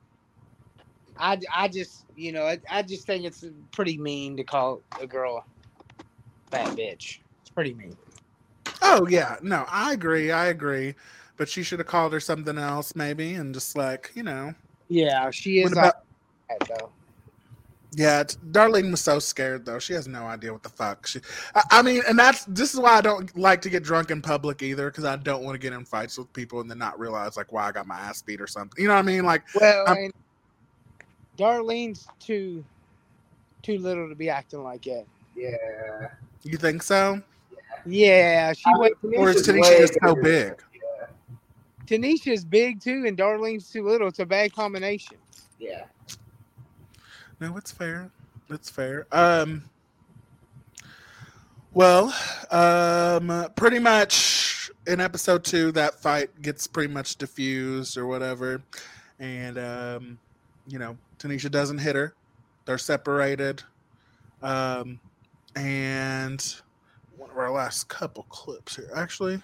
I, 1.18 1.38
I 1.54 1.68
just 1.68 2.04
you 2.16 2.32
know 2.32 2.44
I, 2.44 2.58
I 2.70 2.82
just 2.82 3.06
think 3.06 3.24
it's 3.24 3.44
pretty 3.72 3.98
mean 3.98 4.36
to 4.36 4.44
call 4.44 4.82
a 5.00 5.06
girl 5.06 5.44
a 5.98 6.50
fat 6.50 6.76
bitch. 6.76 7.18
It's 7.40 7.50
pretty 7.54 7.74
mean. 7.74 7.96
Oh 8.82 9.06
yeah, 9.08 9.36
no, 9.42 9.64
I 9.68 9.92
agree, 9.92 10.30
I 10.30 10.46
agree. 10.46 10.94
But 11.36 11.48
she 11.48 11.62
should 11.62 11.78
have 11.78 11.88
called 11.88 12.12
her 12.12 12.20
something 12.20 12.58
else, 12.58 12.94
maybe, 12.94 13.34
and 13.34 13.54
just 13.54 13.74
like 13.76 14.12
you 14.14 14.22
know. 14.22 14.54
Yeah, 14.88 15.30
she 15.30 15.60
is 15.60 15.64
What 15.64 15.72
about- 15.72 16.04
like 16.50 16.58
that, 16.60 16.78
though. 16.78 16.90
Yeah, 17.92 18.22
Darlene 18.52 18.92
was 18.92 19.00
so 19.00 19.18
scared 19.18 19.64
though. 19.66 19.80
She 19.80 19.92
has 19.94 20.06
no 20.06 20.24
idea 20.24 20.52
what 20.52 20.62
the 20.62 20.68
fuck. 20.68 21.06
She, 21.08 21.20
I, 21.56 21.62
I 21.70 21.82
mean, 21.82 22.02
and 22.08 22.16
that's 22.16 22.44
this 22.44 22.72
is 22.72 22.78
why 22.78 22.92
I 22.98 23.00
don't 23.00 23.36
like 23.36 23.60
to 23.62 23.70
get 23.70 23.82
drunk 23.82 24.10
in 24.12 24.22
public 24.22 24.62
either, 24.62 24.90
because 24.90 25.04
I 25.04 25.16
don't 25.16 25.42
want 25.42 25.54
to 25.56 25.58
get 25.58 25.72
in 25.72 25.84
fights 25.84 26.16
with 26.16 26.32
people 26.32 26.60
and 26.60 26.70
then 26.70 26.78
not 26.78 26.98
realize 27.00 27.36
like 27.36 27.52
why 27.52 27.66
I 27.66 27.72
got 27.72 27.88
my 27.88 27.98
ass 27.98 28.22
beat 28.22 28.40
or 28.40 28.46
something. 28.46 28.80
You 28.80 28.88
know 28.88 28.94
what 28.94 29.00
I 29.00 29.02
mean? 29.02 29.24
Like, 29.24 29.42
Well, 29.60 29.84
I'm- 29.88 29.96
and 29.96 30.12
Darlene's 31.36 32.06
too 32.20 32.64
too 33.62 33.78
little 33.78 34.08
to 34.08 34.14
be 34.14 34.30
acting 34.30 34.62
like 34.62 34.82
that. 34.84 35.04
Yeah. 35.36 35.56
you 36.44 36.56
think 36.58 36.82
so? 36.82 37.20
Yeah, 37.86 38.52
she 38.52 38.62
I 38.66 38.72
mean, 38.72 38.80
went. 38.80 38.94
Or 39.16 39.30
is 39.30 39.46
Tanisha's 39.48 39.68
Tanisha 39.68 39.78
just 39.78 39.98
so 40.02 40.14
bigger. 40.14 40.56
big? 40.56 40.62
Tanisha's 41.86 42.44
big 42.44 42.80
too, 42.80 43.04
and 43.06 43.18
Darlene's 43.18 43.70
too 43.70 43.84
little. 43.84 44.08
It's 44.08 44.18
a 44.20 44.26
bad 44.26 44.54
combination. 44.54 45.16
Yeah. 45.58 45.84
No, 47.40 47.56
it's 47.56 47.72
fair. 47.72 48.10
It's 48.50 48.68
fair. 48.68 49.06
Um. 49.12 49.64
Well, 51.72 52.12
um, 52.50 53.48
pretty 53.54 53.78
much 53.78 54.70
in 54.88 55.00
episode 55.00 55.44
two, 55.44 55.70
that 55.72 55.94
fight 55.94 56.42
gets 56.42 56.66
pretty 56.66 56.92
much 56.92 57.14
diffused 57.16 57.96
or 57.96 58.06
whatever, 58.06 58.60
and 59.20 59.56
um, 59.56 60.18
you 60.66 60.80
know, 60.80 60.98
Tanisha 61.18 61.50
doesn't 61.50 61.78
hit 61.78 61.94
her. 61.94 62.14
They're 62.64 62.76
separated, 62.76 63.62
um, 64.42 64.98
and 65.54 66.54
one 67.16 67.30
of 67.30 67.38
our 67.38 67.52
last 67.52 67.88
couple 67.88 68.24
clips 68.24 68.74
here, 68.74 68.90
actually. 68.96 69.40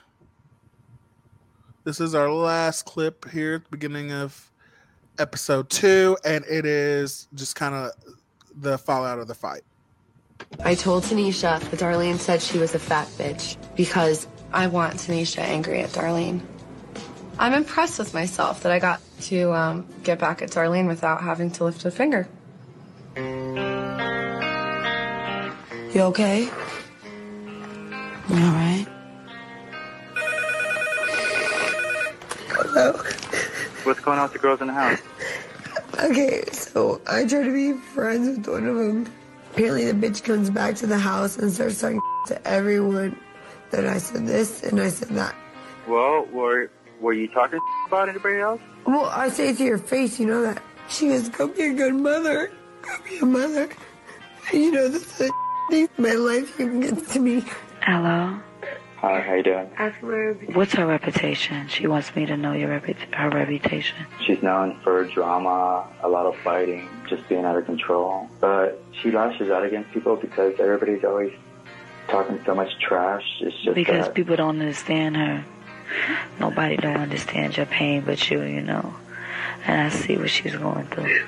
This 1.85 2.01
is 2.01 2.17
our 2.17 2.29
last 2.29 2.85
clip 2.85 3.31
here 3.31 3.55
at 3.55 3.65
the 3.65 3.71
beginning 3.71 4.11
of 4.11 4.51
episode 5.19 5.71
two, 5.71 6.17
and 6.25 6.45
it 6.45 6.65
is 6.65 7.29
just 7.35 7.57
kind 7.57 7.75
of 7.75 7.93
the 8.55 8.79
fallout 8.79 9.19
of 9.19 9.29
the 9.29 9.35
fight. 9.35 9.63
I 10.61 10.75
told 10.75 11.05
Tanisha 11.05 11.61
that 11.61 11.81
Darlene 11.81 12.19
said 12.19 12.43
she 12.43 12.59
was 12.59 12.75
a 12.75 12.79
fat 12.79 13.09
bitch 13.19 13.57
because 13.77 14.27
I 14.53 14.67
want 14.67 14.95
Tanisha 14.95 15.39
angry 15.39 15.81
at 15.81 15.91
Darlene. 15.91 16.41
I'm 17.39 17.53
impressed 17.53 17.99
with 17.99 18.15
myself 18.15 18.63
that 18.63 18.73
I 18.73 18.79
got 18.79 19.01
to 19.23 19.53
um, 19.53 19.87
get 20.03 20.19
back 20.19 20.43
at 20.43 20.51
Darlene 20.51 20.89
without 20.89 21.23
having 21.23 21.51
to 21.53 21.65
lift 21.65 21.85
a 21.85 21.91
finger. 21.91 22.29
You 25.95 26.03
okay? 26.03 26.49
You 28.29 28.37
alright? 28.37 28.87
Hello. 32.49 33.01
What's 33.87 34.01
going 34.01 34.19
on 34.19 34.25
with 34.25 34.33
the 34.33 34.41
girls 34.41 34.61
in 34.61 34.67
the 34.67 34.73
house? 34.73 34.99
Okay, 36.03 36.43
so 36.51 37.01
I 37.07 37.25
try 37.25 37.45
to 37.45 37.53
be 37.53 37.73
friends 37.73 38.37
with 38.37 38.49
one 38.49 38.67
of 38.67 38.75
them. 38.75 39.07
Apparently, 39.53 39.85
the 39.85 39.93
bitch 39.93 40.25
comes 40.25 40.51
back 40.51 40.75
to 40.77 40.89
the 40.89 40.99
house 40.99 41.39
and 41.39 41.53
starts 41.53 41.81
talking 41.81 42.01
to 42.27 42.49
everyone 42.49 43.17
that 43.71 43.87
I 43.87 43.99
said 43.99 44.27
this 44.27 44.65
and 44.65 44.81
I 44.81 44.89
said 44.89 45.11
that. 45.11 45.37
Well, 45.87 46.27
were 46.33 46.69
were 47.01 47.13
you 47.13 47.29
talking 47.29 47.61
about 47.87 48.09
anybody 48.09 48.41
else? 48.41 48.61
Well, 48.87 49.05
I 49.05 49.29
say 49.29 49.51
it 49.51 49.59
to 49.59 49.65
your 49.65 49.79
face, 49.79 50.19
you 50.19 50.27
know 50.27 50.43
that. 50.43 50.61
She 50.89 51.07
goes, 51.07 51.29
go 51.29 51.47
be 51.47 51.63
a 51.63 51.73
good 51.73 51.95
mother. 51.95 52.51
Go 52.83 52.93
be 53.09 53.19
a 53.19 53.25
mother. 53.25 53.69
And 54.53 54.65
you 54.65 54.73
know, 54.73 54.89
this 54.89 55.21
is 55.21 55.31
the 55.71 55.89
my 55.97 56.11
life 56.11 56.59
even 56.59 56.81
gets 56.81 57.13
to 57.13 57.21
me. 57.21 57.45
Hello. 57.83 58.41
Hi, 59.07 59.21
how 59.21 59.35
you 59.35 59.43
doing? 59.45 60.57
What's 60.57 60.73
her 60.73 60.85
reputation? 60.85 61.69
She 61.69 61.87
wants 61.87 62.17
me 62.17 62.27
to 62.27 62.37
know 62.37 62.55
your 62.55 62.81
repu- 62.81 63.15
her 63.15 63.31
reputation. 63.31 64.05
She's 64.27 64.43
known 64.43 64.81
for 64.83 65.05
drama, 65.05 65.87
a 66.03 66.09
lot 66.09 66.27
of 66.27 66.37
fighting, 66.39 66.89
just 67.09 67.29
being 67.29 67.45
out 67.45 67.57
of 67.57 67.67
control. 67.67 68.29
But 68.41 68.83
she 69.01 69.13
lashes 69.13 69.49
out 69.49 69.65
against 69.65 69.93
people 69.93 70.17
because 70.17 70.59
everybody's 70.59 71.05
always 71.05 71.33
talking 72.09 72.41
so 72.45 72.57
much 72.57 72.77
trash. 72.81 73.23
It's 73.43 73.55
just 73.63 73.77
Because 73.77 74.07
that 74.07 74.15
people 74.17 74.35
don't 74.35 74.61
understand 74.61 75.17
her. 75.17 75.45
Nobody 76.41 76.77
don't 76.77 76.97
understand 76.97 77.57
your 77.57 77.67
pain 77.67 78.03
but 78.05 78.29
you, 78.29 78.43
you 78.43 78.61
know. 78.61 78.93
And 79.67 79.83
I 79.83 79.89
see 79.91 80.17
what 80.17 80.31
she's 80.31 80.57
going 80.57 80.89
through. 80.89 81.25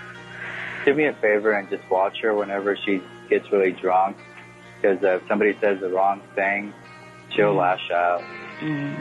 do 0.85 0.95
me 0.95 1.05
a 1.05 1.13
favor 1.13 1.53
and 1.53 1.71
just 1.71 1.89
watch 1.89 2.19
her 2.23 2.35
whenever 2.35 2.77
she 2.77 3.01
gets 3.31 3.53
really 3.53 3.71
drunk. 3.71 4.17
Because 4.83 5.01
uh, 5.05 5.21
if 5.23 5.29
somebody 5.29 5.57
says 5.61 5.79
the 5.79 5.91
wrong 5.91 6.21
thing, 6.35 6.73
she'll 7.39 7.55
lash 7.55 7.89
out. 7.93 8.20
Mm. 8.60 8.98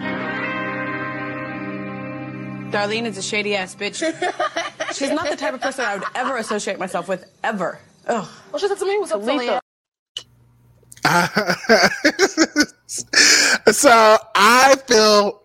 Darlene 2.71 3.05
is 3.05 3.17
a 3.17 3.21
shady 3.21 3.55
ass 3.55 3.75
bitch. 3.75 3.97
She's 4.93 5.09
not 5.09 5.27
the 5.29 5.35
type 5.35 5.55
of 5.55 5.61
person 5.61 5.85
I 5.85 5.95
would 5.95 6.03
ever 6.13 6.37
associate 6.37 6.77
myself 6.77 7.07
with, 7.07 7.25
ever. 7.43 7.79
Ugh. 8.05 8.27
Well, 8.51 8.59
she 8.59 8.67
said 8.67 8.77
to 8.77 8.85
me, 8.85 8.99
what's 8.99 9.11
up, 9.11 9.23
Talitha? 9.23 9.59
so 13.71 14.17
I 14.35 14.75
feel 14.85 15.41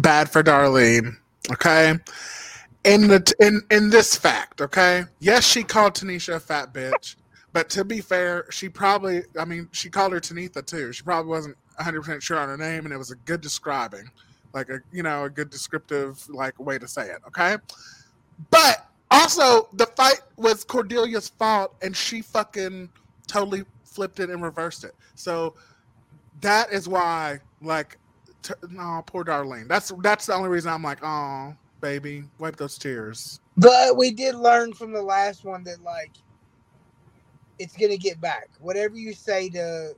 bad 0.00 0.28
for 0.28 0.42
Darlene. 0.42 1.16
Okay. 1.52 1.94
In 2.84 3.08
the 3.08 3.34
in 3.40 3.62
in 3.70 3.88
this 3.90 4.14
fact, 4.16 4.60
okay. 4.60 5.04
Yes, 5.20 5.46
she 5.46 5.62
called 5.62 5.94
Tanisha 5.94 6.34
a 6.34 6.40
fat 6.40 6.74
bitch, 6.74 7.16
but 7.52 7.70
to 7.70 7.84
be 7.84 8.00
fair, 8.00 8.46
she 8.50 8.68
probably 8.68 9.22
I 9.38 9.44
mean 9.44 9.68
she 9.72 9.88
called 9.88 10.12
her 10.12 10.20
Tanitha 10.20 10.66
too. 10.66 10.92
She 10.92 11.02
probably 11.02 11.30
wasn't 11.30 11.56
100 11.76 12.02
percent 12.02 12.22
sure 12.22 12.38
on 12.38 12.48
her 12.48 12.56
name, 12.56 12.84
and 12.84 12.92
it 12.92 12.98
was 12.98 13.10
a 13.10 13.16
good 13.16 13.40
describing, 13.40 14.10
like 14.52 14.68
a 14.68 14.80
you 14.92 15.02
know 15.02 15.24
a 15.24 15.30
good 15.30 15.50
descriptive 15.50 16.26
like 16.28 16.58
way 16.58 16.78
to 16.78 16.88
say 16.88 17.08
it. 17.08 17.18
Okay. 17.26 17.56
But 18.50 18.88
also, 19.10 19.68
the 19.74 19.86
fight 19.86 20.20
was 20.36 20.64
Cordelia's 20.64 21.28
fault, 21.28 21.74
and 21.82 21.96
she 21.96 22.20
fucking 22.20 22.88
totally 23.26 23.64
flipped 23.84 24.20
it 24.20 24.30
and 24.30 24.42
reversed 24.42 24.84
it. 24.84 24.94
So 25.14 25.54
that 26.40 26.72
is 26.72 26.88
why, 26.88 27.38
like, 27.62 27.96
t- 28.42 28.54
no, 28.70 29.02
poor 29.06 29.24
Darlene. 29.24 29.68
That's 29.68 29.92
that's 30.02 30.26
the 30.26 30.34
only 30.34 30.48
reason 30.48 30.72
I'm 30.72 30.82
like, 30.82 30.98
oh, 31.02 31.54
baby, 31.80 32.24
wipe 32.38 32.56
those 32.56 32.76
tears. 32.76 33.40
But 33.56 33.96
we 33.96 34.10
did 34.10 34.34
learn 34.34 34.72
from 34.72 34.92
the 34.92 35.02
last 35.02 35.44
one 35.44 35.62
that 35.64 35.82
like 35.82 36.12
it's 37.58 37.76
gonna 37.76 37.96
get 37.96 38.20
back. 38.20 38.48
Whatever 38.60 38.96
you 38.96 39.12
say 39.12 39.48
to 39.50 39.94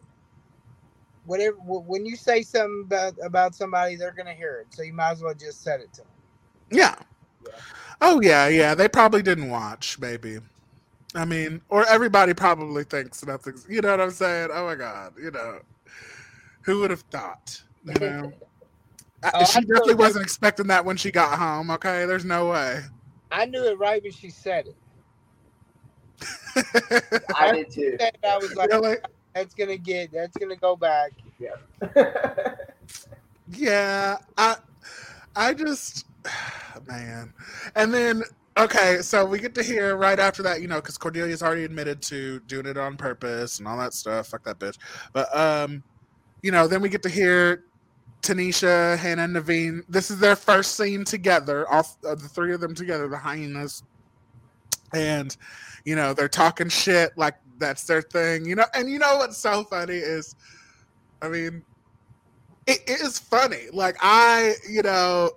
whatever 1.27 1.57
when 1.59 2.07
you 2.07 2.17
say 2.17 2.43
something 2.43 2.83
about 2.87 3.15
about 3.25 3.55
somebody, 3.55 3.97
they're 3.97 4.13
gonna 4.13 4.35
hear 4.35 4.59
it. 4.61 4.75
So 4.75 4.83
you 4.83 4.93
might 4.93 5.13
as 5.13 5.23
well 5.23 5.35
just 5.35 5.63
set 5.63 5.81
it 5.81 5.93
to 5.95 6.01
them. 6.03 6.11
Yeah. 6.71 6.95
Oh 8.01 8.21
yeah, 8.21 8.49
yeah. 8.49 8.75
They 8.75 8.89
probably 8.89 9.23
didn't 9.23 9.51
watch, 9.51 9.99
maybe. 9.99 10.39
I 11.15 11.25
mean, 11.25 11.63
or 11.69 11.87
everybody 11.87 12.35
probably 12.35 12.85
thinks 12.85 13.25
nothing's. 13.25 13.67
You 13.69 13.81
know 13.81 13.91
what 13.91 14.01
I'm 14.01 14.11
saying? 14.11 14.51
Oh 14.53 14.67
my 14.67 14.75
god, 14.75 15.15
you 15.19 15.31
know, 15.31 15.61
who 16.63 16.81
would 16.81 16.91
have 16.91 17.03
thought? 17.03 17.63
You 17.85 17.95
know, 18.01 18.33
Oh, 19.35 19.45
she 19.45 19.61
feel 19.61 19.69
definitely 19.69 19.95
wasn't 19.95 20.25
expecting 20.25 20.67
that 20.69 20.85
when 20.85 20.97
she 20.97 21.11
got 21.11 21.39
home. 21.39 21.71
Okay, 21.71 22.05
there's 22.07 22.25
no 22.25 22.51
way. 22.51 22.81
I 23.33 23.47
knew 23.47 23.65
it 23.65 23.79
right 23.79 24.03
when 24.03 24.13
she 24.13 24.31
said 24.31 24.67
it. 24.69 24.77
I 27.35 27.53
did 27.53 27.71
too. 27.71 27.99
I 28.25 28.37
was 28.39 28.55
like, 28.55 28.71
Really? 28.71 28.97
That's 29.37 29.53
gonna 29.53 29.77
get 29.77 30.13
that's 30.13 30.35
gonna 30.39 30.57
go 30.57 30.77
back. 30.77 31.13
Yeah, 31.39 31.57
yeah. 33.53 34.17
I, 34.39 34.57
I 35.37 35.53
just, 35.53 36.07
man. 36.89 37.35
And 37.75 37.93
then 37.93 38.23
okay, 38.57 39.03
so 39.03 39.27
we 39.27 39.39
get 39.39 39.55
to 39.57 39.63
hear 39.63 39.95
right 39.99 40.19
after 40.19 40.43
that, 40.45 40.63
you 40.63 40.69
know, 40.69 40.77
because 40.77 40.97
Cordelia's 40.97 41.43
already 41.43 41.65
admitted 41.65 42.01
to 42.05 42.41
doing 42.47 42.65
it 42.65 42.79
on 42.79 42.97
purpose 42.97 43.59
and 43.59 43.69
all 43.69 43.77
that 43.77 43.93
stuff. 43.93 44.29
Fuck 44.29 44.45
that 44.45 44.59
bitch. 44.59 44.79
But 45.13 45.29
um, 45.37 45.83
you 46.41 46.51
know, 46.51 46.67
then 46.67 46.81
we 46.81 46.89
get 46.89 47.03
to 47.03 47.11
hear 47.11 47.65
Tanisha, 48.23 48.97
Hannah, 48.97 49.25
and 49.25 49.37
Neveen. 49.37 49.83
This 49.87 50.11
is 50.11 50.19
their 50.19 50.37
first 50.37 50.77
scene 50.79 51.05
together, 51.05 51.69
all 51.69 51.87
uh, 52.09 52.15
the 52.15 52.27
three 52.27 52.55
of 52.55 52.61
them 52.63 52.75
together, 52.75 53.07
the 53.07 53.19
hyenas. 53.19 53.83
And, 54.95 55.37
you 55.85 55.95
know, 55.95 56.15
they're 56.15 56.27
talking 56.27 56.71
shit 56.71 57.19
like 57.19 57.35
that's 57.59 57.85
their 57.85 58.03
thing, 58.03 58.45
you 58.45 58.55
know. 58.55 58.65
And 58.75 58.91
you 58.91 58.99
know 58.99 59.17
what's 59.17 59.37
so 59.37 59.65
funny 59.65 59.95
is, 59.97 60.35
I 61.23 61.29
mean, 61.29 61.63
it, 62.67 62.81
it 62.87 63.01
is 63.01 63.19
funny. 63.19 63.67
Like 63.73 63.97
I, 64.01 64.55
you 64.69 64.83
know, 64.83 65.31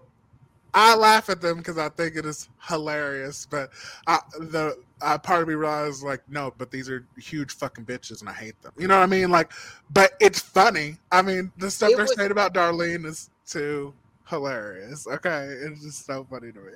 I 0.74 0.96
laugh 0.96 1.30
at 1.30 1.42
them 1.42 1.58
because 1.58 1.78
I 1.78 1.90
think 1.90 2.16
it 2.16 2.26
is 2.26 2.50
hilarious. 2.68 3.48
But 3.50 3.72
I, 4.08 4.20
the 4.40 4.78
uh, 5.02 5.18
part 5.18 5.42
of 5.42 5.48
me 5.48 5.54
realizes 5.56 6.04
like, 6.04 6.22
no, 6.30 6.54
but 6.58 6.72
these 6.72 6.90
are 6.90 7.06
huge 7.18 7.56
fucking 7.56 7.86
bitches, 7.86 8.20
and 8.22 8.30
I 8.30 8.34
hate 8.34 8.62
them. 8.62 8.74
You 8.78 8.88
know 8.88 8.98
what 8.98 9.04
I 9.04 9.08
mean? 9.08 9.30
Like, 9.32 9.52
but 9.92 10.12
it's 10.20 10.40
funny. 10.40 10.98
I 11.12 11.22
mean, 11.22 11.52
the 11.58 11.72
stuff 11.72 11.92
It 11.92 11.96
they're 11.98 12.06
was- 12.06 12.16
saying 12.16 12.32
about 12.32 12.54
Darlene 12.54 13.06
is 13.06 13.30
too 13.48 13.94
hilarious. 14.28 15.08
Okay, 15.08 15.46
it's 15.62 15.82
just 15.84 16.06
so 16.06 16.26
funny 16.30 16.52
to 16.52 16.60
me. 16.60 16.72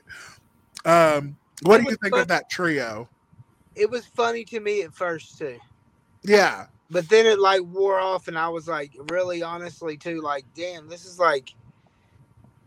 Um, 0.85 1.37
what 1.61 1.77
do 1.81 1.89
you 1.89 1.95
think 2.01 2.15
of 2.15 2.27
that 2.27 2.49
trio? 2.49 3.07
It 3.75 3.89
was 3.89 4.05
funny 4.05 4.43
to 4.45 4.59
me 4.59 4.81
at 4.83 4.93
first 4.93 5.37
too. 5.37 5.57
Yeah, 6.23 6.67
But 6.89 7.09
then 7.09 7.25
it 7.25 7.39
like 7.39 7.61
wore 7.63 7.99
off, 7.99 8.27
and 8.27 8.37
I 8.37 8.47
was 8.49 8.67
like, 8.67 8.91
really, 9.09 9.41
honestly, 9.43 9.97
too, 9.97 10.21
like, 10.21 10.45
damn, 10.55 10.87
this 10.87 11.05
is 11.05 11.19
like 11.19 11.53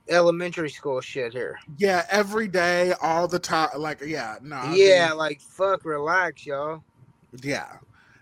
elementary 0.09 0.71
school 0.71 1.01
shit 1.01 1.33
here. 1.33 1.59
yeah, 1.79 2.05
every 2.11 2.49
day, 2.49 2.93
all 3.01 3.27
the 3.27 3.39
time. 3.39 3.71
Like, 3.77 4.01
yeah, 4.05 4.37
no, 4.43 4.57
I 4.57 4.75
yeah, 4.75 5.09
mean- 5.09 5.19
like 5.19 5.41
fuck, 5.41 5.85
relax, 5.85 6.47
y'all. 6.47 6.83
Yeah. 7.43 7.77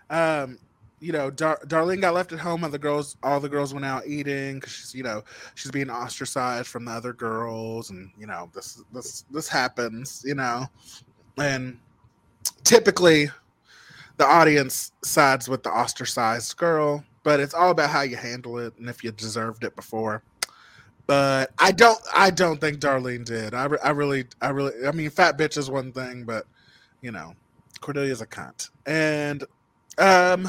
Um, 0.09 0.57
you 0.99 1.11
know, 1.11 1.29
Dar- 1.29 1.59
Darlene 1.67 2.01
got 2.01 2.13
left 2.13 2.31
at 2.31 2.39
home 2.39 2.61
while 2.61 2.71
the 2.71 2.79
girls, 2.79 3.17
all 3.21 3.39
the 3.39 3.49
girls 3.49 3.73
went 3.73 3.85
out 3.85 4.07
eating 4.07 4.55
because 4.55 4.71
she's, 4.73 4.95
you 4.95 5.03
know, 5.03 5.23
she's 5.53 5.71
being 5.71 5.89
ostracized 5.89 6.67
from 6.67 6.85
the 6.85 6.91
other 6.91 7.13
girls, 7.13 7.89
and 7.89 8.09
you 8.17 8.25
know, 8.25 8.49
this, 8.55 8.81
this, 8.93 9.25
this 9.29 9.47
happens, 9.47 10.23
you 10.25 10.35
know, 10.35 10.65
and 11.37 11.77
typically, 12.63 13.29
the 14.17 14.25
audience 14.25 14.91
sides 15.03 15.49
with 15.49 15.63
the 15.63 15.69
ostracized 15.69 16.55
girl, 16.57 17.03
but 17.23 17.39
it's 17.39 17.53
all 17.53 17.71
about 17.71 17.89
how 17.89 18.01
you 18.01 18.15
handle 18.15 18.57
it 18.59 18.73
and 18.77 18.89
if 18.89 19.03
you 19.03 19.11
deserved 19.11 19.63
it 19.63 19.75
before. 19.75 20.23
But 21.07 21.51
I 21.59 21.71
don't, 21.71 21.99
I 22.13 22.31
don't 22.31 22.59
think 22.59 22.79
Darlene 22.79 23.25
did. 23.25 23.53
I, 23.53 23.67
I 23.83 23.91
really, 23.91 24.25
I 24.41 24.49
really, 24.49 24.73
I 24.87 24.91
mean, 24.91 25.09
fat 25.09 25.37
bitch 25.37 25.57
is 25.57 25.69
one 25.69 25.91
thing, 25.91 26.23
but 26.23 26.45
you 27.01 27.11
know, 27.11 27.35
Cordelia's 27.81 28.21
a 28.21 28.25
cunt. 28.25 28.69
And 28.85 29.43
um 29.97 30.47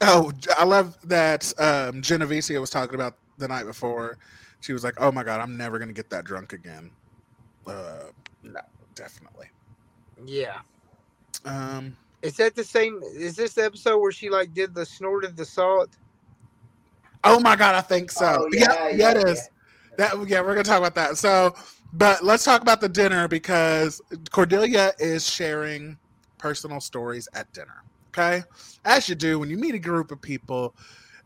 oh, 0.00 0.32
I 0.56 0.64
love 0.64 0.96
that 1.08 1.52
um 1.58 2.00
Jennavecia 2.02 2.60
was 2.60 2.70
talking 2.70 2.94
about 2.94 3.16
the 3.38 3.48
night 3.48 3.66
before. 3.66 4.18
She 4.60 4.72
was 4.72 4.84
like, 4.84 4.94
"Oh 4.98 5.12
my 5.12 5.22
god, 5.24 5.40
I'm 5.40 5.56
never 5.56 5.78
going 5.78 5.88
to 5.88 5.94
get 5.94 6.10
that 6.10 6.24
drunk 6.24 6.52
again." 6.52 6.90
Uh 7.66 8.04
no, 8.42 8.60
definitely. 8.94 9.46
Yeah. 10.24 10.60
Um 11.44 11.96
Is 12.22 12.36
that 12.36 12.54
the 12.54 12.64
same? 12.64 13.00
Is 13.02 13.36
this 13.36 13.54
the 13.54 13.64
episode 13.64 13.98
where 13.98 14.12
she 14.12 14.28
like 14.28 14.52
did 14.52 14.74
the 14.74 14.84
snorted 14.84 15.36
the 15.36 15.44
salt? 15.44 15.90
Oh 17.24 17.40
my 17.40 17.56
god, 17.56 17.74
I 17.74 17.80
think 17.80 18.10
so. 18.10 18.44
Oh, 18.44 18.48
yeah, 18.52 18.60
yeah, 18.60 18.88
yeah, 18.88 18.96
yeah, 18.96 19.10
it 19.10 19.28
is. 19.28 19.48
That 19.98 20.14
yeah, 20.28 20.40
we're 20.40 20.54
gonna 20.54 20.64
talk 20.64 20.78
about 20.78 20.94
that. 20.94 21.18
So, 21.18 21.54
but 21.92 22.24
let's 22.24 22.44
talk 22.44 22.62
about 22.62 22.80
the 22.80 22.88
dinner 22.88 23.28
because 23.28 24.00
Cordelia 24.30 24.92
is 24.98 25.28
sharing 25.28 25.98
personal 26.38 26.80
stories 26.80 27.28
at 27.34 27.52
dinner. 27.52 27.84
Okay, 28.08 28.42
as 28.84 29.08
you 29.08 29.14
do 29.14 29.38
when 29.38 29.50
you 29.50 29.56
meet 29.56 29.74
a 29.74 29.78
group 29.78 30.10
of 30.10 30.20
people 30.20 30.74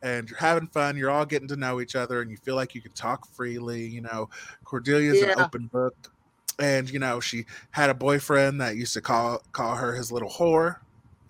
and 0.03 0.29
you're 0.29 0.39
having 0.39 0.67
fun, 0.69 0.97
you're 0.97 1.11
all 1.11 1.25
getting 1.25 1.49
to 1.49 1.57
know 1.57 1.81
each 1.81 1.97
other, 1.97 2.21
and 2.21 2.31
you 2.31 2.37
feel 2.37 2.57
like 2.57 2.75
you 2.75 2.83
can 2.83 2.93
talk 2.93 3.27
freely. 3.27 3.87
You 3.87 4.03
know, 4.03 4.29
Cordelia's 4.65 5.23
an 5.23 5.39
open 5.39 5.67
book, 5.69 6.13
and 6.59 6.89
you 6.91 6.99
know 6.99 7.21
she 7.21 7.47
had 7.71 7.91
a 7.91 7.95
boyfriend 7.95 8.61
that 8.61 8.77
used 8.77 8.95
to 8.95 9.01
call 9.01 9.43
call 9.53 9.75
her 9.77 9.95
his 9.95 10.11
little 10.13 10.29
whore, 10.31 10.77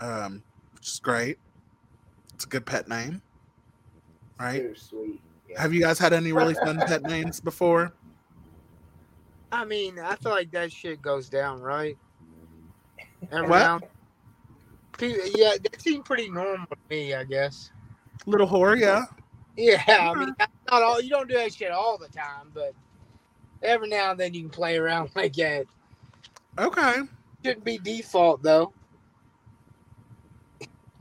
um, 0.00 0.42
which 0.74 0.88
is 0.88 1.00
great. 1.00 1.38
It's 2.34 2.44
a 2.44 2.48
good 2.48 2.66
pet 2.66 2.88
name, 2.88 3.22
right? 4.40 4.60
Too 4.62 4.74
sweet. 4.74 5.20
Have 5.56 5.72
you 5.72 5.80
guys 5.80 5.98
had 5.98 6.12
any 6.12 6.32
really 6.32 6.54
fun 6.54 6.78
pet 6.78 7.02
names 7.04 7.40
before? 7.40 7.92
I 9.52 9.64
mean, 9.64 10.00
I 10.00 10.16
feel 10.16 10.32
like 10.32 10.50
that 10.50 10.72
shit 10.72 11.00
goes 11.00 11.28
down, 11.28 11.60
right? 11.60 11.96
Every 13.30 13.48
What? 13.48 13.58
now- 13.58 13.80
Yeah, 15.00 15.54
that 15.62 15.80
seemed 15.80 16.04
pretty 16.04 16.28
normal 16.28 16.66
to 16.66 16.76
me, 16.90 17.14
I 17.14 17.22
guess. 17.24 17.70
Little 18.26 18.48
whore, 18.48 18.78
yeah. 18.78 19.04
Yeah, 19.56 19.82
I 19.88 20.14
mean, 20.14 20.34
not 20.38 20.82
all 20.82 21.00
you 21.00 21.10
don't 21.10 21.28
do 21.28 21.34
that 21.36 21.54
shit 21.54 21.70
all 21.70 21.96
the 21.98 22.08
time, 22.08 22.50
but 22.52 22.74
every 23.64 23.88
now 23.88 24.10
and 24.12 24.20
then 24.20 24.34
you 24.34 24.42
can 24.42 24.50
play 24.50 24.76
around 24.76 25.10
like 25.16 25.34
that. 25.34 25.66
Okay. 26.58 27.00
Shouldn't 27.44 27.64
be 27.64 27.78
default 27.78 28.42
though. 28.42 28.72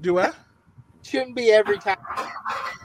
Do 0.01 0.19
I? 0.19 0.31
Shouldn't 1.03 1.35
be 1.35 1.51
every 1.51 1.77
time. 1.77 1.97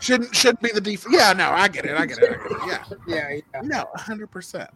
Shouldn't 0.01 0.35
shouldn't 0.35 0.61
be 0.61 0.71
the 0.71 0.81
default. 0.81 1.15
Yeah, 1.15 1.33
no, 1.33 1.51
I 1.51 1.69
get 1.69 1.85
it. 1.85 1.97
I 1.97 2.07
get 2.07 2.19
it. 2.19 2.39
I 2.41 2.49
get 2.49 2.51
it. 2.51 2.59
Yeah. 2.67 2.85
Yeah, 3.07 3.41
yeah. 3.55 3.61
No, 3.63 3.87
hundred 3.97 4.31
percent. 4.31 4.71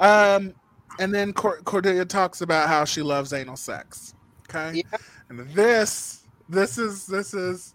Um, 0.00 0.52
and 0.98 1.14
then 1.14 1.32
Cor- 1.32 1.60
Cordelia 1.62 2.04
talks 2.04 2.40
about 2.40 2.68
how 2.68 2.84
she 2.84 3.02
loves 3.02 3.32
anal 3.32 3.56
sex. 3.56 4.14
Okay, 4.48 4.82
and 5.28 5.40
this, 5.50 6.24
this 6.48 6.78
is 6.78 7.06
this 7.06 7.34
is 7.34 7.74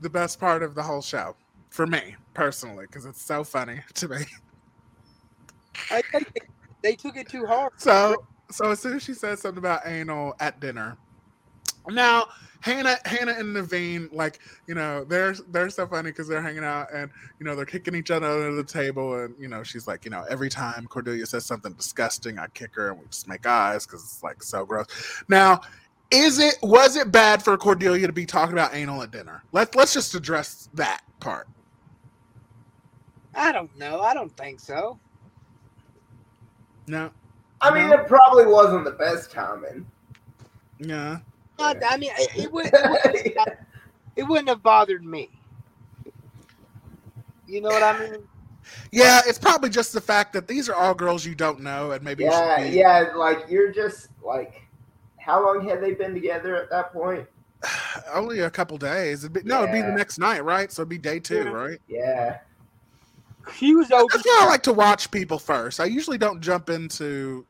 the 0.00 0.10
best 0.10 0.38
part 0.38 0.62
of 0.62 0.74
the 0.74 0.82
whole 0.82 1.02
show 1.02 1.36
for 1.70 1.86
me 1.86 2.16
personally 2.34 2.86
because 2.86 3.04
it's 3.06 3.22
so 3.22 3.44
funny 3.44 3.80
to 3.94 4.08
me. 4.08 4.18
I 5.90 6.02
think 6.02 6.32
they, 6.34 6.40
they 6.82 6.96
took 6.96 7.16
it 7.16 7.28
too 7.28 7.46
hard. 7.46 7.72
So, 7.76 8.26
so 8.50 8.70
as 8.70 8.80
soon 8.80 8.96
as 8.96 9.02
she 9.02 9.14
says 9.14 9.40
something 9.40 9.58
about 9.58 9.86
anal 9.86 10.34
at 10.40 10.60
dinner, 10.60 10.96
now 11.88 12.26
Hannah, 12.60 12.96
Hannah 13.04 13.32
and 13.32 13.54
Neveen, 13.54 14.12
like 14.12 14.40
you 14.66 14.74
know, 14.74 15.04
they're 15.04 15.34
they're 15.50 15.70
so 15.70 15.86
funny 15.86 16.10
because 16.10 16.26
they're 16.26 16.42
hanging 16.42 16.64
out 16.64 16.88
and 16.92 17.10
you 17.38 17.46
know 17.46 17.54
they're 17.54 17.64
kicking 17.64 17.94
each 17.94 18.10
other 18.10 18.26
under 18.26 18.54
the 18.54 18.64
table, 18.64 19.22
and 19.22 19.34
you 19.38 19.48
know 19.48 19.62
she's 19.62 19.86
like, 19.86 20.04
you 20.04 20.10
know, 20.10 20.24
every 20.28 20.48
time 20.48 20.86
Cordelia 20.86 21.26
says 21.26 21.46
something 21.46 21.72
disgusting, 21.74 22.38
I 22.38 22.48
kick 22.48 22.74
her 22.74 22.90
and 22.90 22.98
we 22.98 23.06
just 23.06 23.28
make 23.28 23.46
eyes 23.46 23.86
because 23.86 24.02
it's 24.02 24.22
like 24.22 24.42
so 24.42 24.64
gross. 24.64 24.86
Now, 25.28 25.60
is 26.10 26.38
it 26.38 26.56
was 26.60 26.96
it 26.96 27.12
bad 27.12 27.42
for 27.42 27.56
Cordelia 27.56 28.06
to 28.06 28.12
be 28.12 28.26
talking 28.26 28.52
about 28.52 28.74
anal 28.74 29.02
at 29.02 29.12
dinner? 29.12 29.44
Let's 29.52 29.76
let's 29.76 29.94
just 29.94 30.14
address 30.14 30.68
that 30.74 31.02
part. 31.20 31.46
I 33.34 33.52
don't 33.52 33.76
know. 33.78 34.00
I 34.00 34.12
don't 34.12 34.34
think 34.36 34.58
so. 34.58 34.98
No. 36.86 37.10
I 37.60 37.74
mean, 37.74 37.90
it 37.90 38.06
probably 38.06 38.46
wasn't 38.46 38.84
the 38.84 38.92
best 38.92 39.30
timing. 39.30 39.86
Yeah. 40.78 41.18
Not, 41.58 41.78
I 41.88 41.96
mean, 41.96 42.10
it, 42.18 42.44
it 42.44 42.52
would. 42.52 42.66
It 42.66 42.90
wouldn't, 42.90 43.36
it 44.16 44.22
wouldn't 44.24 44.48
have 44.48 44.62
bothered 44.62 45.04
me. 45.04 45.30
You 47.46 47.60
know 47.60 47.68
what 47.68 47.82
I 47.82 47.98
mean? 47.98 48.22
Yeah, 48.90 49.20
it's 49.26 49.38
probably 49.38 49.70
just 49.70 49.92
the 49.92 50.00
fact 50.00 50.32
that 50.32 50.48
these 50.48 50.68
are 50.68 50.74
all 50.74 50.94
girls 50.94 51.24
you 51.24 51.34
don't 51.34 51.60
know, 51.60 51.92
and 51.92 52.02
maybe 52.04 52.24
Yeah, 52.24 52.56
should 52.58 52.70
be 52.70 52.76
yeah, 52.76 53.12
like 53.14 53.44
you're 53.48 53.72
just 53.72 54.08
like, 54.24 54.62
how 55.18 55.44
long 55.44 55.66
had 55.66 55.80
they 55.80 55.92
been 55.92 56.12
together 56.12 56.56
at 56.56 56.68
that 56.70 56.92
point? 56.92 57.26
only 58.12 58.40
a 58.40 58.50
couple 58.50 58.76
days. 58.76 59.24
It'd 59.24 59.32
be, 59.32 59.42
no, 59.44 59.62
it'd 59.62 59.72
be 59.72 59.82
the 59.82 59.92
next 59.92 60.18
night, 60.18 60.44
right? 60.44 60.70
So 60.70 60.82
it'd 60.82 60.88
be 60.88 60.98
day 60.98 61.20
two, 61.20 61.44
Yeah. 61.44 61.50
right? 61.50 61.78
Yeah. 61.88 62.38
He 63.54 63.74
was 63.74 63.90
over. 63.90 64.06
That's 64.12 64.24
why 64.26 64.40
I 64.42 64.46
like 64.46 64.62
to 64.64 64.72
watch 64.72 65.10
people 65.10 65.38
first. 65.38 65.80
I 65.80 65.84
usually 65.84 66.18
don't 66.18 66.40
jump 66.40 66.68
into 66.70 67.46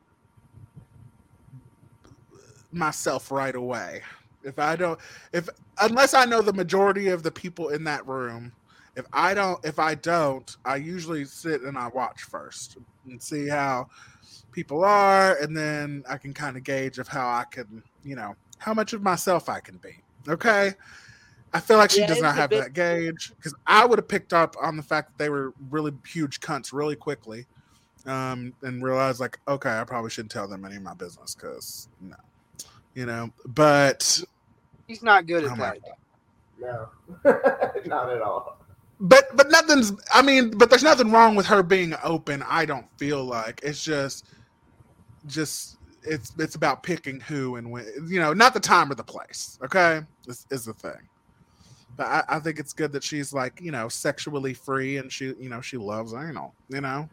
myself 2.71 3.31
right 3.31 3.55
away. 3.55 4.01
If 4.43 4.59
I 4.59 4.75
don't, 4.75 4.99
if 5.33 5.49
unless 5.81 6.13
I 6.13 6.25
know 6.25 6.41
the 6.41 6.53
majority 6.53 7.09
of 7.09 7.23
the 7.23 7.31
people 7.31 7.69
in 7.69 7.83
that 7.85 8.05
room, 8.07 8.53
if 8.95 9.05
I 9.11 9.33
don't, 9.33 9.63
if 9.65 9.79
I 9.79 9.95
don't, 9.95 10.55
I 10.63 10.77
usually 10.77 11.25
sit 11.25 11.61
and 11.61 11.77
I 11.77 11.87
watch 11.87 12.23
first 12.23 12.77
and 13.05 13.21
see 13.21 13.47
how 13.47 13.89
people 14.51 14.83
are, 14.83 15.37
and 15.37 15.55
then 15.55 16.03
I 16.09 16.17
can 16.17 16.33
kind 16.33 16.57
of 16.57 16.63
gauge 16.63 16.97
of 16.99 17.07
how 17.07 17.27
I 17.27 17.43
can, 17.49 17.83
you 18.03 18.15
know, 18.15 18.35
how 18.57 18.73
much 18.73 18.93
of 18.93 19.03
myself 19.03 19.49
I 19.49 19.59
can 19.59 19.77
be. 19.77 19.97
Okay. 20.27 20.73
I 21.53 21.59
feel 21.59 21.77
like 21.77 21.91
she 21.91 22.01
Yeah, 22.01 22.07
does 22.07 22.21
not 22.21 22.35
have 22.35 22.49
bit- 22.49 22.61
that 22.61 22.73
gauge 22.73 23.31
because 23.37 23.55
I 23.65 23.85
would 23.85 23.97
have 23.99 24.07
picked 24.07 24.33
up 24.33 24.55
on 24.61 24.75
the 24.77 24.83
fact 24.83 25.09
that 25.09 25.23
they 25.23 25.29
were 25.29 25.53
really 25.69 25.93
huge 26.07 26.39
cunts 26.39 26.73
really 26.73 26.95
quickly, 26.95 27.45
um, 28.05 28.53
and 28.63 28.83
realized 28.83 29.19
like, 29.19 29.39
okay, 29.47 29.79
I 29.79 29.83
probably 29.85 30.09
shouldn't 30.09 30.31
tell 30.31 30.47
them 30.47 30.65
any 30.65 30.75
of 30.75 30.81
my 30.83 30.93
business 30.93 31.35
because 31.35 31.87
no, 32.01 32.15
you 32.93 33.05
know. 33.05 33.31
But 33.45 34.21
He's 34.87 35.01
not 35.03 35.25
good 35.25 35.43
at 35.45 35.51
Oh 35.51 35.55
my 35.55 35.77
that. 35.79 35.97
No, 36.59 36.89
not 37.85 38.09
at 38.09 38.21
all. 38.21 38.57
but 38.99 39.25
but 39.35 39.49
nothing's. 39.49 39.93
I 40.13 40.21
mean, 40.21 40.51
but 40.51 40.69
there's 40.69 40.83
nothing 40.83 41.11
wrong 41.11 41.35
with 41.35 41.45
her 41.47 41.63
being 41.63 41.93
open. 42.03 42.43
I 42.47 42.65
don't 42.65 42.87
feel 42.97 43.23
like 43.23 43.61
it's 43.63 43.83
just 43.83 44.25
just 45.27 45.77
it's 46.03 46.31
it's 46.39 46.55
about 46.55 46.83
picking 46.83 47.19
who 47.19 47.55
and 47.57 47.69
when. 47.71 47.85
You 48.07 48.19
know, 48.19 48.33
not 48.33 48.53
the 48.53 48.59
time 48.59 48.91
or 48.91 48.95
the 48.95 49.03
place. 49.03 49.57
Okay, 49.63 50.01
this 50.25 50.45
is 50.49 50.65
the 50.65 50.73
thing. 50.73 51.07
But 51.97 52.07
I, 52.07 52.23
I 52.29 52.39
think 52.39 52.59
it's 52.59 52.73
good 52.73 52.91
that 52.93 53.03
she's 53.03 53.33
like 53.33 53.59
you 53.61 53.71
know 53.71 53.89
sexually 53.89 54.53
free 54.53 54.97
and 54.97 55.11
she 55.11 55.33
you 55.39 55.49
know 55.49 55.61
she 55.61 55.77
loves 55.77 56.13
anal. 56.13 56.53
You 56.69 56.81
know. 56.81 57.09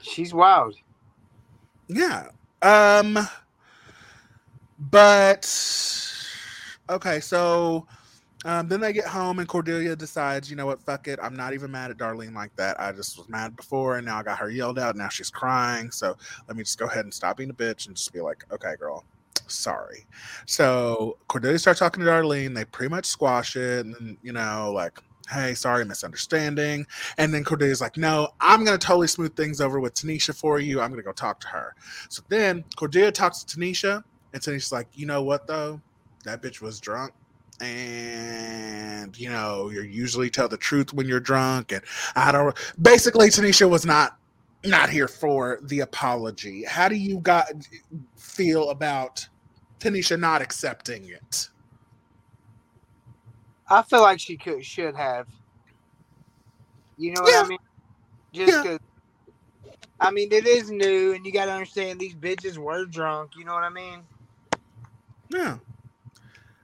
She's 0.00 0.34
wild. 0.34 0.74
Yeah. 1.88 2.28
Um 2.62 3.18
but 4.78 5.44
okay, 6.90 7.20
so 7.20 7.86
um, 8.44 8.68
then 8.68 8.80
they 8.80 8.92
get 8.92 9.06
home 9.06 9.38
and 9.38 9.48
Cordelia 9.48 9.96
decides, 9.96 10.50
you 10.50 10.56
know 10.56 10.66
what, 10.66 10.82
fuck 10.82 11.08
it. 11.08 11.18
I'm 11.22 11.34
not 11.34 11.54
even 11.54 11.70
mad 11.70 11.90
at 11.90 11.96
Darlene 11.96 12.34
like 12.34 12.54
that. 12.56 12.78
I 12.78 12.92
just 12.92 13.16
was 13.16 13.28
mad 13.28 13.56
before 13.56 13.96
and 13.96 14.06
now 14.06 14.18
I 14.18 14.22
got 14.22 14.38
her 14.38 14.50
yelled 14.50 14.78
out. 14.78 14.96
Now 14.96 15.08
she's 15.08 15.30
crying. 15.30 15.90
So 15.90 16.14
let 16.46 16.56
me 16.56 16.62
just 16.62 16.78
go 16.78 16.84
ahead 16.84 17.04
and 17.04 17.14
stop 17.14 17.38
being 17.38 17.48
a 17.48 17.54
bitch 17.54 17.86
and 17.86 17.96
just 17.96 18.12
be 18.12 18.20
like, 18.20 18.44
okay, 18.52 18.74
girl, 18.78 19.04
sorry. 19.46 20.06
So 20.46 21.18
Cordelia 21.28 21.58
starts 21.58 21.80
talking 21.80 22.04
to 22.04 22.10
Darlene. 22.10 22.54
They 22.54 22.64
pretty 22.64 22.90
much 22.90 23.06
squash 23.06 23.56
it. 23.56 23.86
And, 23.86 24.16
you 24.22 24.32
know, 24.32 24.72
like, 24.74 24.98
hey, 25.30 25.54
sorry, 25.54 25.84
misunderstanding. 25.84 26.86
And 27.18 27.32
then 27.32 27.44
Cordelia's 27.44 27.80
like, 27.80 27.96
no, 27.96 28.28
I'm 28.40 28.64
to 28.78 28.86
totally 28.86 29.06
smooth 29.08 29.36
things 29.36 29.60
over 29.60 29.80
with 29.80 29.94
Tanisha 29.94 30.34
for 30.34 30.58
you. 30.58 30.80
I'm 30.80 30.90
to 30.98 31.02
go 31.02 31.12
talk 31.12 31.40
to 31.40 31.48
her. 31.48 31.74
So 32.08 32.22
then 32.28 32.64
Cordelia 32.76 33.12
talks 33.12 33.42
to 33.42 33.56
Tanisha. 33.56 34.02
And 34.32 34.42
Tanisha's 34.42 34.72
like, 34.72 34.88
you 34.94 35.06
know 35.06 35.22
what, 35.22 35.46
though? 35.46 35.80
That 36.24 36.42
bitch 36.42 36.60
was 36.60 36.80
drunk 36.80 37.12
and 37.60 39.16
you 39.16 39.28
know 39.28 39.70
you 39.70 39.82
usually 39.82 40.28
tell 40.28 40.48
the 40.48 40.56
truth 40.56 40.92
when 40.92 41.06
you're 41.06 41.20
drunk 41.20 41.70
and 41.70 41.82
i 42.16 42.32
don't 42.32 42.56
basically 42.82 43.28
tanisha 43.28 43.68
was 43.68 43.86
not 43.86 44.18
not 44.64 44.88
here 44.90 45.08
for 45.08 45.58
the 45.64 45.80
apology 45.80 46.64
how 46.64 46.88
do 46.88 46.94
you 46.94 47.18
got 47.20 47.46
feel 48.16 48.70
about 48.70 49.26
tanisha 49.78 50.18
not 50.18 50.40
accepting 50.42 51.08
it 51.08 51.50
I 53.68 53.82
feel 53.82 54.02
like 54.02 54.20
she 54.20 54.36
could 54.36 54.64
should 54.64 54.94
have. 54.94 55.26
You 56.98 57.12
know 57.12 57.22
what 57.22 57.44
I 57.44 57.48
mean? 57.48 57.58
Just 58.32 58.62
'cause- 58.62 58.78
I 60.00 60.10
mean, 60.10 60.30
it 60.32 60.46
is 60.46 60.70
new, 60.70 61.14
and 61.14 61.24
you 61.24 61.32
got 61.32 61.46
to 61.46 61.52
understand 61.52 61.98
these 61.98 62.14
bitches 62.14 62.58
were 62.58 62.84
drunk. 62.84 63.36
You 63.36 63.44
know 63.44 63.54
what 63.54 63.62
I 63.62 63.70
mean? 63.70 64.02
yeah 65.30 65.56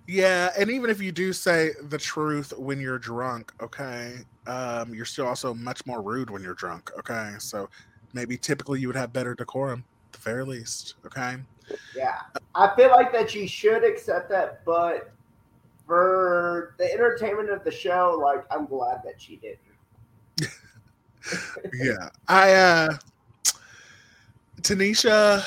yeah 0.06 0.50
and 0.58 0.70
even 0.70 0.90
if 0.90 1.00
you 1.00 1.10
do 1.10 1.32
say 1.32 1.70
the 1.84 1.96
truth 1.96 2.52
when 2.58 2.78
you're 2.78 2.98
drunk 2.98 3.52
okay 3.62 4.18
um 4.46 4.92
you're 4.94 5.06
still 5.06 5.26
also 5.26 5.54
much 5.54 5.84
more 5.86 6.02
rude 6.02 6.28
when 6.28 6.42
you're 6.42 6.54
drunk 6.54 6.90
okay 6.98 7.32
so 7.38 7.68
maybe 8.12 8.36
typically 8.36 8.80
you 8.80 8.86
would 8.86 8.96
have 8.96 9.12
better 9.12 9.34
decorum 9.34 9.84
at 10.06 10.12
the 10.12 10.18
very 10.18 10.44
least 10.44 10.94
okay? 11.06 11.36
Yeah, 11.94 12.18
I 12.54 12.74
feel 12.76 12.90
like 12.90 13.12
that 13.12 13.30
she 13.30 13.46
should 13.46 13.84
accept 13.84 14.28
that, 14.30 14.64
but 14.64 15.12
for 15.86 16.74
the 16.78 16.92
entertainment 16.92 17.50
of 17.50 17.64
the 17.64 17.70
show, 17.70 18.20
like 18.22 18.44
I'm 18.50 18.66
glad 18.66 19.02
that 19.04 19.20
she 19.20 19.36
didn't. 19.36 20.52
yeah. 21.74 22.08
I 22.28 22.52
uh 22.52 22.88
tanisha 24.62 25.44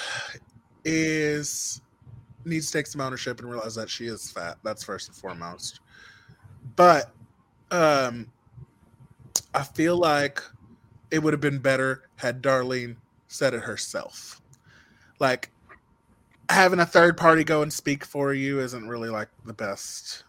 is 0.86 1.82
needs 2.46 2.68
to 2.68 2.78
take 2.78 2.88
some 2.88 3.02
ownership 3.02 3.40
and 3.40 3.50
realize 3.50 3.76
that 3.76 3.90
she 3.90 4.08
is 4.08 4.32
fat. 4.32 4.58
That's 4.64 4.84
first 4.84 5.08
and 5.08 5.18
foremost. 5.18 5.80
But 6.76 7.12
um 7.72 8.28
i 9.56 9.64
feel 9.64 9.98
like 9.98 10.42
it 11.14 11.22
would 11.22 11.32
have 11.32 11.40
been 11.40 11.60
better 11.60 12.02
had 12.16 12.42
darlene 12.42 12.96
said 13.28 13.54
it 13.54 13.62
herself. 13.62 14.42
Like 15.20 15.52
having 16.50 16.80
a 16.80 16.88
third 16.88 17.18
party 17.18 17.44
go 17.44 17.62
and 17.62 17.72
speak 17.72 18.04
for 18.04 18.34
you 18.34 18.60
isn't 18.60 18.88
really 18.88 19.10
like 19.10 19.30
the 19.46 19.54
best 19.54 20.24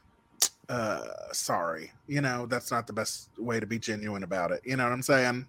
uh 0.69 1.01
sorry. 1.33 1.91
You 2.07 2.21
know 2.21 2.45
that's 2.45 2.71
not 2.71 2.87
the 2.87 2.93
best 2.93 3.31
way 3.39 3.61
to 3.61 3.67
be 3.67 3.79
genuine 3.79 4.25
about 4.25 4.51
it. 4.51 4.61
You 4.63 4.77
know 4.77 4.85
what 4.85 4.93
i'm 4.93 5.01
saying? 5.01 5.47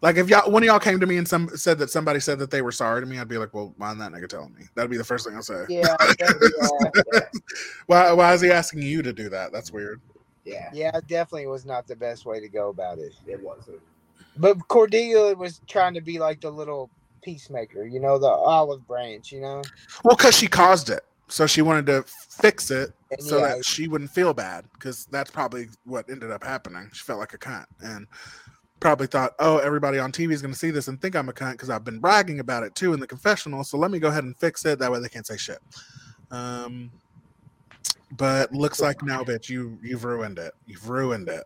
Like 0.00 0.16
if 0.16 0.28
y'all 0.28 0.48
one 0.48 0.62
of 0.62 0.68
y'all 0.68 0.78
came 0.78 1.00
to 1.00 1.06
me 1.06 1.16
and 1.16 1.26
some 1.26 1.48
said 1.56 1.78
that 1.80 1.90
somebody 1.90 2.20
said 2.20 2.38
that 2.38 2.52
they 2.52 2.62
were 2.62 2.70
sorry 2.70 3.00
to 3.00 3.06
me 3.06 3.18
i'd 3.18 3.26
be 3.26 3.38
like 3.38 3.52
well 3.52 3.74
mind 3.78 4.00
that 4.00 4.12
nigga 4.12 4.28
telling 4.28 4.54
me? 4.54 4.66
That'd 4.76 4.92
be 4.92 4.96
the 4.96 5.02
first 5.02 5.26
thing 5.26 5.34
i'll 5.34 5.42
say. 5.42 5.64
Yeah. 5.68 5.96
yeah, 6.20 6.30
why, 7.86 8.12
why 8.12 8.32
is 8.32 8.42
he 8.42 8.52
asking 8.52 8.82
you 8.82 9.02
to 9.02 9.12
do 9.12 9.28
that? 9.30 9.50
That's 9.52 9.72
weird 9.72 10.00
yeah. 10.44 10.70
yeah, 10.72 11.00
definitely 11.06 11.46
was 11.46 11.64
not 11.64 11.86
the 11.86 11.96
best 11.96 12.26
way 12.26 12.40
to 12.40 12.48
go 12.48 12.68
about 12.68 12.98
it. 12.98 13.12
It 13.26 13.42
wasn't. 13.42 13.80
But 14.36 14.66
Cordelia 14.68 15.34
was 15.34 15.60
trying 15.66 15.94
to 15.94 16.00
be 16.00 16.18
like 16.18 16.40
the 16.40 16.50
little 16.50 16.90
peacemaker, 17.22 17.84
you 17.84 18.00
know, 18.00 18.18
the 18.18 18.26
olive 18.26 18.86
branch, 18.86 19.32
you 19.32 19.40
know. 19.40 19.62
well 20.04 20.16
because 20.16 20.36
she 20.36 20.46
caused 20.46 20.90
it 20.90 21.04
so 21.28 21.46
she 21.46 21.62
wanted 21.62 21.86
to 21.86 22.04
fix 22.06 22.70
it 22.70 22.92
And 23.10 23.22
so 23.22 23.38
yeah. 23.38 23.56
that 23.56 23.64
she 23.64 23.88
wouldn't 23.88 24.10
feel 24.10 24.34
bad 24.34 24.64
because 24.74 25.06
that's 25.06 25.30
probably 25.30 25.68
what 25.84 26.08
ended 26.10 26.30
up 26.30 26.44
happening 26.44 26.90
she 26.92 27.02
felt 27.04 27.18
like 27.18 27.34
a 27.34 27.38
cunt 27.38 27.66
and 27.80 28.06
probably 28.80 29.06
thought 29.06 29.32
oh 29.38 29.58
everybody 29.58 29.98
on 29.98 30.12
tv 30.12 30.32
is 30.32 30.42
going 30.42 30.52
to 30.52 30.58
see 30.58 30.70
this 30.70 30.88
and 30.88 31.00
think 31.00 31.16
i'm 31.16 31.28
a 31.28 31.32
cunt 31.32 31.52
because 31.52 31.70
i've 31.70 31.84
been 31.84 31.98
bragging 31.98 32.40
about 32.40 32.62
it 32.62 32.74
too 32.74 32.92
in 32.92 33.00
the 33.00 33.06
confessional 33.06 33.64
so 33.64 33.78
let 33.78 33.90
me 33.90 33.98
go 33.98 34.08
ahead 34.08 34.24
and 34.24 34.36
fix 34.36 34.64
it 34.64 34.78
that 34.78 34.92
way 34.92 35.00
they 35.00 35.08
can't 35.08 35.26
say 35.26 35.36
shit 35.36 35.58
um 36.30 36.90
but 38.16 38.52
looks 38.52 38.80
like 38.80 39.02
now 39.02 39.22
bitch 39.22 39.48
you 39.48 39.78
you've 39.82 40.04
ruined 40.04 40.38
it. 40.38 40.52
You've 40.66 40.88
ruined 40.88 41.28
it. 41.28 41.44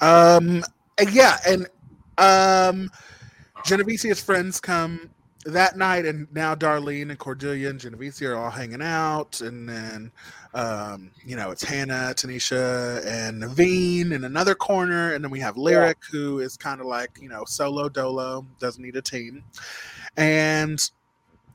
Um 0.00 0.62
yeah 1.10 1.38
and 1.46 1.66
um 2.18 2.90
Jennavecia's 3.64 4.20
friends 4.20 4.60
come 4.60 5.10
that 5.46 5.76
night, 5.76 6.04
and 6.04 6.26
now 6.32 6.54
Darlene 6.54 7.10
and 7.10 7.18
Cordelia 7.18 7.70
and 7.70 7.80
Jennavecia 7.80 8.30
are 8.30 8.36
all 8.36 8.50
hanging 8.50 8.82
out, 8.82 9.40
and 9.40 9.68
then 9.68 10.12
um, 10.54 11.10
you 11.24 11.36
know 11.36 11.50
it's 11.50 11.64
Hannah, 11.64 12.12
Tanisha, 12.14 13.04
and 13.06 13.42
Naveen 13.42 14.12
in 14.12 14.24
another 14.24 14.54
corner, 14.54 15.14
and 15.14 15.24
then 15.24 15.30
we 15.30 15.40
have 15.40 15.56
Lyric, 15.56 15.98
who 16.10 16.40
is 16.40 16.56
kind 16.56 16.80
of 16.80 16.86
like 16.86 17.10
you 17.20 17.28
know 17.28 17.44
solo 17.44 17.88
dolo, 17.88 18.46
doesn't 18.58 18.82
need 18.82 18.96
a 18.96 19.02
team, 19.02 19.42
and 20.16 20.90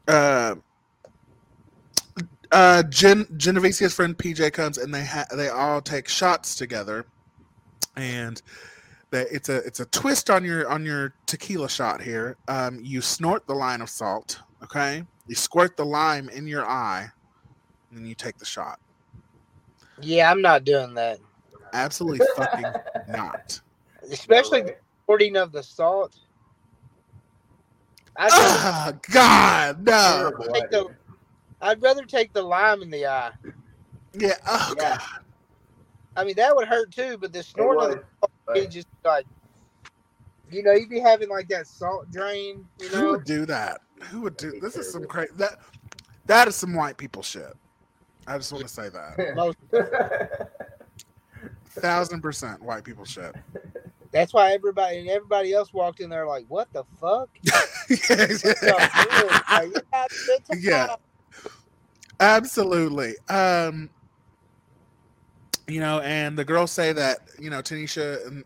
uh, 0.07 0.55
uh, 2.55 2.83
Gen- 2.83 3.25
Jennavecia's 3.37 3.93
friend 3.93 4.17
PJ 4.17 4.53
comes, 4.53 4.77
and 4.77 4.93
they 4.93 5.03
ha- 5.03 5.27
they 5.35 5.49
all 5.49 5.81
take 5.81 6.07
shots 6.07 6.55
together, 6.55 7.05
and 7.97 8.41
that 9.11 9.27
it's 9.29 9.49
a 9.49 9.57
it's 9.57 9.81
a 9.81 9.85
twist 9.87 10.29
on 10.29 10.45
your 10.45 10.67
on 10.69 10.85
your 10.85 11.13
tequila 11.27 11.69
shot 11.69 12.01
here. 12.01 12.37
Um, 12.47 12.79
you 12.81 13.01
snort 13.01 13.45
the 13.45 13.53
line 13.53 13.81
of 13.81 13.89
salt, 13.89 14.39
okay? 14.63 15.03
You 15.27 15.35
squirt 15.35 15.75
the 15.75 15.85
lime 15.85 16.29
in 16.29 16.47
your 16.47 16.65
eye, 16.65 17.09
and 17.89 17.99
then 17.99 18.05
you 18.05 18.15
take 18.15 18.37
the 18.37 18.45
shot. 18.45 18.79
Yeah, 19.99 20.31
I'm 20.31 20.41
not 20.41 20.63
doing 20.63 20.93
that. 20.93 21.19
Absolutely 21.73 22.25
fucking 22.37 22.73
not. 23.09 23.59
Especially 24.09 24.61
the 24.61 24.75
squirting 25.03 25.35
of 25.35 25.51
the 25.51 25.61
salt. 25.61 26.15
I'd 28.15 28.29
Ah, 28.31 28.93
God, 29.11 29.85
no. 29.85 30.31
Rather 31.61 31.61
take 31.61 31.61
the, 31.61 31.65
I'd 31.67 31.81
rather 31.81 32.05
take 32.05 32.33
the 32.33 32.41
lime 32.41 32.81
in 32.81 32.89
the 32.89 33.05
eye. 33.05 33.31
Yeah. 34.13 34.35
Oh 34.47 34.73
Yeah. 34.77 34.97
God. 34.97 35.01
I 36.17 36.23
mean, 36.23 36.35
that 36.35 36.55
would 36.55 36.67
hurt 36.67 36.91
too, 36.91 37.17
but 37.17 37.33
the 37.33 37.43
snorting 37.43 37.83
of 37.83 37.89
the 37.91 38.05
would, 38.47 38.55
salt 38.61 38.71
just 38.71 38.87
like, 39.03 39.25
you 40.49 40.63
know, 40.63 40.71
you'd 40.71 40.89
be 40.89 40.99
having 40.99 41.27
like 41.29 41.47
that 41.49 41.67
salt 41.67 42.09
drain, 42.11 42.65
you 42.79 42.89
know? 42.91 42.97
Who 42.97 43.03
know. 43.03 43.11
would 43.11 43.25
do 43.25 43.45
that? 43.47 43.81
Who 44.11 44.21
would 44.21 44.37
do 44.37 44.59
this? 44.61 44.75
Is 44.77 44.91
some 44.91 45.05
crazy 45.05 45.31
that 45.37 45.59
that 46.25 46.47
is 46.47 46.55
some 46.55 46.73
white 46.73 46.97
people 46.97 47.21
shit. 47.21 47.53
I 48.27 48.37
just 48.37 48.51
want 48.51 48.65
to 48.67 48.73
say 48.73 48.89
that. 48.89 49.35
Most, 49.35 49.57
Thousand 51.69 52.21
percent 52.21 52.61
white 52.61 52.83
people 52.85 53.03
shit. 53.05 53.35
that's 54.11 54.33
why 54.33 54.53
everybody 54.53 54.99
and 54.99 55.09
everybody 55.09 55.53
else 55.53 55.73
walked 55.73 55.99
in 55.99 56.09
there 56.09 56.25
like, 56.25 56.45
what 56.47 56.71
the 56.73 56.83
fuck? 56.99 57.29
Like, 57.87 58.09
yeah, 58.09 60.05
Yeah. 60.57 60.95
Absolutely. 62.19 63.15
Um 63.29 63.89
you 65.67 65.79
know, 65.79 65.99
and 66.01 66.37
the 66.37 66.45
girls 66.45 66.71
say 66.71 66.93
that, 66.93 67.19
you 67.39 67.49
know, 67.49 67.61
Tanisha 67.61 68.25
and 68.27 68.43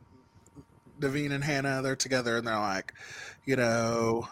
Davine 0.99 1.31
and 1.31 1.43
Hannah, 1.43 1.81
they're 1.81 1.95
together 1.95 2.37
and 2.37 2.47
they're 2.47 2.59
like, 2.59 2.93
you 3.45 3.55
know, 3.55 4.27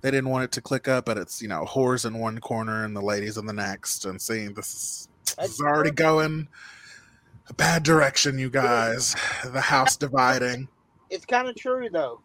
they 0.00 0.10
didn't 0.10 0.30
want 0.30 0.44
it 0.44 0.52
to 0.52 0.60
click 0.60 0.88
up, 0.88 1.04
but 1.04 1.18
it's, 1.18 1.42
you 1.42 1.48
know, 1.48 1.64
whores 1.64 2.06
in 2.06 2.18
one 2.18 2.38
corner 2.38 2.84
and 2.84 2.96
the 2.96 3.02
ladies 3.02 3.36
in 3.36 3.46
the 3.46 3.52
next 3.52 4.04
and 4.04 4.20
seeing 4.20 4.54
this 4.54 4.74
is, 4.74 5.08
this 5.36 5.54
is 5.54 5.60
already 5.60 5.90
going 5.90 6.48
a 7.48 7.54
bad 7.54 7.82
direction, 7.82 8.38
you 8.38 8.50
guys. 8.50 9.14
The 9.44 9.60
house 9.60 9.96
dividing. 9.96 10.68
It's 11.10 11.26
kind 11.26 11.48
of 11.48 11.56
true 11.56 11.88
though. 11.90 12.20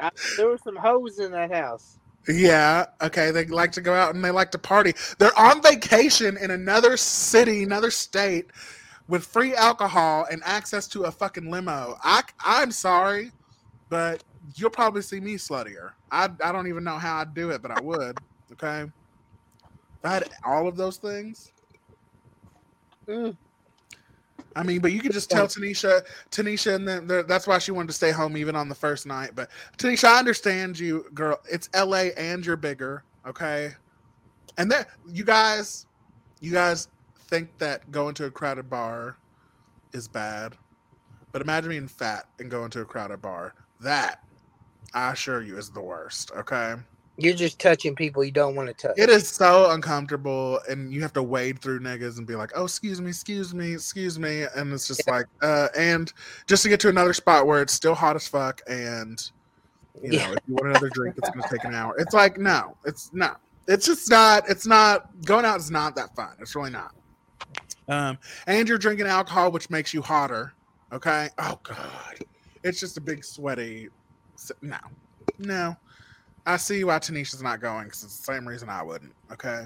I, 0.00 0.10
there 0.36 0.48
were 0.48 0.58
some 0.58 0.76
hoes 0.76 1.18
in 1.18 1.32
that 1.32 1.52
house. 1.52 1.98
Yeah, 2.28 2.86
okay. 3.02 3.30
They 3.30 3.46
like 3.46 3.72
to 3.72 3.80
go 3.80 3.94
out 3.94 4.14
and 4.14 4.24
they 4.24 4.30
like 4.30 4.50
to 4.52 4.58
party. 4.58 4.94
They're 5.18 5.38
on 5.38 5.62
vacation 5.62 6.36
in 6.36 6.50
another 6.50 6.96
city, 6.96 7.62
another 7.62 7.90
state, 7.90 8.50
with 9.08 9.24
free 9.24 9.54
alcohol 9.54 10.26
and 10.30 10.42
access 10.44 10.88
to 10.88 11.04
a 11.04 11.10
fucking 11.10 11.50
limo. 11.50 11.96
I, 12.02 12.22
I'm 12.44 12.72
sorry, 12.72 13.30
but 13.88 14.24
you'll 14.56 14.70
probably 14.70 15.02
see 15.02 15.20
me 15.20 15.34
sluttier. 15.34 15.92
I, 16.10 16.28
I 16.42 16.52
don't 16.52 16.66
even 16.66 16.84
know 16.84 16.98
how 16.98 17.18
I'd 17.18 17.34
do 17.34 17.50
it, 17.50 17.62
but 17.62 17.70
I 17.70 17.80
would. 17.80 18.18
Okay. 18.52 18.82
If 18.82 20.04
I 20.04 20.10
had 20.10 20.28
all 20.44 20.66
of 20.66 20.76
those 20.76 20.96
things. 20.98 21.52
Mm. 23.08 23.36
I 24.56 24.62
mean, 24.62 24.80
but 24.80 24.90
you 24.90 25.00
could 25.00 25.12
just 25.12 25.30
tell 25.30 25.46
Tanisha, 25.46 26.02
Tanisha, 26.30 26.74
and 26.74 26.88
then 26.88 27.06
that's 27.28 27.46
why 27.46 27.58
she 27.58 27.72
wanted 27.72 27.88
to 27.88 27.92
stay 27.92 28.10
home 28.10 28.38
even 28.38 28.56
on 28.56 28.70
the 28.70 28.74
first 28.74 29.04
night. 29.04 29.32
But 29.34 29.50
Tanisha, 29.76 30.08
I 30.08 30.18
understand 30.18 30.78
you, 30.78 31.04
girl. 31.12 31.38
It's 31.48 31.68
L.A. 31.74 32.14
and 32.14 32.44
you're 32.44 32.56
bigger, 32.56 33.04
okay? 33.26 33.72
And 34.56 34.70
that 34.72 34.88
you 35.06 35.24
guys, 35.24 35.86
you 36.40 36.52
guys 36.52 36.88
think 37.28 37.50
that 37.58 37.90
going 37.92 38.14
to 38.14 38.24
a 38.24 38.30
crowded 38.30 38.70
bar 38.70 39.18
is 39.92 40.08
bad, 40.08 40.54
but 41.32 41.42
imagine 41.42 41.68
being 41.68 41.86
fat 41.86 42.24
and 42.38 42.50
going 42.50 42.70
to 42.70 42.80
a 42.80 42.84
crowded 42.86 43.20
bar. 43.20 43.54
That, 43.80 44.24
I 44.94 45.12
assure 45.12 45.42
you, 45.42 45.58
is 45.58 45.68
the 45.68 45.82
worst. 45.82 46.30
Okay. 46.34 46.76
You're 47.18 47.34
just 47.34 47.58
touching 47.58 47.94
people 47.94 48.22
you 48.22 48.30
don't 48.30 48.54
want 48.54 48.68
to 48.68 48.74
touch. 48.74 48.98
It 48.98 49.08
is 49.08 49.26
so 49.28 49.70
uncomfortable, 49.70 50.60
and 50.68 50.92
you 50.92 51.00
have 51.00 51.14
to 51.14 51.22
wade 51.22 51.60
through 51.60 51.80
niggas 51.80 52.18
and 52.18 52.26
be 52.26 52.34
like, 52.34 52.50
"Oh, 52.54 52.64
excuse 52.64 53.00
me, 53.00 53.08
excuse 53.08 53.54
me, 53.54 53.72
excuse 53.72 54.18
me," 54.18 54.44
and 54.54 54.72
it's 54.72 54.86
just 54.86 55.08
like, 55.08 55.24
uh, 55.40 55.68
and 55.76 56.12
just 56.46 56.62
to 56.64 56.68
get 56.68 56.78
to 56.80 56.88
another 56.90 57.14
spot 57.14 57.46
where 57.46 57.62
it's 57.62 57.72
still 57.72 57.94
hot 57.94 58.16
as 58.16 58.28
fuck, 58.28 58.60
and 58.68 59.30
you 60.02 60.10
know, 60.10 60.18
Yeah. 60.18 60.32
if 60.32 60.38
you 60.46 60.54
want 60.54 60.66
another 60.68 60.90
drink, 60.90 61.14
it's 61.16 61.30
gonna 61.30 61.48
take 61.50 61.64
an 61.64 61.74
hour. 61.74 61.94
It's 61.98 62.12
like, 62.12 62.36
no, 62.36 62.76
it's 62.84 63.10
no, 63.14 63.34
it's 63.66 63.86
just 63.86 64.10
not. 64.10 64.48
It's 64.50 64.66
not 64.66 65.08
going 65.24 65.46
out 65.46 65.58
is 65.58 65.70
not 65.70 65.96
that 65.96 66.14
fun. 66.14 66.36
It's 66.38 66.54
really 66.54 66.70
not. 66.70 66.94
Um, 67.88 68.18
and 68.46 68.68
you're 68.68 68.76
drinking 68.78 69.06
alcohol, 69.06 69.52
which 69.52 69.70
makes 69.70 69.94
you 69.94 70.02
hotter. 70.02 70.52
Okay. 70.92 71.30
Oh 71.38 71.58
God, 71.62 72.18
it's 72.62 72.78
just 72.78 72.98
a 72.98 73.00
big 73.00 73.24
sweaty. 73.24 73.88
No, 74.60 74.76
no. 75.38 75.76
I 76.46 76.56
see 76.56 76.84
why 76.84 76.98
Tanisha's 76.98 77.42
not 77.42 77.60
going 77.60 77.84
because 77.84 78.04
it's 78.04 78.18
the 78.18 78.32
same 78.32 78.46
reason 78.46 78.68
I 78.68 78.82
wouldn't. 78.82 79.12
Okay. 79.32 79.64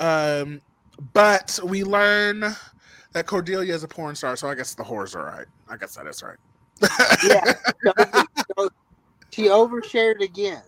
Um, 0.00 0.60
but 1.12 1.58
we 1.64 1.82
learn 1.84 2.44
that 3.12 3.26
Cordelia 3.26 3.74
is 3.74 3.82
a 3.84 3.88
porn 3.88 4.14
star, 4.14 4.36
so 4.36 4.48
I 4.48 4.54
guess 4.54 4.74
the 4.74 4.84
whores 4.84 5.14
are 5.16 5.24
right. 5.24 5.46
I 5.68 5.76
guess 5.76 5.96
that 5.96 6.06
is 6.06 6.22
right. 6.22 6.36
yeah. 7.24 7.54
So- 7.84 8.24
so 8.58 8.68
she 9.30 9.44
overshared 9.44 10.20
again. 10.20 10.62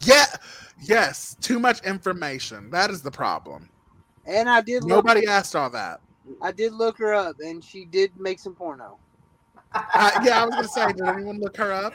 Yeah. 0.00 0.26
Yes. 0.80 1.36
Too 1.40 1.58
much 1.58 1.82
information. 1.84 2.70
That 2.70 2.90
is 2.90 3.02
the 3.02 3.10
problem. 3.10 3.68
And 4.26 4.48
I 4.48 4.60
did 4.60 4.84
look, 4.84 4.90
Nobody 5.04 5.26
asked 5.26 5.56
all 5.56 5.70
that. 5.70 6.00
I 6.40 6.52
did 6.52 6.72
look 6.72 6.98
her 6.98 7.12
up 7.12 7.36
and 7.40 7.62
she 7.64 7.84
did 7.84 8.12
make 8.18 8.38
some 8.38 8.54
porno. 8.54 8.98
Uh, 9.72 10.10
yeah, 10.24 10.42
I 10.42 10.44
was 10.46 10.54
gonna 10.54 10.68
say, 10.68 10.92
did 10.92 11.06
anyone 11.06 11.38
look 11.40 11.56
her 11.56 11.72
up? 11.72 11.94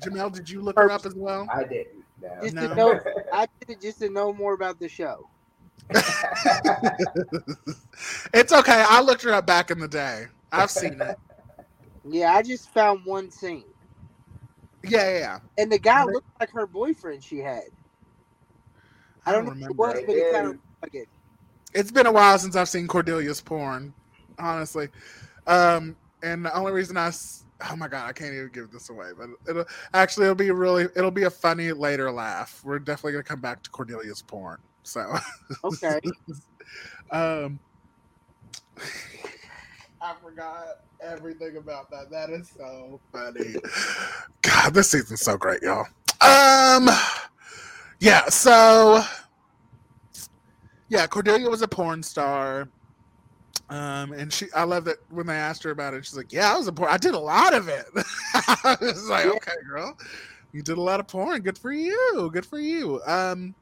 Jamel, 0.00 0.32
did 0.32 0.50
you 0.50 0.60
look 0.60 0.76
her 0.78 0.90
up 0.90 1.06
as 1.06 1.14
well? 1.14 1.46
I 1.52 1.64
didn't. 1.64 2.04
No. 2.20 2.28
Just 2.42 2.54
No. 2.54 2.68
to 2.68 2.74
know 2.74 3.00
I 3.32 3.46
did 3.60 3.70
it 3.70 3.80
just 3.80 4.00
to 4.00 4.10
know 4.10 4.32
more 4.32 4.54
about 4.54 4.78
the 4.78 4.88
show. 4.88 5.28
it's 8.34 8.52
okay. 8.52 8.84
I 8.88 9.00
looked 9.00 9.22
her 9.22 9.32
up 9.32 9.46
back 9.46 9.70
in 9.70 9.78
the 9.78 9.88
day. 9.88 10.26
I've 10.52 10.70
seen 10.70 11.00
it. 11.00 11.18
Yeah, 12.04 12.34
I 12.34 12.42
just 12.42 12.70
found 12.70 13.04
one 13.04 13.30
scene. 13.30 13.64
Yeah, 14.84 15.10
yeah, 15.10 15.18
yeah. 15.18 15.38
And 15.58 15.70
the 15.70 15.78
guy 15.78 16.04
looked 16.04 16.28
like 16.38 16.50
her 16.50 16.66
boyfriend 16.66 17.22
she 17.22 17.38
had. 17.38 17.64
I 19.26 19.32
don't, 19.32 19.44
know 19.44 19.52
who 19.52 19.64
it 19.66 19.76
was, 19.76 20.02
but 20.06 20.14
it 20.16 20.32
kind 20.32 20.46
of 20.46 20.52
looked 20.52 20.64
like 20.82 20.94
it. 20.94 21.08
It's 21.74 21.90
been 21.90 22.06
a 22.06 22.12
while 22.12 22.38
since 22.38 22.56
I've 22.56 22.68
seen 22.68 22.88
Cordelia's 22.88 23.40
porn, 23.40 23.92
honestly. 24.38 24.88
Um, 25.46 25.96
and 26.22 26.44
the 26.44 26.54
only 26.56 26.72
reason 26.72 26.96
I 26.96 27.10
oh 27.70 27.76
my 27.76 27.88
god, 27.88 28.08
I 28.08 28.12
can't 28.12 28.34
even 28.34 28.50
give 28.52 28.70
this 28.70 28.90
away, 28.90 29.10
but 29.16 29.28
it'll 29.48 29.64
actually 29.94 30.24
it'll 30.24 30.34
be 30.34 30.50
really 30.50 30.84
it'll 30.96 31.10
be 31.10 31.24
a 31.24 31.30
funny 31.30 31.72
later 31.72 32.10
laugh. 32.10 32.60
We're 32.64 32.78
definitely 32.78 33.12
gonna 33.12 33.24
come 33.24 33.40
back 33.40 33.62
to 33.64 33.70
Cordelia's 33.70 34.22
porn. 34.22 34.58
So, 34.82 35.14
Okay. 35.64 36.00
um, 37.10 37.58
I 40.02 40.14
forgot 40.22 40.66
everything 41.02 41.58
about 41.58 41.90
that. 41.90 42.10
That 42.10 42.30
is 42.30 42.50
so 42.56 42.98
funny. 43.12 43.54
God, 44.42 44.72
this 44.72 44.90
season's 44.90 45.20
so 45.20 45.36
great, 45.36 45.62
y'all. 45.62 45.86
Um, 46.22 46.88
yeah. 47.98 48.26
So, 48.30 49.02
yeah, 50.88 51.06
Cordelia 51.06 51.50
was 51.50 51.60
a 51.60 51.68
porn 51.68 52.02
star. 52.02 52.68
Um, 53.70 54.12
and 54.12 54.32
she, 54.32 54.46
I 54.54 54.64
love 54.64 54.84
that 54.86 54.98
when 55.10 55.26
they 55.26 55.34
asked 55.36 55.62
her 55.62 55.70
about 55.70 55.94
it, 55.94 56.04
she's 56.04 56.16
like, 56.16 56.32
"Yeah, 56.32 56.52
I 56.52 56.58
was 56.58 56.66
a 56.66 56.72
porn. 56.72 56.90
I 56.92 56.96
did 56.96 57.14
a 57.14 57.18
lot 57.18 57.54
of 57.54 57.68
it." 57.68 57.86
I 58.34 58.76
was 58.80 59.08
like, 59.08 59.26
"Okay, 59.26 59.52
girl, 59.68 59.96
you 60.52 60.62
did 60.62 60.76
a 60.76 60.80
lot 60.80 61.00
of 61.00 61.06
porn. 61.08 61.40
Good 61.42 61.56
for 61.58 61.72
you. 61.72 62.30
Good 62.32 62.44
for 62.46 62.58
you." 62.58 63.00
Um, 63.06 63.54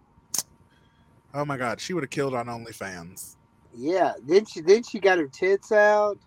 oh 1.35 1.45
my 1.45 1.57
God, 1.59 1.81
she 1.81 1.93
would 1.93 2.03
have 2.03 2.11
killed 2.11 2.35
on 2.35 2.47
OnlyFans. 2.47 3.37
Yeah. 3.77 4.15
Then 4.25 4.47
she 4.47 4.61
then 4.63 4.83
she 4.83 4.99
got 4.99 5.19
her 5.19 5.27
tits 5.29 5.73
out. 5.73 6.19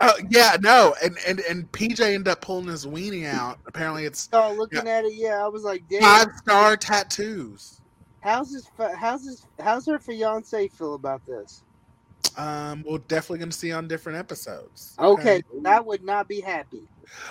Oh 0.00 0.14
yeah, 0.30 0.56
no, 0.60 0.94
and 1.04 1.16
and 1.28 1.40
and 1.40 1.70
PJ 1.70 2.00
ended 2.00 2.26
up 2.28 2.40
pulling 2.40 2.66
his 2.66 2.86
weenie 2.86 3.26
out. 3.26 3.58
Apparently, 3.66 4.04
it's 4.04 4.28
Oh, 4.32 4.52
looking 4.56 4.88
at 4.88 5.04
it, 5.04 5.14
yeah, 5.14 5.44
I 5.44 5.48
was 5.48 5.62
like, 5.62 5.84
damn. 5.88 6.00
five 6.00 6.28
star 6.38 6.76
tattoos. 6.76 7.80
How's 8.20 8.52
this? 8.52 8.66
fi- 8.76 8.94
How's 8.96 9.24
this? 9.24 9.46
How's 9.60 9.86
her 9.86 9.98
fiance 10.00 10.68
feel 10.68 10.94
about 10.94 11.24
this? 11.26 11.62
Um, 12.36 12.84
we're 12.86 12.98
definitely 12.98 13.38
going 13.38 13.50
to 13.50 13.56
see 13.56 13.72
on 13.72 13.88
different 13.88 14.18
episodes. 14.18 14.94
Okay, 14.98 15.42
I 15.64 15.80
would 15.80 16.02
not 16.02 16.28
be 16.28 16.40
happy. 16.40 16.82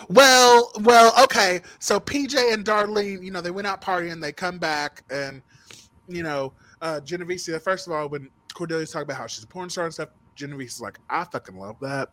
Well, 0.10 0.72
well, 0.82 1.14
okay. 1.24 1.62
So 1.80 2.00
PJ 2.00 2.54
and 2.54 2.64
Darlene, 2.64 3.24
you 3.24 3.32
know, 3.32 3.42
they 3.42 3.52
went 3.52 3.68
out 3.68 3.82
partying. 3.82 4.22
They 4.22 4.32
come 4.32 4.60
back, 4.60 5.04
and 5.10 5.42
you 6.08 6.24
know, 6.24 6.54
uh, 6.82 7.00
Jennavecia. 7.04 7.62
First 7.62 7.88
of 7.88 7.94
all, 7.94 8.10
when 8.10 8.30
Cordelia's 8.54 8.92
talking 8.92 9.04
about 9.04 9.18
how 9.18 9.28
she's 9.28 9.44
a 9.44 9.48
porn 9.48 9.70
star 9.70 9.86
and 9.86 9.94
stuff, 9.94 10.10
Jennavecia 10.38 10.66
is 10.66 10.82
like, 10.82 11.00
"I 11.10 11.24
fucking 11.24 11.58
love 11.58 11.78
that." 11.82 12.10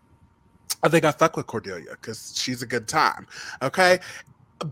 I 0.82 0.88
think 0.88 1.05
I 1.05 1.10
fuck 1.10 1.36
with 1.36 1.46
Cordelia 1.46 1.90
because 1.90 2.34
she's 2.36 2.62
a 2.62 2.66
good 2.66 2.86
time. 2.86 3.26
Okay. 3.62 3.98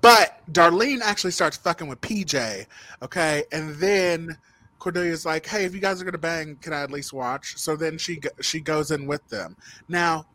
But 0.00 0.40
Darlene 0.52 1.00
actually 1.00 1.30
starts 1.30 1.56
fucking 1.56 1.88
with 1.88 2.00
PJ. 2.00 2.66
Okay. 3.02 3.44
And 3.52 3.74
then 3.76 4.36
Cordelia's 4.78 5.24
like, 5.24 5.46
hey, 5.46 5.64
if 5.64 5.74
you 5.74 5.80
guys 5.80 6.00
are 6.00 6.04
going 6.04 6.12
to 6.12 6.18
bang, 6.18 6.56
can 6.56 6.72
I 6.72 6.82
at 6.82 6.90
least 6.90 7.12
watch? 7.12 7.56
So 7.56 7.76
then 7.76 7.98
she, 7.98 8.20
she 8.40 8.60
goes 8.60 8.90
in 8.90 9.06
with 9.06 9.26
them. 9.28 9.56
Now, 9.88 10.26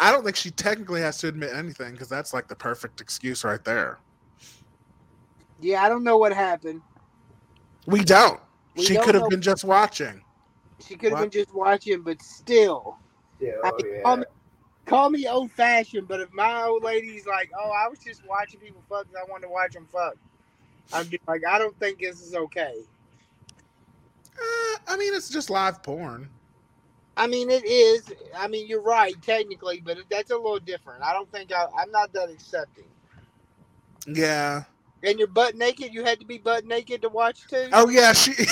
I 0.00 0.10
don't 0.10 0.24
think 0.24 0.36
she 0.36 0.50
technically 0.50 1.00
has 1.00 1.18
to 1.18 1.28
admit 1.28 1.54
anything 1.54 1.92
because 1.92 2.08
that's 2.08 2.34
like 2.34 2.48
the 2.48 2.56
perfect 2.56 3.00
excuse 3.00 3.44
right 3.44 3.62
there. 3.64 4.00
Yeah, 5.60 5.82
I 5.82 5.88
don't 5.88 6.02
know 6.02 6.18
what 6.18 6.32
happened. 6.32 6.82
We 7.86 8.02
don't. 8.02 8.40
We 8.76 8.84
she 8.84 8.94
don't 8.94 9.04
could 9.04 9.14
have 9.14 9.28
been 9.28 9.40
just 9.40 9.64
watching. 9.64 10.20
She 10.84 10.96
could 10.96 11.12
have 11.12 11.20
been 11.20 11.30
just 11.30 11.54
watching, 11.54 12.02
but 12.02 12.20
still. 12.20 12.98
Yeah, 13.38 13.52
I 13.64 13.70
oh, 13.70 13.76
mean, 13.82 14.02
call 14.02 14.16
me, 14.16 14.24
call 14.86 15.10
me 15.10 15.28
old 15.28 15.52
fashioned, 15.52 16.08
but 16.08 16.20
if 16.20 16.32
my 16.32 16.64
old 16.64 16.82
lady's 16.82 17.26
like, 17.26 17.50
"Oh, 17.56 17.70
I 17.70 17.88
was 17.88 17.98
just 17.98 18.26
watching 18.26 18.60
people 18.60 18.82
fuck 18.88 19.06
'cause 19.06 19.14
I 19.16 19.30
wanted 19.30 19.46
to 19.46 19.52
watch 19.52 19.72
them 19.72 19.86
fuck," 19.92 20.14
I'd 20.92 21.10
be 21.10 21.20
like, 21.26 21.42
"I 21.48 21.58
don't 21.58 21.78
think 21.78 22.00
this 22.00 22.20
is 22.20 22.34
okay." 22.34 22.74
Uh, 24.38 24.78
I 24.88 24.96
mean, 24.96 25.14
it's 25.14 25.28
just 25.28 25.50
live 25.50 25.82
porn. 25.82 26.28
I 27.16 27.26
mean, 27.26 27.50
it 27.50 27.64
is. 27.66 28.12
I 28.36 28.48
mean, 28.48 28.66
you're 28.66 28.80
right, 28.82 29.14
technically, 29.22 29.80
but 29.84 29.98
that's 30.10 30.30
a 30.30 30.36
little 30.36 30.58
different. 30.58 31.02
I 31.02 31.12
don't 31.12 31.30
think 31.30 31.52
I, 31.52 31.66
I'm 31.76 31.90
not 31.90 32.12
that 32.14 32.30
accepting. 32.30 32.84
Yeah. 34.06 34.64
And 35.04 35.18
you're 35.18 35.28
butt 35.28 35.54
naked. 35.56 35.92
You 35.92 36.04
had 36.04 36.20
to 36.20 36.26
be 36.26 36.38
butt 36.38 36.64
naked 36.64 37.02
to 37.02 37.08
watch 37.08 37.46
too. 37.48 37.68
Oh 37.72 37.88
yeah, 37.88 38.12
she. 38.12 38.32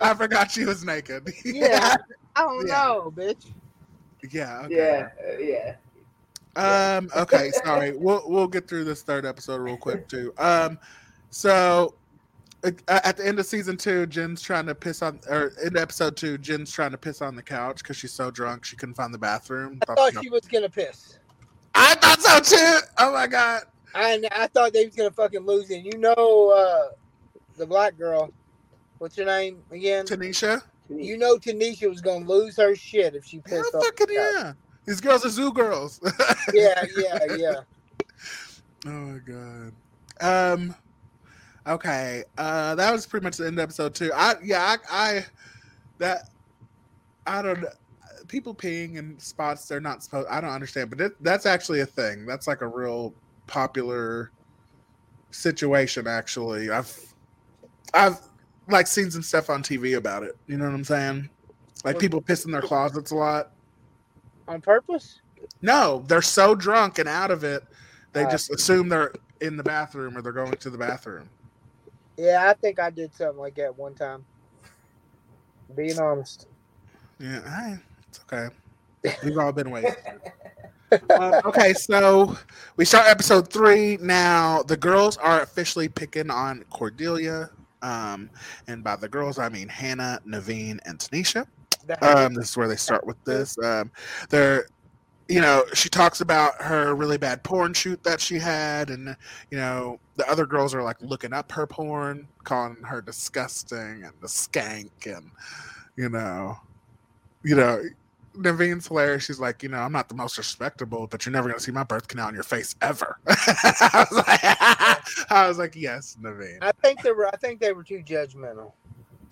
I 0.00 0.14
forgot 0.16 0.50
she 0.50 0.64
was 0.64 0.84
naked. 0.84 1.28
yeah. 1.44 1.96
I 2.36 2.42
don't 2.42 2.66
Yeah. 2.66 2.74
know, 2.74 3.12
bitch. 3.14 3.46
Yeah. 4.30 4.62
Okay. 4.66 4.76
Yeah, 4.76 5.08
uh, 5.28 5.38
yeah. 5.38 5.74
Um. 6.56 7.10
Okay. 7.16 7.50
Sorry. 7.64 7.96
We'll 7.96 8.22
we'll 8.26 8.48
get 8.48 8.68
through 8.68 8.84
this 8.84 9.02
third 9.02 9.24
episode 9.24 9.60
real 9.60 9.76
quick 9.76 10.08
too. 10.08 10.32
Um. 10.38 10.78
So, 11.30 11.94
uh, 12.64 12.70
at 12.88 13.16
the 13.16 13.26
end 13.26 13.38
of 13.38 13.46
season 13.46 13.76
two, 13.76 14.06
Jen's 14.06 14.42
trying 14.42 14.66
to 14.66 14.74
piss 14.74 15.02
on, 15.02 15.20
or 15.28 15.52
in 15.64 15.76
episode 15.76 16.16
two, 16.16 16.38
Jen's 16.38 16.72
trying 16.72 16.90
to 16.90 16.98
piss 16.98 17.22
on 17.22 17.36
the 17.36 17.42
couch 17.42 17.78
because 17.78 17.96
she's 17.96 18.12
so 18.12 18.30
drunk 18.30 18.64
she 18.64 18.76
couldn't 18.76 18.96
find 18.96 19.14
the 19.14 19.18
bathroom. 19.18 19.78
I 19.88 19.94
thought 19.94 20.22
she 20.22 20.28
was 20.28 20.46
gonna 20.46 20.68
piss. 20.68 21.18
I 21.74 21.94
thought 21.94 22.20
so 22.20 22.56
too. 22.56 22.78
Oh 22.98 23.12
my 23.12 23.26
god. 23.26 23.62
I 23.94 24.22
I 24.32 24.46
thought 24.48 24.72
they 24.72 24.84
was 24.84 24.94
gonna 24.94 25.10
fucking 25.10 25.46
lose 25.46 25.70
it. 25.70 25.84
You 25.84 25.98
know, 25.98 26.50
uh, 26.50 26.94
the 27.56 27.66
black 27.66 27.96
girl. 27.96 28.32
What's 28.98 29.16
her 29.16 29.24
name 29.24 29.62
again? 29.70 30.04
Tanisha. 30.04 30.62
You 30.88 31.16
know, 31.16 31.36
Tanisha 31.36 31.88
was 31.88 32.00
gonna 32.00 32.26
lose 32.26 32.56
her 32.56 32.74
shit 32.74 33.14
if 33.14 33.24
she 33.24 33.38
pissed 33.38 33.74
off. 33.74 33.84
Fucking 33.84 34.08
yeah. 34.10 34.52
These 34.86 35.00
girls 35.00 35.24
are 35.24 35.30
zoo 35.30 35.52
girls. 35.52 36.00
Yeah, 36.52 36.84
yeah, 36.96 37.18
yeah. 37.36 37.54
Oh 38.86 38.90
my 38.90 39.18
god. 39.18 39.72
Um. 40.20 40.74
Okay. 41.66 42.24
Uh, 42.36 42.74
that 42.74 42.90
was 42.92 43.06
pretty 43.06 43.24
much 43.24 43.36
the 43.36 43.46
end 43.46 43.58
of 43.58 43.62
episode 43.62 43.94
two. 43.94 44.10
I 44.14 44.34
yeah. 44.42 44.76
I, 44.90 45.16
I 45.16 45.26
that 45.98 46.30
I 47.26 47.42
don't. 47.42 47.64
People 48.26 48.54
peeing 48.54 48.96
in 48.96 49.18
spots 49.18 49.68
they're 49.68 49.80
not 49.80 50.02
supposed. 50.02 50.28
I 50.28 50.40
don't 50.40 50.50
understand, 50.50 50.90
but 50.90 51.00
it, 51.00 51.22
that's 51.22 51.46
actually 51.46 51.80
a 51.80 51.86
thing. 51.86 52.26
That's 52.26 52.46
like 52.46 52.62
a 52.62 52.66
real 52.66 53.14
popular 53.46 54.30
situation. 55.30 56.06
Actually, 56.06 56.70
I've 56.70 57.14
I've 57.94 58.18
like 58.68 58.86
seen 58.86 59.10
some 59.10 59.22
stuff 59.22 59.50
on 59.50 59.62
TV 59.62 59.96
about 59.96 60.22
it. 60.22 60.36
You 60.46 60.56
know 60.56 60.64
what 60.64 60.74
I'm 60.74 60.84
saying? 60.84 61.28
Like 61.84 61.98
people 61.98 62.20
piss 62.20 62.44
in 62.44 62.50
their 62.50 62.62
closets 62.62 63.10
a 63.10 63.16
lot. 63.16 63.52
On 64.50 64.60
purpose? 64.60 65.20
No, 65.62 66.04
they're 66.08 66.20
so 66.20 66.56
drunk 66.56 66.98
and 66.98 67.08
out 67.08 67.30
of 67.30 67.44
it, 67.44 67.62
they 68.12 68.24
Uh, 68.24 68.30
just 68.30 68.50
assume 68.50 68.88
they're 68.88 69.12
in 69.40 69.56
the 69.56 69.62
bathroom 69.62 70.16
or 70.18 70.22
they're 70.22 70.32
going 70.32 70.50
to 70.50 70.70
the 70.70 70.76
bathroom. 70.76 71.30
Yeah, 72.16 72.48
I 72.50 72.54
think 72.54 72.80
I 72.80 72.90
did 72.90 73.14
something 73.14 73.38
like 73.38 73.54
that 73.54 73.78
one 73.78 73.94
time. 73.94 74.24
Being 75.76 76.00
honest. 76.00 76.48
Yeah, 77.20 77.40
hey, 77.60 77.78
it's 78.08 78.20
okay. 78.20 78.48
We've 79.24 79.38
all 79.38 79.52
been 79.52 79.70
waiting. 79.70 79.94
Uh, 81.08 81.40
okay, 81.44 81.72
so 81.72 82.36
we 82.74 82.84
start 82.84 83.06
episode 83.06 83.48
three 83.48 83.96
now. 84.00 84.60
The 84.64 84.76
girls 84.76 85.16
are 85.18 85.40
officially 85.40 85.88
picking 85.88 86.30
on 86.30 86.64
Cordelia, 86.68 87.48
um, 87.80 88.28
and 88.66 88.82
by 88.82 88.96
the 88.96 89.08
girls 89.08 89.38
I 89.38 89.50
mean 89.50 89.68
Hannah, 89.68 90.18
Neveen, 90.26 90.80
and 90.86 90.98
Tanisha. 90.98 91.46
Um, 92.02 92.34
this 92.34 92.50
is 92.50 92.56
where 92.56 92.68
they 92.68 92.76
start 92.76 93.06
with 93.06 93.22
this. 93.24 93.56
Um, 93.58 93.90
they're, 94.28 94.66
you 95.28 95.40
know, 95.40 95.64
she 95.74 95.88
talks 95.88 96.20
about 96.20 96.60
her 96.60 96.94
really 96.94 97.18
bad 97.18 97.42
porn 97.42 97.72
shoot 97.72 98.02
that 98.02 98.20
she 98.20 98.38
had, 98.38 98.90
and 98.90 99.16
you 99.50 99.58
know, 99.58 100.00
the 100.16 100.28
other 100.28 100.46
girls 100.46 100.74
are 100.74 100.82
like 100.82 101.00
looking 101.00 101.32
up 101.32 101.50
her 101.52 101.66
porn, 101.66 102.26
calling 102.44 102.76
her 102.82 103.00
disgusting 103.00 104.02
and 104.04 104.12
the 104.20 104.26
skank, 104.26 104.90
and 105.04 105.30
you 105.96 106.08
know, 106.08 106.58
you 107.42 107.54
know, 107.54 107.82
Neveen's 108.36 108.86
hilarious. 108.88 109.24
She's 109.24 109.40
like, 109.40 109.62
you 109.62 109.68
know, 109.68 109.78
I'm 109.78 109.92
not 109.92 110.08
the 110.08 110.14
most 110.14 110.38
respectable, 110.38 111.06
but 111.06 111.24
you're 111.24 111.32
never 111.32 111.48
gonna 111.48 111.60
see 111.60 111.72
my 111.72 111.84
birth 111.84 112.08
canal 112.08 112.28
on 112.28 112.34
your 112.34 112.42
face 112.42 112.74
ever. 112.80 113.18
I, 113.28 114.06
was 114.10 114.24
like, 114.26 114.40
I 115.30 115.48
was 115.48 115.58
like, 115.58 115.76
yes, 115.76 116.16
Neveen. 116.20 116.58
I 116.62 116.72
think 116.82 117.02
they 117.02 117.12
were 117.12 117.28
I 117.28 117.36
think 117.36 117.60
they 117.60 117.72
were 117.72 117.84
too 117.84 118.02
judgmental. 118.04 118.72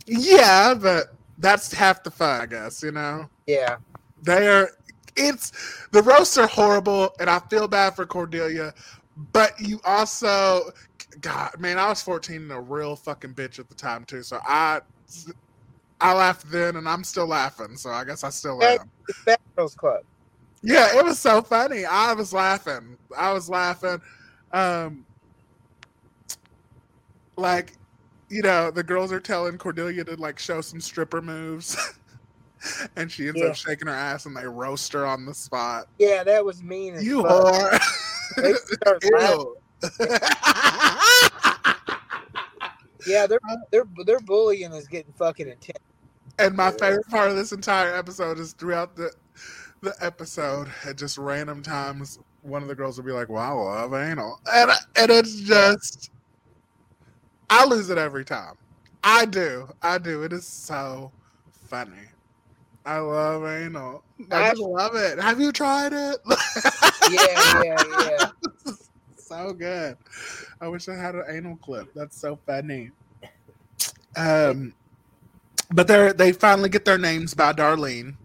Yeah, 0.07 0.75
but 0.75 1.15
that's 1.39 1.73
half 1.73 2.03
the 2.03 2.11
fun, 2.11 2.41
I 2.43 2.47
guess. 2.47 2.83
You 2.83 2.93
know. 2.93 3.29
Yeah. 3.47 3.77
They 4.23 4.49
are. 4.49 4.71
It's 5.17 5.87
the 5.91 6.03
roasts 6.03 6.39
are 6.39 6.47
horrible, 6.47 7.11
and 7.19 7.29
I 7.29 7.41
feel 7.51 7.67
bad 7.67 7.97
for 7.97 8.07
Cordelia. 8.07 8.73
But 9.33 9.59
you 9.61 9.81
also, 9.85 10.71
God, 11.21 11.59
man, 11.59 11.79
I 11.79 11.89
was 11.89 12.03
14 12.03 12.37
and 12.43 12.53
a 12.53 12.61
real 12.61 12.95
fucking 12.95 13.35
bitch 13.35 13.59
at 13.59 13.69
the 13.69 13.75
time 13.75 14.05
too. 14.05 14.23
So 14.23 14.39
I, 14.45 14.81
I 16.01 16.15
laughed 16.15 16.49
then, 16.51 16.77
and 16.77 16.89
I'm 16.89 17.03
still 17.03 17.27
laughing. 17.27 17.77
So 17.77 17.91
I 17.91 18.05
guess 18.05 18.23
I 18.23 18.31
still 18.31 18.63
am. 18.63 18.91
Bad 19.27 19.39
Girls 19.57 19.75
Club. 19.75 20.03
Yeah, 20.63 20.99
it 20.99 21.05
was 21.05 21.19
so 21.19 21.43
funny. 21.43 21.85
I 21.85 22.13
was 22.13 22.33
laughing. 22.33 22.97
I 23.17 23.33
was 23.33 23.49
laughing. 23.49 24.01
Um, 24.53 25.05
like, 27.37 27.73
you 28.29 28.43
know, 28.43 28.71
the 28.71 28.83
girls 28.83 29.13
are 29.13 29.21
telling 29.21 29.59
Cordelia 29.59 30.05
to 30.05 30.15
like 30.17 30.39
show 30.39 30.61
some 30.61 30.81
stripper 30.81 31.23
moves, 31.23 31.77
and 32.97 33.11
she 33.11 33.29
ends 33.29 33.41
Yeah. 33.41 33.49
up 33.49 33.57
shaking 33.57 33.89
her 33.89 33.95
ass, 33.95 34.27
and 34.27 34.37
they 34.37 34.47
roast 34.47 34.93
her 34.93 35.07
on 35.07 35.25
the 35.27 35.35
spot. 35.35 35.89
Yeah, 35.99 36.25
that 36.25 36.45
was 36.45 36.63
mean. 36.63 36.95
As 36.97 37.05
You 37.05 37.23
fuck. 37.23 37.31
whore. 37.33 37.81
They 38.37 38.53
start 38.55 39.05
laughing. 39.13 39.55
yeah, 43.07 43.27
their 43.27 43.39
their 43.71 43.85
their 44.05 44.21
bullying 44.21 44.73
is 44.73 44.87
getting 44.89 45.13
fucking 45.13 45.49
intense. 45.49 45.79
And 46.39 46.55
my 46.57 46.71
favorite 46.73 47.07
part 47.09 47.31
of 47.31 47.37
this 47.37 47.53
entire 47.53 47.95
episode 47.97 48.39
is 48.39 48.53
throughout 48.53 48.97
the 48.97 49.13
the 49.81 49.95
episode, 50.01 50.69
at 50.85 50.97
just 50.97 51.19
random 51.19 51.63
times, 51.63 52.19
one 52.43 52.63
of 52.63 52.69
the 52.69 52.75
girls 52.75 52.97
will 52.99 53.05
be 53.05 53.13
like, 53.13 53.29
"Wow, 53.29 53.59
I 53.67 53.83
love 53.83 53.95
anal," 53.95 54.41
and 54.53 54.71
and 54.97 55.11
it's 55.11 55.41
just, 55.41 56.11
I 57.51 57.65
lose 57.65 57.91
it 57.91 57.99
every 57.99 58.25
time. 58.25 58.55
I 59.03 59.25
do, 59.25 59.69
I 59.83 59.99
do. 59.99 60.23
It 60.23 60.33
is 60.33 60.47
so 60.47 61.13
funny. 61.67 61.93
I 62.85 62.99
love 62.99 63.45
anal. 63.45 64.03
I 64.31 64.51
just 64.51 64.63
love 64.63 64.95
it. 64.95 65.21
Have 65.21 65.41
you 65.41 65.53
tried 65.53 65.93
it? 65.93 66.19
Yeah, 67.11 67.63
yeah, 67.63 67.85
yeah. 67.89 68.73
so 69.17 69.53
good. 69.53 69.97
I 70.61 70.69
wish 70.69 70.89
I 70.89 70.95
had 70.95 71.15
an 71.15 71.25
anal 71.29 71.57
clip. 71.57 71.93
That's 71.95 72.19
so 72.19 72.39
funny. 72.47 72.91
Um, 74.17 74.75
but 75.71 75.87
they 75.87 76.13
they 76.13 76.33
finally 76.33 76.69
get 76.69 76.85
their 76.85 76.99
names 76.99 77.35
by 77.35 77.53
Darlene. 77.53 78.17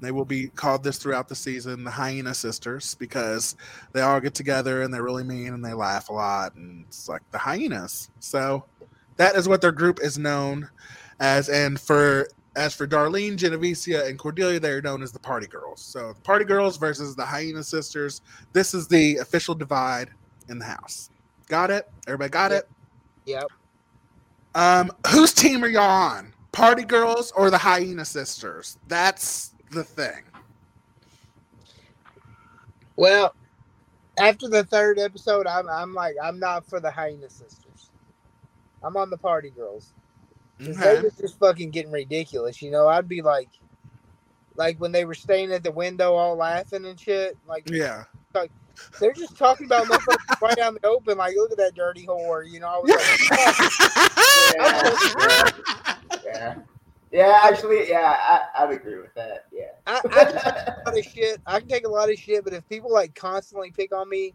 They 0.00 0.10
will 0.10 0.24
be 0.24 0.48
called 0.48 0.82
this 0.82 0.96
throughout 0.96 1.28
the 1.28 1.34
season, 1.34 1.84
the 1.84 1.90
Hyena 1.90 2.32
Sisters, 2.32 2.94
because 2.94 3.56
they 3.92 4.00
all 4.00 4.20
get 4.20 4.34
together 4.34 4.82
and 4.82 4.92
they're 4.92 5.02
really 5.02 5.24
mean 5.24 5.52
and 5.52 5.64
they 5.64 5.74
laugh 5.74 6.08
a 6.08 6.12
lot, 6.12 6.54
and 6.54 6.84
it's 6.88 7.08
like 7.08 7.22
the 7.30 7.38
hyenas. 7.38 8.10
So 8.20 8.64
that 9.20 9.36
is 9.36 9.46
what 9.46 9.60
their 9.60 9.70
group 9.70 10.00
is 10.02 10.16
known 10.16 10.70
as. 11.20 11.50
And 11.50 11.78
for 11.78 12.26
as 12.56 12.74
for 12.74 12.86
Darlene, 12.86 13.36
Jennavecia, 13.36 14.08
and 14.08 14.18
Cordelia, 14.18 14.58
they 14.58 14.70
are 14.70 14.80
known 14.80 15.02
as 15.02 15.12
the 15.12 15.18
Party 15.18 15.46
Girls. 15.46 15.82
So 15.82 16.14
the 16.14 16.20
Party 16.22 16.46
Girls 16.46 16.78
versus 16.78 17.14
the 17.14 17.24
Hyena 17.24 17.62
Sisters. 17.62 18.22
This 18.54 18.72
is 18.72 18.88
the 18.88 19.18
official 19.18 19.54
divide 19.54 20.08
in 20.48 20.58
the 20.58 20.64
house. 20.64 21.10
Got 21.48 21.70
it? 21.70 21.86
Everybody 22.06 22.30
got 22.30 22.50
it? 22.50 22.66
Yep. 23.26 23.48
Um, 24.54 24.90
whose 25.08 25.34
team 25.34 25.62
are 25.64 25.68
y'all 25.68 25.82
on? 25.82 26.32
Party 26.52 26.82
Girls 26.82 27.30
or 27.32 27.50
the 27.50 27.58
Hyena 27.58 28.06
Sisters? 28.06 28.78
That's 28.88 29.52
the 29.70 29.84
thing. 29.84 30.22
Well, 32.96 33.34
after 34.18 34.48
the 34.48 34.64
third 34.64 34.98
episode, 34.98 35.46
I'm 35.46 35.68
I'm 35.68 35.92
like 35.92 36.14
I'm 36.22 36.38
not 36.38 36.66
for 36.66 36.80
the 36.80 36.90
hyena 36.90 37.28
sisters. 37.28 37.59
I'm 38.82 38.96
on 38.96 39.10
the 39.10 39.18
party 39.18 39.50
girls. 39.50 39.92
Okay. 40.60 40.72
They 40.72 41.00
was 41.00 41.14
just 41.16 41.38
fucking 41.38 41.70
getting 41.70 41.90
ridiculous, 41.92 42.60
you 42.60 42.70
know. 42.70 42.86
I'd 42.88 43.08
be 43.08 43.22
like, 43.22 43.48
like 44.56 44.78
when 44.80 44.92
they 44.92 45.04
were 45.04 45.14
staying 45.14 45.52
at 45.52 45.62
the 45.62 45.70
window, 45.72 46.14
all 46.14 46.36
laughing 46.36 46.84
and 46.84 46.98
shit. 47.00 47.36
Like, 47.48 47.68
Yeah. 47.70 48.04
like 48.34 48.50
they're 49.00 49.12
just 49.12 49.36
talking 49.38 49.66
about 49.66 49.86
motherfuckers 49.86 50.40
right 50.40 50.58
out 50.58 50.68
in 50.74 50.78
the 50.82 50.86
open. 50.88 51.16
Like, 51.18 51.34
look 51.36 51.50
at 51.52 51.58
that 51.58 51.74
dirty 51.74 52.06
whore, 52.06 52.48
you 52.50 52.60
know. 52.60 52.68
I 52.68 52.78
was 52.78 52.90
like, 56.10 56.24
Yeah. 56.24 56.54
Yeah, 57.12 57.40
actually, 57.42 57.88
yeah, 57.88 58.14
I, 58.56 58.62
I'd 58.62 58.70
agree 58.72 59.00
with 59.00 59.12
that. 59.14 59.46
Yeah. 59.52 59.70
I, 59.84 60.00
I 60.04 60.24
can 60.24 60.32
take 60.32 60.44
a 60.46 60.82
lot 60.86 60.98
of 60.98 61.04
shit. 61.04 61.40
I 61.44 61.58
can 61.58 61.68
take 61.68 61.84
a 61.86 61.88
lot 61.88 62.08
of 62.10 62.16
shit, 62.18 62.44
but 62.44 62.52
if 62.52 62.68
people 62.68 62.92
like 62.92 63.16
constantly 63.16 63.72
pick 63.72 63.92
on 63.92 64.08
me, 64.08 64.32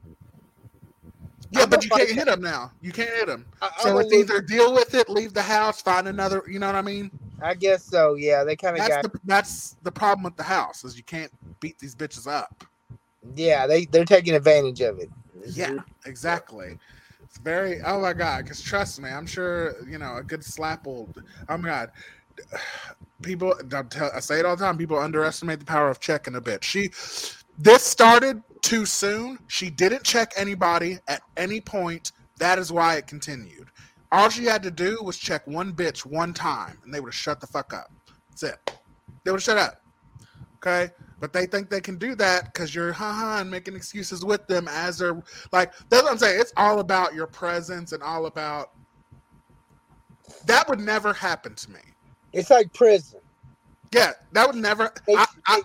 Yeah, 1.55 1.65
but 1.65 1.83
you 1.83 1.89
can't 1.89 2.09
hit 2.09 2.25
them 2.25 2.41
now. 2.41 2.71
You 2.81 2.91
can't 2.91 3.09
hit 3.09 3.27
them. 3.27 3.45
I- 3.61 3.69
So 3.79 3.97
I'm 3.97 4.05
it's 4.05 4.13
either 4.13 4.41
deal 4.41 4.73
with 4.73 4.93
it, 4.93 5.09
leave 5.09 5.33
the 5.33 5.41
house, 5.41 5.81
find 5.81 6.07
another. 6.07 6.43
You 6.47 6.59
know 6.59 6.67
what 6.67 6.75
I 6.75 6.81
mean? 6.81 7.11
I 7.41 7.53
guess 7.53 7.83
so. 7.83 8.15
Yeah, 8.15 8.43
they 8.43 8.55
kind 8.55 8.77
of 8.77 8.87
got. 8.87 9.03
the 9.03 9.11
that's 9.25 9.75
the 9.83 9.91
problem 9.91 10.23
with 10.23 10.35
the 10.37 10.43
house 10.43 10.83
is 10.83 10.95
you 10.97 11.03
can't 11.03 11.31
beat 11.59 11.77
these 11.79 11.95
bitches 11.95 12.27
up. 12.31 12.63
yeah, 13.35 13.67
they 13.67 13.85
they're 13.85 14.05
taking 14.05 14.33
advantage 14.35 14.81
of 14.81 14.99
it. 14.99 15.09
Yeah, 15.53 15.77
exactly. 16.05 16.77
It's 17.23 17.37
very. 17.37 17.81
Oh 17.81 17.99
my 17.99 18.13
god! 18.13 18.43
Because 18.43 18.61
trust 18.61 19.01
me, 19.01 19.09
I'm 19.09 19.25
sure 19.27 19.75
you 19.87 19.97
know 19.97 20.17
a 20.17 20.23
good 20.23 20.43
slap 20.43 20.85
will. 20.85 21.09
Oh 21.49 21.57
my 21.57 21.67
god, 21.67 21.91
people. 23.21 23.53
I 24.13 24.19
say 24.19 24.39
it 24.39 24.45
all 24.45 24.55
the 24.55 24.63
time. 24.63 24.77
People 24.77 24.97
underestimate 24.97 25.59
the 25.59 25.65
power 25.65 25.89
of 25.89 25.99
checking 25.99 26.35
a 26.35 26.41
bitch. 26.41 26.63
She. 26.63 26.91
This 27.57 27.83
started 27.83 28.41
too 28.65 28.85
soon. 28.85 29.39
She 29.47 29.69
didn't 29.69 30.03
check 30.03 30.33
anybody 30.37 30.99
at 31.07 31.21
any 31.37 31.61
point. 31.61 32.11
That 32.39 32.59
is 32.59 32.71
why 32.71 32.97
it 32.97 33.07
continued. 33.07 33.69
All 34.11 34.29
she 34.29 34.45
had 34.45 34.63
to 34.63 34.71
do 34.71 34.99
was 35.03 35.17
check 35.17 35.47
one 35.47 35.73
bitch 35.73 36.05
one 36.05 36.33
time, 36.33 36.79
and 36.83 36.93
they 36.93 36.99
would 36.99 37.09
have 37.09 37.15
shut 37.15 37.41
the 37.41 37.47
fuck 37.47 37.73
up. 37.73 37.89
That's 38.31 38.43
it. 38.43 38.59
They 39.23 39.31
would 39.31 39.37
have 39.39 39.43
shut 39.43 39.57
up. 39.57 39.81
Okay. 40.57 40.91
But 41.19 41.33
they 41.33 41.47
think 41.47 41.69
they 41.69 41.81
can 41.81 41.97
do 41.97 42.15
that 42.15 42.45
because 42.53 42.75
you're 42.75 42.93
haha 42.93 43.41
and 43.41 43.51
making 43.51 43.75
excuses 43.75 44.25
with 44.25 44.47
them 44.47 44.67
as 44.69 44.99
they're 44.99 45.21
like 45.51 45.73
that's 45.89 46.03
what 46.03 46.11
I'm 46.11 46.17
saying. 46.17 46.41
It's 46.41 46.53
all 46.57 46.79
about 46.79 47.13
your 47.15 47.27
presence 47.27 47.93
and 47.93 48.03
all 48.03 48.25
about 48.27 48.71
that 50.45 50.67
would 50.69 50.79
never 50.79 51.13
happen 51.13 51.55
to 51.55 51.71
me. 51.71 51.79
It's 52.33 52.49
like 52.49 52.73
prison. 52.73 53.21
Yeah, 53.93 54.13
that 54.33 54.47
would 54.47 54.57
never 54.57 54.91
They, 55.07 55.15
I, 55.15 55.25
I, 55.47 55.61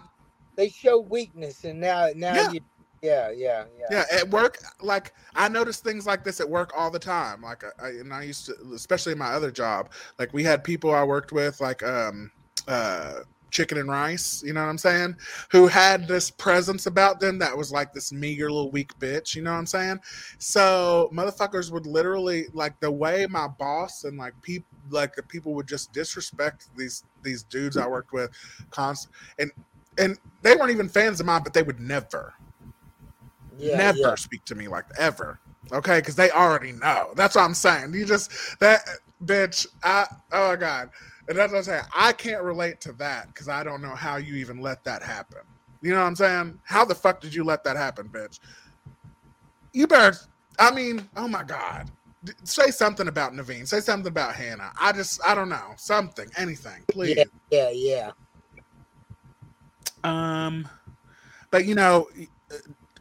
they 0.56 0.68
show 0.68 1.01
weakness, 1.01 1.64
and 1.64 1.81
now 1.81 2.10
now 2.14 2.36
Yeah. 2.36 2.51
you, 2.51 2.60
yeah, 3.02 3.31
yeah, 3.31 3.64
yeah. 3.78 3.86
yeah, 3.90 4.05
at 4.12 4.28
work, 4.31 4.59
like 4.81 5.14
I 5.35 5.48
notice 5.48 5.81
things 5.81 6.06
like 6.06 6.24
this 6.24 6.40
at 6.40 6.48
work 6.48 6.72
all 6.77 6.90
the 6.90 6.98
time. 6.98 7.43
Like, 7.43 7.64
I, 7.82 7.89
and 7.89 8.12
I 8.12 8.24
used 8.24 8.47
to, 8.47 8.55
especially 8.74 9.12
in 9.12 9.18
my 9.18 9.28
other 9.32 9.51
job, 9.51 9.90
like 10.18 10.32
we 10.32 10.44
had 10.44 10.62
people 10.62 10.94
I 10.94 11.05
worked 11.05 11.32
with, 11.32 11.60
like 11.60 11.82
um, 11.82 12.31
uh, 12.68 13.20
chicken 13.51 13.78
and 13.78 13.89
rice, 13.89 14.43
you 14.44 14.52
know 14.52 14.62
what 14.62 14.70
I'm 14.70 14.78
saying? 14.78 15.16
Who 15.51 15.66
had 15.66 16.06
this 16.06 16.31
presence 16.31 16.86
about 16.86 17.20
them 17.20 17.39
that 17.39 17.56
was 17.56 17.72
like 17.72 17.93
this 17.93 18.12
meager 18.12 18.51
little 18.51 18.70
weak 18.70 18.97
bitch, 18.98 19.35
you 19.35 19.43
know 19.43 19.52
what 19.52 19.59
I'm 19.59 19.66
saying? 19.66 20.01
So 20.39 21.10
motherfuckers 21.12 21.70
would 21.70 21.86
literally 21.86 22.47
like 22.52 22.78
the 22.81 22.90
way 22.90 23.27
my 23.28 23.48
boss 23.48 24.05
and 24.05 24.18
like 24.18 24.40
people 24.43 24.68
like 24.90 25.14
the 25.14 25.22
people 25.22 25.55
would 25.55 25.68
just 25.68 25.93
disrespect 25.93 26.68
these 26.77 27.05
these 27.22 27.44
dudes 27.44 27.77
I 27.77 27.86
worked 27.86 28.12
with 28.12 28.31
constant 28.70 29.14
and 29.39 29.52
and 29.98 30.18
they 30.43 30.55
weren't 30.55 30.70
even 30.70 30.89
fans 30.89 31.20
of 31.20 31.27
mine, 31.27 31.43
but 31.43 31.52
they 31.52 31.62
would 31.62 31.81
never, 31.81 32.35
Yeah, 33.61 33.77
never 33.77 33.99
yeah. 33.99 34.15
speak 34.16 34.45
to 34.47 34.55
me 34.55 34.69
like 34.69 34.85
ever. 34.99 35.39
Okay, 35.73 35.99
because 35.99 36.16
they 36.16 36.31
already 36.31 36.73
know. 36.73 37.12
That's 37.15 37.37
what 37.37 37.43
I'm 37.43 37.55
saying. 37.55 37.95
You 37.95 38.05
just 38.05 38.59
that 38.61 38.89
bitch. 39.24 39.66
I 39.82 40.07
oh 40.32 40.51
my 40.51 40.57
god, 40.57 40.91
and 41.28 41.39
that's 41.39 41.53
what 41.53 41.59
I'm 41.59 41.65
saying. 41.65 41.85
I 41.95 42.12
can't 42.12 42.43
relate 42.43 42.81
to 42.82 42.93
that 42.95 43.28
because 43.28 43.49
I 43.49 43.62
don't 43.62 43.82
know 43.82 43.95
how 43.95 44.16
you 44.16 44.35
even 44.37 44.61
let 44.61 44.82
that 44.85 45.03
happen. 45.03 45.39
You 45.82 45.93
know 45.93 46.01
what 46.01 46.07
I'm 46.07 46.16
saying? 46.16 46.59
How 46.65 46.85
the 46.85 46.95
fuck 46.95 47.20
did 47.20 47.35
you 47.35 47.45
let 47.45 47.65
that 47.65 47.77
happen, 47.77 48.09
bitch? 48.09 48.41
You 49.73 49.87
better. 49.87 50.16
I 50.59 50.70
mean, 50.73 51.09
oh 51.16 51.28
my 51.28 51.43
god. 51.43 51.91
Say 52.45 52.70
something 52.70 53.09
about 53.09 53.32
Neveen. 53.32 53.66
Say 53.66 53.81
something 53.81 54.09
about 54.09 54.35
Hannah. 54.35 54.73
I 54.78 54.93
just, 54.93 55.24
I 55.27 55.35
don't 55.35 55.49
know. 55.49 55.73
Something, 55.77 56.28
anything, 56.37 56.82
please. 56.89 57.16
Yeah, 57.16 57.24
yeah, 57.51 57.70
yeah. 57.70 58.11
Um, 60.05 60.69
but 61.51 61.65
you 61.65 61.74
know, 61.74 62.09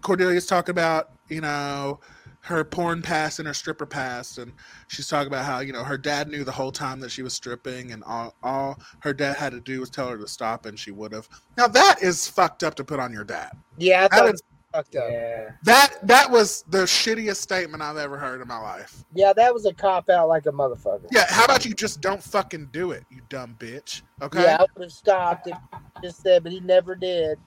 Cordelia's 0.01 0.45
talking 0.45 0.71
about 0.71 1.11
you 1.29 1.41
know 1.41 1.99
her 2.41 2.63
porn 2.63 3.01
past 3.01 3.39
and 3.39 3.47
her 3.47 3.53
stripper 3.53 3.85
past, 3.85 4.37
and 4.37 4.51
she's 4.87 5.07
talking 5.07 5.27
about 5.27 5.45
how 5.45 5.59
you 5.59 5.73
know 5.73 5.83
her 5.83 5.97
dad 5.97 6.27
knew 6.29 6.43
the 6.43 6.51
whole 6.51 6.71
time 6.71 6.99
that 7.01 7.11
she 7.11 7.21
was 7.21 7.33
stripping, 7.33 7.91
and 7.91 8.03
all 8.05 8.33
all 8.43 8.79
her 8.99 9.13
dad 9.13 9.35
had 9.35 9.51
to 9.51 9.59
do 9.59 9.79
was 9.81 9.89
tell 9.89 10.09
her 10.09 10.17
to 10.17 10.27
stop, 10.27 10.65
and 10.65 10.79
she 10.79 10.91
would 10.91 11.11
have. 11.11 11.27
Now 11.57 11.67
that 11.67 12.01
is 12.01 12.27
fucked 12.27 12.63
up 12.63 12.75
to 12.75 12.83
put 12.83 12.99
on 12.99 13.11
your 13.13 13.23
dad. 13.25 13.51
Yeah, 13.77 13.99
I 13.99 14.01
That 14.03 14.11
thought 14.11 14.25
it 14.25 14.27
is- 14.27 14.31
was 14.33 14.43
fucked 14.73 14.95
up. 14.95 15.09
Yeah. 15.11 15.49
That 15.63 15.95
that 16.03 16.31
was 16.31 16.63
the 16.69 16.83
shittiest 16.83 17.37
statement 17.37 17.83
I've 17.83 17.97
ever 17.97 18.17
heard 18.17 18.39
in 18.41 18.47
my 18.47 18.59
life. 18.59 19.03
Yeah, 19.13 19.33
that 19.33 19.53
was 19.53 19.65
a 19.65 19.73
cop 19.73 20.09
out 20.09 20.29
like 20.29 20.45
a 20.45 20.51
motherfucker. 20.51 21.07
Yeah, 21.11 21.25
how 21.27 21.43
about 21.45 21.65
you 21.65 21.73
just 21.73 21.99
don't 22.01 22.23
fucking 22.23 22.69
do 22.71 22.91
it, 22.91 23.03
you 23.11 23.21
dumb 23.29 23.57
bitch? 23.59 24.01
Okay. 24.21 24.43
Yeah, 24.43 24.57
I 24.59 24.65
would 24.75 24.83
have 24.83 24.91
stopped 24.91 25.47
it. 25.47 25.55
Just 26.01 26.21
said, 26.21 26.43
but 26.43 26.51
he 26.53 26.61
never 26.61 26.95
did. 26.95 27.37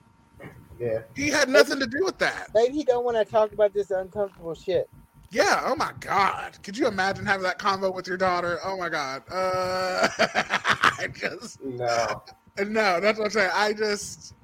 Yeah. 0.79 0.99
He 1.15 1.29
had 1.29 1.49
nothing 1.49 1.79
to 1.79 1.87
do 1.87 2.03
with 2.03 2.17
that. 2.19 2.49
Maybe 2.53 2.73
he 2.73 2.83
don't 2.83 3.05
want 3.05 3.17
to 3.17 3.25
talk 3.25 3.51
about 3.53 3.73
this 3.73 3.91
uncomfortable 3.91 4.55
shit. 4.55 4.89
Yeah. 5.31 5.61
Oh 5.65 5.75
my 5.75 5.91
God. 5.99 6.57
Could 6.63 6.77
you 6.77 6.87
imagine 6.87 7.25
having 7.25 7.43
that 7.43 7.59
convo 7.59 7.93
with 7.93 8.07
your 8.07 8.17
daughter? 8.17 8.59
Oh 8.63 8.77
my 8.77 8.89
God. 8.89 9.23
Uh, 9.31 10.07
I 10.19 11.07
just 11.15 11.61
No. 11.63 12.23
no. 12.59 12.99
That's 12.99 13.17
what 13.17 13.25
I'm 13.25 13.31
saying. 13.31 13.51
I 13.53 13.73
just. 13.73 14.35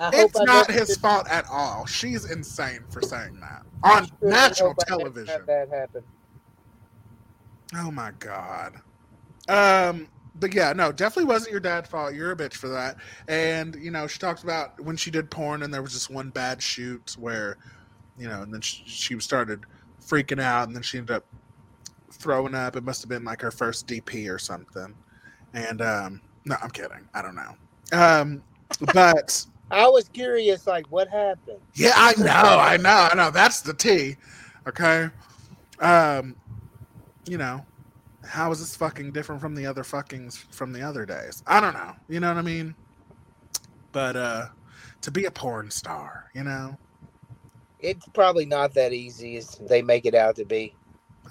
I 0.00 0.10
It's 0.14 0.40
I 0.40 0.44
not 0.44 0.70
his 0.70 0.96
fault 0.96 1.28
at 1.30 1.44
all. 1.50 1.86
She's 1.86 2.30
insane 2.30 2.80
for 2.90 3.02
saying 3.02 3.38
that 3.40 3.62
on 3.84 4.04
I 4.04 4.06
national 4.22 4.68
hope 4.70 4.78
I 4.80 4.90
never 4.90 5.10
television. 5.10 5.42
That 5.46 5.68
happen. 5.68 6.02
Oh 7.76 7.90
my 7.90 8.10
god. 8.18 8.74
Um, 9.48 10.08
but 10.36 10.54
yeah, 10.54 10.72
no, 10.72 10.92
definitely 10.92 11.28
wasn't 11.28 11.52
your 11.52 11.60
dad's 11.60 11.88
fault. 11.88 12.14
You're 12.14 12.32
a 12.32 12.36
bitch 12.36 12.54
for 12.54 12.68
that. 12.68 12.96
And 13.28 13.74
you 13.76 13.90
know, 13.90 14.06
she 14.06 14.18
talked 14.18 14.42
about 14.42 14.80
when 14.80 14.96
she 14.96 15.10
did 15.10 15.30
porn, 15.30 15.62
and 15.62 15.72
there 15.72 15.82
was 15.82 15.92
just 15.92 16.10
one 16.10 16.30
bad 16.30 16.62
shoot 16.62 17.16
where, 17.18 17.58
you 18.18 18.28
know, 18.28 18.42
and 18.42 18.52
then 18.52 18.60
she, 18.60 18.82
she 18.86 19.20
started 19.20 19.60
freaking 20.00 20.40
out, 20.40 20.68
and 20.68 20.76
then 20.76 20.82
she 20.82 20.98
ended 20.98 21.16
up 21.16 21.24
throwing 22.10 22.54
up. 22.54 22.76
It 22.76 22.84
must 22.84 23.02
have 23.02 23.08
been 23.08 23.24
like 23.24 23.40
her 23.42 23.50
first 23.50 23.86
DP 23.86 24.32
or 24.32 24.38
something. 24.38 24.94
And 25.54 25.82
um, 25.82 26.20
no, 26.44 26.56
I'm 26.62 26.70
kidding. 26.70 27.08
I 27.14 27.22
don't 27.22 27.34
know. 27.34 27.54
Um, 27.92 28.42
but 28.94 29.44
I 29.70 29.88
was 29.88 30.08
curious, 30.08 30.66
like, 30.66 30.86
what 30.90 31.08
happened? 31.08 31.60
yeah, 31.74 31.92
I 31.94 32.14
know, 32.18 32.32
I 32.32 32.76
know, 32.78 33.08
I 33.10 33.14
know. 33.14 33.30
That's 33.30 33.60
the 33.60 33.74
T. 33.74 34.16
Okay. 34.66 35.08
Um, 35.80 36.36
you 37.26 37.38
know, 37.38 37.64
how 38.24 38.50
is 38.52 38.60
this 38.60 38.76
fucking 38.76 39.12
different 39.12 39.40
from 39.40 39.54
the 39.54 39.66
other 39.66 39.82
fuckings 39.82 40.36
from 40.54 40.72
the 40.72 40.82
other 40.82 41.04
days? 41.06 41.42
I 41.46 41.60
don't 41.60 41.74
know. 41.74 41.92
You 42.08 42.20
know 42.20 42.28
what 42.28 42.38
I 42.38 42.42
mean? 42.42 42.74
But 43.92 44.16
uh 44.16 44.46
to 45.02 45.10
be 45.10 45.24
a 45.24 45.30
porn 45.30 45.70
star, 45.70 46.30
you 46.34 46.44
know, 46.44 46.76
It's 47.80 48.06
probably 48.14 48.46
not 48.46 48.72
that 48.74 48.92
easy 48.92 49.36
as 49.36 49.56
they 49.68 49.82
make 49.82 50.06
it 50.06 50.14
out 50.14 50.36
to 50.36 50.44
be. 50.44 50.74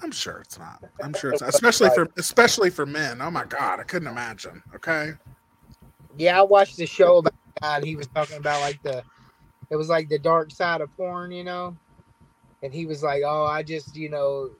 I'm 0.02 0.10
sure 0.12 0.38
it's 0.38 0.58
not. 0.58 0.82
I'm 1.02 1.14
sure 1.14 1.32
it's 1.32 1.40
not. 1.42 1.50
especially 1.54 1.90
for 1.90 2.08
especially 2.18 2.70
for 2.70 2.86
men. 2.86 3.20
Oh 3.22 3.30
my 3.30 3.44
god, 3.44 3.80
I 3.80 3.84
couldn't 3.84 4.08
imagine. 4.08 4.62
Okay. 4.74 5.12
Yeah, 6.18 6.38
I 6.38 6.42
watched 6.42 6.76
the 6.76 6.86
show 6.86 7.18
about 7.18 7.34
that. 7.62 7.76
And 7.78 7.84
he 7.86 7.96
was 7.96 8.06
talking 8.08 8.36
about 8.36 8.60
like 8.60 8.82
the, 8.82 9.02
it 9.70 9.76
was 9.76 9.88
like 9.88 10.08
the 10.08 10.18
dark 10.18 10.50
side 10.50 10.80
of 10.82 10.94
porn, 10.96 11.30
you 11.32 11.44
know, 11.44 11.76
and 12.62 12.72
he 12.74 12.86
was 12.86 13.02
like, 13.02 13.22
"Oh, 13.24 13.44
I 13.44 13.62
just, 13.62 13.96
you 13.96 14.08
know, 14.10 14.50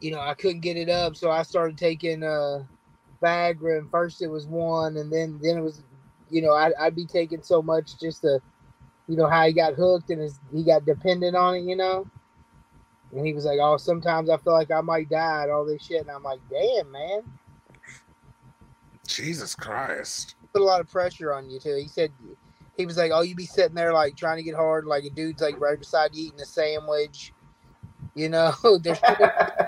you 0.00 0.10
know, 0.10 0.20
I 0.20 0.34
couldn't 0.34 0.60
get 0.60 0.76
it 0.76 0.88
up, 0.88 1.16
so 1.16 1.30
I 1.30 1.42
started 1.42 1.78
taking 1.78 2.22
uh 2.22 2.64
Viagra, 3.22 3.78
and 3.78 3.90
first 3.90 4.22
it 4.22 4.28
was 4.28 4.46
one, 4.46 4.96
and 4.96 5.12
then 5.12 5.38
then 5.42 5.58
it 5.58 5.62
was, 5.62 5.82
you 6.30 6.42
know, 6.42 6.52
I'd, 6.52 6.74
I'd 6.78 6.96
be 6.96 7.06
taking 7.06 7.42
so 7.42 7.62
much 7.62 7.98
just 7.98 8.22
to, 8.22 8.40
you 9.08 9.16
know, 9.16 9.26
how 9.26 9.46
he 9.46 9.52
got 9.52 9.74
hooked 9.74 10.10
and 10.10 10.20
his, 10.20 10.38
he 10.52 10.62
got 10.62 10.84
dependent 10.84 11.36
on 11.36 11.56
it, 11.56 11.62
you 11.62 11.76
know." 11.76 12.06
And 13.12 13.26
he 13.26 13.32
was 13.32 13.44
like, 13.44 13.58
"Oh, 13.60 13.76
sometimes 13.78 14.28
I 14.28 14.36
feel 14.36 14.52
like 14.52 14.70
I 14.70 14.80
might 14.80 15.08
die 15.08 15.44
and 15.44 15.52
all 15.52 15.64
this 15.64 15.84
shit," 15.84 16.02
and 16.02 16.10
I'm 16.10 16.22
like, 16.22 16.40
"Damn, 16.50 16.90
man." 16.90 17.22
Jesus 19.06 19.54
Christ. 19.54 20.34
put 20.52 20.62
a 20.62 20.64
lot 20.64 20.80
of 20.80 20.90
pressure 20.90 21.32
on 21.32 21.48
you 21.48 21.60
too. 21.60 21.76
He 21.76 21.88
said 21.88 22.10
he 22.76 22.84
was 22.84 22.96
like, 22.96 23.12
"Oh, 23.14 23.22
you'd 23.22 23.36
be 23.36 23.46
sitting 23.46 23.74
there 23.74 23.92
like 23.92 24.16
trying 24.16 24.36
to 24.36 24.42
get 24.42 24.54
hard, 24.54 24.84
like 24.84 25.04
a 25.04 25.10
dude's 25.10 25.40
like 25.40 25.58
right 25.60 25.78
beside 25.78 26.14
you 26.14 26.26
eating 26.26 26.40
a 26.40 26.44
sandwich. 26.44 27.32
You 28.16 28.30
know, 28.30 28.52
there's 28.82 28.98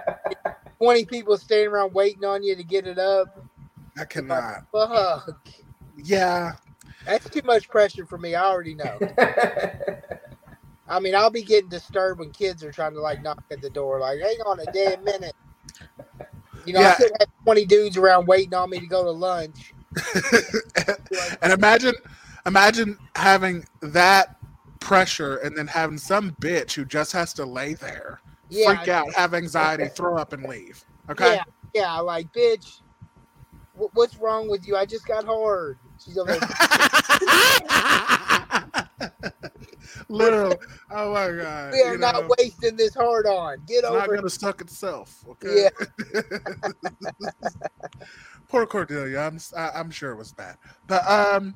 twenty 0.79 1.05
people 1.05 1.37
standing 1.37 1.69
around 1.69 1.93
waiting 1.95 2.25
on 2.25 2.43
you 2.43 2.57
to 2.57 2.65
get 2.65 2.87
it 2.89 2.99
up. 2.99 3.45
I 3.97 4.05
cannot. 4.05 4.65
Fuck, 4.73 5.39
Yeah. 5.97 6.55
that's 7.05 7.29
too 7.29 7.43
much 7.45 7.69
pressure 7.69 8.07
for 8.07 8.17
me. 8.19 8.35
I 8.35 8.45
already 8.45 8.75
know. 8.75 8.99
I 10.89 11.01
mean, 11.01 11.15
I'll 11.15 11.31
be 11.31 11.43
getting 11.43 11.69
disturbed 11.69 12.21
when 12.21 12.31
kids 12.31 12.65
are 12.65 12.73
trying 12.73 12.95
to 12.95 13.01
like 13.01 13.23
knock 13.23 13.43
at 13.53 13.61
the 13.61 13.69
door, 13.71 14.01
like, 14.01 14.19
"Hang 14.21 14.39
on 14.47 14.61
a 14.61 14.73
damn 14.73 15.05
minute." 15.05 15.35
You 16.65 16.73
know, 16.73 16.81
Yeah. 16.81 16.93
I 16.93 16.95
could 16.95 17.13
have 17.21 17.29
twenty 17.45 17.67
dudes 17.67 17.97
around 17.99 18.27
waiting 18.27 18.55
on 18.55 18.71
me 18.71 18.81
to 18.81 18.87
go 18.87 19.05
to 19.05 19.11
lunch. 19.11 19.75
and 21.43 21.53
imagine 21.53 21.95
imagine 22.47 22.97
having 23.17 23.67
that 23.83 24.37
pressure 24.81 25.37
and 25.39 25.57
then 25.57 25.67
having 25.67 25.99
some 25.99 26.31
bitch 26.41 26.73
who 26.73 26.85
just 26.87 27.13
has 27.13 27.33
to 27.35 27.45
lay 27.45 27.75
there, 27.75 28.21
Yeah, 28.51 28.77
freak 28.77 28.89
out, 28.89 29.13
have 29.15 29.35
anxiety, 29.35 29.89
throw 29.89 30.17
up 30.17 30.33
and 30.33 30.45
leave. 30.45 30.85
Okay. 31.11 31.35
Yeah, 31.35 31.45
yeah, 31.75 31.99
like, 32.01 32.33
bitch, 32.33 32.81
wh- 33.77 33.95
what's 33.95 34.17
wrong 34.17 34.49
with 34.49 34.67
you? 34.67 34.77
I 34.77 34.87
just 34.87 35.07
got 35.07 35.25
hard. 35.25 35.79
She's 36.03 36.17
over. 36.17 36.33
Literally. 40.09 40.57
Oh 40.91 41.13
my 41.13 41.31
god. 41.31 41.73
we 41.73 41.83
are 41.83 41.93
you 41.93 41.99
not 41.99 42.15
know, 42.15 42.29
wasting 42.39 42.77
this 42.77 42.95
hard 42.95 43.27
on. 43.27 43.59
Get 43.67 43.79
it's 43.79 43.91
not 43.91 44.05
over 44.05 44.15
gonna 44.17 44.27
it. 44.27 44.31
suck 44.31 44.61
itself. 44.61 45.25
Okay. 45.29 45.65
Yeah. 45.65 45.71
Poor 48.49 48.67
Cordelia. 48.67 49.21
I'm 49.21 49.37
s- 49.37 49.53
I, 49.57 49.79
am 49.79 49.91
sure 49.91 50.13
it 50.13 50.17
was 50.17 50.33
bad, 50.33 50.57
but 50.87 51.07
um, 51.09 51.55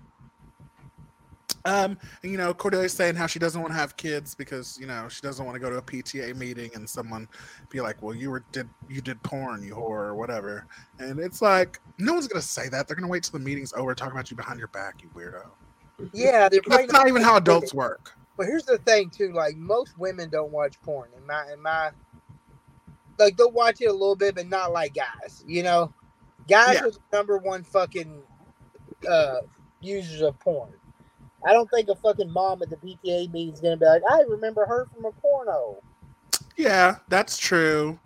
um, 1.64 1.98
and, 2.22 2.32
you 2.32 2.38
know, 2.38 2.52
Cordelia's 2.52 2.92
saying 2.92 3.14
how 3.14 3.26
she 3.26 3.38
doesn't 3.38 3.60
want 3.60 3.72
to 3.72 3.78
have 3.78 3.96
kids 3.96 4.34
because 4.34 4.76
you 4.80 4.86
know 4.86 5.08
she 5.08 5.20
doesn't 5.20 5.44
want 5.44 5.54
to 5.54 5.60
go 5.60 5.70
to 5.70 5.76
a 5.76 5.82
PTA 5.82 6.36
meeting 6.36 6.70
and 6.74 6.88
someone 6.88 7.28
be 7.68 7.80
like, 7.80 8.02
"Well, 8.02 8.14
you 8.14 8.30
were 8.30 8.44
did 8.52 8.68
you 8.88 9.00
did 9.00 9.22
porn, 9.22 9.62
you 9.62 9.74
whore, 9.74 10.06
or 10.06 10.14
whatever." 10.14 10.66
And 10.98 11.20
it's 11.20 11.40
like 11.40 11.80
no 11.98 12.14
one's 12.14 12.28
gonna 12.28 12.42
say 12.42 12.68
that. 12.68 12.86
They're 12.88 12.96
gonna 12.96 13.08
wait 13.08 13.22
till 13.22 13.38
the 13.38 13.44
meeting's 13.44 13.72
over, 13.74 13.94
talk 13.94 14.12
about 14.12 14.30
you 14.30 14.36
behind 14.36 14.58
your 14.58 14.68
back, 14.68 15.02
you 15.02 15.10
weirdo. 15.14 15.46
Yeah, 16.12 16.48
they're 16.48 16.60
That's 16.66 16.92
not 16.92 17.08
even 17.08 17.22
how 17.22 17.36
adults 17.36 17.72
work. 17.72 18.12
But 18.36 18.46
here's 18.46 18.64
the 18.64 18.78
thing, 18.78 19.10
too. 19.10 19.32
Like 19.32 19.56
most 19.56 19.98
women 19.98 20.30
don't 20.30 20.50
watch 20.50 20.80
porn. 20.82 21.10
In 21.16 21.26
my, 21.26 21.44
in 21.52 21.60
my, 21.60 21.90
like 23.18 23.36
they'll 23.36 23.52
watch 23.52 23.80
it 23.80 23.86
a 23.86 23.92
little 23.92 24.16
bit, 24.16 24.34
but 24.34 24.48
not 24.48 24.72
like 24.72 24.94
guys. 24.94 25.44
You 25.46 25.62
know, 25.62 25.92
guys 26.48 26.74
Yeah. 26.74 26.86
are 26.86 26.90
the 26.90 26.98
number 27.12 27.38
one 27.38 27.62
fucking 27.62 28.22
uh 29.08 29.40
users 29.80 30.22
of 30.22 30.38
porn. 30.40 30.72
I 31.46 31.52
don't 31.52 31.68
think 31.70 31.88
a 31.88 31.94
fucking 31.96 32.30
mom 32.30 32.62
at 32.62 32.70
the 32.70 32.76
PTA 32.76 33.32
meeting 33.32 33.52
is 33.54 33.60
gonna 33.60 33.76
be 33.76 33.86
like, 33.86 34.02
I 34.10 34.22
remember 34.28 34.64
her 34.66 34.86
from 34.94 35.04
a 35.06 35.12
porno. 35.12 35.82
Yeah, 36.56 36.96
that's 37.08 37.36
true. 37.38 37.98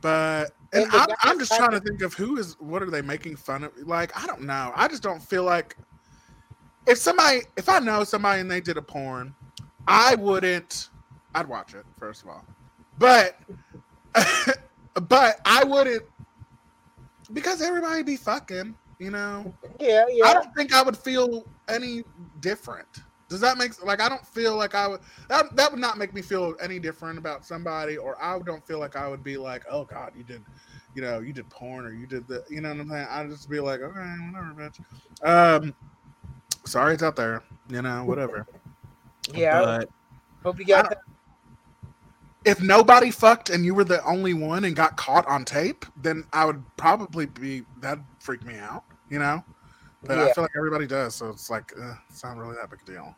But 0.00 0.52
and 0.72 0.84
And 0.84 0.92
I'm, 0.92 1.08
I'm 1.22 1.38
just 1.38 1.54
trying 1.56 1.70
to 1.70 1.80
to- 1.80 1.86
think 1.86 2.02
of 2.02 2.14
who 2.14 2.36
is 2.38 2.58
what 2.60 2.82
are 2.82 2.90
they 2.90 3.02
making 3.02 3.36
fun 3.36 3.64
of? 3.64 3.72
Like, 3.78 4.16
I 4.20 4.26
don't 4.26 4.42
know. 4.42 4.72
I 4.74 4.88
just 4.88 5.02
don't 5.02 5.22
feel 5.22 5.44
like 5.44 5.76
if 6.86 6.98
somebody 6.98 7.40
if 7.56 7.68
I 7.68 7.78
know 7.78 8.04
somebody 8.04 8.40
and 8.40 8.50
they 8.50 8.60
did 8.60 8.76
a 8.76 8.82
porn, 8.82 9.34
I 9.88 10.14
wouldn't 10.16 10.90
I'd 11.34 11.48
watch 11.48 11.74
it, 11.74 11.84
first 11.98 12.22
of 12.22 12.28
all. 12.28 12.44
But 12.98 13.38
but 15.08 15.40
I 15.44 15.64
wouldn't 15.64 16.04
because 17.32 17.62
everybody 17.62 18.02
be 18.02 18.16
fucking. 18.16 18.74
You 18.98 19.10
know? 19.10 19.52
Yeah, 19.80 20.06
yeah. 20.10 20.26
I 20.26 20.34
don't 20.34 20.54
think 20.54 20.74
I 20.74 20.82
would 20.82 20.96
feel 20.96 21.44
any 21.68 22.04
different. 22.40 22.86
Does 23.28 23.40
that 23.40 23.58
make 23.58 23.84
like 23.84 24.00
I 24.00 24.08
don't 24.08 24.24
feel 24.26 24.56
like 24.56 24.74
I 24.74 24.86
would 24.86 25.00
that 25.28 25.56
that 25.56 25.70
would 25.70 25.80
not 25.80 25.98
make 25.98 26.14
me 26.14 26.22
feel 26.22 26.54
any 26.62 26.78
different 26.78 27.18
about 27.18 27.44
somebody, 27.44 27.96
or 27.96 28.22
I 28.22 28.38
don't 28.40 28.64
feel 28.66 28.78
like 28.78 28.96
I 28.96 29.08
would 29.08 29.24
be 29.24 29.36
like, 29.36 29.64
oh 29.70 29.84
God, 29.84 30.12
you 30.16 30.22
did, 30.22 30.42
you 30.94 31.02
know, 31.02 31.20
you 31.20 31.32
did 31.32 31.48
porn 31.50 31.86
or 31.86 31.92
you 31.92 32.06
did 32.06 32.28
the, 32.28 32.44
you 32.48 32.60
know 32.60 32.68
what 32.68 32.80
I'm 32.80 32.88
saying? 32.90 33.06
I'd 33.10 33.30
just 33.30 33.48
be 33.50 33.60
like, 33.60 33.80
okay, 33.80 34.16
whatever, 34.30 34.54
bitch. 34.54 34.80
Um, 35.26 35.74
sorry, 36.64 36.94
it's 36.94 37.02
out 37.02 37.16
there, 37.16 37.42
you 37.68 37.82
know, 37.82 38.04
whatever. 38.04 38.46
Yeah. 39.32 39.60
But 39.60 39.88
hope 40.42 40.58
you 40.58 40.66
got 40.66 40.90
that. 40.90 40.98
If 42.44 42.60
nobody 42.60 43.10
fucked 43.10 43.50
and 43.50 43.64
you 43.64 43.74
were 43.74 43.84
the 43.84 44.04
only 44.04 44.34
one 44.34 44.64
and 44.64 44.76
got 44.76 44.96
caught 44.96 45.26
on 45.26 45.44
tape, 45.44 45.86
then 45.96 46.24
I 46.32 46.44
would 46.44 46.62
probably 46.76 47.26
be 47.26 47.62
that'd 47.80 48.04
freak 48.18 48.44
me 48.44 48.58
out, 48.58 48.84
you 49.08 49.18
know. 49.18 49.42
But 50.06 50.18
I 50.18 50.32
feel 50.32 50.44
like 50.44 50.52
everybody 50.56 50.86
does, 50.86 51.14
so 51.14 51.30
it's 51.30 51.48
like 51.48 51.72
uh, 51.80 51.94
it's 52.10 52.22
not 52.22 52.36
really 52.36 52.56
that 52.56 52.70
big 52.70 52.80
a 52.82 52.84
deal. 52.84 53.16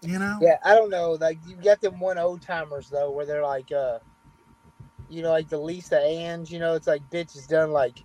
You 0.00 0.18
know? 0.18 0.36
Yeah, 0.40 0.56
I 0.64 0.74
don't 0.74 0.90
know. 0.90 1.12
Like 1.12 1.38
you 1.46 1.54
get 1.54 1.80
them 1.80 2.00
one 2.00 2.18
old 2.18 2.42
timers 2.42 2.88
though, 2.90 3.10
where 3.12 3.24
they're 3.24 3.44
like, 3.44 3.70
uh, 3.70 4.00
you 5.08 5.22
know, 5.22 5.30
like 5.30 5.48
the 5.48 5.58
Lisa 5.58 6.00
Ann. 6.00 6.44
You 6.48 6.58
know, 6.58 6.74
it's 6.74 6.88
like 6.88 7.08
bitch 7.10 7.34
has 7.34 7.46
done 7.46 7.70
like 7.70 8.02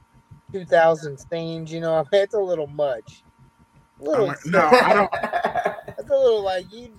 two 0.51 0.63
thousand 0.63 1.17
scenes. 1.17 1.73
You 1.73 1.79
know, 1.79 1.95
I 1.99 2.01
mean, 2.11 2.21
it's 2.21 2.35
a 2.35 2.39
little 2.39 2.67
much. 2.67 3.23
Little, 3.99 4.29
I'm- 4.29 4.37
no, 4.45 4.59
I 4.59 4.93
don't. 4.93 5.11
That's 5.97 6.09
a 6.09 6.15
little 6.15 6.43
like 6.43 6.71
you. 6.71 6.93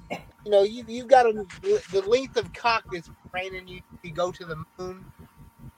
You 0.48 0.52
know, 0.52 0.62
you 0.62 0.82
you 0.88 1.04
got 1.04 1.26
a, 1.26 1.44
the 1.60 2.02
length 2.06 2.38
of 2.38 2.50
cock 2.54 2.84
that's 2.90 3.10
training 3.30 3.68
you 3.68 3.82
to 4.02 4.10
go 4.10 4.32
to 4.32 4.46
the 4.46 4.56
moon. 4.78 5.04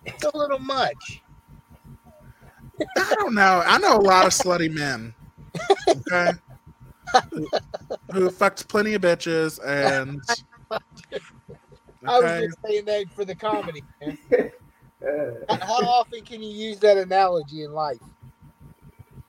It's 0.05 0.23
a 0.23 0.37
little 0.37 0.61
much. 0.61 1.23
I 2.97 3.15
don't 3.17 3.35
know. 3.35 3.65
I 3.67 3.79
know 3.79 3.97
a 3.97 3.99
lot 3.99 4.27
of 4.27 4.33
slutty 4.33 4.73
men. 4.73 5.13
Okay. 5.89 6.31
who, 7.33 7.49
who 8.13 8.31
fucked 8.31 8.69
plenty 8.69 8.95
of 8.95 9.03
bitches 9.03 9.59
and 9.67 10.23
I 12.07 12.21
was 12.21 12.45
just 12.45 12.59
saying 12.65 12.85
that 12.85 13.07
for 13.13 13.25
the 13.25 13.35
comedy. 13.35 13.83
Man. 14.01 14.19
how, 15.49 15.67
how 15.67 15.85
often 15.85 16.25
can 16.25 16.45
you 16.45 16.57
use 16.69 16.79
that 16.79 16.97
analogy 16.97 17.65
in 17.65 17.73
life? 17.73 17.99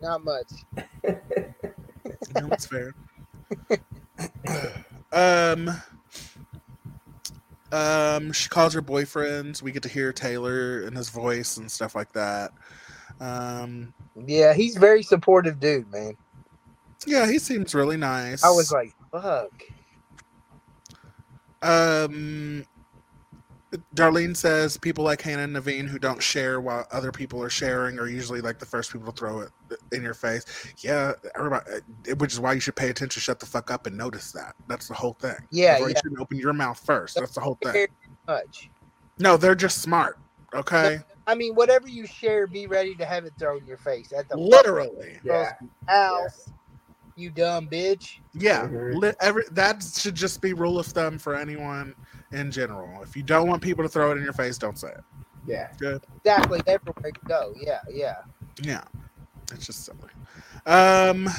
Not 0.03 0.23
much. 0.23 0.51
no, 1.03 2.47
that's 2.47 2.67
fair. 2.67 2.93
Um 5.11 5.69
um 7.71 8.31
she 8.31 8.49
calls 8.49 8.73
her 8.73 8.81
boyfriends. 8.81 9.61
We 9.61 9.71
get 9.71 9.83
to 9.83 9.89
hear 9.89 10.11
Taylor 10.11 10.81
and 10.83 10.95
his 10.95 11.09
voice 11.09 11.57
and 11.57 11.71
stuff 11.71 11.95
like 11.95 12.11
that. 12.13 12.51
Um 13.19 13.93
Yeah, 14.25 14.53
he's 14.53 14.77
very 14.77 15.03
supportive 15.03 15.59
dude, 15.59 15.89
man. 15.91 16.15
yeah, 17.05 17.27
he 17.29 17.39
seems 17.39 17.73
really 17.73 17.97
nice. 17.97 18.43
I 18.43 18.49
was 18.49 18.71
like, 18.71 18.93
fuck. 19.11 19.51
Um, 21.63 22.65
Darlene 23.95 24.35
says 24.35 24.75
people 24.75 25.03
like 25.03 25.21
Hannah 25.21 25.43
and 25.43 25.55
Neveen 25.55 25.87
who 25.87 25.97
don't 25.97 26.21
share 26.21 26.59
while 26.59 26.85
other 26.91 27.11
people 27.11 27.41
are 27.41 27.49
sharing 27.49 27.99
are 27.99 28.07
usually 28.07 28.41
like 28.41 28.59
the 28.59 28.65
first 28.65 28.91
people 28.91 29.09
to 29.11 29.17
throw 29.17 29.39
it 29.41 29.49
in 29.93 30.03
your 30.03 30.13
face. 30.13 30.43
Yeah, 30.79 31.13
everybody, 31.37 31.65
uh, 32.09 32.15
which 32.15 32.33
is 32.33 32.39
why 32.39 32.51
you 32.51 32.59
should 32.59 32.75
pay 32.75 32.89
attention, 32.89 33.21
shut 33.21 33.39
the 33.39 33.45
fuck 33.45 33.71
up, 33.71 33.87
and 33.87 33.97
notice 33.97 34.33
that. 34.33 34.55
That's 34.67 34.89
the 34.89 34.93
whole 34.93 35.13
thing. 35.13 35.35
Yeah, 35.51 35.71
That's 35.71 35.81
why 35.81 35.87
yeah. 35.87 35.89
You 35.89 35.99
shouldn't 36.03 36.21
open 36.21 36.37
your 36.37 36.53
mouth 36.53 36.79
first. 36.79 37.15
That's 37.15 37.33
the 37.33 37.41
whole 37.41 37.57
thing. 37.63 37.87
Much. 38.27 38.69
No, 39.19 39.37
they're 39.37 39.55
just 39.55 39.81
smart. 39.81 40.17
Okay. 40.53 40.99
I 41.27 41.35
mean, 41.35 41.55
whatever 41.55 41.87
you 41.87 42.05
share, 42.05 42.47
be 42.47 42.67
ready 42.67 42.93
to 42.95 43.05
have 43.05 43.23
it 43.23 43.33
thrown 43.39 43.59
in 43.59 43.65
your 43.65 43.77
face 43.77 44.11
at 44.11 44.27
the 44.27 44.35
Literally. 44.35 45.17
Yeah. 45.23 45.53
house. 45.87 46.49
You 47.15 47.29
dumb 47.29 47.67
bitch. 47.67 48.19
Yeah, 48.33 48.67
li- 48.71 49.13
every 49.19 49.43
that 49.51 49.83
should 49.83 50.15
just 50.15 50.41
be 50.41 50.53
rule 50.53 50.79
of 50.79 50.87
thumb 50.87 51.19
for 51.19 51.35
anyone 51.35 51.93
in 52.31 52.51
general. 52.51 53.01
If 53.03 53.15
you 53.15 53.23
don't 53.23 53.47
want 53.47 53.61
people 53.61 53.83
to 53.83 53.89
throw 53.89 54.11
it 54.11 54.17
in 54.17 54.23
your 54.23 54.33
face, 54.33 54.57
don't 54.57 54.77
say 54.77 54.89
it. 54.89 55.03
Yeah. 55.45 55.69
Good. 55.77 56.03
Exactly. 56.17 56.61
Everywhere 56.67 57.11
you 57.13 57.27
go. 57.27 57.53
Yeah, 57.59 57.79
yeah. 57.89 58.17
Yeah, 58.61 58.83
it's 59.51 59.65
just 59.65 59.85
silly. 59.85 60.09
Um. 60.65 61.29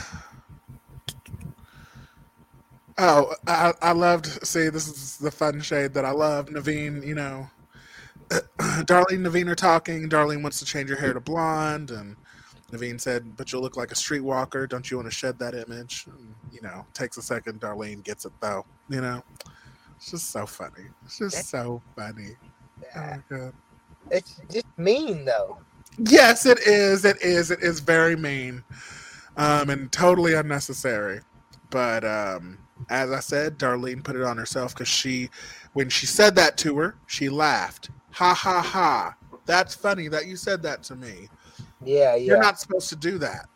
Oh, 2.99 3.33
I, 3.47 3.73
I 3.81 3.93
loved. 3.93 4.47
See, 4.47 4.69
this 4.69 4.87
is 4.87 5.17
the 5.17 5.31
fun 5.31 5.61
shade 5.61 5.95
that 5.95 6.05
I 6.05 6.11
love. 6.11 6.47
Neveen, 6.49 7.07
you 7.07 7.15
know, 7.15 7.49
Darlene 8.59 9.13
and 9.13 9.27
Neveen 9.27 9.49
are 9.49 9.55
talking. 9.55 10.09
Darlene 10.09 10.43
wants 10.43 10.59
to 10.59 10.65
change 10.65 10.91
her 10.91 10.97
hair 10.97 11.13
to 11.13 11.21
blonde, 11.21 11.91
and 11.91 12.17
Neveen 12.71 13.01
said, 13.01 13.37
"But 13.37 13.53
you'll 13.53 13.63
look 13.63 13.77
like 13.77 13.93
a 13.93 13.95
streetwalker. 13.97 14.69
Don't 14.69 14.91
you 14.91 14.97
want 14.99 15.09
to 15.09 15.15
shed 15.15 15.39
that 15.39 15.55
image?" 15.55 16.07
And, 16.07 16.35
you 16.53 16.61
know, 16.61 16.85
takes 16.93 17.17
a 17.17 17.23
second. 17.23 17.61
Darlene 17.61 18.03
gets 18.03 18.25
it 18.25 18.33
though. 18.41 18.65
You 18.89 19.01
know, 19.01 19.23
it's 20.03 20.11
just 20.11 20.31
so 20.33 20.47
funny. 20.47 20.89
It's 21.05 21.19
just 21.19 21.49
so 21.49 21.81
funny. 21.97 22.31
Oh. 22.97 23.53
It's 24.11 24.41
just 24.51 24.67
mean 24.77 25.25
though. 25.25 25.59
Yes, 25.97 26.45
it 26.45 26.59
is. 26.67 27.05
It 27.05 27.23
is. 27.23 27.53
It 27.53 27.63
is 27.63 27.79
very 27.79 28.17
mean, 28.17 28.65
um, 29.37 29.71
and 29.71 29.93
totally 29.93 30.35
unnecessary. 30.35 31.21
But 31.71 32.05
um, 32.05 32.59
as 32.91 33.13
I 33.13 33.21
said, 33.21 33.61
Darlene 33.61 34.03
put 34.03 34.17
it 34.17 34.23
on 34.23 34.37
herself 34.37 34.75
because 34.75 34.89
she, 34.89 35.31
when 35.75 35.89
she 35.89 36.07
said 36.07 36.35
that 36.35 36.57
to 36.59 36.77
her, 36.79 36.97
she 37.07 37.29
laughed. 37.29 37.91
Ha 38.11 38.35
ha 38.35 38.61
ha! 38.61 39.15
That's 39.47 39.73
funny 39.73 40.09
that 40.09 40.27
you 40.27 40.35
said 40.35 40.65
that 40.65 40.83
to 40.85 40.97
me. 40.97 41.29
Yeah, 41.85 42.17
yeah. 42.17 42.17
You're 42.17 42.43
not 42.43 42.59
supposed 42.59 42.89
to 42.89 42.97
do 42.97 43.19
that. 43.19 43.47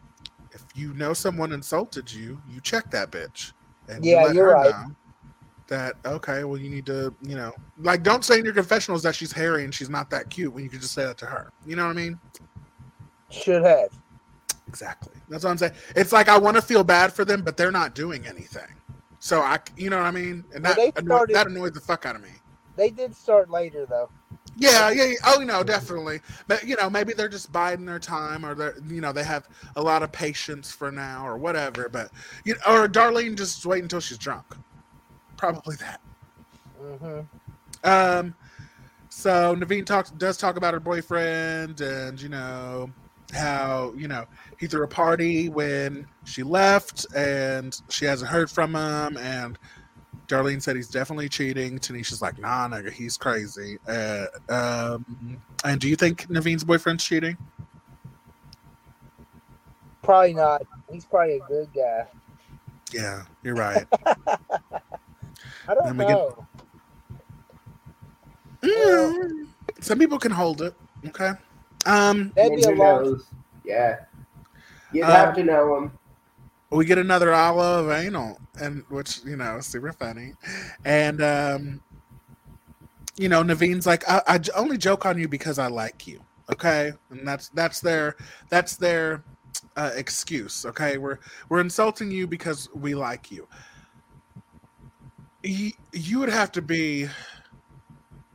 If 0.52 0.62
you 0.76 0.94
know 0.94 1.12
someone 1.12 1.50
insulted 1.50 2.12
you, 2.12 2.40
you 2.48 2.60
check 2.60 2.88
that 2.92 3.10
bitch. 3.10 3.52
And 3.88 4.04
you 4.04 4.12
Yeah, 4.12 4.22
let 4.24 4.34
you're 4.36 4.52
right. 4.54 4.70
know 4.70 4.94
that 5.68 5.96
okay, 6.04 6.44
well 6.44 6.58
you 6.58 6.70
need 6.70 6.86
to, 6.86 7.14
you 7.22 7.36
know, 7.36 7.52
like 7.78 8.02
don't 8.02 8.24
say 8.24 8.38
in 8.38 8.44
your 8.44 8.54
confessionals 8.54 9.02
that 9.02 9.14
she's 9.14 9.32
hairy 9.32 9.64
and 9.64 9.74
she's 9.74 9.90
not 9.90 10.10
that 10.10 10.30
cute 10.30 10.52
when 10.52 10.64
you 10.64 10.70
could 10.70 10.80
just 10.80 10.94
say 10.94 11.04
that 11.04 11.18
to 11.18 11.26
her. 11.26 11.50
You 11.66 11.76
know 11.76 11.84
what 11.84 11.96
I 11.96 12.00
mean? 12.00 12.18
Should 13.30 13.64
have. 13.64 13.90
Exactly. 14.68 15.14
That's 15.28 15.44
what 15.44 15.50
I'm 15.50 15.58
saying. 15.58 15.72
It's 15.94 16.12
like 16.12 16.28
I 16.28 16.38
want 16.38 16.56
to 16.56 16.62
feel 16.62 16.84
bad 16.84 17.12
for 17.12 17.24
them, 17.24 17.42
but 17.42 17.56
they're 17.56 17.72
not 17.72 17.94
doing 17.94 18.26
anything. 18.26 18.68
So 19.18 19.40
I, 19.40 19.58
you 19.76 19.90
know 19.90 19.96
what 19.96 20.06
I 20.06 20.10
mean? 20.10 20.44
And 20.54 20.64
that 20.64 20.78
started- 20.98 21.34
that 21.34 21.46
annoys 21.46 21.72
the 21.72 21.80
fuck 21.80 22.06
out 22.06 22.16
of 22.16 22.22
me. 22.22 22.30
They 22.76 22.90
did 22.90 23.16
start 23.16 23.50
later 23.50 23.86
though. 23.86 24.10
Yeah, 24.58 24.90
yeah. 24.90 25.04
yeah. 25.04 25.14
Oh, 25.26 25.42
no, 25.42 25.62
definitely. 25.62 26.20
But 26.46 26.64
you 26.64 26.76
know, 26.76 26.88
maybe 26.88 27.12
they're 27.12 27.28
just 27.28 27.52
biding 27.52 27.84
their 27.84 27.98
time, 27.98 28.44
or 28.44 28.54
they're, 28.54 28.76
you 28.88 29.00
know, 29.00 29.12
they 29.12 29.24
have 29.24 29.48
a 29.76 29.82
lot 29.82 30.02
of 30.02 30.12
patience 30.12 30.72
for 30.72 30.90
now, 30.90 31.26
or 31.26 31.36
whatever. 31.36 31.88
But 31.88 32.10
you 32.44 32.54
know, 32.54 32.82
or 32.82 32.88
Darlene 32.88 33.36
just 33.36 33.64
wait 33.66 33.82
until 33.82 34.00
she's 34.00 34.18
drunk. 34.18 34.44
Probably 35.36 35.76
that. 35.76 36.00
Mm-hmm. 36.82 37.20
Um, 37.84 38.34
so 39.08 39.54
Neveen 39.56 39.86
talks 39.86 40.10
does 40.10 40.36
talk 40.36 40.56
about 40.56 40.74
her 40.74 40.80
boyfriend, 40.80 41.80
and 41.80 42.20
you 42.20 42.28
know 42.28 42.90
how 43.32 43.92
you 43.96 44.08
know 44.08 44.26
he 44.58 44.66
threw 44.66 44.84
a 44.84 44.88
party 44.88 45.48
when 45.48 46.06
she 46.24 46.42
left, 46.42 47.06
and 47.14 47.80
she 47.88 48.04
hasn't 48.04 48.30
heard 48.30 48.50
from 48.50 48.74
him, 48.74 49.16
and 49.16 49.58
Darlene 50.28 50.60
said 50.60 50.76
he's 50.76 50.88
definitely 50.88 51.28
cheating. 51.28 51.78
Tanisha's 51.78 52.20
like, 52.20 52.38
nah, 52.38 52.68
nigga, 52.68 52.90
he's 52.90 53.16
crazy. 53.16 53.78
Uh, 53.86 54.26
um, 54.48 55.40
and 55.64 55.80
do 55.80 55.88
you 55.88 55.96
think 55.96 56.28
Neveen's 56.28 56.64
boyfriend's 56.64 57.04
cheating? 57.04 57.36
Probably 60.02 60.34
not. 60.34 60.66
He's 60.90 61.04
probably 61.04 61.36
a 61.36 61.40
good 61.48 61.68
guy. 61.74 62.06
Yeah, 62.92 63.24
you're 63.42 63.56
right. 63.56 63.86
I 65.68 65.74
don't 65.74 65.84
Then 65.86 65.96
we 65.96 66.04
get- 66.04 66.12
know. 66.14 66.46
Mm, 68.62 69.46
Some 69.80 69.98
people 69.98 70.18
can 70.18 70.32
hold 70.32 70.62
it. 70.62 70.74
Okay. 71.06 71.32
Um, 71.84 72.32
That'd 72.34 72.56
be 72.56 72.62
a 72.62 72.70
Who 72.72 72.76
long. 72.76 73.20
Yeah. 73.64 74.00
You'd 74.92 75.04
Um, 75.04 75.10
have 75.10 75.34
to 75.36 75.44
know 75.44 75.76
him. 75.76 75.92
we 76.70 76.84
get 76.84 76.98
another 76.98 77.32
hour 77.32 77.60
of 77.62 77.90
anal 77.90 78.40
and 78.60 78.82
which 78.88 79.20
you 79.24 79.36
know 79.36 79.60
super 79.60 79.92
funny 79.92 80.32
and 80.84 81.22
um 81.22 81.80
you 83.16 83.28
know 83.28 83.42
neveen's 83.42 83.86
like 83.86 84.02
I 84.08 84.40
only 84.54 84.76
joke 84.76 85.06
on 85.06 85.16
you 85.18 85.28
because 85.28 85.58
i 85.58 85.68
like 85.68 86.06
you 86.08 86.20
okay 86.52 86.92
and 87.10 87.26
that's 87.26 87.48
that's 87.50 87.80
their 87.80 88.16
that's 88.50 88.76
their 88.76 89.22
uh, 89.76 89.90
excuse 89.94 90.64
okay 90.66 90.98
we're 90.98 91.18
we're 91.48 91.60
insulting 91.60 92.10
you 92.10 92.26
because 92.26 92.68
we 92.74 92.94
like 92.94 93.30
you 93.30 93.46
you, 95.46 95.72
you 95.92 96.18
would 96.18 96.28
have 96.28 96.52
to 96.52 96.62
be 96.62 97.08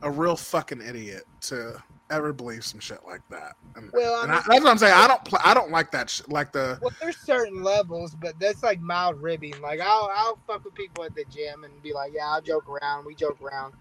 a 0.02 0.10
real 0.10 0.36
fucking 0.36 0.80
idiot 0.80 1.24
to 1.42 1.82
ever 2.10 2.32
believe 2.32 2.64
some 2.64 2.80
shit 2.80 2.98
like 3.06 3.22
that 3.30 3.54
and, 3.76 3.90
Well, 3.92 4.16
I 4.16 4.22
and 4.22 4.30
mean- 4.30 4.38
I, 4.38 4.42
that's 4.48 4.64
what 4.64 4.70
i'm 4.70 4.78
saying 4.78 4.92
i 4.92 5.06
don't 5.06 5.24
pl- 5.24 5.38
i 5.44 5.54
don't 5.54 5.70
like 5.70 5.90
that 5.92 6.10
sh- 6.10 6.20
like 6.28 6.52
the 6.52 6.78
Well, 6.82 6.90
there's 7.00 7.16
certain 7.18 7.62
levels, 7.62 8.14
but 8.14 8.38
that's 8.38 8.62
like 8.62 8.80
mild 8.80 9.22
ribbing. 9.22 9.54
Like 9.62 9.80
I'll 9.80 10.10
I'll 10.14 10.38
fuck 10.46 10.64
with 10.64 10.74
people 10.74 11.04
at 11.04 11.14
the 11.14 11.24
gym 11.30 11.64
and 11.64 11.72
be 11.82 11.92
like, 11.94 12.12
yeah, 12.14 12.26
I'll 12.28 12.42
joke 12.42 12.68
around. 12.68 13.06
We 13.06 13.14
joke 13.14 13.40
around, 13.40 13.72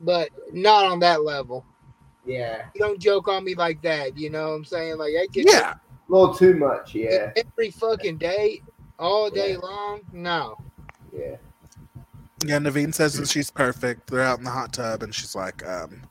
but 0.00 0.30
not 0.52 0.84
on 0.86 0.98
that 1.00 1.22
level. 1.22 1.64
Yeah. 2.24 2.64
You 2.74 2.80
don't 2.80 2.98
joke 2.98 3.28
on 3.28 3.44
me 3.44 3.54
like 3.54 3.80
that. 3.82 4.16
You 4.18 4.30
know 4.30 4.48
what 4.48 4.54
I'm 4.54 4.64
saying? 4.64 4.98
Like 4.98 5.12
I 5.20 5.26
get 5.30 5.46
Yeah. 5.48 5.74
A 5.74 6.12
little 6.12 6.34
too 6.34 6.54
much, 6.56 6.94
yeah. 6.94 7.30
every 7.36 7.70
fucking 7.70 8.16
day, 8.18 8.62
all 8.98 9.30
day 9.30 9.56
long. 9.56 10.00
No. 10.12 10.56
Yeah. 11.16 11.36
Yeah, 12.44 12.58
Neveen 12.58 12.94
says 12.94 13.14
that 13.14 13.28
she's 13.28 13.50
perfect. 13.50 14.08
They're 14.08 14.22
out 14.22 14.38
in 14.38 14.44
the 14.44 14.50
hot 14.50 14.72
tub, 14.72 15.02
and 15.02 15.14
she's 15.14 15.34
like, 15.34 15.66
um, 15.66 16.02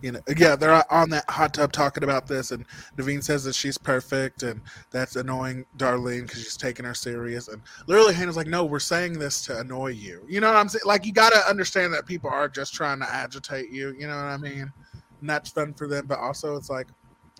you 0.00 0.12
know, 0.12 0.20
yeah, 0.36 0.56
they're 0.56 0.82
on 0.92 1.10
that 1.10 1.28
hot 1.28 1.54
tub 1.54 1.72
talking 1.72 2.04
about 2.04 2.26
this, 2.26 2.52
and 2.52 2.64
Neveen 2.96 3.22
says 3.22 3.44
that 3.44 3.54
she's 3.54 3.76
perfect, 3.76 4.42
and 4.42 4.60
that's 4.90 5.16
annoying 5.16 5.66
Darlene 5.76 6.22
because 6.22 6.42
she's 6.42 6.56
taking 6.56 6.86
her 6.86 6.94
serious. 6.94 7.48
And 7.48 7.60
literally, 7.86 8.14
Hannah's 8.14 8.36
like, 8.36 8.46
no, 8.46 8.64
we're 8.64 8.78
saying 8.78 9.18
this 9.18 9.42
to 9.46 9.58
annoy 9.58 9.88
you. 9.88 10.24
You 10.26 10.40
know 10.40 10.48
what 10.48 10.56
I'm 10.56 10.68
saying? 10.68 10.82
Like, 10.86 11.04
you 11.04 11.12
got 11.12 11.32
to 11.32 11.40
understand 11.48 11.92
that 11.92 12.06
people 12.06 12.30
are 12.30 12.48
just 12.48 12.72
trying 12.72 13.00
to 13.00 13.12
agitate 13.12 13.70
you. 13.70 13.94
You 13.98 14.06
know 14.06 14.16
what 14.16 14.24
I 14.24 14.36
mean? 14.38 14.72
And 15.20 15.28
that's 15.28 15.50
fun 15.50 15.74
for 15.74 15.86
them, 15.86 16.06
but 16.06 16.18
also 16.18 16.56
it's 16.56 16.70
like, 16.70 16.86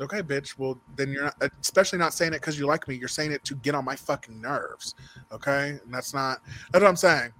okay, 0.01 0.23
bitch, 0.23 0.59
well, 0.59 0.79
then 0.97 1.11
you're 1.13 1.25
not, 1.25 1.37
especially 1.61 1.99
not 1.99 2.13
saying 2.13 2.33
it 2.33 2.41
because 2.41 2.59
you 2.59 2.67
like 2.67 2.87
me. 2.89 2.95
You're 2.95 3.09
saying 3.09 3.33
it 3.33 3.45
to 3.45 3.55
get 3.57 3.75
on 3.75 3.85
my 3.85 3.97
fucking 3.97 4.41
nerves. 4.41 4.95
Okay? 5.33 5.79
And 5.83 5.95
that's 5.95 6.13
not, 6.13 6.41
that's 6.73 6.83
what 6.83 6.89
I'm 6.89 6.97
saying. 6.97 7.33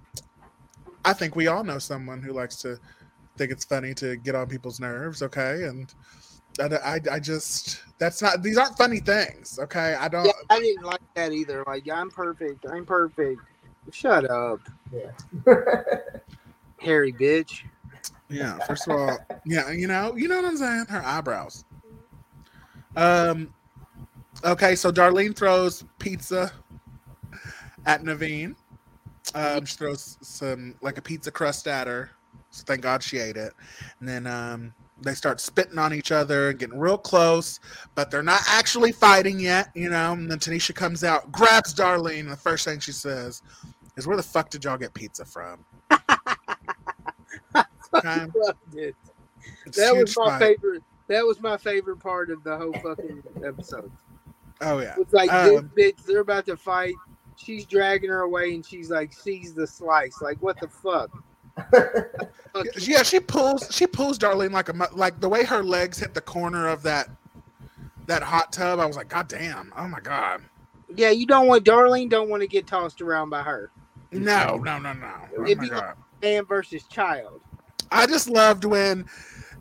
I 1.05 1.13
think 1.13 1.35
we 1.35 1.47
all 1.47 1.63
know 1.63 1.79
someone 1.79 2.21
who 2.21 2.33
likes 2.33 2.57
to 2.57 2.79
think 3.37 3.51
it's 3.51 3.65
funny 3.65 3.93
to 3.95 4.17
get 4.17 4.35
on 4.35 4.47
people's 4.47 4.79
nerves, 4.79 5.21
okay? 5.23 5.63
And 5.63 5.93
I, 6.59 6.65
I, 6.75 6.99
I 7.11 7.19
just 7.19 7.81
that's 7.99 8.21
not 8.21 8.43
these 8.43 8.57
aren't 8.57 8.77
funny 8.77 8.99
things, 8.99 9.59
okay? 9.61 9.95
I 9.99 10.07
don't. 10.07 10.25
Yeah, 10.25 10.31
I 10.49 10.59
didn't 10.59 10.83
like 10.83 11.01
that 11.15 11.31
either. 11.31 11.63
Like 11.65 11.89
I'm 11.91 12.09
perfect. 12.09 12.65
I'm 12.69 12.85
perfect. 12.85 13.41
Shut 13.91 14.29
up. 14.29 14.59
Yeah. 14.91 15.11
Hairy 16.79 17.13
bitch. 17.13 17.63
Yeah, 18.29 18.59
first 18.59 18.87
of 18.87 18.95
all, 18.95 19.17
yeah, 19.45 19.71
you 19.71 19.87
know, 19.87 20.15
you 20.15 20.27
know 20.27 20.35
what 20.35 20.45
I'm 20.45 20.57
saying? 20.57 20.85
Her 20.87 21.01
eyebrows. 21.03 21.65
Um, 22.95 23.51
okay, 24.43 24.75
so 24.75 24.91
Darlene 24.91 25.35
throws 25.35 25.83
pizza 25.97 26.51
at 27.85 28.03
Neveen. 28.03 28.55
Um, 29.35 29.65
she 29.65 29.75
throws 29.75 30.17
some 30.21 30.75
like 30.81 30.97
a 30.97 31.01
pizza 31.01 31.31
crust 31.31 31.67
at 31.67 31.87
her. 31.87 32.11
So 32.51 32.63
thank 32.65 32.81
God 32.81 33.03
she 33.03 33.17
ate 33.19 33.37
it. 33.37 33.53
And 33.99 34.09
then 34.09 34.25
um, 34.27 34.73
they 35.01 35.13
start 35.13 35.39
spitting 35.39 35.77
on 35.77 35.93
each 35.93 36.11
other 36.11 36.49
and 36.49 36.59
getting 36.59 36.79
real 36.79 36.97
close, 36.97 37.59
but 37.95 38.09
they're 38.09 38.23
not 38.23 38.41
actually 38.47 38.91
fighting 38.91 39.39
yet, 39.39 39.69
you 39.75 39.89
know. 39.89 40.13
And 40.13 40.29
then 40.29 40.39
Tanisha 40.39 40.73
comes 40.73 41.03
out, 41.03 41.31
grabs 41.31 41.73
Darlene, 41.75 42.21
and 42.21 42.31
the 42.31 42.35
first 42.35 42.65
thing 42.65 42.79
she 42.79 42.91
says 42.91 43.41
is, 43.97 44.07
"Where 44.07 44.17
the 44.17 44.23
fuck 44.23 44.49
did 44.49 44.63
y'all 44.63 44.77
get 44.77 44.93
pizza 44.93 45.25
from?" 45.25 45.63
Loved 47.93 48.35
it. 48.75 48.95
It's 49.65 49.77
That 49.77 49.95
was 49.95 50.15
my 50.17 50.25
fight. 50.25 50.39
favorite. 50.39 50.83
That 51.07 51.25
was 51.25 51.39
my 51.41 51.57
favorite 51.57 51.99
part 51.99 52.29
of 52.29 52.43
the 52.43 52.55
whole 52.55 52.73
fucking 52.73 53.23
episode. 53.45 53.91
Oh 54.61 54.79
yeah. 54.79 54.95
It's 54.99 55.13
like 55.13 55.31
Um, 55.31 55.71
this 55.75 55.93
bitch, 55.93 56.05
they're 56.05 56.19
about 56.19 56.45
to 56.47 56.57
fight. 56.57 56.93
She's 57.41 57.65
dragging 57.65 58.09
her 58.09 58.21
away, 58.21 58.53
and 58.53 58.65
she's 58.65 58.89
like, 58.89 59.13
sees 59.13 59.53
the 59.53 59.65
slice. 59.65 60.21
Like, 60.21 60.41
what 60.41 60.59
the 60.59 60.67
fuck? 60.67 61.09
yeah, 62.79 63.03
she 63.03 63.19
pulls 63.19 63.67
she 63.71 63.85
pulls 63.85 64.17
Darlene 64.17 64.51
like 64.51 64.69
a 64.69 64.89
like 64.93 65.19
the 65.19 65.27
way 65.27 65.43
her 65.43 65.63
legs 65.63 65.99
hit 65.99 66.13
the 66.13 66.21
corner 66.21 66.67
of 66.67 66.83
that 66.83 67.09
that 68.07 68.23
hot 68.23 68.51
tub. 68.53 68.79
I 68.79 68.85
was 68.85 68.95
like, 68.95 69.09
God 69.09 69.27
damn! 69.27 69.73
Oh 69.75 69.87
my 69.87 69.99
god! 69.99 70.41
Yeah, 70.95 71.09
you 71.09 71.25
don't 71.25 71.47
want 71.47 71.65
Darlene. 71.65 72.09
Don't 72.09 72.29
want 72.29 72.41
to 72.41 72.47
get 72.47 72.67
tossed 72.67 73.01
around 73.01 73.29
by 73.29 73.41
her. 73.41 73.71
No, 74.11 74.57
no, 74.57 74.79
no, 74.79 74.93
no! 74.93 75.13
Oh 75.37 75.43
It'd 75.43 75.59
be 75.59 75.69
god! 75.69 75.77
like 75.77 75.95
man 76.21 76.45
versus 76.45 76.83
child. 76.83 77.41
I 77.91 78.05
just 78.05 78.29
loved 78.29 78.65
when 78.65 79.05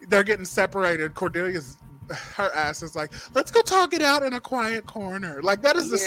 they're 0.08 0.24
getting 0.24 0.44
separated. 0.44 1.14
Cordelia's 1.14 1.78
her 2.10 2.50
ass 2.54 2.82
is 2.82 2.94
like, 2.96 3.12
let's 3.34 3.50
go 3.50 3.60
talk 3.62 3.92
it 3.92 4.02
out 4.02 4.22
in 4.22 4.34
a 4.34 4.40
quiet 4.40 4.86
corner. 4.86 5.40
Like 5.42 5.62
that 5.62 5.76
is 5.76 5.90
the 5.90 5.98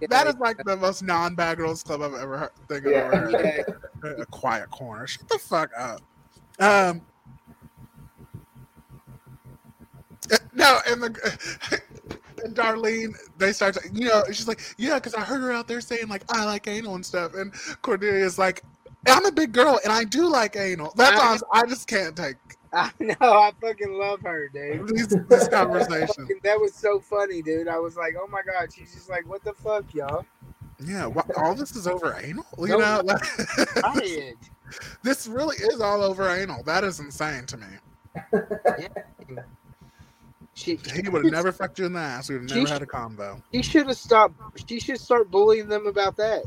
Yeah. 0.00 0.06
that 0.08 0.26
is 0.26 0.34
like 0.36 0.56
the 0.64 0.76
most 0.76 1.02
non-bad 1.02 1.56
girls 1.58 1.82
club 1.82 2.02
I've 2.02 2.14
ever 2.14 2.38
heard. 2.38 2.50
Thing 2.68 2.78
I've 2.86 2.92
Yeah. 2.92 3.10
ever 3.12 3.30
heard. 4.02 4.20
A 4.20 4.26
quiet 4.26 4.70
corner. 4.70 5.06
Shut 5.06 5.28
the 5.28 5.38
fuck 5.38 5.70
up. 5.78 6.00
Um. 6.60 7.02
uh, 10.32 10.36
No, 10.52 10.78
and 10.88 11.02
the 11.02 11.80
and 12.44 12.54
Darlene, 12.54 13.14
they 13.38 13.52
start, 13.52 13.74
to, 13.74 13.80
you 13.92 14.08
know, 14.08 14.22
she's 14.28 14.46
like, 14.48 14.60
yeah, 14.76 14.94
because 14.96 15.14
I 15.14 15.20
heard 15.22 15.40
her 15.40 15.52
out 15.52 15.66
there 15.68 15.80
saying 15.80 16.08
like 16.08 16.24
I 16.28 16.44
like 16.44 16.66
anal 16.68 16.94
and 16.94 17.04
stuff, 17.06 17.34
and 17.34 17.52
Cordelia's 17.82 18.38
like, 18.38 18.62
I'm 19.06 19.24
a 19.26 19.32
big 19.32 19.52
girl 19.52 19.78
and 19.84 19.92
I 19.92 20.04
do 20.04 20.28
like 20.28 20.56
anal. 20.56 20.92
That's 20.96 21.20
I- 21.20 21.32
awesome. 21.34 21.48
I 21.52 21.66
just 21.66 21.86
can't 21.88 22.16
take 22.16 22.36
I 22.74 22.90
know. 23.00 23.14
I 23.20 23.52
fucking 23.60 23.92
love 23.92 24.20
her, 24.22 24.48
dude. 24.48 24.88
this 25.28 25.48
conversation. 25.48 26.28
That 26.42 26.60
was 26.60 26.74
so 26.74 27.00
funny, 27.00 27.40
dude. 27.42 27.68
I 27.68 27.78
was 27.78 27.96
like, 27.96 28.14
oh 28.20 28.26
my 28.26 28.42
god. 28.42 28.72
She's 28.72 28.92
just 28.92 29.08
like, 29.08 29.26
what 29.28 29.42
the 29.44 29.52
fuck, 29.54 29.94
y'all? 29.94 30.24
Yeah, 30.84 31.10
all 31.36 31.54
this 31.54 31.76
is 31.76 31.86
over 31.86 32.18
anal. 32.22 32.44
You 32.58 32.78
No, 32.78 32.78
know, 32.78 33.02
like, 33.04 33.22
this 35.02 35.26
really 35.26 35.56
is 35.56 35.80
all 35.80 36.02
over 36.02 36.28
anal. 36.28 36.62
That 36.64 36.84
is 36.84 36.98
insane 37.00 37.46
to 37.46 37.56
me. 37.56 37.66
She, 40.54 40.76
He 40.76 41.08
would 41.08 41.24
have 41.24 41.32
never 41.32 41.52
fucked 41.52 41.78
you 41.78 41.86
in 41.86 41.92
the 41.92 42.00
ass. 42.00 42.28
We 42.28 42.38
would 42.38 42.50
have 42.50 42.58
never 42.58 42.72
had 42.72 42.82
a 42.82 42.86
combo. 42.86 43.42
She 43.52 43.62
should 43.62 43.86
have 43.88 43.96
stopped. 43.96 44.34
She 44.68 44.78
should 44.80 45.00
start 45.00 45.30
bullying 45.30 45.68
them 45.68 45.86
about 45.86 46.16
that, 46.16 46.44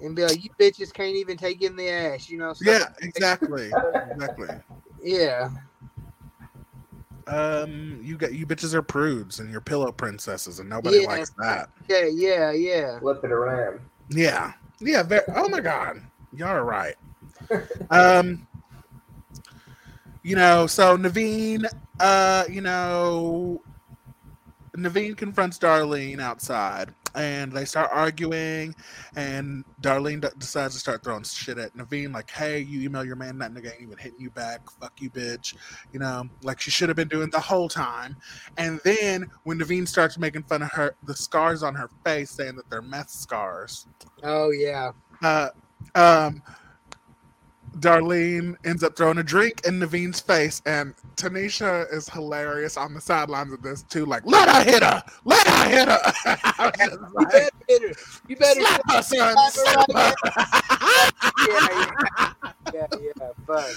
and 0.00 0.16
be 0.16 0.24
like, 0.24 0.42
"You 0.42 0.50
bitches 0.58 0.92
can't 0.92 1.14
even 1.16 1.36
take 1.36 1.62
in 1.62 1.76
the 1.76 1.88
ass," 1.88 2.30
you 2.30 2.38
know? 2.38 2.54
Yeah, 2.62 2.86
exactly, 3.02 3.70
exactly. 4.10 4.48
Yeah. 5.02 5.50
Um, 7.26 8.00
you 8.02 8.16
got 8.16 8.34
you 8.34 8.46
bitches 8.46 8.74
are 8.74 8.82
prudes 8.82 9.38
and 9.40 9.50
you're 9.50 9.60
pillow 9.60 9.92
princesses, 9.92 10.58
and 10.58 10.68
nobody 10.68 11.00
Yeah. 11.02 11.06
likes 11.06 11.30
that. 11.38 11.70
Yeah. 11.88 12.06
Yeah. 12.12 12.50
Yeah. 12.52 12.98
Flip 13.00 13.22
it 13.24 13.32
around. 13.32 13.80
Yeah, 14.10 14.52
yeah. 14.80 15.02
Very, 15.02 15.22
oh 15.36 15.48
my 15.48 15.60
god, 15.60 16.02
y'all 16.34 16.48
are 16.48 16.64
right. 16.64 16.94
Um, 17.90 18.46
you 20.22 20.36
know, 20.36 20.66
so 20.66 20.96
Neveen, 20.96 21.64
uh, 21.98 22.44
you 22.48 22.60
know, 22.60 23.60
Neveen 24.76 25.16
confronts 25.16 25.58
Darlene 25.58 26.20
outside, 26.20 26.94
and 27.14 27.52
they 27.52 27.64
start 27.64 27.90
arguing, 27.92 28.74
and 29.16 29.64
Darlene 29.80 30.20
d- 30.20 30.28
decides 30.38 30.74
to 30.74 30.80
start 30.80 31.04
throwing 31.04 31.24
shit 31.24 31.58
at 31.58 31.74
Neveen, 31.76 32.12
like, 32.12 32.30
"Hey, 32.30 32.60
you 32.60 32.82
email 32.82 33.04
your 33.04 33.16
man, 33.16 33.38
that 33.38 33.52
nigga 33.52 33.72
ain't 33.72 33.82
even 33.82 33.98
hitting 33.98 34.20
you 34.20 34.30
back. 34.30 34.60
Fuck 34.80 35.00
you, 35.00 35.10
bitch." 35.10 35.54
You 35.92 36.00
know, 36.00 36.28
like 36.42 36.60
she 36.60 36.70
should 36.70 36.88
have 36.88 36.96
been 36.96 37.08
doing 37.08 37.30
the 37.30 37.40
whole 37.40 37.68
time. 37.68 38.16
And 38.56 38.80
then 38.84 39.30
when 39.44 39.58
Neveen 39.58 39.86
starts 39.86 40.18
making 40.18 40.44
fun 40.44 40.62
of 40.62 40.70
her, 40.72 40.94
the 41.04 41.14
scars 41.14 41.62
on 41.62 41.74
her 41.74 41.90
face, 42.04 42.30
saying 42.30 42.56
that 42.56 42.68
they're 42.70 42.82
meth 42.82 43.10
scars, 43.10 43.86
Oh 44.22 44.50
yeah. 44.50 44.92
uh, 45.22 45.48
um, 45.94 46.42
Darlene 47.78 48.56
ends 48.64 48.82
up 48.82 48.96
throwing 48.96 49.18
a 49.18 49.22
drink 49.22 49.62
in 49.66 49.78
Neveen's 49.78 50.20
face, 50.20 50.60
and 50.66 50.94
Tanisha 51.16 51.92
is 51.92 52.08
hilarious 52.08 52.76
on 52.76 52.94
the 52.94 53.00
sidelines 53.00 53.52
of 53.52 53.62
this 53.62 53.82
too. 53.82 54.04
Like, 54.04 54.22
let 54.26 54.48
her 54.48 54.70
hit 54.70 54.82
her, 54.82 55.02
let 55.24 55.46
her 55.46 55.70
hit 55.70 55.88
her. 55.88 56.12
You 56.82 56.98
like, 57.14 57.30
better 57.30 57.50
hit 57.68 57.82
her. 57.82 57.94
You 58.28 58.36
better 58.36 58.60
slap 58.60 58.80
her, 58.90 59.02
son, 59.02 59.36
slap 59.50 59.92
her 59.92 60.14
yeah, 61.48 61.68
yeah, 61.68 62.32
yeah, 62.72 62.86
yeah. 63.00 63.28
Fuck. 63.46 63.70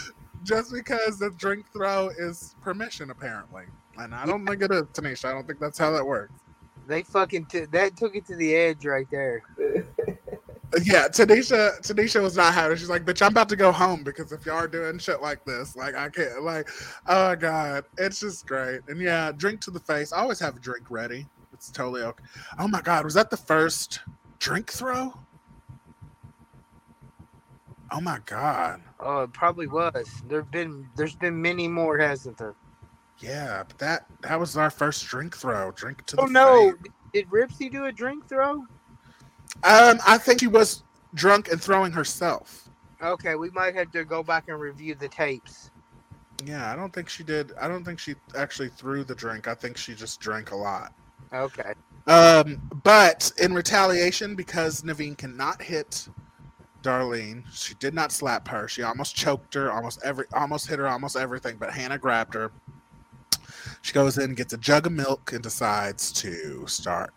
Just 0.43 0.72
because 0.72 1.17
the 1.19 1.31
drink 1.31 1.65
throw 1.73 2.09
is 2.17 2.55
permission, 2.61 3.09
apparently, 3.09 3.63
and 3.97 4.13
I 4.13 4.26
don't 4.26 4.45
think 4.45 4.61
it 4.61 4.72
is, 4.72 4.84
Tanisha. 4.93 5.26
I 5.26 5.31
don't 5.31 5.47
think 5.47 5.59
that's 5.59 5.77
how 5.77 5.91
that 5.91 6.05
works. 6.05 6.34
They 6.88 7.03
fucking 7.03 7.45
t- 7.45 7.65
that 7.65 7.97
took 7.97 8.15
it 8.15 8.26
to 8.27 8.35
the 8.35 8.55
edge 8.55 8.85
right 8.85 9.07
there. 9.09 9.43
Yeah, 10.83 11.07
Tanisha, 11.07 11.79
Tanisha 11.81 12.21
was 12.21 12.35
not 12.35 12.53
having. 12.53 12.73
it. 12.73 12.79
She's 12.79 12.89
like, 12.89 13.05
"Bitch, 13.05 13.21
I'm 13.21 13.31
about 13.31 13.49
to 13.49 13.55
go 13.55 13.71
home 13.71 14.03
because 14.03 14.31
if 14.31 14.45
y'all 14.45 14.55
are 14.55 14.67
doing 14.67 14.97
shit 14.99 15.21
like 15.21 15.45
this, 15.45 15.75
like 15.75 15.95
I 15.95 16.09
can't." 16.09 16.43
Like, 16.43 16.69
oh 17.07 17.35
god, 17.35 17.85
it's 17.97 18.19
just 18.19 18.45
great. 18.47 18.81
And 18.87 18.99
yeah, 18.99 19.31
drink 19.31 19.61
to 19.61 19.71
the 19.71 19.79
face. 19.79 20.11
I 20.11 20.19
always 20.19 20.39
have 20.39 20.57
a 20.57 20.59
drink 20.59 20.89
ready. 20.89 21.27
It's 21.53 21.71
totally 21.71 22.01
okay. 22.03 22.23
Oh 22.59 22.67
my 22.67 22.81
god, 22.81 23.05
was 23.05 23.13
that 23.13 23.29
the 23.29 23.37
first 23.37 23.99
drink 24.39 24.69
throw? 24.71 25.13
Oh 27.91 28.01
my 28.01 28.19
god, 28.25 28.81
Oh, 28.99 29.23
it 29.23 29.33
probably 29.33 29.67
was. 29.67 30.09
There've 30.27 30.49
been 30.51 30.87
there's 30.95 31.15
been 31.15 31.39
many 31.41 31.67
more, 31.67 31.97
hasn't 31.97 32.37
there? 32.37 32.55
yeah, 33.19 33.63
but 33.67 33.77
that 33.77 34.05
that 34.21 34.39
was 34.39 34.57
our 34.57 34.69
first 34.69 35.05
drink 35.05 35.37
throw. 35.37 35.71
Drink 35.71 36.05
to 36.07 36.17
oh, 36.17 36.23
the 36.27 36.27
Oh 36.27 36.31
no! 36.31 36.71
face. 36.71 36.91
Did 37.13 37.29
Ripsi 37.29 37.71
do 37.71 37.85
a 37.85 37.91
drink 37.91 38.27
throw? 38.27 38.65
Um, 39.64 39.99
I 40.06 40.18
think 40.18 40.41
she 40.41 40.48
was 40.48 40.84
drunk 41.14 41.52
and 41.52 41.61
throwing 41.61 41.91
herself. 41.91 42.69
Okay, 43.02 43.36
we 43.36 43.49
might 43.52 43.76
have 43.76 43.91
to 43.91 44.06
go 44.06 44.23
back 44.23 44.45
and 44.48 44.60
review 44.60 44.95
the 44.95 45.07
tapes. 45.07 45.72
Yeah, 46.44 46.72
I 46.72 46.76
don't 46.76 46.94
think 46.94 47.10
she 47.10 47.23
did. 47.23 47.53
I 47.60 47.68
don't 47.68 47.84
think 47.84 47.99
she 47.99 48.15
actually 48.38 48.69
threw 48.69 49.03
the 49.03 49.15
drink. 49.15 49.48
I 49.48 49.56
think 49.56 49.77
she 49.77 49.95
just 49.95 50.19
drank 50.19 50.52
a 50.52 50.56
lot. 50.56 50.94
Okay. 51.34 51.73
Um, 52.07 52.61
but 52.84 53.32
in 53.41 53.53
retaliation, 53.53 54.36
because 54.36 54.82
Neveen 54.84 55.18
cannot 55.18 55.61
hit 55.61 56.07
Darlene, 56.84 57.44
she 57.52 57.73
did 57.76 57.94
not 57.94 58.11
slap 58.11 58.48
her. 58.49 58.68
She 58.68 58.84
almost 58.84 59.15
choked 59.15 59.53
her, 59.56 59.72
almost 59.72 60.02
every, 60.03 60.26
almost 60.34 60.68
hit 60.68 60.77
her, 60.80 60.88
almost 60.88 61.15
everything. 61.15 61.57
But 61.57 61.72
Hannah 61.72 61.98
grabbed 61.98 62.34
her, 62.36 62.52
She 63.82 63.94
goes 63.94 64.18
in, 64.18 64.36
gets 64.36 64.53
a 64.53 64.57
jug 64.57 64.86
of 64.86 64.91
milk, 64.91 65.34
and 65.34 65.41
decides 65.41 66.11
to 66.14 66.68
start 66.68 67.14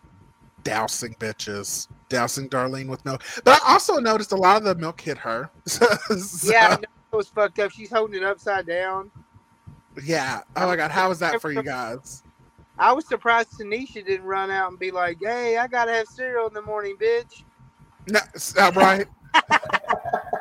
dousing 0.63 1.13
bitches, 1.15 1.87
dousing 2.09 2.49
Darlene 2.49 2.87
with 2.87 3.03
milk. 3.05 3.23
But 3.43 3.61
I 3.63 3.73
also 3.73 3.97
noticed 3.97 4.31
a 4.31 4.35
lot 4.35 4.57
of 4.57 4.63
the 4.63 4.75
milk 4.75 4.99
hit 5.01 5.17
her. 5.19 5.49
So- 5.67 6.51
Yeah, 6.51 6.73
it 6.75 6.87
was 7.15 7.27
fucked 7.29 7.59
up. 7.59 7.71
She's 7.71 7.89
holding 7.91 8.17
it 8.17 8.23
upside 8.23 8.65
down. 8.67 9.09
yeah. 10.03 10.41
Oh 10.55 10.67
my 10.67 10.75
god, 10.75 10.91
how 10.91 11.09
was 11.09 11.19
that 11.19 11.41
for 11.41 11.51
you 11.51 11.63
guys? 11.63 12.23
I 12.77 12.93
was 12.93 13.07
surprised 13.07 13.49
Tanisha 13.59 14.05
didn't 14.05 14.25
run 14.25 14.49
out 14.51 14.69
and 14.69 14.79
be 14.79 14.89
like, 14.91 15.17
"Hey, 15.21 15.57
I 15.57 15.67
gotta 15.67 15.91
have 15.93 16.07
cereal 16.07 16.47
in 16.47 16.53
the 16.53 16.61
morning, 16.61 16.95
bitch." 17.01 17.43
No, 18.07 18.19
uh, 18.57 18.71
right. 18.75 19.05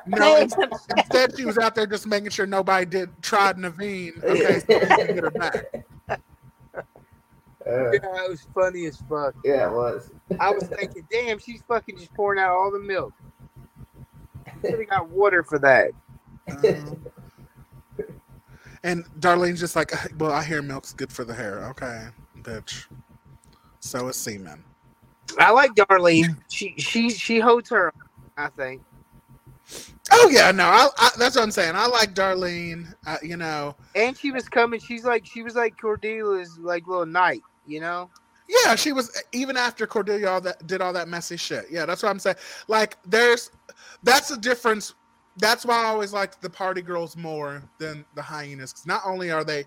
No, 0.06 0.36
instead, 0.36 0.70
instead 0.96 1.36
she 1.36 1.44
was 1.44 1.58
out 1.58 1.74
there 1.74 1.86
just 1.86 2.06
making 2.06 2.30
sure 2.30 2.46
nobody 2.46 2.86
did 2.86 3.10
tried 3.22 3.56
Neveen. 3.58 4.22
Okay, 4.24 4.60
so 4.60 4.66
get 5.06 5.16
her 5.22 5.30
back. 5.30 5.84
Yeah, 7.68 7.90
it 7.92 8.30
was 8.30 8.46
funny 8.54 8.86
as 8.86 8.96
fuck. 9.08 9.34
yeah, 9.44 9.68
it 9.68 9.72
was. 9.72 10.10
I 10.40 10.50
was 10.50 10.64
thinking, 10.64 11.06
damn, 11.10 11.38
she's 11.38 11.62
fucking 11.68 11.98
just 11.98 12.14
pouring 12.14 12.40
out 12.40 12.50
all 12.50 12.70
the 12.70 12.78
milk. 12.78 13.12
Should 14.62 14.78
have 14.78 14.88
got 14.88 15.08
water 15.10 15.42
for 15.42 15.58
that. 15.58 15.90
Um, 16.50 17.06
and 18.82 19.04
Darlene's 19.20 19.60
just 19.60 19.76
like, 19.76 19.92
well, 20.18 20.32
I 20.32 20.42
hear 20.42 20.62
milk's 20.62 20.92
good 20.92 21.12
for 21.12 21.24
the 21.24 21.34
hair. 21.34 21.64
Okay, 21.70 22.06
bitch. 22.40 22.86
So 23.80 24.08
is 24.08 24.16
semen. 24.16 24.64
I 25.38 25.50
like 25.50 25.72
Darlene. 25.74 26.36
She 26.48 26.74
she 26.78 27.10
she 27.10 27.38
holds 27.38 27.68
her. 27.70 27.92
I 28.36 28.48
think. 28.48 28.82
Oh 30.10 30.30
yeah, 30.32 30.50
no, 30.50 30.64
I, 30.64 30.88
I, 30.96 31.10
that's 31.18 31.36
what 31.36 31.42
I'm 31.42 31.50
saying. 31.50 31.74
I 31.76 31.86
like 31.86 32.14
Darlene. 32.14 32.94
Uh, 33.06 33.18
you 33.22 33.36
know, 33.36 33.76
And 33.94 34.16
she 34.16 34.30
was 34.30 34.48
coming. 34.48 34.80
She's 34.80 35.04
like 35.04 35.26
she 35.26 35.42
was 35.42 35.54
like 35.54 35.76
Cordelia's 35.76 36.58
like 36.58 36.86
little 36.86 37.06
knight. 37.06 37.42
You 37.68 37.80
know. 37.80 38.10
yeah, 38.48 38.74
she 38.76 38.92
was 38.92 39.22
even 39.32 39.56
after 39.56 39.86
Cordelia 39.86 40.28
all 40.28 40.40
that 40.42 40.66
did 40.66 40.80
all 40.82 40.92
that 40.94 41.08
messy 41.08 41.36
shit. 41.36 41.66
Yeah, 41.70 41.86
that's 41.86 42.02
what 42.02 42.10
I'm 42.10 42.18
saying. 42.18 42.36
Like, 42.68 42.96
there's 43.06 43.50
that's 44.02 44.28
the 44.28 44.38
difference. 44.38 44.94
That's 45.38 45.66
why 45.66 45.82
I 45.84 45.86
always 45.86 46.12
liked 46.12 46.42
the 46.42 46.50
party 46.50 46.82
girls 46.82 47.16
more 47.16 47.62
than 47.78 48.04
the 48.16 48.22
hyenas. 48.22 48.72
'cause 48.72 48.86
not 48.86 49.02
only 49.04 49.30
are 49.30 49.44
they 49.44 49.66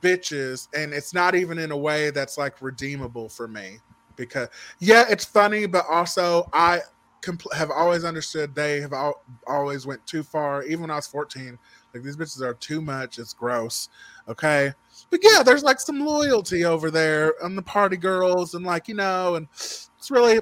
bitches, 0.00 0.68
and 0.74 0.92
it's 0.92 1.14
not 1.14 1.34
even 1.34 1.58
in 1.58 1.70
a 1.70 1.76
way 1.76 2.10
that's 2.10 2.38
like 2.38 2.62
redeemable 2.62 3.28
for 3.28 3.48
me. 3.48 3.78
Because 4.16 4.48
yeah, 4.80 5.04
it's 5.08 5.24
funny, 5.24 5.66
but 5.66 5.86
also 5.90 6.48
I 6.52 6.80
compl- 7.22 7.52
have 7.54 7.70
always 7.70 8.04
understood 8.04 8.54
they 8.54 8.80
have 8.80 8.92
al- 8.92 9.22
always 9.46 9.86
went 9.86 10.06
too 10.06 10.22
far. 10.22 10.62
Even 10.64 10.82
when 10.82 10.90
I 10.90 10.96
was 10.96 11.06
14, 11.08 11.58
like 11.92 12.02
these 12.04 12.16
bitches 12.16 12.40
are 12.42 12.54
too 12.54 12.80
much. 12.80 13.18
It's 13.18 13.32
gross. 13.34 13.88
Okay, 14.28 14.72
but 15.14 15.22
yeah, 15.22 15.44
there's 15.44 15.62
like 15.62 15.78
some 15.78 16.04
loyalty 16.04 16.64
over 16.64 16.90
there 16.90 17.34
on 17.40 17.54
the 17.54 17.62
party 17.62 17.96
girls, 17.96 18.52
and 18.54 18.66
like 18.66 18.88
you 18.88 18.96
know, 18.96 19.36
and 19.36 19.46
it's 19.52 20.10
really, 20.10 20.40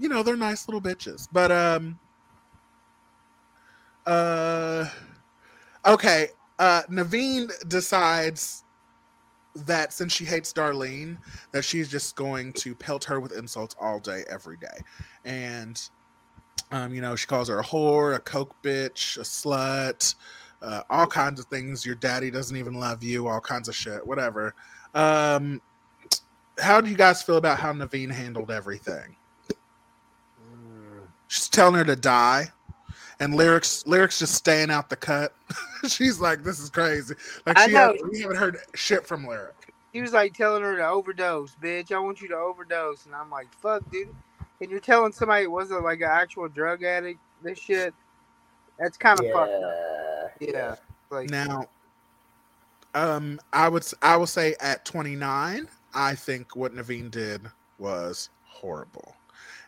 you 0.00 0.08
know, 0.08 0.24
they're 0.24 0.36
nice 0.36 0.66
little 0.66 0.80
bitches. 0.80 1.28
But 1.30 1.52
um, 1.52 1.96
uh, 4.04 4.84
okay, 5.86 6.30
uh, 6.58 6.82
Neveen 6.90 7.52
decides 7.68 8.64
that 9.54 9.92
since 9.92 10.12
she 10.12 10.24
hates 10.24 10.52
Darlene, 10.52 11.16
that 11.52 11.64
she's 11.64 11.88
just 11.88 12.16
going 12.16 12.54
to 12.54 12.74
pelt 12.74 13.04
her 13.04 13.20
with 13.20 13.30
insults 13.30 13.76
all 13.80 14.00
day, 14.00 14.24
every 14.28 14.56
day, 14.56 14.80
and 15.24 15.80
um, 16.72 16.92
you 16.92 17.00
know, 17.00 17.14
she 17.14 17.28
calls 17.28 17.46
her 17.46 17.60
a 17.60 17.64
whore, 17.64 18.16
a 18.16 18.18
coke 18.18 18.60
bitch, 18.60 19.18
a 19.18 19.20
slut, 19.20 20.16
uh, 20.62 20.82
all 20.90 21.06
kinds 21.06 21.40
of 21.40 21.46
things. 21.46 21.84
Your 21.86 21.94
daddy 21.94 22.30
doesn't 22.30 22.56
even 22.56 22.74
love 22.74 23.02
you, 23.02 23.28
all 23.28 23.40
kinds 23.40 23.68
of 23.68 23.74
shit, 23.74 24.06
whatever. 24.06 24.54
Um, 24.94 25.60
how 26.58 26.80
do 26.80 26.90
you 26.90 26.96
guys 26.96 27.22
feel 27.22 27.36
about 27.36 27.58
how 27.58 27.72
Neveen 27.72 28.10
handled 28.10 28.50
everything? 28.50 29.16
She's 31.28 31.48
telling 31.48 31.74
her 31.74 31.84
to 31.84 31.96
die, 31.96 32.48
and 33.20 33.34
lyrics 33.34 33.86
lyrics 33.86 34.18
just 34.18 34.34
staying 34.34 34.70
out 34.70 34.88
the 34.88 34.96
cut. 34.96 35.34
She's 35.88 36.20
like, 36.20 36.42
"This 36.42 36.58
is 36.58 36.70
crazy." 36.70 37.14
Like 37.44 37.58
I 37.58 37.66
she 37.66 37.72
know. 37.72 37.92
had, 37.92 37.96
we 38.10 38.20
haven't 38.22 38.38
heard 38.38 38.56
shit 38.74 39.06
from 39.06 39.26
lyric. 39.26 39.74
He 39.92 40.00
was 40.00 40.12
like 40.12 40.34
telling 40.34 40.62
her 40.62 40.76
to 40.76 40.86
overdose, 40.86 41.54
bitch. 41.62 41.92
I 41.92 41.98
want 41.98 42.20
you 42.20 42.28
to 42.28 42.36
overdose, 42.36 43.06
and 43.06 43.14
I'm 43.14 43.30
like, 43.30 43.52
fuck, 43.60 43.88
dude. 43.90 44.14
And 44.60 44.70
you're 44.70 44.80
telling 44.80 45.12
somebody 45.12 45.44
it 45.44 45.50
wasn't 45.50 45.84
like 45.84 46.00
an 46.00 46.08
actual 46.10 46.48
drug 46.48 46.82
addict. 46.82 47.20
This 47.42 47.58
shit. 47.58 47.94
That's 48.78 48.96
kind 48.96 49.18
of 49.18 49.26
fucked 49.32 49.62
up. 49.62 50.27
Yeah. 50.40 50.76
Like 51.10 51.30
Now, 51.30 51.68
um, 52.94 53.40
I 53.52 53.68
would 53.68 53.82
s- 53.82 53.94
I 54.02 54.16
will 54.16 54.26
say 54.26 54.54
at 54.60 54.84
29, 54.84 55.68
I 55.94 56.14
think 56.14 56.56
what 56.56 56.74
Neveen 56.74 57.10
did 57.10 57.46
was 57.78 58.30
horrible, 58.44 59.14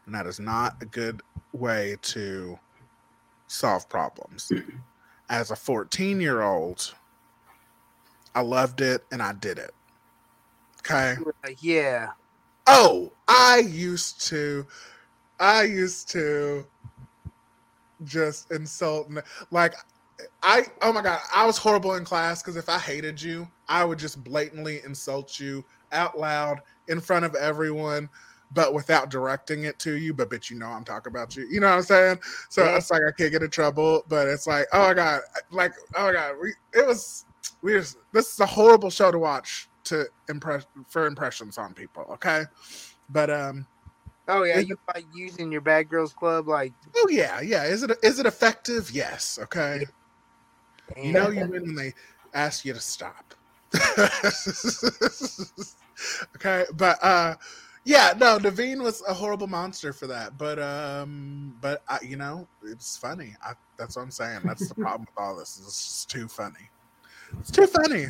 and 0.07 0.15
that 0.15 0.27
is 0.27 0.41
not 0.41 0.77
a 0.83 0.87
good 0.87 1.23
way 1.53 1.97
to 2.03 2.59
solve 3.49 3.89
problems. 3.89 4.51
As 5.31 5.51
a 5.51 5.57
14 5.57 6.21
year 6.21 6.43
old, 6.43 6.95
I 8.35 8.41
loved 8.41 8.81
it 8.81 9.05
and 9.13 9.23
I 9.23 9.33
did 9.33 9.59
it. 9.59 9.73
Okay. 10.81 11.17
you 11.21 11.55
yeah. 11.61 12.09
Oh, 12.67 13.13
I 13.29 13.59
used 13.59 14.27
to, 14.29 14.67
I 15.39 15.63
used 15.65 16.09
to 16.11 16.67
just 18.05 18.51
insult, 18.51 19.11
like, 19.51 19.75
I, 20.43 20.67
oh 20.83 20.93
my 20.93 21.03
God, 21.03 21.21
I 21.35 21.47
was 21.47 21.59
horrible 21.59 21.95
in 21.95 22.05
class 22.05 22.43
because 22.43 22.57
if 22.57 22.69
I 22.69 22.79
hated 22.79 23.21
you, 23.21 23.49
I 23.69 23.85
would 23.85 23.99
just 23.99 24.23
blatantly 24.25 24.81
insult 24.85 25.39
you 25.39 25.65
out 25.93 26.19
loud 26.19 26.61
in 26.89 27.01
front 27.01 27.25
of 27.25 27.35
everyone, 27.35 28.09
but 28.53 28.75
without 28.75 29.11
directing 29.11 29.65
it 29.65 29.79
to 29.81 29.95
you. 29.97 30.15
But, 30.15 30.31
bitch, 30.31 30.51
you 30.51 30.59
know 30.59 30.67
I'm 30.67 30.85
talking 30.85 31.11
about 31.11 31.37
you. 31.37 31.47
You 31.51 31.61
know 31.61 31.69
what 31.69 31.77
I'm 31.77 31.83
saying? 31.83 32.19
So 32.49 32.65
Yeah. 32.65 32.77
it's 32.77 32.91
like 32.91 33.03
I 33.07 33.13
can't 33.17 33.33
get 33.33 33.43
in 33.43 33.51
trouble, 33.51 34.05
but 34.09 34.29
it's 34.29 34.47
like, 34.47 34.67
oh 34.73 34.89
my 34.89 34.95
God, 34.95 35.21
like, 35.51 35.73
oh 35.97 36.07
my 36.07 36.13
God, 36.13 36.35
we, 36.43 36.55
it 36.73 36.87
was, 36.87 37.25
we 37.63 37.73
just, 37.73 37.97
this 38.13 38.33
is 38.33 38.41
a 38.41 38.47
horrible 38.47 38.91
show 38.91 39.11
to 39.11 39.19
watch 39.19 39.69
to 39.85 40.07
impress 40.29 40.67
for 40.89 41.07
impressions 41.07 41.59
on 41.59 41.75
people. 41.75 42.05
Okay. 42.13 42.45
But, 43.09 43.31
um, 43.31 43.67
Oh 44.29 44.45
yeah, 44.45 44.61
you 44.61 44.77
like 44.95 45.07
using 45.13 45.51
your 45.51 45.61
bad 45.61 45.89
girls 45.89 46.13
club 46.13 46.47
like 46.47 46.73
Oh 46.97 47.09
yeah, 47.11 47.41
yeah. 47.41 47.65
Is 47.65 47.83
it 47.83 47.91
is 48.05 48.21
it 48.21 48.27
effective? 48.27 48.91
Yes. 48.93 49.41
Okay. 49.43 49.87
You 50.97 51.13
know 51.13 51.31
you 51.31 51.47
win 51.47 51.63
when 51.63 51.75
they 51.75 51.95
ask 52.35 52.65
you 52.65 52.73
to 52.73 52.81
stop. 52.81 53.35
okay, 56.37 56.65
but 56.77 56.99
uh 57.03 57.35
yeah, 57.85 58.13
no, 58.19 58.39
Neveen 58.39 58.83
was 58.83 59.03
a 59.09 59.15
horrible 59.15 59.47
monster 59.47 59.93
for 59.93 60.07
that. 60.09 60.37
But 60.37 60.59
um 60.59 61.57
but 61.61 61.83
I, 61.89 61.99
you 62.03 62.17
know, 62.17 62.49
it's 62.65 62.97
funny. 62.97 63.35
I, 63.45 63.53
that's 63.77 63.97
what 63.97 64.03
I'm 64.03 64.11
saying. 64.11 64.41
That's 64.45 64.69
the 64.69 64.75
problem 64.75 65.03
with 65.03 65.15
all 65.17 65.37
this. 65.37 65.61
It's 65.63 65.85
just 65.85 66.11
too 66.11 66.29
funny. 66.29 66.71
It's 67.39 67.51
too 67.51 67.67
funny. 67.67 68.07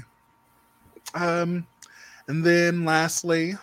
Um 1.15 1.66
and 2.27 2.44
then 2.44 2.85
lastly 2.85 3.55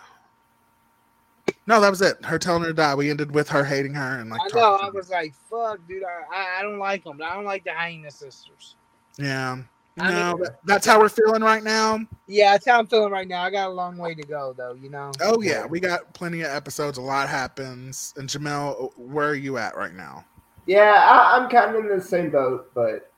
no, 1.66 1.82
that 1.82 1.90
was 1.90 2.00
it. 2.00 2.24
Her 2.24 2.38
telling 2.38 2.62
her 2.62 2.68
to 2.68 2.74
die. 2.74 2.94
We 2.94 3.10
ended 3.10 3.34
with 3.34 3.50
her 3.50 3.62
hating 3.62 3.92
her 3.92 4.18
and 4.18 4.30
like 4.30 4.40
I 4.42 4.56
know. 4.56 4.76
I 4.76 4.88
was 4.88 5.10
like, 5.10 5.34
"Fuck, 5.50 5.80
dude, 5.86 6.02
I, 6.02 6.34
I, 6.34 6.58
I 6.58 6.62
don't 6.62 6.78
like 6.78 7.04
them. 7.04 7.20
I 7.22 7.34
don't 7.34 7.44
like 7.44 7.64
the 7.64 7.72
hyena 7.72 8.10
sisters." 8.10 8.76
Yeah. 9.18 9.58
I 10.00 10.10
No, 10.12 10.36
mean- 10.36 10.46
that's 10.64 10.86
how 10.86 11.00
we're 11.00 11.08
feeling 11.08 11.42
right 11.42 11.62
now. 11.64 11.98
Yeah, 12.28 12.52
that's 12.52 12.66
how 12.66 12.78
I'm 12.78 12.86
feeling 12.86 13.10
right 13.10 13.26
now. 13.26 13.42
I 13.42 13.50
got 13.50 13.68
a 13.68 13.72
long 13.72 13.96
way 13.98 14.14
to 14.14 14.22
go, 14.22 14.54
though. 14.56 14.74
You 14.74 14.90
know. 14.90 15.10
Oh 15.20 15.40
yeah, 15.42 15.66
we 15.66 15.80
got 15.80 16.12
plenty 16.14 16.42
of 16.42 16.50
episodes. 16.50 16.98
A 16.98 17.02
lot 17.02 17.28
happens. 17.28 18.14
And 18.16 18.28
Jamel, 18.28 18.96
where 18.96 19.28
are 19.30 19.34
you 19.34 19.58
at 19.58 19.76
right 19.76 19.92
now? 19.94 20.24
Yeah, 20.66 21.04
I, 21.10 21.36
I'm 21.36 21.48
kind 21.50 21.74
of 21.74 21.84
in 21.84 21.88
the 21.88 22.02
same 22.02 22.30
boat, 22.30 22.70
but 22.74 23.10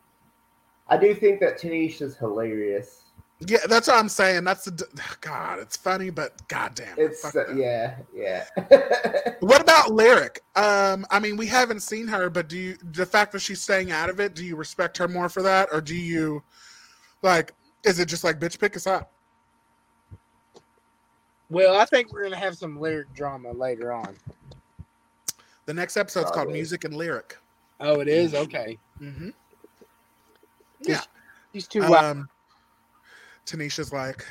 I 0.88 0.96
do 0.96 1.14
think 1.14 1.40
that 1.40 1.60
Tanisha's 1.60 2.16
hilarious. 2.16 3.04
Yeah, 3.46 3.58
that's 3.68 3.88
what 3.88 3.96
I'm 3.96 4.08
saying. 4.08 4.44
That's 4.44 4.64
the 4.64 4.86
God. 5.20 5.58
It's 5.60 5.76
funny, 5.76 6.10
but 6.10 6.46
goddamn. 6.48 6.94
It's 6.98 7.24
uh, 7.24 7.54
yeah, 7.54 7.96
yeah. 8.14 8.44
What 9.40 9.62
about 9.62 9.92
lyric? 9.92 10.42
Um, 10.54 11.06
I 11.10 11.18
mean, 11.18 11.38
we 11.38 11.46
haven't 11.46 11.80
seen 11.80 12.06
her, 12.08 12.28
but 12.28 12.48
do 12.48 12.58
you 12.58 12.76
the 12.92 13.06
fact 13.06 13.32
that 13.32 13.40
she's 13.40 13.62
staying 13.62 13.90
out 13.90 14.10
of 14.10 14.20
it? 14.20 14.34
Do 14.34 14.44
you 14.44 14.56
respect 14.56 14.98
her 14.98 15.08
more 15.08 15.30
for 15.30 15.42
that, 15.42 15.70
or 15.72 15.80
do 15.80 15.96
you 15.96 16.42
like? 17.22 17.54
Is 17.84 17.98
it 17.98 18.06
just 18.06 18.22
like 18.22 18.38
bitch 18.38 18.58
pick 18.58 18.76
us 18.76 18.86
up? 18.86 19.10
Well, 21.48 21.74
I 21.74 21.86
think 21.86 22.12
we're 22.12 22.24
gonna 22.24 22.36
have 22.36 22.56
some 22.56 22.78
lyric 22.78 23.12
drama 23.14 23.52
later 23.52 23.92
on. 23.92 24.16
The 25.64 25.74
next 25.74 25.96
episode's 25.96 26.30
called 26.30 26.52
music 26.52 26.84
and 26.84 26.94
lyric. 26.94 27.38
Oh, 27.80 28.00
it 28.00 28.08
is 28.08 28.34
okay. 28.34 28.78
Mm-hmm. 29.00 29.30
Yeah. 30.82 31.00
She's 31.52 31.66
too 31.66 31.80
wild. 31.88 32.26
Tanisha's 33.50 33.92
like, 33.92 34.24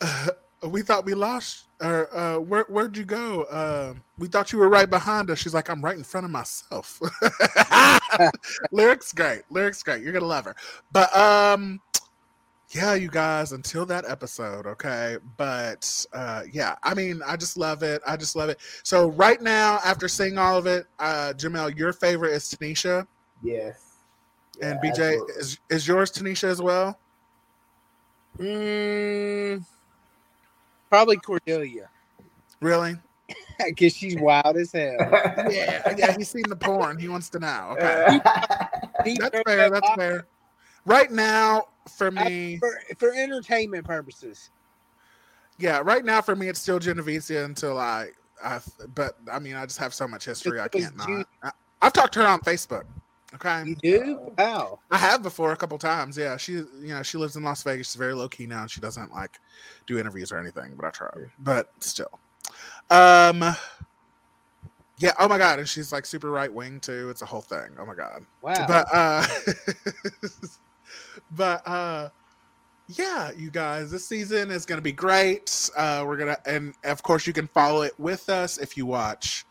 uh, 0.00 0.28
we 0.68 0.82
thought 0.82 1.04
we 1.04 1.14
lost. 1.14 1.64
Or 1.80 2.14
uh, 2.16 2.38
where 2.38 2.64
where'd 2.68 2.96
you 2.96 3.04
go? 3.04 3.42
Uh, 3.44 3.94
we 4.18 4.28
thought 4.28 4.52
you 4.52 4.58
were 4.58 4.68
right 4.68 4.88
behind 4.88 5.28
us. 5.30 5.38
She's 5.38 5.52
like, 5.54 5.68
I'm 5.68 5.84
right 5.84 5.96
in 5.96 6.04
front 6.04 6.24
of 6.24 6.30
myself. 6.30 7.00
Lyrics 8.72 9.12
great. 9.12 9.42
Lyrics 9.50 9.82
great. 9.82 10.02
You're 10.02 10.12
gonna 10.12 10.24
love 10.24 10.44
her. 10.46 10.56
But 10.92 11.14
um, 11.16 11.80
yeah, 12.70 12.94
you 12.94 13.08
guys, 13.08 13.52
until 13.52 13.84
that 13.86 14.04
episode, 14.08 14.66
okay. 14.66 15.18
But 15.36 16.06
uh 16.12 16.42
yeah, 16.52 16.76
I 16.82 16.94
mean, 16.94 17.20
I 17.26 17.36
just 17.36 17.56
love 17.58 17.82
it. 17.82 18.00
I 18.06 18.16
just 18.16 18.34
love 18.36 18.48
it. 18.48 18.58
So 18.82 19.08
right 19.10 19.42
now, 19.42 19.80
after 19.84 20.08
seeing 20.08 20.38
all 20.38 20.56
of 20.56 20.66
it, 20.66 20.86
uh 20.98 21.34
Jamel, 21.36 21.76
your 21.76 21.92
favorite 21.92 22.32
is 22.32 22.44
Tanisha. 22.44 23.06
Yes. 23.42 23.96
And 24.62 24.78
Yeah, 24.82 24.90
BJ 24.90 25.08
absolutely. 25.12 25.34
is 25.34 25.58
is 25.70 25.88
yours 25.88 26.10
Tanisha 26.12 26.44
as 26.44 26.62
well? 26.62 26.98
Mm, 28.38 29.64
probably 30.90 31.16
Cordelia, 31.16 31.88
Really? 32.60 32.96
because 33.64 33.94
she's 33.94 34.16
wild 34.16 34.56
as 34.56 34.72
hell. 34.72 34.96
Yeah, 35.50 35.94
yeah, 35.96 36.16
he's 36.16 36.30
seen 36.30 36.44
the 36.48 36.56
porn. 36.56 36.98
He 36.98 37.08
wants 37.08 37.28
to 37.30 37.38
know. 37.38 37.70
Okay. 37.72 38.20
That's 39.18 39.42
fair. 39.46 39.70
That's 39.70 39.90
fair. 39.96 40.26
Right 40.86 41.10
now, 41.10 41.64
for 41.88 42.10
me, 42.10 42.58
for, 42.58 42.78
for 42.98 43.14
entertainment 43.14 43.84
purposes. 43.84 44.50
yeah, 45.58 45.80
right 45.82 46.04
now 46.04 46.20
for 46.20 46.36
me, 46.36 46.48
it's 46.48 46.60
still 46.60 46.78
Jennavecia 46.78 47.44
until 47.44 47.78
I, 47.78 48.08
I, 48.42 48.60
but 48.94 49.16
I 49.30 49.38
mean, 49.38 49.54
I 49.54 49.64
just 49.64 49.78
have 49.78 49.94
so 49.94 50.06
much 50.06 50.24
history, 50.24 50.60
I 50.60 50.68
can't 50.68 50.96
not. 50.96 51.26
I, 51.42 51.50
I've 51.80 51.92
talked 51.92 52.14
to 52.14 52.20
her 52.20 52.26
on 52.26 52.40
Facebook. 52.40 52.84
Okay, 53.34 53.64
You 53.66 53.74
do? 53.76 54.32
Wow. 54.38 54.78
I 54.90 54.98
have 54.98 55.22
before 55.22 55.52
a 55.52 55.56
couple 55.56 55.76
times. 55.78 56.16
Yeah, 56.16 56.36
she, 56.36 56.52
you 56.52 56.68
know, 56.82 57.02
she 57.02 57.18
lives 57.18 57.36
in 57.36 57.42
Las 57.42 57.62
Vegas. 57.62 57.88
She's 57.88 57.96
very 57.96 58.14
low 58.14 58.28
key 58.28 58.46
now. 58.46 58.62
and 58.62 58.70
She 58.70 58.80
doesn't 58.80 59.12
like 59.12 59.40
do 59.86 59.98
interviews 59.98 60.30
or 60.30 60.38
anything, 60.38 60.74
but 60.76 60.86
I 60.86 60.90
try. 60.90 61.10
But 61.40 61.70
still, 61.80 62.18
um, 62.90 63.42
yeah. 64.98 65.12
Oh 65.18 65.26
my 65.28 65.38
god, 65.38 65.58
and 65.58 65.68
she's 65.68 65.92
like 65.92 66.06
super 66.06 66.30
right 66.30 66.52
wing 66.52 66.78
too. 66.80 67.10
It's 67.10 67.22
a 67.22 67.26
whole 67.26 67.40
thing. 67.40 67.70
Oh 67.78 67.84
my 67.84 67.94
god. 67.94 68.24
Wow. 68.40 68.66
But 68.68 68.86
uh, 68.92 69.26
but 71.32 71.66
uh, 71.66 72.08
yeah, 72.88 73.30
you 73.36 73.50
guys, 73.50 73.90
this 73.90 74.06
season 74.06 74.50
is 74.50 74.64
gonna 74.64 74.80
be 74.82 74.92
great. 74.92 75.70
Uh, 75.76 76.04
we're 76.06 76.16
gonna, 76.18 76.38
and 76.46 76.74
of 76.84 77.02
course, 77.02 77.26
you 77.26 77.32
can 77.32 77.48
follow 77.48 77.82
it 77.82 77.98
with 77.98 78.28
us 78.28 78.58
if 78.58 78.76
you 78.76 78.86
watch 78.86 79.44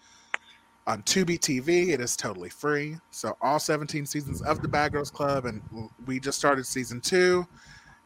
on 0.87 1.01
Tubi 1.03 1.39
TV. 1.39 1.89
It 1.89 2.01
is 2.01 2.15
totally 2.15 2.49
free. 2.49 2.97
So 3.11 3.37
all 3.41 3.59
17 3.59 4.05
seasons 4.05 4.41
of 4.41 4.61
the 4.61 4.67
Bad 4.67 4.91
Girls 4.93 5.11
Club, 5.11 5.45
and 5.45 5.61
we 6.05 6.19
just 6.19 6.37
started 6.37 6.65
season 6.65 7.01
two, 7.01 7.47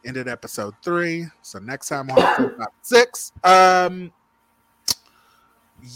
ended 0.04 0.28
episode 0.28 0.74
three. 0.82 1.26
So 1.42 1.58
next 1.58 1.88
time 1.88 2.08
we'll 2.08 2.24
have 2.24 2.36
four, 2.36 2.50
five, 2.58 2.68
six. 2.82 3.32
Um, 3.44 4.12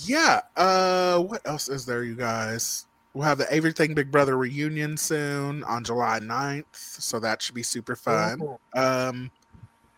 yeah. 0.04 0.40
Uh, 0.56 1.20
what 1.20 1.46
else 1.46 1.68
is 1.68 1.86
there, 1.86 2.04
you 2.04 2.16
guys? 2.16 2.86
We'll 3.14 3.24
have 3.24 3.38
the 3.38 3.52
Everything 3.52 3.94
Big 3.94 4.10
Brother 4.10 4.36
reunion 4.36 4.96
soon 4.96 5.64
on 5.64 5.84
July 5.84 6.18
9th. 6.20 6.64
So 6.74 7.20
that 7.20 7.42
should 7.42 7.54
be 7.54 7.62
super 7.62 7.94
fun. 7.94 8.40
Um, 8.74 9.30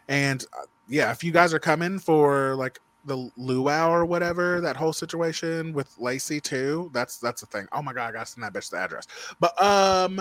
and 0.09 0.45
uh, 0.53 0.65
yeah, 0.89 1.11
if 1.13 1.23
you 1.23 1.33
guys 1.33 1.55
are 1.55 1.61
coming 1.61 1.99
for 1.99 2.55
like 2.57 2.81
the 3.05 3.31
luau 3.37 3.91
or 3.91 4.05
whatever, 4.05 4.61
that 4.61 4.77
whole 4.77 4.93
situation 4.93 5.73
with 5.73 5.95
Lacey 5.99 6.41
too, 6.41 6.91
that's 6.93 7.19
that's 7.19 7.41
the 7.41 7.47
thing. 7.47 7.67
Oh 7.73 7.83
my 7.83 7.93
god, 7.93 8.09
I 8.09 8.13
gotta 8.13 8.27
send 8.27 8.45
that 8.45 8.53
bitch 8.53 8.71
the 8.71 8.79
address. 8.79 9.07
But 9.41 9.61
um, 9.63 10.21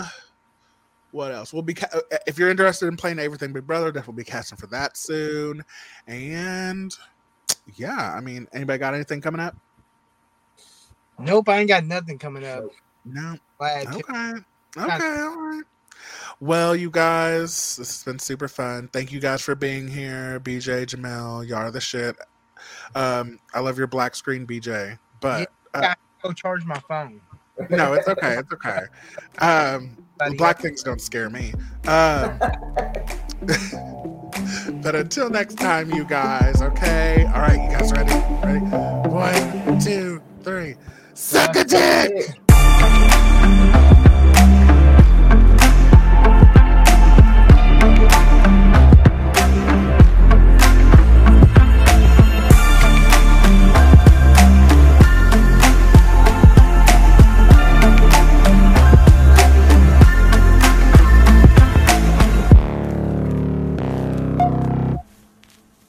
what 1.11 1.31
else? 1.31 1.53
We'll 1.53 1.61
be 1.61 1.75
ca- 1.75 1.89
uh, 1.93 2.17
if 2.27 2.37
you're 2.37 2.49
interested 2.49 2.87
in 2.87 2.97
playing 2.97 3.19
Everything 3.19 3.53
Big 3.53 3.67
Brother, 3.67 3.91
definitely 3.91 4.23
be 4.23 4.29
casting 4.29 4.57
for 4.57 4.67
that 4.67 4.97
soon. 4.97 5.63
And 6.07 6.91
yeah, 7.75 8.13
I 8.15 8.21
mean, 8.21 8.47
anybody 8.53 8.79
got 8.79 8.93
anything 8.93 9.21
coming 9.21 9.41
up? 9.41 9.55
Nope, 11.19 11.49
I 11.49 11.59
ain't 11.59 11.69
got 11.69 11.85
nothing 11.85 12.17
coming 12.17 12.45
up. 12.45 12.65
No. 13.05 13.35
Okay. 13.87 14.33
Okay. 14.77 14.89
All 15.23 15.37
right. 15.37 15.63
Well, 16.39 16.75
you 16.75 16.89
guys, 16.89 17.77
this 17.77 17.89
has 17.89 18.03
been 18.03 18.19
super 18.19 18.47
fun. 18.47 18.89
Thank 18.91 19.11
you 19.11 19.19
guys 19.19 19.41
for 19.41 19.55
being 19.55 19.87
here. 19.87 20.39
BJ, 20.39 20.85
Jamel, 20.85 21.47
y'all 21.47 21.59
are 21.59 21.71
the 21.71 21.79
shit. 21.79 22.15
Um, 22.95 23.39
I 23.53 23.59
love 23.59 23.77
your 23.77 23.87
black 23.87 24.15
screen, 24.15 24.45
BJ. 24.45 24.97
But 25.19 25.51
uh, 25.73 25.95
go 26.21 26.31
charge 26.33 26.65
my 26.65 26.79
phone. 26.87 27.21
no, 27.69 27.93
it's 27.93 28.07
okay. 28.07 28.37
It's 28.37 28.53
okay. 28.53 28.81
Um, 29.39 29.97
black 30.37 30.59
things 30.59 30.83
don't 30.83 31.01
scare 31.01 31.29
me. 31.29 31.53
Um, 31.87 32.37
but 34.81 34.95
until 34.95 35.29
next 35.29 35.55
time, 35.55 35.91
you 35.91 36.05
guys. 36.05 36.61
Okay. 36.61 37.25
All 37.33 37.41
right, 37.41 37.61
you 37.61 37.77
guys 37.77 37.91
ready? 37.91 38.13
Ready? 38.45 38.59
One, 39.09 39.79
two, 39.79 40.21
three. 40.43 40.75
Suck 41.15 41.55
a 41.55 41.63
dick. 41.63 42.39